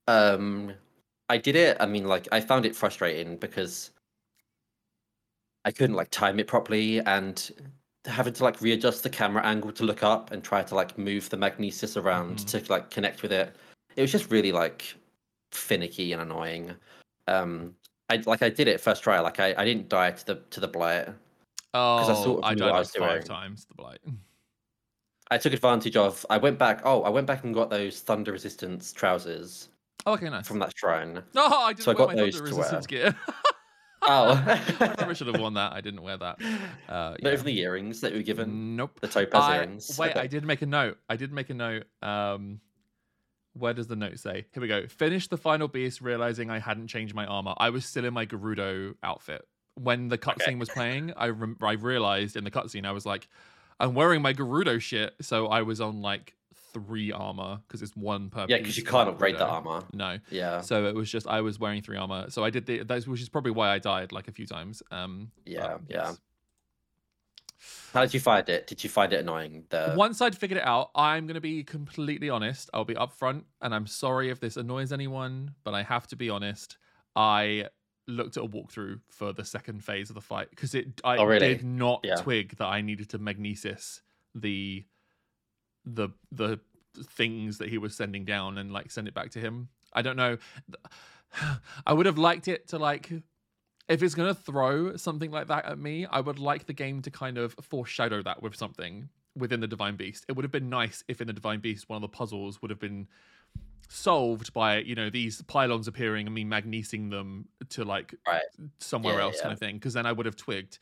Um, 0.06 0.72
I 1.28 1.38
did 1.38 1.56
it. 1.56 1.76
I 1.80 1.86
mean, 1.86 2.06
like 2.06 2.28
I 2.32 2.40
found 2.40 2.64
it 2.66 2.74
frustrating 2.76 3.36
because 3.36 3.90
I 5.64 5.70
couldn't 5.70 5.96
like 5.96 6.10
time 6.10 6.38
it 6.40 6.46
properly 6.46 7.00
and 7.00 7.50
having 8.06 8.32
to 8.32 8.44
like 8.44 8.60
readjust 8.62 9.02
the 9.02 9.10
camera 9.10 9.44
angle 9.44 9.72
to 9.72 9.84
look 9.84 10.02
up 10.02 10.30
and 10.30 10.42
try 10.42 10.62
to 10.62 10.74
like 10.74 10.96
move 10.96 11.28
the 11.28 11.36
magnesis 11.36 11.96
around 11.96 12.38
Mhm. 12.38 12.64
to 12.64 12.72
like 12.72 12.90
connect 12.90 13.22
with 13.22 13.32
it. 13.32 13.54
It 13.96 14.00
was 14.02 14.12
just 14.12 14.30
really 14.30 14.52
like 14.52 14.94
finicky 15.52 16.12
and 16.12 16.22
annoying. 16.22 16.74
Um, 17.26 17.74
I 18.08 18.16
like 18.24 18.40
I 18.42 18.48
did 18.48 18.68
it 18.68 18.80
first 18.80 19.02
try. 19.02 19.18
Like 19.20 19.40
I, 19.40 19.54
I 19.58 19.64
didn't 19.64 19.88
die 19.90 20.12
to 20.12 20.26
the 20.26 20.36
to 20.50 20.60
the 20.60 20.68
blight. 20.68 21.08
Oh, 21.78 21.96
I 21.98 22.14
sort 22.24 22.38
of 22.38 22.44
I 22.44 22.54
died 22.54 22.70
like 22.70 22.86
five 22.88 23.24
times 23.24 23.64
the 23.66 23.74
blight. 23.74 23.98
I 25.30 25.38
took 25.38 25.52
advantage 25.52 25.96
of. 25.96 26.24
I 26.30 26.38
went 26.38 26.58
back. 26.58 26.80
Oh, 26.84 27.02
I 27.02 27.10
went 27.10 27.26
back 27.26 27.44
and 27.44 27.54
got 27.54 27.70
those 27.70 28.00
thunder 28.00 28.32
resistance 28.32 28.92
trousers 28.92 29.68
Oh, 30.06 30.14
okay, 30.14 30.28
nice. 30.30 30.46
from 30.48 30.58
that 30.60 30.72
shrine. 30.76 31.22
No, 31.34 31.46
I 31.46 31.72
didn't 31.72 31.84
So 31.84 31.90
I 31.90 31.94
got 31.94 32.08
my 32.08 32.14
those 32.14 32.34
thunder 32.36 32.50
wear. 32.50 32.58
resistance 32.58 32.86
gear. 32.86 33.14
Oh, 34.10 34.32
I 34.46 34.94
probably 34.96 35.16
should 35.16 35.26
have 35.26 35.40
worn 35.40 35.54
that. 35.54 35.72
I 35.72 35.80
didn't 35.80 36.02
wear 36.02 36.16
that. 36.16 36.40
Uh, 36.88 37.14
yeah. 37.20 37.32
even 37.32 37.44
the 37.44 37.58
earrings 37.58 38.00
that 38.00 38.12
you 38.12 38.18
were 38.18 38.22
given. 38.22 38.76
Nope. 38.76 39.00
The 39.00 39.08
topaz 39.08 39.42
I, 39.42 39.56
earrings. 39.56 39.98
wait, 39.98 40.12
Okay. 40.12 40.20
I 40.20 40.26
did 40.28 40.44
make 40.44 40.62
a 40.62 40.66
note. 40.66 40.98
I 41.10 41.16
did 41.16 41.32
make 41.32 41.50
a 41.50 41.54
note. 41.54 41.84
Um, 42.00 42.60
where 43.54 43.74
does 43.74 43.88
the 43.88 43.96
note 43.96 44.18
say? 44.20 44.46
Here 44.54 44.60
we 44.62 44.68
go. 44.68 44.86
Finish 44.86 45.26
the 45.28 45.36
final 45.36 45.66
beast, 45.68 46.00
realizing 46.00 46.48
I 46.48 46.60
hadn't 46.60 46.86
changed 46.88 47.14
my 47.14 47.26
armor. 47.26 47.54
I 47.58 47.70
was 47.70 47.84
still 47.84 48.04
in 48.04 48.14
my 48.14 48.24
Gerudo 48.24 48.94
outfit 49.02 49.44
when 49.78 50.08
the 50.08 50.18
cutscene 50.18 50.58
was 50.58 50.68
playing. 50.68 51.12
I 51.16 51.28
rem- 51.28 51.56
I 51.62 51.72
realized 51.72 52.36
in 52.36 52.44
the 52.44 52.50
cutscene 52.50 52.86
I 52.86 52.92
was 52.92 53.06
like, 53.06 53.28
I'm 53.80 53.94
wearing 53.94 54.22
my 54.22 54.32
Gerudo 54.34 54.80
shit, 54.80 55.14
so 55.20 55.46
I 55.48 55.62
was 55.62 55.80
on 55.80 56.02
like 56.02 56.34
three 56.72 57.12
armor 57.12 57.60
because 57.66 57.82
it's 57.82 57.96
one 57.96 58.30
per. 58.30 58.46
Yeah, 58.48 58.58
because 58.58 58.76
you 58.76 58.84
can't 58.84 59.08
upgrade 59.08 59.36
the 59.36 59.46
armor. 59.46 59.82
No. 59.92 60.18
Yeah. 60.30 60.60
So 60.60 60.86
it 60.86 60.94
was 60.94 61.10
just 61.10 61.26
I 61.26 61.40
was 61.40 61.58
wearing 61.58 61.82
three 61.82 61.96
armor. 61.96 62.30
So 62.30 62.44
I 62.44 62.50
did 62.50 62.66
the 62.66 62.78
which 63.06 63.22
is 63.22 63.28
probably 63.28 63.52
why 63.52 63.70
I 63.70 63.78
died 63.78 64.12
like 64.12 64.28
a 64.28 64.32
few 64.32 64.46
times. 64.46 64.82
Um, 64.90 65.30
but 65.44 65.52
Yeah, 65.52 65.78
yeah. 65.88 66.08
yes. 66.08 66.20
How 67.92 68.02
did 68.02 68.14
you 68.14 68.20
find 68.20 68.48
it? 68.48 68.66
Did 68.66 68.84
you 68.84 68.90
find 68.90 69.12
it 69.12 69.20
annoying? 69.20 69.64
The 69.70 69.94
Once 69.96 70.20
I'd 70.20 70.36
figured 70.36 70.58
it 70.58 70.64
out, 70.66 70.90
I'm 70.94 71.26
going 71.26 71.34
to 71.34 71.40
be 71.40 71.64
completely 71.64 72.30
honest. 72.30 72.70
I'll 72.72 72.84
be 72.84 72.94
upfront, 72.94 73.44
and 73.60 73.74
I'm 73.74 73.86
sorry 73.86 74.30
if 74.30 74.38
this 74.40 74.56
annoys 74.56 74.92
anyone, 74.92 75.54
but 75.64 75.74
I 75.74 75.82
have 75.82 76.06
to 76.08 76.16
be 76.16 76.30
honest. 76.30 76.76
I 77.16 77.66
looked 78.08 78.36
at 78.36 78.42
a 78.42 78.46
walkthrough 78.48 79.00
for 79.08 79.32
the 79.32 79.44
second 79.44 79.84
phase 79.84 80.08
of 80.10 80.14
the 80.14 80.20
fight 80.20 80.48
because 80.50 80.74
it 80.74 81.00
I 81.04 81.18
Oh, 81.18 81.24
really? 81.24 81.54
did 81.54 81.64
not 81.64 82.00
Yeah. 82.04 82.16
twig 82.16 82.56
that 82.56 82.66
I 82.66 82.80
needed 82.80 83.08
to 83.10 83.18
magnesis 83.18 84.00
the 84.34 84.84
the 85.84 86.08
the 86.32 86.60
things 87.04 87.58
that 87.58 87.68
he 87.68 87.78
was 87.78 87.94
sending 87.94 88.24
down 88.24 88.58
and 88.58 88.72
like 88.72 88.90
send 88.90 89.06
it 89.08 89.14
back 89.14 89.30
to 89.32 89.38
him. 89.40 89.68
I 89.92 90.02
don't 90.02 90.16
know. 90.16 90.38
I 91.86 91.92
would 91.92 92.06
have 92.06 92.18
liked 92.18 92.48
it 92.48 92.68
to 92.68 92.78
like 92.78 93.12
if 93.88 94.02
it's 94.02 94.14
going 94.14 94.28
to 94.34 94.38
throw 94.40 94.96
something 94.96 95.30
like 95.30 95.46
that 95.48 95.64
at 95.64 95.78
me, 95.78 96.04
I 96.06 96.20
would 96.20 96.38
like 96.38 96.66
the 96.66 96.74
game 96.74 97.00
to 97.02 97.10
kind 97.10 97.38
of 97.38 97.54
foreshadow 97.62 98.22
that 98.22 98.42
with 98.42 98.54
something 98.54 99.08
within 99.34 99.60
the 99.60 99.66
Divine 99.66 99.96
Beast. 99.96 100.26
It 100.28 100.32
would 100.36 100.44
have 100.44 100.52
been 100.52 100.68
nice 100.68 101.04
if 101.08 101.20
in 101.20 101.26
the 101.26 101.32
Divine 101.32 101.60
Beast 101.60 101.88
one 101.88 101.96
of 101.96 102.02
the 102.02 102.08
puzzles 102.14 102.60
would 102.60 102.70
have 102.70 102.80
been 102.80 103.06
solved 103.88 104.52
by, 104.52 104.78
you 104.78 104.94
know, 104.94 105.10
these 105.10 105.42
pylons 105.42 105.88
appearing 105.88 106.26
and 106.26 106.34
me 106.34 106.44
magnesing 106.44 107.10
them 107.10 107.48
to 107.70 107.84
like 107.84 108.14
Right. 108.26 108.42
somewhere 108.78 109.14
Yeah, 109.16 109.22
else 109.22 109.36
yeah. 109.36 109.42
kind 109.42 109.52
of 109.52 109.58
thing 109.58 109.76
because 109.76 109.94
then 109.94 110.06
I 110.06 110.12
would 110.12 110.26
have 110.26 110.36
twigged. 110.36 110.78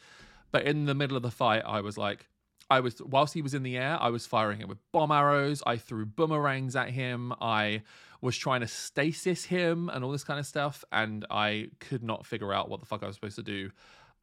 But 0.52 0.64
in 0.66 0.84
the 0.84 0.94
middle 0.94 1.16
of 1.16 1.22
the 1.22 1.30
fight, 1.30 1.62
I 1.64 1.80
was 1.80 1.96
like 1.96 2.28
I 2.68 2.80
was 2.80 3.00
whilst 3.00 3.32
he 3.32 3.42
was 3.42 3.54
in 3.54 3.62
the 3.62 3.76
air, 3.76 3.96
I 4.00 4.08
was 4.10 4.26
firing 4.26 4.58
him 4.58 4.68
with 4.68 4.78
bomb 4.92 5.12
arrows. 5.12 5.62
I 5.64 5.76
threw 5.76 6.04
boomerangs 6.04 6.74
at 6.74 6.90
him. 6.90 7.32
I 7.40 7.82
was 8.20 8.36
trying 8.36 8.60
to 8.62 8.66
stasis 8.66 9.44
him 9.44 9.88
and 9.88 10.02
all 10.02 10.10
this 10.10 10.24
kind 10.24 10.40
of 10.40 10.46
stuff, 10.46 10.84
and 10.90 11.24
I 11.30 11.68
could 11.78 12.02
not 12.02 12.26
figure 12.26 12.52
out 12.52 12.68
what 12.68 12.80
the 12.80 12.86
fuck 12.86 13.04
I 13.04 13.06
was 13.06 13.14
supposed 13.14 13.36
to 13.36 13.42
do. 13.44 13.70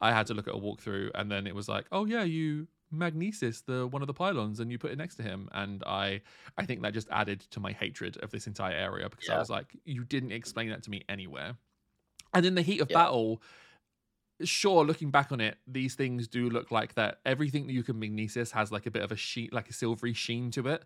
I 0.00 0.12
had 0.12 0.26
to 0.26 0.34
look 0.34 0.46
at 0.46 0.54
a 0.54 0.58
walkthrough, 0.58 1.12
and 1.14 1.30
then 1.30 1.46
it 1.46 1.54
was 1.54 1.68
like, 1.68 1.86
oh 1.90 2.04
yeah, 2.04 2.24
you 2.24 2.66
magnesis 2.98 3.62
the 3.62 3.86
one 3.86 4.02
of 4.02 4.06
the 4.06 4.14
pylons 4.14 4.60
and 4.60 4.70
you 4.70 4.78
put 4.78 4.90
it 4.90 4.98
next 4.98 5.16
to 5.16 5.22
him 5.22 5.48
and 5.52 5.82
i 5.84 6.20
i 6.58 6.64
think 6.64 6.82
that 6.82 6.92
just 6.94 7.08
added 7.10 7.40
to 7.40 7.60
my 7.60 7.72
hatred 7.72 8.16
of 8.22 8.30
this 8.30 8.46
entire 8.46 8.74
area 8.74 9.08
because 9.08 9.28
i 9.28 9.38
was 9.38 9.50
like 9.50 9.76
you 9.84 10.04
didn't 10.04 10.32
explain 10.32 10.68
that 10.70 10.82
to 10.82 10.90
me 10.90 11.02
anywhere. 11.08 11.56
And 12.32 12.44
in 12.44 12.54
the 12.54 12.62
heat 12.62 12.80
of 12.80 12.90
Yeah. 12.90 12.94
battle 12.94 13.42
sure 14.42 14.84
looking 14.84 15.10
back 15.10 15.30
on 15.30 15.40
it 15.40 15.56
these 15.66 15.94
things 15.94 16.26
do 16.26 16.50
look 16.50 16.70
like 16.70 16.94
that. 16.94 17.20
Everything 17.24 17.66
that 17.66 17.72
you 17.72 17.82
can 17.82 17.98
magnesis 17.98 18.50
has 18.50 18.72
like 18.72 18.86
a 18.86 18.90
bit 18.90 19.02
of 19.02 19.12
a 19.12 19.16
sheen 19.16 19.48
like 19.52 19.68
a 19.68 19.72
silvery 19.72 20.12
sheen 20.12 20.50
to 20.52 20.66
it. 20.68 20.84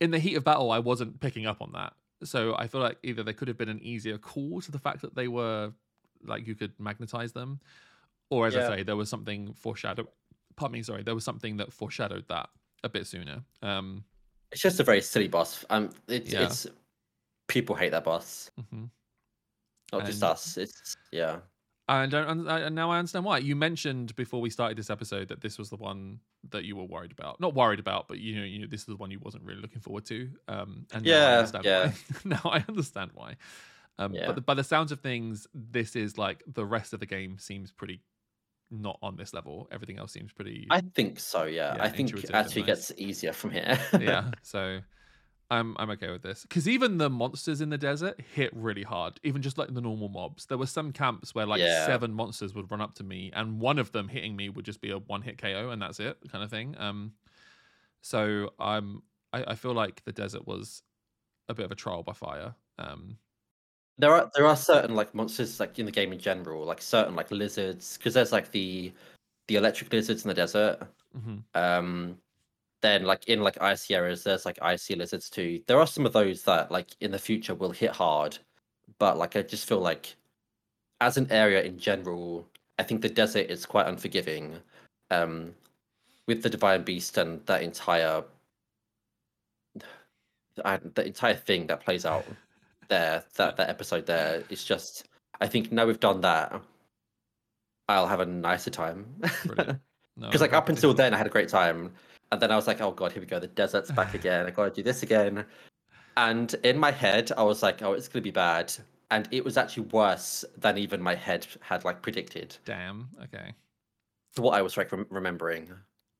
In 0.00 0.10
the 0.10 0.18
heat 0.18 0.36
of 0.36 0.44
battle 0.44 0.70
i 0.70 0.78
wasn't 0.78 1.20
picking 1.20 1.46
up 1.46 1.60
on 1.60 1.72
that. 1.72 1.94
So 2.24 2.54
i 2.56 2.66
feel 2.68 2.80
like 2.80 2.98
either 3.02 3.22
there 3.22 3.34
could 3.34 3.48
have 3.48 3.58
been 3.58 3.68
an 3.68 3.80
easier 3.82 4.18
call 4.18 4.60
to 4.60 4.70
the 4.70 4.78
fact 4.78 5.02
that 5.02 5.14
they 5.14 5.28
were 5.28 5.72
like 6.24 6.46
you 6.46 6.54
could 6.54 6.72
magnetize 6.78 7.32
them 7.32 7.58
or 8.30 8.46
as 8.46 8.56
i 8.56 8.60
say 8.76 8.82
there 8.84 8.96
was 8.96 9.08
something 9.08 9.52
foreshadow 9.54 10.06
pardon 10.56 10.72
me 10.72 10.82
sorry 10.82 11.02
there 11.02 11.14
was 11.14 11.24
something 11.24 11.56
that 11.56 11.72
foreshadowed 11.72 12.24
that 12.28 12.48
a 12.84 12.88
bit 12.88 13.06
sooner 13.06 13.42
um 13.62 14.04
It's 14.52 14.60
just 14.62 14.80
a 14.80 14.84
very 14.84 15.00
silly 15.00 15.28
boss. 15.28 15.64
Um, 15.70 15.90
it's 16.08 16.32
Yeah. 16.32 16.44
it's 16.44 16.66
people 17.48 17.74
hate 17.76 17.90
that 17.92 18.04
boss, 18.04 18.50
mm-hmm. 18.60 18.84
not 19.92 20.04
just 20.06 20.22
And- 20.22 20.30
us. 20.32 20.56
It's 20.56 20.96
yeah. 21.10 21.38
I 21.88 22.06
don't. 22.06 22.48
And 22.48 22.74
now 22.74 22.90
I 22.90 22.98
understand 22.98 23.24
why. 23.24 23.38
You 23.38 23.56
mentioned 23.56 24.14
before 24.14 24.40
we 24.40 24.50
started 24.50 24.78
this 24.78 24.88
episode 24.88 25.28
that 25.28 25.40
this 25.40 25.58
was 25.58 25.68
the 25.68 25.76
one 25.76 26.20
that 26.50 26.64
you 26.64 26.76
were 26.76 26.84
worried 26.84 27.12
about. 27.12 27.40
Not 27.40 27.54
worried 27.54 27.80
about, 27.80 28.06
but 28.08 28.18
you 28.18 28.36
know, 28.38 28.44
you 28.44 28.60
know, 28.60 28.66
this 28.68 28.80
is 28.80 28.86
the 28.86 28.96
one 28.96 29.10
you 29.10 29.18
wasn't 29.18 29.42
really 29.44 29.60
looking 29.60 29.80
forward 29.80 30.04
to. 30.06 30.30
Um, 30.48 30.86
and 30.92 31.04
now 31.04 31.10
I 31.10 31.14
Yeah, 31.18 31.38
understand 31.38 31.64
yeah. 31.64 31.86
why. 31.86 31.94
now 32.24 32.40
I 32.44 32.64
understand 32.68 33.10
why. 33.14 33.36
Um, 33.98 34.14
Yeah. 34.14 34.26
but 34.26 34.36
the, 34.36 34.40
by 34.42 34.54
the 34.54 34.64
sounds 34.64 34.92
of 34.92 35.00
things, 35.00 35.46
this 35.54 35.96
is 35.96 36.16
like 36.16 36.42
the 36.46 36.64
rest 36.64 36.92
of 36.94 37.00
the 37.00 37.06
game 37.06 37.36
seems 37.38 37.72
pretty 37.72 38.00
not 38.72 38.98
on 39.02 39.16
this 39.16 39.32
level. 39.34 39.68
Everything 39.70 39.98
else 39.98 40.12
seems 40.12 40.32
pretty. 40.32 40.66
I 40.70 40.80
think 40.80 41.20
so. 41.20 41.44
Yeah, 41.44 41.76
Yeah, 41.76 41.84
I 41.84 41.88
think 41.90 42.12
it 42.14 42.30
actually 42.32 42.62
nice. 42.62 42.66
gets 42.88 42.92
easier 42.96 43.32
from 43.32 43.50
here. 43.50 43.78
yeah. 44.00 44.30
So. 44.42 44.80
I'm 45.50 45.76
I'm 45.78 45.90
okay 45.90 46.10
with 46.10 46.22
this 46.22 46.42
because 46.44 46.66
even 46.66 46.96
the 46.96 47.10
monsters 47.10 47.60
in 47.60 47.68
the 47.68 47.76
desert 47.76 48.18
hit 48.34 48.56
really 48.56 48.84
hard. 48.84 49.20
Even 49.22 49.42
just 49.42 49.58
like 49.58 49.74
the 49.74 49.82
normal 49.82 50.08
mobs, 50.08 50.46
there 50.46 50.56
were 50.56 50.64
some 50.66 50.92
camps 50.92 51.34
where 51.34 51.44
like 51.44 51.60
Yeah. 51.60 51.84
seven 51.84 52.14
monsters 52.14 52.54
would 52.54 52.70
run 52.70 52.80
up 52.80 52.94
to 52.94 53.04
me, 53.04 53.30
and 53.34 53.60
one 53.60 53.78
of 53.78 53.92
them 53.92 54.08
hitting 54.08 54.34
me 54.34 54.48
would 54.48 54.64
just 54.64 54.80
be 54.80 54.90
a 54.90 54.96
one 54.96 55.20
hit 55.20 55.36
KO, 55.36 55.68
and 55.68 55.82
that's 55.82 56.00
it, 56.00 56.16
kind 56.30 56.42
of 56.42 56.48
thing. 56.48 56.74
Um, 56.78 57.12
so 58.00 58.50
I'm 58.58 59.02
I, 59.32 59.44
I 59.48 59.54
feel 59.54 59.74
like 59.74 60.02
the 60.04 60.12
desert 60.12 60.46
was 60.46 60.82
a 61.50 61.54
bit 61.54 61.66
of 61.66 61.70
a 61.72 61.76
trial 61.76 62.02
by 62.02 62.14
fire. 62.14 62.54
Um, 62.78 63.18
there 63.98 64.12
are 64.12 64.30
there 64.34 64.46
are 64.46 64.56
certain 64.56 64.94
like 64.94 65.14
monsters 65.14 65.60
like 65.60 65.78
in 65.78 65.86
the 65.86 65.92
game 65.92 66.12
in 66.12 66.18
general, 66.18 66.64
like 66.64 66.82
certain 66.82 67.14
like 67.16 67.30
lizards, 67.30 67.96
because 67.96 68.14
there's 68.14 68.32
like 68.32 68.50
the 68.50 68.92
the 69.48 69.56
electric 69.56 69.92
lizards 69.92 70.24
in 70.24 70.28
the 70.28 70.34
desert. 70.34 70.78
mhm. 71.16 71.42
Um, 71.54 72.18
then 72.82 73.04
like 73.04 73.28
in 73.28 73.42
like 73.42 73.60
icy 73.62 73.94
areas, 73.94 74.24
there's 74.24 74.46
like 74.46 74.58
icy 74.62 74.94
lizards 74.96 75.30
too. 75.30 75.62
There 75.66 75.78
are 75.78 75.86
some 75.86 76.06
of 76.06 76.12
those 76.12 76.42
that 76.44 76.70
like 76.70 76.88
in 77.00 77.10
the 77.12 77.18
future 77.18 77.54
will 77.54 77.70
hit 77.70 77.92
hard, 77.92 78.38
but 78.98 79.18
like 79.18 79.36
I 79.36 79.42
just 79.42 79.68
feel 79.68 79.80
like 79.80 80.16
as 81.00 81.16
an 81.16 81.30
area 81.30 81.62
in 81.62 81.78
general, 81.78 82.46
I 82.78 82.84
think 82.84 83.02
the 83.02 83.08
desert 83.08 83.50
is 83.50 83.66
quite 83.66 83.86
unforgiving. 83.86 84.58
Um, 85.10 85.54
with 86.26 86.42
the 86.42 86.50
divine 86.50 86.82
beast 86.84 87.18
and 87.18 87.44
that 87.46 87.62
entire 87.62 88.24
I, 90.64 90.78
the 90.78 91.06
entire 91.06 91.34
thing 91.34 91.66
that 91.68 91.80
plays 91.80 92.04
out 92.04 92.26
there, 92.88 93.24
that 93.36 93.56
that 93.56 93.68
episode 93.68 94.06
there, 94.06 94.42
is 94.48 94.64
just. 94.64 95.08
I 95.40 95.46
think 95.48 95.72
now 95.72 95.86
we've 95.86 95.98
done 96.00 96.20
that, 96.20 96.60
I'll 97.88 98.06
have 98.06 98.20
a 98.20 98.26
nicer 98.26 98.70
time. 98.70 99.06
Brilliant. 99.46 99.80
No, 100.14 100.26
Because 100.26 100.42
like 100.42 100.52
up 100.52 100.68
until 100.68 100.92
then, 100.92 101.14
I 101.14 101.16
had 101.16 101.26
a 101.26 101.30
great 101.30 101.48
time, 101.48 101.90
and 102.30 102.38
then 102.40 102.50
I 102.50 102.56
was 102.56 102.66
like, 102.66 102.82
"Oh 102.82 102.90
god, 102.90 103.12
here 103.12 103.22
we 103.22 103.26
go. 103.26 103.38
The 103.38 103.46
desert's 103.46 103.90
back 103.90 104.12
again. 104.20 104.44
I 104.44 104.50
got 104.50 104.64
to 104.64 104.70
do 104.70 104.82
this 104.82 105.02
again." 105.02 105.46
And 106.18 106.54
in 106.64 106.76
my 106.76 106.90
head, 106.90 107.32
I 107.34 107.42
was 107.42 107.62
like, 107.62 107.80
"Oh, 107.80 107.94
it's 107.94 108.08
gonna 108.08 108.22
be 108.22 108.30
bad," 108.30 108.70
and 109.10 109.26
it 109.30 109.42
was 109.42 109.56
actually 109.56 109.84
worse 109.84 110.44
than 110.58 110.76
even 110.76 111.00
my 111.00 111.14
head 111.14 111.46
had 111.60 111.86
like 111.86 112.02
predicted. 112.02 112.54
Damn. 112.66 113.08
Okay. 113.24 113.54
To 114.36 114.42
what 114.42 114.52
I 114.52 114.60
was 114.60 114.76
like 114.76 114.92
rem- 114.92 115.06
remembering. 115.08 115.70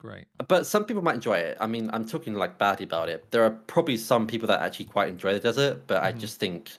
Great. 0.02 0.26
But 0.48 0.66
some 0.66 0.84
people 0.84 1.00
might 1.02 1.14
enjoy 1.14 1.38
it. 1.38 1.56
I 1.60 1.68
mean, 1.68 1.88
I'm 1.92 2.04
talking 2.04 2.34
like 2.34 2.58
badly 2.58 2.84
about 2.84 3.08
it. 3.08 3.30
There 3.30 3.44
are 3.44 3.50
probably 3.50 3.96
some 3.96 4.26
people 4.26 4.48
that 4.48 4.60
actually 4.60 4.86
quite 4.86 5.08
enjoy 5.08 5.32
the 5.32 5.38
desert, 5.40 5.86
but 5.86 6.02
I 6.02 6.12
Mhm. 6.12 6.18
just 6.18 6.40
think 6.40 6.76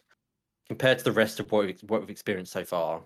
compared 0.67 0.99
to 0.99 1.03
the 1.05 1.13
rest 1.13 1.39
of 1.39 1.51
what 1.51 1.65
we've, 1.65 1.81
what 1.83 2.01
we've 2.01 2.09
experienced 2.09 2.51
so 2.51 2.65
far, 2.65 3.03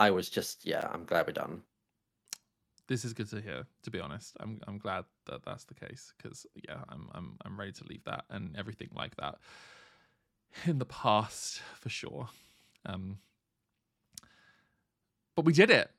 I 0.00 0.10
was 0.10 0.28
just 0.28 0.64
yeah, 0.66 0.88
I'm 0.92 1.04
glad 1.04 1.26
we're 1.26 1.32
done. 1.34 1.62
This 2.88 3.04
is 3.04 3.12
good 3.12 3.28
to 3.30 3.40
hear. 3.40 3.66
To 3.84 3.90
be 3.90 4.00
honest, 4.00 4.36
I'm 4.40 4.60
I'm 4.66 4.78
glad 4.78 5.04
that 5.26 5.44
that's 5.44 5.64
the 5.64 5.74
case 5.74 6.12
because 6.16 6.44
yeah, 6.56 6.82
I'm 6.88 7.08
I'm 7.14 7.36
I'm 7.44 7.58
ready 7.58 7.72
to 7.72 7.84
leave 7.84 8.02
that 8.04 8.24
and 8.30 8.56
everything 8.56 8.90
like 8.92 9.14
that 9.16 9.38
in 10.66 10.78
the 10.78 10.86
past 10.86 11.60
for 11.78 11.88
sure. 11.88 12.28
Um, 12.86 13.20
but 15.36 15.44
we 15.44 15.52
did 15.52 15.70
it. 15.70 15.90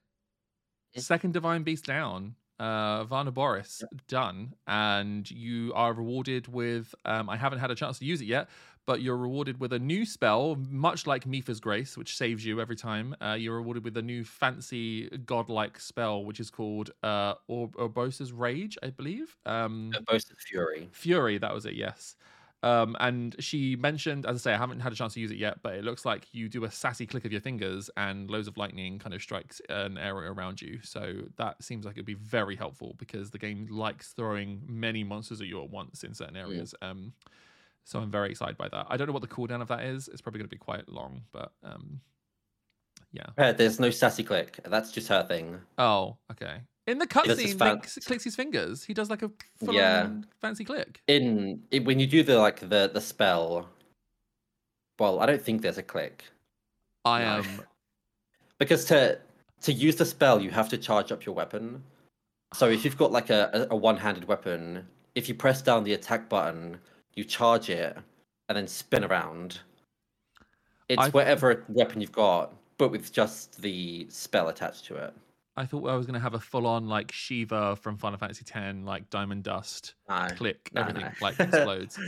Second 0.96 1.34
divine 1.34 1.64
beast 1.64 1.86
down. 1.86 2.36
Uh, 2.62 3.06
Vah 3.06 3.24
Naboris 3.24 3.82
done, 4.08 4.54
and 4.68 5.30
you 5.32 5.74
are 5.74 5.94
rewarded 5.94 6.48
with. 6.48 6.94
Um, 7.06 7.28
I 7.28 7.36
haven't 7.36 7.58
had 7.58 7.72
a 7.72 7.76
chance 7.76 7.98
to 8.00 8.06
use 8.06 8.22
it 8.22 8.26
yet, 8.26 8.50
but 8.86 9.02
you're 9.02 9.18
rewarded 9.18 9.60
with 9.60 9.74
a 9.74 9.80
new 9.80 10.06
spell, 10.06 10.56
much 10.70 11.08
like 11.08 11.26
Mipha's 11.26 11.60
Grace, 11.60 11.98
which 11.98 12.16
saves 12.16 12.46
you 12.46 12.62
every 12.62 12.76
time. 12.76 13.16
Uh, 13.20 13.34
you're 13.34 13.56
rewarded 13.56 13.84
with 13.84 13.98
a 13.98 14.02
new 14.04 14.24
fancy 14.24 15.10
godlike 15.26 15.80
spell, 15.80 16.24
which 16.24 16.40
is 16.40 16.52
called 16.52 16.92
uh, 17.02 17.34
Urbosa's 17.50 18.32
Rage, 18.32 18.78
I 18.84 18.92
believe. 18.92 19.36
Um, 19.48 19.92
Boasted 20.06 20.38
Fury. 20.38 20.88
Fury, 20.92 21.40
that 21.40 21.54
was 21.54 21.66
it, 21.66 21.74
yes. 21.74 22.16
Um, 22.64 22.96
and 23.00 23.36
she 23.40 23.76
mentioned, 23.76 24.26
as 24.26 24.36
I 24.36 24.52
say, 24.52 24.54
I 24.54 24.58
haven't 24.58 24.82
had 24.82 24.92
a 24.92 24.96
chance 24.96 25.16
to 25.16 25.20
use 25.20 25.32
it 25.32 25.38
yet, 25.38 25.64
but 25.64 25.74
it 25.74 25.84
looks 25.84 26.06
like 26.06 26.28
you 26.32 26.48
do 26.48 26.64
a 26.66 26.72
sassy 26.72 27.08
click 27.08 27.26
of 27.26 27.32
your 27.32 27.42
fingers 27.42 27.90
and 27.98 28.30
loads 28.30 28.48
of 28.48 28.56
lightning 28.56 29.00
kind 29.00 29.16
of 29.16 29.22
strikes 29.22 29.62
an 29.70 29.98
area 29.98 30.32
around 30.32 30.62
you. 30.62 30.80
So 30.84 31.24
that 31.38 31.64
seems 31.64 31.86
like 31.86 31.96
it'd 31.96 32.06
be 32.06 32.14
very 32.14 32.56
helpful 32.56 32.96
because 33.00 33.32
the 33.32 33.40
game 33.40 33.68
likes 33.72 34.10
throwing 34.10 34.62
many 34.68 35.04
monsters 35.04 35.42
at 35.42 35.48
you 35.48 35.62
at 35.64 35.72
once 35.72 36.04
in 36.04 36.14
certain 36.14 36.38
areas. 36.38 36.76
Um, 36.82 37.14
so 37.84 38.00
I'm 38.00 38.12
very 38.12 38.30
excited 38.30 38.58
by 38.58 38.70
that. 38.70 38.86
I 38.90 38.98
don't 38.98 39.08
know 39.08 39.14
what 39.14 39.24
the 39.24 39.28
cooldown 39.28 39.62
of 39.62 39.68
that 39.70 39.84
is. 39.84 40.08
It's 40.08 40.22
probably 40.22 40.40
going 40.40 40.50
to 40.50 40.56
be 40.56 40.60
quite 40.60 40.88
long, 40.88 41.22
but 41.32 41.52
um, 41.64 42.00
yeah. 43.12 43.26
Yeah, 43.38 43.54
there's 43.54 43.80
no 43.80 43.90
sassy 43.90 44.24
click. 44.24 44.60
That's 44.66 44.92
just 44.92 45.08
her 45.08 45.24
thing. 45.24 45.60
Oh, 45.78 46.18
okay. 46.32 46.62
In 46.92 46.98
the 47.00 47.08
cutscene, 47.08 47.58
fan- 47.58 47.70
Link 47.80 47.88
clicks 48.06 48.24
his 48.26 48.36
fingers. 48.36 48.84
He 48.84 48.94
does 48.94 49.10
like 49.10 49.22
a 49.24 49.32
full 49.64 49.74
Yeah. 49.74 50.10
fancy 50.42 50.66
click. 50.66 51.02
In 51.08 51.64
when 51.84 52.00
you 52.00 52.06
do 52.08 52.22
the 52.22 52.38
like 52.38 52.60
the 52.60 52.90
the 52.94 53.00
spell. 53.02 53.70
Well, 55.00 55.20
I 55.22 55.26
don't 55.26 55.42
think 55.42 55.62
there's 55.62 55.78
a 55.78 55.84
click 55.84 56.26
I 57.06 57.22
am 57.24 57.46
because 58.60 58.84
to 58.86 59.20
to 59.62 59.72
use 59.72 59.96
the 59.96 60.06
spell 60.06 60.42
you 60.42 60.52
have 60.52 60.70
to 60.70 60.78
charge 60.78 61.12
up 61.12 61.26
your 61.26 61.34
weapon. 61.34 61.84
So 62.54 62.68
if 62.70 62.84
you've 62.84 62.98
got 62.98 63.12
like 63.14 63.30
a, 63.30 63.68
a, 63.72 63.76
one-handed 63.76 64.26
weapon, 64.28 64.86
if 65.16 65.30
you 65.30 65.36
press 65.36 65.62
down 65.62 65.86
the 65.86 65.94
attack 65.94 66.28
button, 66.28 66.78
you 67.16 67.24
charge 67.24 67.70
it 67.70 67.98
and 68.50 68.58
then 68.58 68.68
spin 68.68 69.06
around. 69.06 69.60
It's 70.90 71.02
I've- 71.02 71.12
whatever 71.14 71.64
weapon 71.70 72.02
you've 72.02 72.12
got, 72.12 72.54
but 72.78 72.92
with 72.92 73.14
just 73.14 73.62
the 73.62 74.06
spell 74.10 74.50
attached 74.50 74.84
to 74.86 74.96
it. 74.96 75.14
I 75.62 75.66
thought 75.68 75.88
I 75.88 75.96
was 75.96 76.08
going 76.08 76.16
to 76.16 76.20
have 76.20 76.34
a 76.34 76.40
full 76.40 76.66
on 76.66 76.88
like 76.88 77.12
Shiva 77.12 77.76
from 77.76 77.96
Final 77.98 78.18
Fantasy 78.18 78.44
X, 78.52 78.78
like 78.84 79.12
Diamond 79.12 79.44
Dust, 79.44 79.94
No, 80.10 80.28
click, 80.36 80.72
no, 80.74 80.82
everything 80.82 81.04
no. 81.04 81.12
like 81.22 81.40
explodes. 81.40 82.00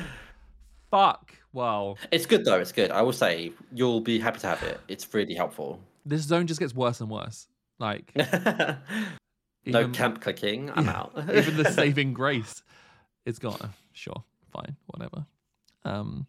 Fuck. 0.90 1.36
Well, 1.54 2.00
It's 2.12 2.26
good 2.26 2.46
though. 2.46 2.60
It's 2.60 2.72
good. 2.72 2.90
I 2.90 3.04
will 3.04 3.14
say 3.14 3.52
you'll 3.72 4.02
be 4.02 4.18
happy 4.20 4.40
to 4.40 4.48
have 4.48 4.64
it. 4.64 4.80
It's 4.88 5.14
really 5.14 5.36
helpful. 5.36 5.80
this 6.04 6.24
zone 6.24 6.48
just 6.48 6.60
gets 6.60 6.74
worse 6.74 7.00
and 7.00 7.12
worse. 7.12 7.48
Like, 7.78 8.12
no 9.68 9.88
camp 9.90 10.20
clicking. 10.22 10.72
I'm 10.74 10.86
Yeah, 10.86 10.92
out. 11.00 11.14
even 11.36 11.56
the 11.58 11.72
saving 11.72 12.14
grace 12.14 12.64
is 13.28 13.38
gone. 13.38 13.70
Sure, 13.92 14.24
fine, 14.52 14.76
whatever. 14.88 15.28
Um, 15.86 16.26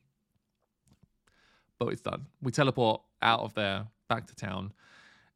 but 1.79 1.87
it's 1.89 2.03
done. 2.03 2.27
We 2.43 2.53
teleport 2.53 3.01
out 3.23 3.41
of 3.41 3.55
there 3.55 3.87
back 4.11 4.27
to 4.27 4.35
town. 4.37 4.73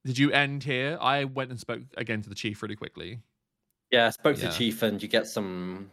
Did 0.05 0.19
you 0.19 0.31
end 0.33 0.65
here? 0.65 0.97
I 1.01 1.25
went 1.25 1.51
and 1.51 1.59
spoke 1.61 1.83
again 1.97 2.23
to 2.23 2.29
the 2.29 2.35
chief 2.35 2.63
really 2.63 2.77
quickly. 2.77 3.21
Yeah, 3.91 4.07
I 4.07 4.11
spoke 4.11 4.37
to 4.37 4.43
Yeah. 4.43 4.49
the 4.49 4.55
chief, 4.55 4.83
and 4.83 5.03
you 5.03 5.09
get 5.09 5.27
some, 5.27 5.91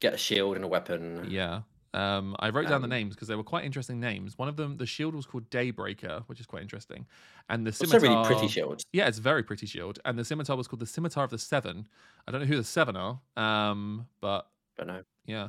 get 0.00 0.14
a 0.14 0.16
shield 0.18 0.56
and 0.56 0.64
a 0.64 0.68
weapon. 0.68 1.26
Yeah. 1.30 1.62
Um, 1.92 2.34
I 2.40 2.48
wrote 2.50 2.66
down 2.68 2.80
the 2.80 2.86
Um, 2.86 2.90
names 2.90 3.14
because 3.14 3.28
they 3.28 3.36
were 3.36 3.44
quite 3.44 3.64
interesting 3.64 4.00
names. 4.00 4.36
One 4.36 4.48
of 4.48 4.56
them, 4.56 4.78
the 4.78 4.86
shield 4.86 5.14
was 5.14 5.26
called 5.26 5.48
Daybreaker, 5.50 6.24
which 6.26 6.40
is 6.40 6.46
quite 6.46 6.62
interesting, 6.62 7.06
and 7.48 7.64
the 7.64 7.70
scimitar. 7.72 8.00
really 8.00 8.24
pretty 8.26 8.48
shield. 8.48 8.82
Yeah, 8.92 9.06
it's 9.06 9.18
a 9.18 9.22
very 9.22 9.44
pretty 9.44 9.66
shield, 9.66 10.00
and 10.04 10.18
the 10.18 10.24
scimitar 10.24 10.56
was 10.56 10.66
called 10.66 10.80
the 10.80 10.86
Scimitar 10.86 11.22
of 11.22 11.30
the 11.30 11.38
Seven. 11.38 11.86
I 12.26 12.32
don't 12.32 12.40
know 12.40 12.46
who 12.48 12.56
the 12.56 12.64
Seven 12.64 12.96
are, 12.96 13.20
um, 13.36 14.08
but 14.20 14.50
Don't 14.76 14.88
know. 14.88 15.04
Yeah, 15.26 15.48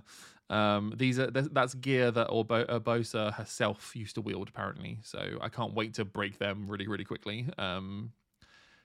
um, 0.50 0.94
these 0.96 1.20
are 1.20 1.32
th- 1.32 1.48
that's 1.52 1.74
gear 1.74 2.12
that 2.12 2.30
Orbo- 2.30 2.68
Urbosa 2.68 3.34
herself 3.34 3.96
used 3.96 4.16
to 4.16 4.22
wield 4.22 4.50
apparently. 4.50 5.00
So 5.04 5.38
I 5.42 5.50
can't 5.50 5.74
wait 5.74 5.96
to 5.96 6.06
break 6.06 6.38
them 6.38 6.68
really, 6.68 6.88
really 6.88 7.06
quickly. 7.06 7.48
Um, 7.58 8.12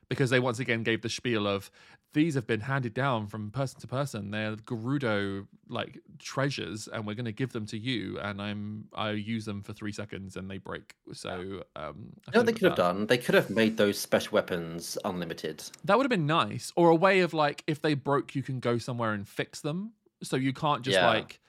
because 0.08 0.30
they 0.30 0.40
once 0.40 0.58
again 0.58 0.82
gave 0.82 1.02
the 1.02 1.08
spiel 1.08 1.46
of 1.46 1.70
these 2.12 2.34
have 2.34 2.46
been 2.46 2.60
handed 2.60 2.92
down 2.92 3.28
from 3.28 3.50
person 3.52 3.80
to 3.80 3.86
person. 3.86 4.32
They're 4.32 4.56
Gerudo 4.56 5.46
like 5.68 6.00
treasures, 6.18 6.88
and 6.88 7.06
we're 7.06 7.14
going 7.14 7.26
to 7.26 7.32
give 7.32 7.52
them 7.52 7.66
to 7.66 7.78
you. 7.78 8.18
And 8.18 8.42
I'm 8.42 8.86
I 8.92 9.10
use 9.12 9.44
them 9.44 9.62
for 9.62 9.72
three 9.72 9.92
seconds 9.92 10.36
and 10.36 10.50
they 10.50 10.58
break. 10.58 10.94
So 11.12 11.30
um, 11.30 11.36
I 11.76 11.84
You 11.86 11.86
know 11.86 12.14
what 12.24 12.32
they 12.32 12.40
a 12.40 12.42
bit 12.42 12.54
could 12.54 12.62
have 12.64 12.76
done? 12.76 13.06
They 13.06 13.18
could 13.18 13.36
have 13.36 13.50
made 13.50 13.76
those 13.76 13.98
special 13.98 14.34
weapons 14.34 14.98
unlimited. 15.04 15.62
That 15.84 15.96
would 15.96 16.04
have 16.04 16.10
been 16.10 16.26
nice, 16.26 16.72
or 16.74 16.90
a 16.90 16.96
way 16.96 17.20
of 17.20 17.32
like 17.32 17.62
if 17.68 17.80
they 17.80 17.94
broke, 17.94 18.34
you 18.34 18.42
can 18.42 18.58
go 18.58 18.78
somewhere 18.78 19.12
and 19.12 19.28
fix 19.28 19.60
them. 19.60 19.92
So 20.22 20.36
you 20.36 20.52
can't 20.52 20.82
just 20.82 20.96
Yeah. 20.96 21.08
like 21.08 21.40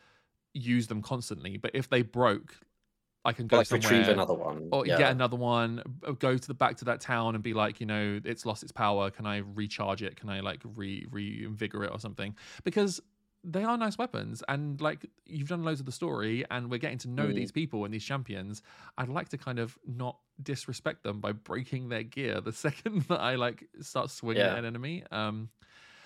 use 0.54 0.88
them 0.88 1.02
constantly. 1.02 1.58
But 1.58 1.72
if 1.74 1.90
they 1.90 2.02
broke, 2.02 2.56
I 3.24 3.34
can 3.34 3.48
go 3.48 3.58
Like 3.58 3.68
somewhere 3.68 3.90
retrieve 3.92 4.10
another 4.10 4.34
one. 4.34 4.70
or 4.72 4.86
yeah. 4.86 4.98
get 4.98 5.12
another 5.12 5.36
one. 5.38 5.84
Go 6.20 6.38
to 6.38 6.48
the 6.48 6.54
back 6.56 6.78
to 6.78 6.86
that 6.86 7.02
town 7.02 7.36
and 7.36 7.44
be 7.44 7.54
like, 7.54 7.80
you 7.80 7.86
know, 7.86 8.20
it's 8.26 8.46
lost 8.46 8.64
its 8.64 8.72
power. 8.72 9.12
Can 9.12 9.26
I 9.28 9.38
recharge 9.38 10.02
it? 10.02 10.16
Can 10.16 10.30
I 10.30 10.40
like 10.40 10.62
re 10.76 11.06
reinvigorate 11.12 11.92
or 11.92 12.00
something? 12.00 12.36
Because 12.64 13.00
they 13.44 13.64
are 13.64 13.76
nice 13.76 13.98
weapons, 13.98 14.44
and 14.50 14.80
like 14.82 15.06
you've 15.26 15.50
done 15.50 15.64
loads 15.64 15.80
of 15.80 15.86
the 15.88 15.92
story, 15.92 16.46
and 16.52 16.70
we're 16.70 16.78
getting 16.78 17.00
to 17.00 17.10
know 17.10 17.26
Mm. 17.28 17.34
these 17.36 17.52
people 17.52 17.86
and 17.86 17.94
these 17.94 18.04
champions. 18.04 18.62
I'd 19.00 19.10
like 19.10 19.30
to 19.30 19.38
kind 19.38 19.58
of 19.58 19.78
not 19.88 20.18
disrespect 20.44 21.02
them 21.04 21.20
by 21.22 21.32
breaking 21.32 21.90
their 21.90 22.04
gear 22.04 22.40
the 22.42 22.52
second 22.66 23.02
that 23.04 23.20
I 23.20 23.36
like 23.36 23.68
start 23.82 24.10
swinging 24.12 24.44
Yeah. 24.44 24.52
at 24.54 24.60
an 24.60 24.66
enemy. 24.66 25.04
Um, 25.12 25.50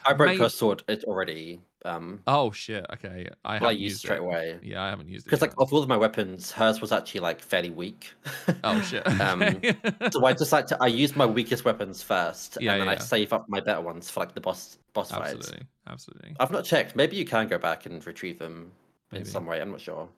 I 0.05 0.13
broke 0.13 0.37
her 0.39 0.49
sword 0.49 0.83
it 0.87 1.03
already. 1.05 1.61
Um, 1.83 2.21
oh 2.25 2.51
shit, 2.51 2.85
okay, 2.93 3.27
I 3.43 3.55
I 3.55 3.59
haven't 3.59 3.71
used 3.79 3.81
used 3.81 3.99
straight 3.99 4.17
it. 4.17 4.21
away. 4.23 4.59
Yeah, 4.63 4.83
I 4.83 4.89
haven't 4.89 5.07
used 5.07 5.25
it 5.25 5.29
Because 5.29 5.41
like 5.41 5.53
of 5.59 5.71
all 5.71 5.83
of 5.83 5.87
my 5.87 5.97
weapons, 5.97 6.51
hers 6.51 6.81
was 6.81 6.91
actually 6.91 7.19
like 7.21 7.41
fairly 7.41 7.69
weak. 7.69 8.11
oh 8.63 8.81
shit. 8.81 9.05
um, 9.21 9.61
so 10.11 10.25
I 10.25 10.33
just 10.33 10.51
like 10.51 10.65
to 10.67 10.77
I 10.81 10.87
use 10.87 11.15
my 11.15 11.25
weakest 11.25 11.63
weapons 11.65 12.01
first, 12.01 12.57
Yeah, 12.59 12.73
and 12.73 12.81
then 12.81 12.87
yeah, 12.87 12.93
I 12.93 12.97
save 12.97 13.33
up 13.33 13.45
my 13.47 13.59
better 13.59 13.81
ones 13.81 14.09
for 14.09 14.21
like 14.21 14.33
the 14.33 14.41
boss 14.41 14.79
boss 14.93 15.11
fights. 15.11 15.33
absolutely, 15.33 15.67
absolutely. 15.87 16.35
I've 16.39 16.51
not 16.51 16.65
checked. 16.65 16.95
Maybe 16.95 17.17
you 17.17 17.25
can 17.25 17.47
go 17.47 17.57
back 17.59 17.85
and 17.85 18.05
retrieve 18.05 18.39
them 18.39 18.71
in 19.11 19.23
some 19.25 19.45
way. 19.45 19.61
I'm 19.61 19.71
not 19.71 19.81
sure. 19.81 20.09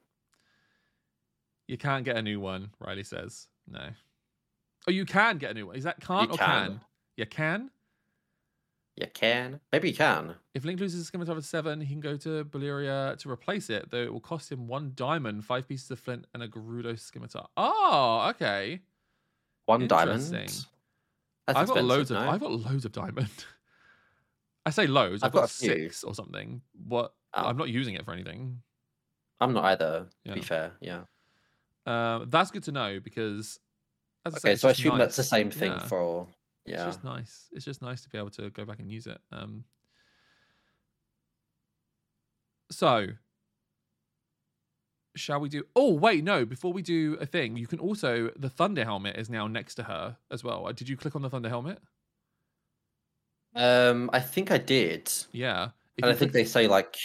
You 1.67 1.77
can't 1.77 2.05
get 2.05 2.15
a 2.15 2.21
new 2.21 2.39
one, 2.39 2.71
Riley 2.79 3.03
says. 3.03 3.47
No. 3.67 3.89
Oh, 4.87 4.91
you 4.91 5.03
can 5.05 5.37
get 5.37 5.51
a 5.51 5.53
new 5.53 5.67
one. 5.67 5.75
Is 5.75 5.83
that 5.83 5.99
can't 5.99 6.31
or 6.31 6.37
can? 6.37 6.47
can. 6.47 6.81
You 7.17 7.25
can. 7.25 7.69
You 8.99 9.05
can. 9.13 9.59
Maybe 9.71 9.89
you 9.89 9.95
can. 9.95 10.33
If 10.55 10.65
Link 10.65 10.79
loses 10.79 10.97
his 10.99 11.07
scimitar 11.07 11.37
of 11.37 11.45
seven, 11.45 11.79
he 11.79 11.93
can 11.93 11.99
go 11.99 12.17
to 12.17 12.43
Buliara 12.45 13.15
to 13.19 13.29
replace 13.29 13.69
it, 13.69 13.91
though 13.91 14.01
it 14.01 14.11
will 14.11 14.19
cost 14.19 14.51
him 14.51 14.67
one 14.67 14.93
diamond, 14.95 15.45
five 15.45 15.67
pieces 15.67 15.91
of 15.91 15.99
flint, 15.99 16.25
and 16.33 16.41
a 16.41 16.47
Gerudo 16.47 16.97
scimitar. 16.99 17.47
Oh, 17.55 18.27
okay. 18.31 18.81
One 19.67 19.87
diamond. 19.87 20.21
That's 20.33 20.65
I've 21.47 21.67
got 21.67 21.83
loads 21.83 22.09
of 22.09 22.17
no? 22.19 22.29
I've 22.29 22.39
got 22.39 22.51
loads 22.51 22.85
of 22.85 22.91
diamond. 22.91 23.29
I 24.65 24.71
say 24.71 24.87
loads. 24.87 25.21
I've, 25.21 25.27
I've 25.27 25.33
got, 25.33 25.39
got 25.41 25.49
six 25.51 26.03
or 26.03 26.15
something. 26.15 26.61
What? 26.87 27.13
Oh. 27.33 27.43
I'm 27.45 27.57
not 27.57 27.69
using 27.69 27.93
it 27.93 28.03
for 28.03 28.13
anything. 28.13 28.61
I'm 29.39 29.53
not 29.53 29.63
either. 29.65 30.07
To 30.25 30.29
Yeah. 30.29 30.33
be 30.33 30.41
fair, 30.41 30.71
yeah. 30.81 31.01
Uh, 31.85 32.25
that's 32.27 32.49
good 32.51 32.63
to 32.63 32.71
know 32.71 32.99
because. 32.99 33.59
As 34.25 34.33
I 34.35 34.39
say, 34.39 34.47
Okay, 34.49 34.53
it's 34.53 34.61
so 34.63 34.67
I 34.67 34.71
assume 34.71 34.97
that's 34.97 35.15
the 35.15 35.23
same 35.23 35.51
thing 35.51 35.71
Yeah. 35.71 35.85
for. 35.87 36.27
It's 36.75 36.83
just 36.85 37.03
nice. 37.03 37.47
It's 37.51 37.65
just 37.65 37.81
nice 37.81 38.01
to 38.03 38.09
be 38.09 38.17
able 38.17 38.29
to 38.31 38.49
go 38.49 38.65
back 38.65 38.79
and 38.79 38.91
use 38.91 39.07
it. 39.07 39.19
Um, 39.31 39.63
so 42.71 43.07
shall 45.15 45.39
we 45.39 45.49
do? 45.49 45.63
Oh 45.75 45.93
wait, 45.93 46.23
no. 46.23 46.45
Before 46.45 46.73
we 46.73 46.81
do 46.81 47.17
a 47.19 47.25
thing, 47.25 47.57
you 47.57 47.67
can 47.67 47.79
also 47.79 48.29
the 48.37 48.49
thunder 48.49 48.83
helmet 48.83 49.15
is 49.17 49.29
now 49.29 49.47
next 49.47 49.75
to 49.75 49.83
her 49.83 50.17
as 50.31 50.43
well. 50.43 50.67
Uh, 50.67 50.71
Did 50.71 50.89
you 50.89 50.97
click 50.97 51.15
on 51.15 51.21
the 51.21 51.29
thunder 51.29 51.49
helmet? 51.49 51.79
Um, 53.55 54.09
I 54.13 54.19
think 54.19 54.51
I 54.51 54.57
did, 54.59 55.11
Yeah. 55.31 55.69
If 55.97 56.03
and 56.03 56.11
I 56.11 56.15
think 56.15 56.31
click- 56.31 56.33
they 56.33 56.45
say 56.45 56.67
like 56.67 56.95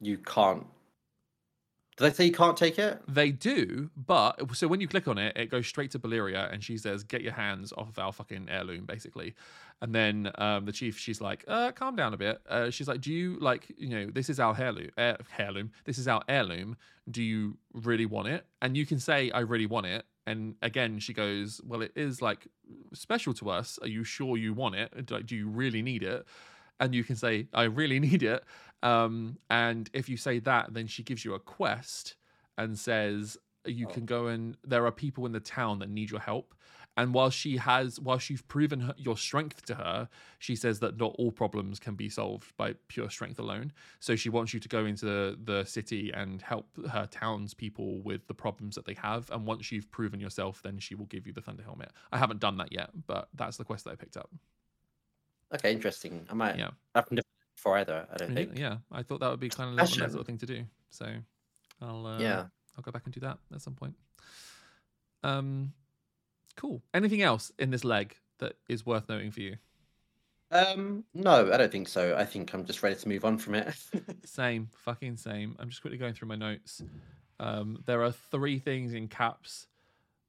you 0.00 0.18
can't. 0.18 0.66
Did 2.02 2.10
they 2.10 2.16
say 2.16 2.24
you 2.24 2.32
can't 2.32 2.56
take 2.56 2.80
it? 2.80 3.00
They 3.06 3.30
do, 3.30 3.88
but 3.96 4.56
so 4.56 4.66
when 4.66 4.80
you 4.80 4.88
click 4.88 5.06
on 5.06 5.18
it, 5.18 5.36
it 5.36 5.50
goes 5.50 5.68
straight 5.68 5.92
to 5.92 6.00
Buliara, 6.00 6.52
and 6.52 6.62
she 6.62 6.76
says, 6.76 7.04
"Get 7.04 7.22
your 7.22 7.32
hands 7.32 7.72
off 7.78 7.90
of 7.90 7.98
our 8.00 8.12
fucking 8.12 8.48
heirloom," 8.50 8.86
basically. 8.86 9.36
And 9.80 9.94
then 9.94 10.32
um, 10.36 10.64
the 10.64 10.72
chief, 10.72 10.98
she's 10.98 11.20
like, 11.20 11.44
uh, 11.46 11.70
"Calm 11.70 11.94
down 11.94 12.12
a 12.12 12.16
bit." 12.16 12.40
Uh, 12.48 12.70
she's 12.70 12.88
like, 12.88 13.00
"Do 13.02 13.12
you 13.12 13.38
like, 13.38 13.72
you 13.78 13.90
know, 13.90 14.10
this 14.10 14.28
is 14.28 14.40
our 14.40 14.56
heirloom, 14.60 14.90
heir- 14.98 15.18
heirloom. 15.38 15.70
This 15.84 15.96
is 15.96 16.08
our 16.08 16.22
heirloom. 16.28 16.76
Do 17.08 17.22
you 17.22 17.56
really 17.72 18.06
want 18.06 18.26
it?" 18.26 18.46
And 18.60 18.76
you 18.76 18.84
can 18.84 18.98
say, 18.98 19.30
"I 19.30 19.40
really 19.40 19.66
want 19.66 19.86
it." 19.86 20.04
And 20.26 20.56
again, 20.60 20.98
she 20.98 21.12
goes, 21.12 21.60
"Well, 21.64 21.82
it 21.82 21.92
is 21.94 22.20
like 22.20 22.48
special 22.92 23.32
to 23.34 23.48
us. 23.50 23.78
Are 23.80 23.86
you 23.88 24.02
sure 24.02 24.36
you 24.36 24.54
want 24.54 24.74
it? 24.74 25.08
Like, 25.08 25.26
do 25.26 25.36
you 25.36 25.48
really 25.48 25.82
need 25.82 26.02
it?" 26.02 26.26
And 26.80 26.96
you 26.96 27.04
can 27.04 27.14
say, 27.14 27.46
"I 27.54 27.62
really 27.64 28.00
need 28.08 28.24
it." 28.24 28.42
Um, 28.82 29.38
and 29.50 29.88
if 29.92 30.08
you 30.08 30.16
say 30.16 30.38
that, 30.40 30.74
then 30.74 30.86
she 30.86 31.02
gives 31.02 31.24
you 31.24 31.34
a 31.34 31.38
quest 31.40 32.16
and 32.58 32.78
says 32.78 33.36
you 33.64 33.86
Oh. 33.88 33.90
can 33.92 34.04
go 34.06 34.26
and 34.26 34.56
there 34.64 34.84
are 34.86 34.92
people 34.92 35.24
in 35.26 35.32
the 35.32 35.40
town 35.40 35.78
that 35.78 35.88
need 35.88 36.10
your 36.10 36.20
help. 36.20 36.54
And 36.98 37.14
while 37.14 37.30
she 37.30 37.56
has, 37.56 37.98
while 38.00 38.20
you've 38.28 38.46
proven 38.48 38.80
her, 38.80 38.94
your 38.98 39.16
strength 39.16 39.64
to 39.66 39.74
her, 39.76 40.08
she 40.40 40.54
says 40.54 40.78
that 40.80 40.98
not 40.98 41.14
all 41.18 41.32
problems 41.32 41.78
can 41.78 41.94
be 41.94 42.10
solved 42.10 42.54
by 42.58 42.74
pure 42.88 43.08
strength 43.08 43.38
alone. 43.38 43.72
So 43.98 44.14
she 44.14 44.28
wants 44.28 44.52
you 44.52 44.60
to 44.60 44.68
go 44.68 44.84
into 44.84 45.06
the, 45.06 45.38
the 45.42 45.64
city 45.64 46.10
and 46.12 46.42
help 46.42 46.66
her 46.90 47.08
townspeople 47.10 48.02
with 48.02 48.26
the 48.26 48.34
problems 48.34 48.74
that 48.74 48.84
they 48.84 48.92
have. 48.94 49.30
And 49.30 49.46
once 49.46 49.72
you've 49.72 49.90
proven 49.90 50.20
yourself, 50.20 50.60
then 50.62 50.78
she 50.78 50.94
will 50.94 51.06
give 51.06 51.26
you 51.26 51.32
the 51.32 51.40
Thunder 51.40 51.62
Helmet. 51.62 51.92
I 52.10 52.18
haven't 52.18 52.40
done 52.40 52.58
that 52.58 52.72
yet, 52.72 52.90
but 53.06 53.28
that's 53.34 53.56
the 53.56 53.64
quest 53.64 53.84
that 53.86 53.92
I 53.92 53.96
picked 53.96 54.18
up. 54.18 54.28
Okay, 55.54 55.72
interesting. 55.72 56.26
I 56.30 56.34
might. 56.34 56.58
Yeah. 56.58 56.70
I've 56.94 57.10
never 57.10 57.26
before 57.62 57.78
either. 57.78 58.06
I 58.12 58.16
don't 58.16 58.34
think. 58.34 58.58
Yeah, 58.58 58.78
I 58.90 59.02
thought 59.04 59.20
that 59.20 59.30
would 59.30 59.38
be 59.40 59.48
kind 59.48 59.68
of 59.70 59.74
a 59.74 59.78
Passion. 59.78 60.00
nice 60.00 60.10
little 60.10 60.24
thing 60.24 60.38
to 60.38 60.46
do. 60.46 60.64
So 60.90 61.06
I'll 61.80 62.06
uh, 62.06 62.18
Yeah. 62.18 62.44
I'll 62.76 62.82
go 62.82 62.90
back 62.90 63.02
and 63.04 63.14
do 63.14 63.20
that 63.20 63.38
at 63.54 63.60
some 63.62 63.74
point. 63.74 63.94
Um, 65.22 65.72
cool. 66.56 66.82
Anything 66.94 67.22
else 67.22 67.52
in 67.58 67.70
this 67.70 67.84
leg 67.84 68.16
that 68.38 68.54
is 68.68 68.84
worth 68.84 69.08
noting 69.08 69.30
for 69.30 69.40
you? 69.42 69.56
Um, 70.50 71.04
no, 71.14 71.52
I 71.52 71.56
don't 71.56 71.70
think 71.70 71.86
so. 71.88 72.16
I 72.16 72.24
think 72.24 72.52
I'm 72.52 72.64
just 72.64 72.82
ready 72.82 72.96
to 72.96 73.08
move 73.08 73.24
on 73.24 73.38
from 73.38 73.54
it. 73.54 73.74
Same, 74.24 74.68
fucking 74.84 75.16
same. 75.16 75.56
I'm 75.58 75.68
just 75.70 75.80
quickly 75.80 75.96
going 75.98 76.12
through 76.14 76.28
my 76.28 76.34
notes. 76.36 76.82
Um, 77.40 77.78
there 77.86 78.02
are 78.02 78.12
three 78.12 78.58
things 78.58 78.92
in 78.92 79.08
caps. 79.08 79.66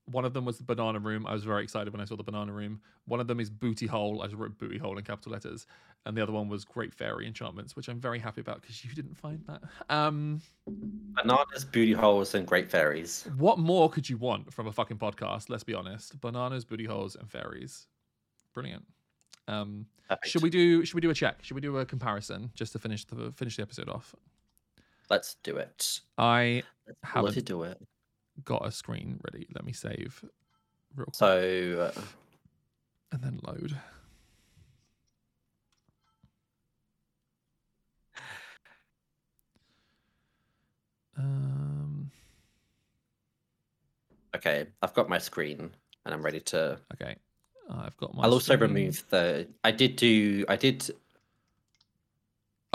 One 0.05 0.25
of 0.25 0.33
them 0.33 0.43
was 0.43 0.57
the 0.57 0.63
banana 0.63 0.99
room. 0.99 1.25
I 1.25 1.33
was 1.33 1.45
very 1.45 1.63
excited 1.63 1.93
when 1.93 2.01
I 2.01 2.05
saw 2.05 2.17
the 2.17 2.23
banana 2.23 2.51
room. 2.51 2.81
One 3.05 3.21
of 3.21 3.27
them 3.27 3.39
is 3.39 3.49
booty 3.49 3.87
hole. 3.87 4.21
I 4.21 4.25
just 4.25 4.37
wrote 4.37 4.57
booty 4.57 4.77
hole 4.77 4.97
in 4.97 5.03
capital 5.03 5.31
letters. 5.31 5.65
And 6.05 6.17
the 6.17 6.21
other 6.21 6.33
one 6.33 6.49
was 6.49 6.65
great 6.65 6.93
fairy 6.93 7.25
enchantments, 7.25 7.75
which 7.77 7.87
I'm 7.87 8.01
very 8.01 8.19
happy 8.19 8.41
about 8.41 8.61
because 8.61 8.83
you 8.83 8.93
didn't 8.93 9.15
find 9.15 9.41
that. 9.47 9.61
Um, 9.89 10.41
Bananas, 10.67 11.63
booty 11.63 11.93
holes, 11.93 12.35
and 12.35 12.45
great 12.45 12.69
fairies. 12.69 13.27
what 13.37 13.59
more 13.59 13.89
could 13.89 14.09
you 14.09 14.17
want 14.17 14.53
from 14.53 14.67
a 14.67 14.71
fucking 14.73 14.97
podcast? 14.97 15.49
Let's 15.49 15.63
be 15.63 15.73
honest. 15.73 16.19
Bananas, 16.19 16.65
booty 16.65 16.85
holes, 16.85 17.15
and 17.15 17.31
fairies. 17.31 17.87
Brilliant. 18.53 18.83
Um, 19.47 19.85
Perfect. 20.09 20.27
should 20.27 20.43
we 20.43 20.49
do? 20.49 20.83
Should 20.85 20.95
we 20.95 21.01
do 21.01 21.09
a 21.09 21.13
check? 21.13 21.43
Should 21.43 21.55
we 21.55 21.61
do 21.61 21.77
a 21.77 21.85
comparison 21.85 22.51
just 22.55 22.73
to 22.73 22.79
finish 22.79 23.05
the 23.05 23.31
finish 23.31 23.55
the 23.55 23.61
episode 23.61 23.89
off? 23.89 24.15
Let's 25.09 25.35
do 25.43 25.57
it. 25.57 26.01
I 26.17 26.63
Haven't. 27.03 27.35
let 27.35 27.45
do 27.45 27.63
it. 27.63 27.81
Got 28.43 28.65
a 28.65 28.71
screen 28.71 29.19
ready. 29.31 29.47
Let 29.53 29.65
me 29.65 29.73
save 29.73 30.23
real 30.95 31.05
quick 31.05 31.15
So, 31.15 31.91
uh, 31.95 32.01
and 33.11 33.21
then 33.23 33.39
load. 33.43 33.77
Um. 41.15 42.09
okay, 44.35 44.65
I've 44.81 44.93
got 44.93 45.09
my 45.09 45.19
screen 45.19 45.71
and 46.05 46.13
I'm 46.13 46.23
ready 46.23 46.39
to. 46.39 46.79
Okay. 46.93 47.15
I've 47.69 47.95
got 47.97 48.13
my. 48.13 48.23
I'll 48.23 48.33
also 48.33 48.55
screen. 48.55 48.71
remove 48.73 49.03
the. 49.09 49.47
I 49.63 49.71
did 49.71 49.95
do. 49.95 50.45
I 50.49 50.55
did. 50.55 50.89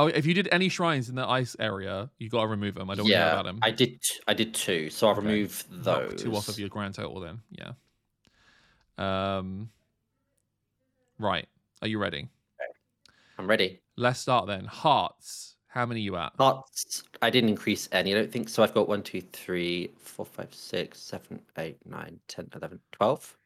Oh, 0.00 0.06
if 0.06 0.24
you 0.26 0.32
did 0.32 0.48
any 0.52 0.68
shrines 0.68 1.08
in 1.08 1.16
the 1.16 1.28
ice 1.28 1.56
area, 1.58 2.08
you 2.18 2.30
got 2.30 2.42
to 2.42 2.46
remove 2.46 2.76
them. 2.76 2.88
I 2.88 2.94
don't 2.94 3.06
yeah, 3.06 3.18
care 3.24 3.32
about 3.32 3.44
them. 3.46 3.58
I 3.62 3.72
did. 3.72 4.00
I 4.28 4.34
did 4.34 4.54
two, 4.54 4.90
so 4.90 5.08
I'll 5.08 5.12
Okay. 5.16 5.26
remove 5.26 5.64
Knock 5.70 6.10
those. 6.10 6.22
two 6.22 6.36
off 6.36 6.48
of 6.48 6.58
your 6.58 6.68
grand 6.68 6.94
total 6.94 7.18
then. 7.20 7.40
Yeah. 7.50 7.72
Um. 8.96 9.70
Right. 11.18 11.46
Are 11.82 11.88
you 11.88 11.98
ready? 11.98 12.28
I'm 13.38 13.48
ready. 13.48 13.80
Let's 13.96 14.20
start 14.20 14.46
then. 14.46 14.64
Hearts. 14.66 15.56
How 15.66 15.84
many 15.84 16.00
you 16.00 16.16
at? 16.16 16.32
Hearts. 16.38 17.02
I 17.20 17.30
didn't 17.30 17.50
increase 17.50 17.88
any. 17.92 18.12
I 18.14 18.18
don't 18.18 18.32
think 18.32 18.48
so. 18.48 18.62
I've 18.62 18.74
got 18.74 18.88
one, 18.88 19.02
two, 19.02 19.20
three, 19.20 19.90
four, 20.00 20.24
five, 20.24 20.54
six, 20.54 21.00
seven, 21.00 21.40
eight, 21.58 21.76
nine, 21.84 22.20
ten, 22.28 22.48
eleven, 22.54 22.78
twelve. 22.92 23.36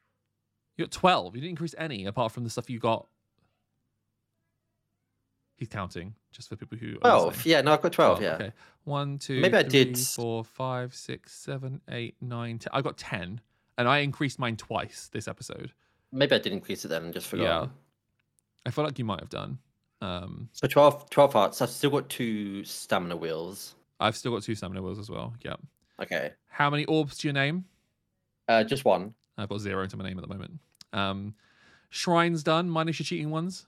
You're 0.76 0.86
at 0.86 0.90
12. 0.92 1.34
You 1.34 1.40
didn't 1.42 1.50
increase 1.50 1.74
any 1.76 2.06
apart 2.06 2.32
from 2.32 2.44
the 2.44 2.50
stuff 2.50 2.70
you 2.70 2.78
got. 2.78 3.06
He's 5.62 5.68
counting 5.68 6.12
just 6.32 6.48
for 6.48 6.56
people 6.56 6.76
who. 6.76 6.96
are 6.96 6.98
Twelve. 6.98 7.36
listening. 7.36 7.52
Yeah, 7.52 7.60
no, 7.60 7.72
I've 7.72 7.82
got 7.82 7.92
twelve. 7.92 8.20
yeah. 8.20 8.34
Okay. 8.34 8.52
One, 8.82 9.16
two, 9.16 9.40
Maybe 9.40 9.56
I 9.56 9.62
three, 9.62 9.84
did- 9.84 9.96
four, 9.98 10.42
five, 10.42 10.92
six, 10.92 11.32
seven, 11.32 11.80
eight, 11.88 12.16
nine, 12.20 12.58
ten. 12.58 12.70
I 12.72 12.82
got 12.82 12.96
10. 12.96 13.40
And 13.78 13.88
I 13.88 13.98
increased 13.98 14.40
mine 14.40 14.56
twice 14.56 15.08
this 15.12 15.28
episode. 15.28 15.72
Maybe 16.10 16.34
I 16.34 16.38
did 16.40 16.52
increase 16.52 16.84
it 16.84 16.88
then 16.88 17.04
and 17.04 17.14
just 17.14 17.28
forgot. 17.28 17.44
Yeah. 17.44 17.66
I 18.66 18.70
feel 18.72 18.82
like 18.84 18.98
you 18.98 19.04
might 19.04 19.20
have 19.20 19.28
done. 19.30 19.58
Um, 20.00 20.48
So 20.52 20.66
12, 20.66 21.10
12 21.10 21.32
hearts. 21.32 21.62
I've 21.62 21.70
still 21.70 21.90
got 21.90 22.08
two 22.08 22.64
stamina 22.64 23.16
wheels. 23.16 23.76
I've 24.00 24.16
still 24.16 24.32
got 24.32 24.42
two 24.42 24.56
stamina 24.56 24.82
wheels 24.82 24.98
as 24.98 25.08
well. 25.08 25.32
Yep. 25.44 25.60
Okay. 26.02 26.32
How 26.48 26.68
many 26.70 26.84
orbs 26.86 27.18
to 27.18 27.28
your 27.28 27.34
name? 27.34 27.66
Uh, 28.48 28.64
just 28.64 28.84
one. 28.84 29.14
I've 29.38 29.48
got 29.48 29.60
zero 29.60 29.86
to 29.86 29.96
my 29.96 30.02
name 30.04 30.18
at 30.18 30.22
the 30.26 30.34
moment. 30.34 30.58
Um, 30.92 31.36
shrines 31.90 32.42
done, 32.42 32.68
minus 32.68 32.98
your 32.98 33.04
cheating 33.04 33.30
ones. 33.30 33.66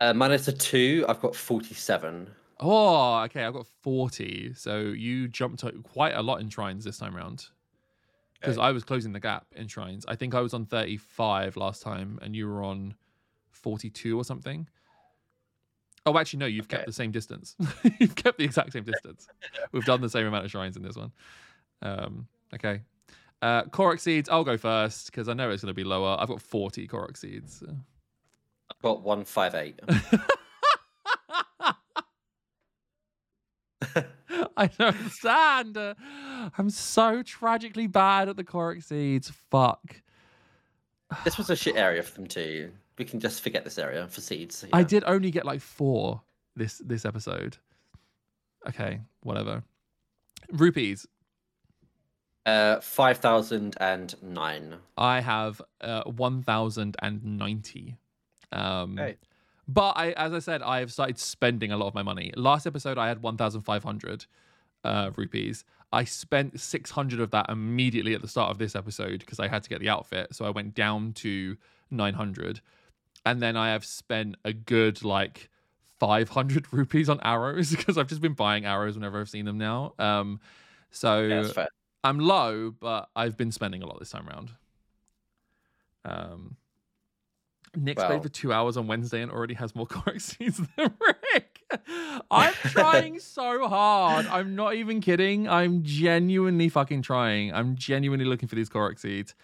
Uh, 0.00 0.14
minus 0.14 0.46
a 0.48 0.52
two, 0.52 1.04
I've 1.08 1.20
got 1.20 1.34
47. 1.34 2.30
Oh, 2.60 3.20
okay. 3.22 3.44
I've 3.44 3.54
got 3.54 3.66
40. 3.82 4.54
So 4.54 4.78
you 4.80 5.28
jumped 5.28 5.64
quite 5.82 6.14
a 6.14 6.22
lot 6.22 6.40
in 6.40 6.48
shrines 6.48 6.84
this 6.84 6.98
time 6.98 7.16
around. 7.16 7.46
Because 8.40 8.56
Okay. 8.58 8.66
I 8.66 8.70
was 8.70 8.84
closing 8.84 9.12
the 9.12 9.20
gap 9.20 9.46
in 9.56 9.66
shrines. 9.66 10.04
I 10.06 10.14
think 10.14 10.34
I 10.34 10.40
was 10.40 10.54
on 10.54 10.66
35 10.66 11.56
last 11.56 11.82
time 11.82 12.18
and 12.22 12.34
you 12.36 12.46
were 12.48 12.62
on 12.62 12.94
42 13.50 14.16
or 14.18 14.24
something. 14.24 14.68
Oh, 16.06 16.16
actually, 16.16 16.38
no, 16.38 16.46
you've 16.46 16.68
kept 16.68 16.86
the 16.86 16.92
same 16.92 17.10
distance. 17.10 17.56
you've 17.98 18.14
kept 18.14 18.38
the 18.38 18.44
exact 18.44 18.72
same 18.72 18.84
distance. 18.84 19.26
We've 19.72 19.84
done 19.84 20.00
the 20.00 20.08
same 20.08 20.26
amount 20.26 20.44
of 20.44 20.50
shrines 20.50 20.76
in 20.76 20.82
this 20.82 20.96
one. 20.96 21.12
Um, 21.82 22.28
okay. 22.54 22.82
Uh, 23.42 23.64
Korok 23.64 24.00
seeds, 24.00 24.28
I'll 24.28 24.44
go 24.44 24.56
first 24.56 25.06
because 25.06 25.28
I 25.28 25.34
know 25.34 25.50
it's 25.50 25.62
going 25.62 25.70
to 25.70 25.74
be 25.74 25.84
lower. 25.84 26.16
I've 26.18 26.28
got 26.28 26.40
40 26.40 26.86
Korok 26.88 27.16
seeds. 27.16 27.62
I've 28.70 28.82
got 28.82 29.02
158. 29.02 29.80
I 34.56 34.66
don't 34.66 34.96
understand. 34.96 35.76
I'm 36.58 36.70
so 36.70 37.22
tragically 37.22 37.86
bad 37.86 38.28
at 38.28 38.36
the 38.36 38.44
Korok 38.44 38.82
seeds. 38.82 39.30
Fuck. 39.50 40.02
this 41.24 41.38
was 41.38 41.50
a 41.50 41.56
shit 41.56 41.76
area 41.76 42.02
for 42.02 42.14
them 42.14 42.26
too. 42.26 42.72
We 42.98 43.04
can 43.04 43.20
just 43.20 43.42
forget 43.42 43.64
this 43.64 43.78
area 43.78 44.08
for 44.08 44.20
seeds. 44.20 44.64
I 44.72 44.82
did 44.82 45.04
only 45.06 45.30
get 45.30 45.46
like 45.46 45.60
four 45.60 46.22
this 46.56 46.82
this 46.84 47.04
episode. 47.04 47.56
Okay, 48.68 49.00
whatever. 49.22 49.62
Rupees. 50.50 51.06
Uh, 52.46 52.80
5,009. 52.80 54.76
I 54.96 55.20
have 55.20 55.60
uh, 55.82 56.04
1,090. 56.04 57.96
Um, 58.52 58.98
Okay. 58.98 59.16
But 59.70 59.98
I, 59.98 60.12
as 60.12 60.32
I 60.32 60.38
said, 60.38 60.62
I 60.62 60.78
have 60.80 60.90
started 60.90 61.18
spending 61.18 61.72
a 61.72 61.76
lot 61.76 61.88
of 61.88 61.94
my 61.94 62.02
money. 62.02 62.32
Last 62.34 62.66
episode, 62.66 62.96
I 62.96 63.08
had 63.08 63.22
1,500 63.22 64.24
uh, 64.82 65.10
rupees. 65.14 65.64
I 65.92 66.04
spent 66.04 66.58
600 66.58 67.20
of 67.20 67.30
that 67.32 67.50
immediately 67.50 68.14
at 68.14 68.22
the 68.22 68.28
start 68.28 68.50
of 68.50 68.56
this 68.56 68.74
episode 68.74 69.20
because 69.20 69.38
I 69.38 69.48
had 69.48 69.62
to 69.64 69.68
get 69.68 69.80
the 69.80 69.90
outfit. 69.90 70.34
So 70.34 70.46
I 70.46 70.50
went 70.50 70.74
down 70.74 71.12
to 71.14 71.58
900. 71.90 72.62
And 73.26 73.42
then 73.42 73.58
I 73.58 73.68
have 73.68 73.84
spent 73.84 74.36
a 74.42 74.54
good 74.54 75.04
like 75.04 75.50
500 76.00 76.66
rupees 76.72 77.10
on 77.10 77.20
arrows 77.22 77.70
because 77.76 77.98
I've 77.98 78.08
just 78.08 78.22
been 78.22 78.32
buying 78.32 78.64
arrows 78.64 78.94
whenever 78.94 79.20
I've 79.20 79.28
seen 79.28 79.44
them 79.44 79.58
now. 79.58 79.92
Um, 79.98 80.40
so 80.90 81.20
Yeah. 81.26 81.66
I'm 82.04 82.20
low, 82.20 82.70
but 82.70 83.10
I've 83.14 83.36
been 83.36 83.52
spending 83.52 83.82
a 83.82 83.86
lot 83.86 83.98
this 83.98 84.10
time 84.10 84.26
around. 84.28 84.52
Um, 86.06 86.56
Nick's 87.76 88.02
played 88.02 88.22
for 88.22 88.28
two 88.28 88.52
hours 88.52 88.76
on 88.76 88.86
Wednesday 88.86 89.22
and 89.22 89.30
already 89.30 89.54
has 89.54 89.74
more 89.74 89.86
Korok 89.88 90.20
seeds 90.20 90.60
than 90.76 90.94
Rik. 91.00 91.62
I'm 92.30 92.52
trying 92.54 93.18
so 93.20 93.68
hard. 93.68 94.26
I'm 94.26 94.54
not 94.54 94.74
even 94.74 95.00
kidding. 95.00 95.48
I'm 95.48 95.82
genuinely 95.82 96.68
fucking 96.68 97.02
trying. 97.02 97.52
I'm 97.52 97.76
genuinely 97.76 98.24
looking 98.24 98.48
for 98.48 98.54
these 98.54 98.68
Korok 98.68 98.98
seeds. 98.98 99.34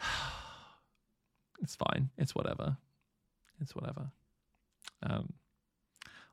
It's 1.62 1.74
fine. 1.74 2.10
It's 2.18 2.34
whatever. 2.34 2.76
It's 3.62 3.74
whatever. 3.74 4.10
Um, 5.02 5.32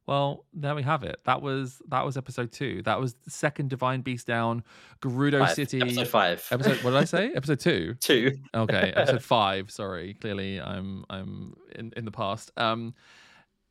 well, 0.06 0.46
there 0.54 0.76
we 0.76 0.84
have 0.84 1.04
it. 1.04 1.20
That 1.26 1.42
was 1.42 1.82
that 1.88 2.06
was 2.06 2.18
episode 2.18 2.52
two. 2.52 2.82
That 2.84 3.00
was 3.00 3.14
the 3.26 3.30
second 3.30 3.70
Divine 3.70 4.02
Beast 4.02 4.28
down, 4.28 4.64
Gerudo 5.02 5.40
Five. 5.40 5.56
City. 5.56 5.82
Episode 5.82 6.08
five. 6.08 6.48
Episode- 6.52 6.84
what 6.84 6.92
did 6.92 7.00
I 7.00 7.06
say? 7.06 7.32
episode 7.36 7.60
two. 7.60 7.96
two. 8.00 8.38
Okay, 8.54 8.94
episode 8.96 9.24
five. 9.24 9.72
Sorry, 9.72 10.14
clearly 10.16 10.60
I'm 10.60 11.06
I'm 11.10 11.56
in, 11.76 11.94
in 11.96 12.06
the 12.06 12.12
past. 12.12 12.52
Um, 12.58 12.94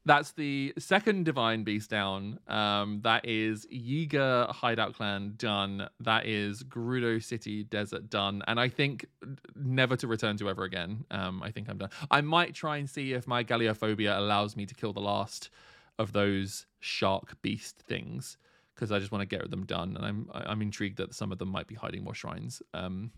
that's 0.05 0.33
the 0.33 0.73
second 0.79 1.25
divine 1.25 1.63
beast 1.63 1.91
down. 1.91 2.41
Um, 2.49 3.01
that 3.05 3.25
is 3.29 3.67
Yiga 3.73 4.51
Hideout 4.51 4.95
Clan 4.95 5.35
done. 5.37 5.89
That 6.01 6.27
is 6.27 6.65
Gerudo 6.65 7.23
City 7.23 7.63
Desert 7.65 8.11
done. 8.11 8.43
And 8.49 8.59
I 8.59 8.69
think 8.69 9.07
never 9.55 9.97
to 9.97 10.09
return 10.09 10.37
to 10.39 10.49
ever 10.49 10.65
again. 10.65 11.05
Um, 11.13 11.41
I 11.43 11.53
think 11.53 11.69
I'm 11.69 11.79
done. 11.79 11.91
I 12.11 12.21
might 12.21 12.53
try 12.53 12.79
and 12.79 12.91
see 12.91 13.13
if 13.13 13.29
my 13.29 13.45
Galeophobia 13.45 14.19
allows 14.19 14.57
me 14.57 14.67
to 14.67 14.75
kill 14.75 14.93
the 14.93 15.01
last 15.01 15.51
of 15.99 16.13
those 16.13 16.67
shark 16.81 17.41
beast 17.43 17.79
things 17.79 18.39
because 18.75 18.91
I 18.93 18.99
just 18.99 19.13
want 19.13 19.23
to 19.23 19.37
get 19.37 19.51
them 19.51 19.65
done. 19.65 19.97
And 19.97 20.05
I'm 20.05 20.31
I'm 20.33 20.63
intrigued 20.63 20.99
that 20.99 21.15
some 21.15 21.33
of 21.33 21.39
them 21.39 21.49
might 21.49 21.67
be 21.67 21.75
hiding 21.75 22.05
more 22.05 22.15
shrines. 22.15 22.63
Um, 22.75 23.13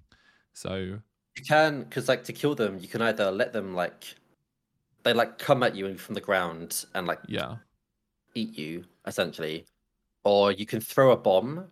so 0.52 0.98
You 1.36 1.44
can, 1.46 1.82
because 1.82 2.08
like 2.08 2.24
to 2.24 2.32
kill 2.32 2.54
them, 2.54 2.78
you 2.78 2.88
can 2.88 3.02
either 3.02 3.30
let 3.30 3.52
them 3.52 3.74
like 3.74 4.14
they 5.02 5.12
like 5.12 5.38
come 5.38 5.62
at 5.62 5.74
you 5.74 5.96
from 5.96 6.14
the 6.14 6.20
ground 6.20 6.84
and 6.94 7.06
like 7.06 7.20
yeah. 7.28 7.56
eat 8.34 8.58
you 8.58 8.84
essentially, 9.06 9.66
or 10.24 10.52
you 10.52 10.66
can 10.66 10.80
throw 10.80 11.12
a 11.12 11.16
bomb. 11.16 11.66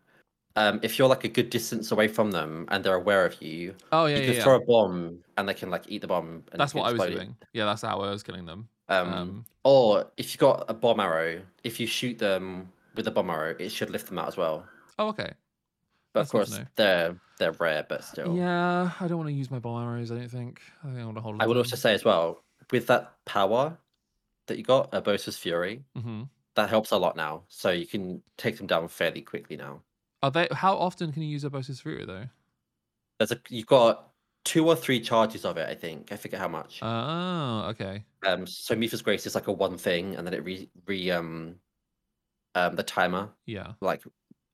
Um, 0.57 0.81
if 0.83 0.99
you're 0.99 1.09
like 1.09 1.25
a 1.25 1.29
good 1.29 1.51
distance 1.51 1.91
away 1.93 2.09
from 2.09 2.31
them 2.31 2.67
and 2.69 2.85
they're 2.85 2.95
aware 2.95 3.25
of 3.25 3.41
you, 3.41 3.75
Oh 3.91 4.07
yeah, 4.07 4.17
you 4.17 4.21
yeah, 4.21 4.27
can 4.27 4.35
yeah. 4.37 4.45
throw 4.45 4.57
a 4.57 4.65
bomb 4.65 5.25
and 5.37 5.49
they 5.49 5.55
can 5.55 5.71
like 5.71 5.85
eat 5.89 6.03
the 6.03 6.07
bomb. 6.09 6.45
And 6.53 6.61
That's 6.61 6.75
what 6.75 6.85
I 6.85 6.93
was 6.93 7.03
it. 7.05 7.15
doing. 7.15 7.37
Yeah, 7.53 7.65
that's 7.65 7.83
how 7.83 8.01
I 8.01 8.11
was 8.11 8.23
killing 8.23 8.45
them. 8.45 8.69
Um, 8.89 9.13
Um, 9.13 9.45
or 9.65 10.11
if 10.17 10.35
you 10.35 10.39
got 10.39 10.65
a 10.69 10.75
bomb 10.75 11.01
arrow, 11.01 11.43
if 11.65 11.81
you 11.81 11.87
shoot 11.87 12.19
them 12.19 12.73
with 12.95 13.07
a 13.09 13.11
bomb 13.11 13.31
arrow, 13.31 13.55
it 13.59 13.71
should 13.71 13.91
lift 13.91 14.09
them 14.09 14.19
out 14.19 14.29
as 14.29 14.37
well. 14.37 14.67
oh, 14.99 15.09
okay. 15.09 15.33
But 16.13 16.21
That's 16.21 16.29
of 16.29 16.33
course, 16.33 16.61
they're 16.77 17.19
they're 17.39 17.53
rare, 17.53 17.87
but 17.89 18.05
still. 18.05 18.37
Yeah, 18.37 18.93
I 19.01 19.09
don't 19.09 19.17
want 19.17 19.29
to 19.29 19.33
use 19.35 19.51
my 19.51 19.59
bomb 19.59 19.83
arrows. 19.83 20.13
I 20.13 20.17
don't 20.19 20.29
think. 20.29 20.61
I 20.85 20.89
think 20.89 20.99
I 21.01 21.05
want 21.07 21.17
to 21.17 21.23
hold. 21.23 21.41
I 21.43 21.47
would 21.47 21.57
also 21.57 21.77
say 21.77 21.95
as 21.95 22.05
well, 22.05 22.45
with 22.71 22.87
that 22.89 23.15
power 23.25 23.79
that 24.47 24.59
you 24.59 24.65
got, 24.65 24.93
a 24.93 25.01
Urbosa's 25.01 25.39
Fury, 25.39 25.85
hmm 25.97 26.25
that 26.55 26.69
helps 26.69 26.91
a 26.91 26.99
lot 26.99 27.17
now. 27.17 27.45
So 27.49 27.71
you 27.71 27.87
can 27.87 28.23
take 28.37 28.59
them 28.59 28.67
down 28.67 28.89
fairly 28.89 29.23
quickly 29.23 29.57
now. 29.57 29.81
Are 30.23 30.31
they? 30.31 30.49
How 30.53 30.77
often 30.77 31.13
can 31.13 31.23
you 31.23 31.29
use 31.29 31.45
a 31.45 31.51
Urbosa's 31.51 31.81
Fury 31.81 32.05
though? 32.05 32.27
There's 33.19 33.33
a 33.33 33.41
you've 33.49 33.67
got 33.67 34.11
two 34.45 34.67
or 34.69 34.77
three 34.77 35.01
charges 35.01 35.45
of 35.45 35.57
it, 35.57 35.69
I 35.69 35.75
think. 35.75 36.13
I 36.13 36.17
forget 36.17 36.41
how 36.41 36.49
much. 36.49 36.79
Oh, 36.83 37.67
okay. 37.71 38.05
um, 38.27 38.47
so 38.47 38.75
Mipha's 38.75 39.03
Grace 39.03 39.27
is 39.27 39.35
like 39.35 39.47
a 39.49 39.53
one 39.53 39.77
thing, 39.79 40.17
and 40.17 40.27
then 40.27 40.35
it 40.35 40.45
re, 40.45 40.69
re 40.87 41.11
um, 41.11 41.57
um, 42.55 42.77
the 42.77 42.83
timer 42.83 43.31
Yeah. 43.47 43.73
like 43.81 44.03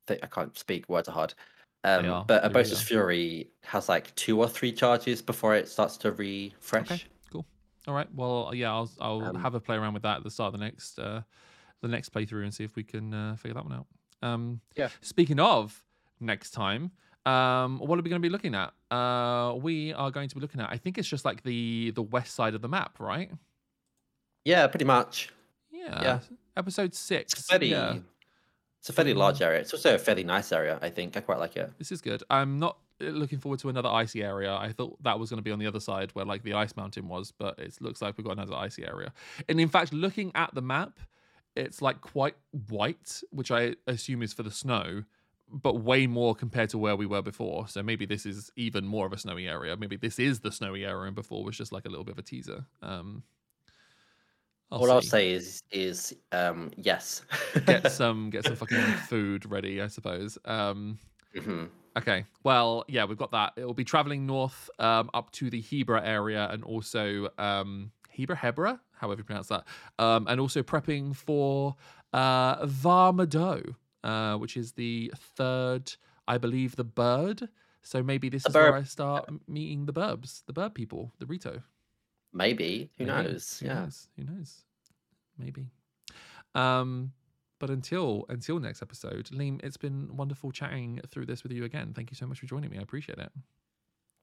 th- 0.06 0.20
I 0.22 0.26
can't 0.26 0.56
speak. 0.56 0.88
Words 0.88 1.08
are 1.08 1.12
hard. 1.12 1.34
Um, 1.84 2.06
are, 2.10 2.24
but 2.24 2.42
they 2.52 2.60
really. 2.62 2.74
Fury 2.74 3.50
has 3.62 3.88
like 3.88 4.14
two 4.14 4.40
or 4.40 4.48
three 4.48 4.72
charges 4.72 5.22
before 5.22 5.54
it 5.54 5.68
starts 5.68 5.96
to 5.98 6.12
refresh. 6.12 6.90
Okay, 6.90 7.02
cool. 7.32 7.46
All 7.86 7.94
right. 7.94 8.08
Well, 8.14 8.50
yeah, 8.54 8.72
I'll 8.72 8.90
I'll 9.00 9.24
Um, 9.24 9.36
have 9.36 9.54
a 9.54 9.60
play 9.60 9.76
around 9.76 9.94
with 9.94 10.02
that 10.02 10.18
at 10.18 10.22
the 10.24 10.30
start 10.30 10.52
of 10.54 10.60
the 10.60 10.64
next 10.66 10.98
uh, 10.98 11.22
the 11.80 11.88
next 11.88 12.12
playthrough 12.12 12.42
and 12.42 12.52
see 12.52 12.64
if 12.64 12.74
we 12.74 12.82
can 12.84 13.14
uh, 13.14 13.36
figure 13.36 13.54
that 13.54 13.64
one 13.64 13.72
out. 13.74 13.86
Um, 14.22 14.60
Yeah. 14.76 14.88
Speaking 15.00 15.40
of 15.40 15.82
next 16.20 16.50
time, 16.50 16.90
um, 17.26 17.78
what 17.78 17.98
are 17.98 18.02
we 18.02 18.08
going 18.10 18.20
to 18.22 18.26
be 18.26 18.30
looking 18.30 18.54
at? 18.54 18.72
Uh, 18.90 19.54
we 19.56 19.92
are 19.92 20.10
going 20.10 20.28
to 20.28 20.34
be 20.34 20.40
looking 20.40 20.60
at. 20.60 20.70
I 20.70 20.76
think 20.76 20.98
it's 20.98 21.08
just 21.08 21.24
like 21.24 21.42
the 21.42 21.92
the 21.94 22.02
west 22.02 22.34
side 22.34 22.54
of 22.54 22.62
the 22.62 22.68
map, 22.68 22.98
right? 23.00 23.30
Yeah, 24.44 24.66
pretty 24.66 24.84
much. 24.84 25.30
Yeah. 25.70 26.02
Yeah. 26.02 26.20
Episode 26.56 26.94
six. 26.94 27.32
It's 27.34 27.42
a 27.42 27.44
fairly, 27.44 27.70
Yeah. 27.70 27.98
it's 28.80 28.88
a 28.88 28.92
fairly 28.92 29.12
Um, 29.12 29.18
large 29.18 29.42
area. 29.42 29.60
It's 29.60 29.72
also 29.74 29.94
a 29.94 29.98
fairly 29.98 30.24
nice 30.24 30.52
area. 30.52 30.78
I 30.82 30.90
think 30.90 31.16
I 31.16 31.20
quite 31.20 31.38
like 31.38 31.56
it. 31.56 31.70
This 31.78 31.92
is 31.92 32.00
good. 32.00 32.22
I'm 32.30 32.58
not 32.58 32.78
uh, 33.00 33.04
looking 33.06 33.38
forward 33.38 33.60
to 33.60 33.68
another 33.68 33.88
icy 33.90 34.22
area. 34.24 34.54
I 34.56 34.72
thought 34.72 35.00
that 35.02 35.18
was 35.20 35.30
going 35.30 35.38
to 35.38 35.42
be 35.42 35.52
on 35.52 35.58
the 35.58 35.66
other 35.66 35.80
side 35.80 36.10
where 36.14 36.24
like 36.24 36.42
the 36.42 36.54
ice 36.54 36.74
mountain 36.76 37.08
was, 37.08 37.30
but 37.30 37.58
it 37.58 37.76
looks 37.80 38.00
like 38.02 38.16
we've 38.16 38.26
got 38.26 38.32
another 38.32 38.54
icy 38.56 38.84
area. 38.86 39.12
And 39.48 39.60
in 39.60 39.68
fact, 39.68 39.92
looking 39.92 40.32
at 40.34 40.52
the 40.54 40.62
map, 40.62 40.98
it's 41.58 41.82
like 41.82 42.00
quite 42.00 42.36
white, 42.68 43.22
which 43.30 43.50
I 43.50 43.74
assume 43.86 44.22
is 44.22 44.32
for 44.32 44.42
the 44.42 44.50
snow, 44.50 45.04
but 45.50 45.82
way 45.82 46.06
more 46.06 46.34
compared 46.34 46.70
to 46.70 46.78
where 46.78 46.96
we 46.96 47.06
were 47.06 47.22
before. 47.22 47.68
So 47.68 47.82
maybe 47.82 48.06
this 48.06 48.24
is 48.26 48.50
even 48.56 48.86
more 48.86 49.06
of 49.06 49.12
a 49.12 49.18
snowy 49.18 49.48
area. 49.48 49.76
Maybe 49.76 49.96
this 49.96 50.18
is 50.18 50.40
the 50.40 50.52
snowy 50.52 50.84
area, 50.84 51.06
and 51.06 51.14
before 51.14 51.44
was 51.44 51.56
just 51.56 51.72
like 51.72 51.84
a 51.86 51.88
little 51.88 52.04
bit 52.04 52.12
of 52.12 52.18
a 52.18 52.22
teaser. 52.22 52.64
Um, 52.82 53.22
I'll 54.70 54.80
All 54.80 54.90
I'll 54.90 55.02
say 55.02 55.30
is 55.30 55.62
is 55.70 56.14
um 56.32 56.70
yes. 56.76 57.22
get 57.66 57.90
some 57.90 58.30
get 58.30 58.44
some 58.44 58.56
fucking 58.56 58.78
food 59.08 59.50
ready, 59.50 59.80
I 59.80 59.88
suppose. 59.88 60.38
Um, 60.44 60.98
Mhm. 61.34 61.68
Okay. 61.96 62.24
Well, 62.44 62.84
yeah, 62.88 63.04
we've 63.04 63.18
got 63.18 63.32
that. 63.32 63.54
It 63.56 63.64
will 63.64 63.74
be 63.74 63.84
traveling 63.84 64.26
north 64.26 64.70
um, 64.78 65.10
up 65.14 65.32
to 65.32 65.50
the 65.50 65.62
Hebra 65.62 66.00
area 66.04 66.48
and 66.50 66.62
also 66.62 67.28
um, 67.38 67.90
Hebra, 68.16 68.36
Hebra, 68.36 68.78
however 69.00 69.20
you 69.20 69.24
pronounce 69.24 69.48
that, 69.48 69.64
um, 69.98 70.26
and 70.28 70.40
also 70.40 70.62
prepping 70.62 71.14
for 71.14 71.76
uh, 72.12 72.66
Vah 72.66 73.12
Medoh, 73.12 73.74
uh, 74.04 74.36
which 74.36 74.56
is 74.56 74.72
the 74.72 75.12
third, 75.16 75.94
I 76.26 76.38
believe, 76.38 76.76
the 76.76 76.84
bird. 76.84 77.48
So 77.82 78.02
maybe 78.02 78.28
this 78.28 78.44
is 78.44 78.54
where. 78.54 78.74
I 78.74 78.82
start 78.82 79.30
meeting 79.48 79.86
the 79.86 79.92
burbs, 79.92 80.42
the 80.46 80.52
bird 80.52 80.74
people, 80.74 81.12
the 81.18 81.26
Rito. 81.26 81.62
Maybe. 82.32 82.90
Who 82.98 83.06
Maybe. 83.06 83.28
knows? 83.28 83.58
Who 83.60 83.66
yeah. 83.66 83.74
knows? 83.74 84.08
Who 84.16 84.24
knows? 84.24 84.64
Maybe. 85.38 85.70
Um, 86.54 87.12
but 87.58 87.70
until 87.70 88.26
until 88.28 88.58
next 88.58 88.82
episode, 88.82 89.30
Leem, 89.32 89.60
it's 89.64 89.76
been 89.76 90.16
wonderful 90.16 90.52
chatting 90.52 91.00
through 91.08 91.26
this 91.26 91.42
with 91.42 91.52
you 91.52 91.64
again. 91.64 91.92
Thank 91.94 92.10
you 92.10 92.16
so 92.16 92.26
much 92.26 92.40
for 92.40 92.46
joining 92.46 92.70
me. 92.70 92.78
I 92.78 92.82
appreciate 92.82 93.18
it. 93.18 93.32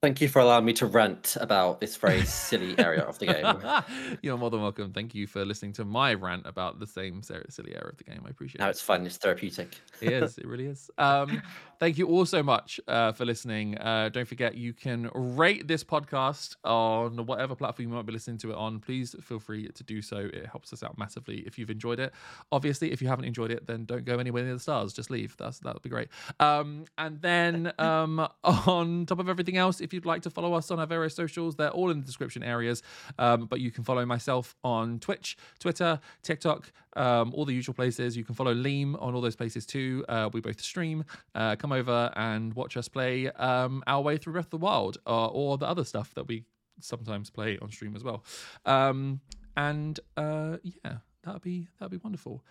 Thank 0.06 0.22
you 0.22 0.28
for 0.28 0.40
allowing 0.40 0.66
me 0.66 0.74
to 0.74 0.86
rant 0.86 1.36
about 1.42 1.80
this 1.80 1.96
very 1.98 2.24
silly 2.28 2.78
area 2.78 3.02
of 3.02 3.18
the 3.18 3.26
game. 3.26 4.18
You're 4.22 4.38
more 4.38 4.52
than 4.52 4.62
welcome. 4.62 4.94
Thank 4.94 5.16
you 5.16 5.26
for 5.26 5.44
listening 5.44 5.74
to 5.74 5.84
my 5.84 6.14
rant 6.14 6.46
about 6.46 6.80
the 6.80 6.86
same 6.86 7.24
silly 7.24 7.74
area 7.74 7.90
of 7.90 7.98
the 7.98 8.04
game. 8.04 8.22
I 8.24 8.30
appreciate 8.30 8.60
Now 8.60 8.68
it. 8.68 8.70
it's 8.70 8.82
fun. 8.82 9.04
It's 9.08 9.18
therapeutic. 9.18 9.82
It 10.02 10.14
is. 10.14 10.38
It 10.38 10.46
really 10.46 10.68
is. 10.68 10.92
Um, 11.00 11.42
thank 11.80 11.98
you 11.98 12.08
all 12.08 12.28
so 12.28 12.44
much 12.44 12.80
uh, 12.88 13.14
for 13.14 13.26
listening. 13.26 13.80
Uh, 13.80 14.10
don't 14.10 14.28
forget, 14.28 14.54
you 14.56 14.74
can 14.74 15.10
rate 15.16 15.68
this 15.68 15.84
podcast 15.84 16.56
on 16.64 17.26
whatever 17.26 17.56
platform 17.56 17.90
you 17.90 17.96
might 17.96 18.06
be 18.06 18.14
listening 18.14 18.38
to 18.38 18.52
it 18.52 18.56
on. 18.56 18.80
Please 18.80 19.16
feel 19.22 19.40
free 19.40 19.70
to 19.70 19.84
do 19.84 20.04
so. 20.04 20.18
It 20.18 20.46
helps 20.46 20.72
us 20.72 20.84
out 20.84 21.00
massively 21.00 21.38
if 21.48 21.58
you've 21.58 21.72
enjoyed 21.72 22.00
it. 22.00 22.14
Obviously, 22.52 22.92
if 22.92 23.02
you 23.02 23.08
haven't 23.08 23.26
enjoyed 23.26 23.50
it, 23.50 23.66
then 23.66 23.86
don't 23.86 24.06
go 24.06 24.20
anywhere 24.20 24.44
near 24.44 24.54
the 24.54 24.60
stars. 24.60 24.94
Just 24.94 25.10
leave. 25.10 25.36
That's 25.38 25.58
that 25.62 25.74
would 25.74 25.82
be 25.82 25.90
great. 25.90 26.10
Um, 26.40 26.86
and 26.96 27.20
then 27.24 27.74
um, 27.80 28.28
on 28.44 29.08
top 29.08 29.18
of 29.18 29.30
everything 29.30 29.58
else, 29.58 29.82
if 29.82 29.95
you'd 29.96 30.06
like 30.06 30.22
to 30.24 30.30
follow 30.30 30.54
us 30.54 30.70
on 30.70 30.80
our 30.80 30.86
various 30.86 31.16
socials, 31.16 31.56
they're 31.56 31.72
all 31.72 31.90
in 31.90 32.00
the 32.00 32.06
description 32.06 32.44
areas. 32.44 32.84
Um, 33.18 33.48
but 33.48 33.60
you 33.60 33.72
can 33.72 33.84
follow 33.84 34.06
myself 34.06 34.56
on 34.64 35.00
Twitch, 35.00 35.38
Twitter, 35.60 36.00
TikTok, 36.22 36.72
um, 36.96 37.34
all 37.34 37.46
the 37.46 37.54
usual 37.54 37.74
places. 37.74 38.16
You 38.16 38.24
can 38.24 38.36
follow 38.36 38.54
Leem 38.54 39.02
on 39.02 39.16
all 39.16 39.22
those 39.22 39.36
places 39.36 39.66
too. 39.66 40.06
Uh, 40.08 40.30
we 40.32 40.42
both 40.42 40.62
stream. 40.62 41.04
Uh, 41.34 41.56
come 41.56 41.72
over 41.72 42.12
and 42.16 42.54
watch 42.54 42.78
us 42.78 42.88
play 42.88 43.30
um, 43.32 43.84
our 43.88 44.02
way 44.02 44.18
through 44.18 44.34
Breath 44.34 44.46
of 44.46 44.52
the 44.52 44.58
Wild 44.58 44.98
uh, 45.08 45.28
or 45.28 45.58
the 45.58 45.68
other 45.68 45.84
stuff 45.84 46.14
that 46.14 46.28
we 46.28 46.44
sometimes 46.80 47.30
play 47.30 47.58
on 47.62 47.72
stream 47.72 47.96
as 47.96 48.04
well. 48.04 48.24
Um, 48.66 49.22
and 49.58 50.00
uh, 50.18 50.58
yeah, 50.64 50.98
that'd 51.24 51.42
be 51.42 51.68
that'd 51.80 51.92
be 51.92 52.04
wonderful. 52.04 52.44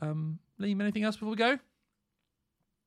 Um, 0.00 0.38
Leem, 0.60 0.80
anything 0.80 1.04
else 1.04 1.16
before 1.16 1.30
we 1.30 1.36
go? 1.36 1.58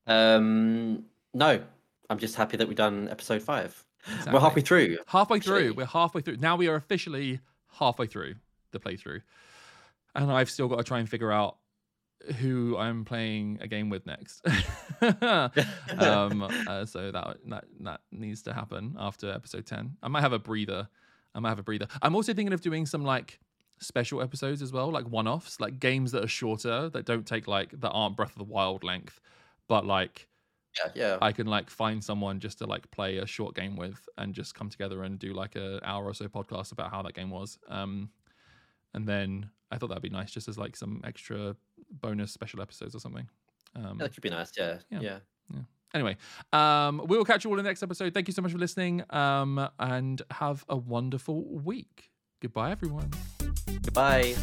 Um, 0.06 1.04
no, 1.32 1.62
I'm 2.10 2.18
just 2.18 2.36
happy 2.36 2.56
that 2.56 2.68
we've 2.68 2.76
done 2.76 3.08
episode 3.08 3.42
five. 3.42 3.84
We're 4.30 4.40
halfway 4.40 4.62
through. 4.62 4.98
halfway 5.06 5.40
through. 5.40 5.74
We're 5.74 5.86
halfway 5.86 6.20
through. 6.20 6.36
Now 6.36 6.56
we 6.56 6.68
are 6.68 6.76
officially 6.76 7.40
halfway 7.72 8.06
through 8.06 8.34
the 8.72 8.78
playthrough, 8.78 9.22
and 10.14 10.30
I've 10.30 10.50
still 10.50 10.68
got 10.68 10.76
to 10.76 10.84
try 10.84 10.98
and 10.98 11.08
figure 11.08 11.32
out 11.32 11.56
who 12.38 12.76
I'm 12.76 13.04
playing 13.04 13.58
a 13.60 13.68
game 13.68 13.90
with 13.90 14.06
next. 14.06 14.46
um, 15.00 16.42
uh, 16.68 16.84
so 16.86 17.10
that, 17.10 17.36
that 17.46 17.64
that 17.80 18.00
needs 18.12 18.42
to 18.42 18.52
happen 18.52 18.96
after 18.98 19.30
episode 19.30 19.66
ten. 19.66 19.96
I 20.02 20.08
might 20.08 20.22
have 20.22 20.32
a 20.32 20.38
breather. 20.38 20.88
I 21.34 21.40
might 21.40 21.50
have 21.50 21.58
a 21.58 21.64
breather. 21.64 21.88
I'm 22.02 22.14
also 22.14 22.32
thinking 22.32 22.52
of 22.52 22.60
doing 22.60 22.86
some 22.86 23.04
like 23.04 23.40
special 23.80 24.22
episodes 24.22 24.62
as 24.62 24.72
well, 24.72 24.90
like 24.90 25.06
one-offs, 25.06 25.60
like 25.60 25.80
games 25.80 26.12
that 26.12 26.24
are 26.24 26.28
shorter 26.28 26.88
that 26.90 27.04
don't 27.04 27.26
take 27.26 27.48
like 27.48 27.70
that 27.80 27.90
aren't 27.90 28.16
Breath 28.16 28.32
of 28.32 28.38
the 28.38 28.44
Wild 28.44 28.84
length, 28.84 29.20
but 29.68 29.84
like 29.84 30.28
yeah, 30.78 30.90
yeah. 30.94 31.18
I 31.20 31.32
can 31.32 31.46
like 31.46 31.70
find 31.70 32.02
someone 32.02 32.40
just 32.40 32.58
to 32.58 32.66
like 32.66 32.90
play 32.90 33.18
a 33.18 33.26
short 33.26 33.54
game 33.54 33.76
with 33.76 34.08
and 34.18 34.34
just 34.34 34.54
come 34.54 34.68
together 34.68 35.02
and 35.04 35.18
do 35.18 35.32
like 35.32 35.56
an 35.56 35.80
hour 35.84 36.04
or 36.04 36.14
so 36.14 36.26
podcast 36.26 36.72
about 36.72 36.90
how 36.90 37.02
that 37.02 37.14
game 37.14 37.30
was. 37.30 37.58
Um, 37.68 38.10
and 38.92 39.06
then 39.06 39.50
I 39.70 39.78
thought 39.78 39.88
that'd 39.88 40.02
be 40.02 40.10
nice 40.10 40.30
just 40.30 40.48
as 40.48 40.56
like 40.58 40.76
some 40.76 41.00
extra 41.04 41.56
bonus 41.90 42.32
special 42.32 42.60
episodes 42.60 42.94
or 42.94 43.00
something. 43.00 43.28
Um, 43.76 43.98
that 43.98 44.14
could 44.14 44.22
be 44.22 44.30
nice. 44.30 44.52
Yeah. 44.56 44.78
Yeah. 44.90 45.00
yeah. 45.00 45.18
yeah. 45.52 45.60
Anyway, 45.94 46.16
um, 46.52 47.02
we 47.06 47.16
will 47.16 47.24
catch 47.24 47.44
you 47.44 47.50
all 47.50 47.58
in 47.58 47.64
the 47.64 47.68
next 47.68 47.82
episode. 47.82 48.12
Thank 48.14 48.26
you 48.28 48.34
so 48.34 48.42
much 48.42 48.52
for 48.52 48.58
listening 48.58 49.04
um, 49.10 49.68
and 49.78 50.20
have 50.30 50.64
a 50.68 50.76
wonderful 50.76 51.44
week. 51.44 52.10
Goodbye, 52.40 52.72
everyone. 52.72 53.10
Goodbye. 53.66 54.34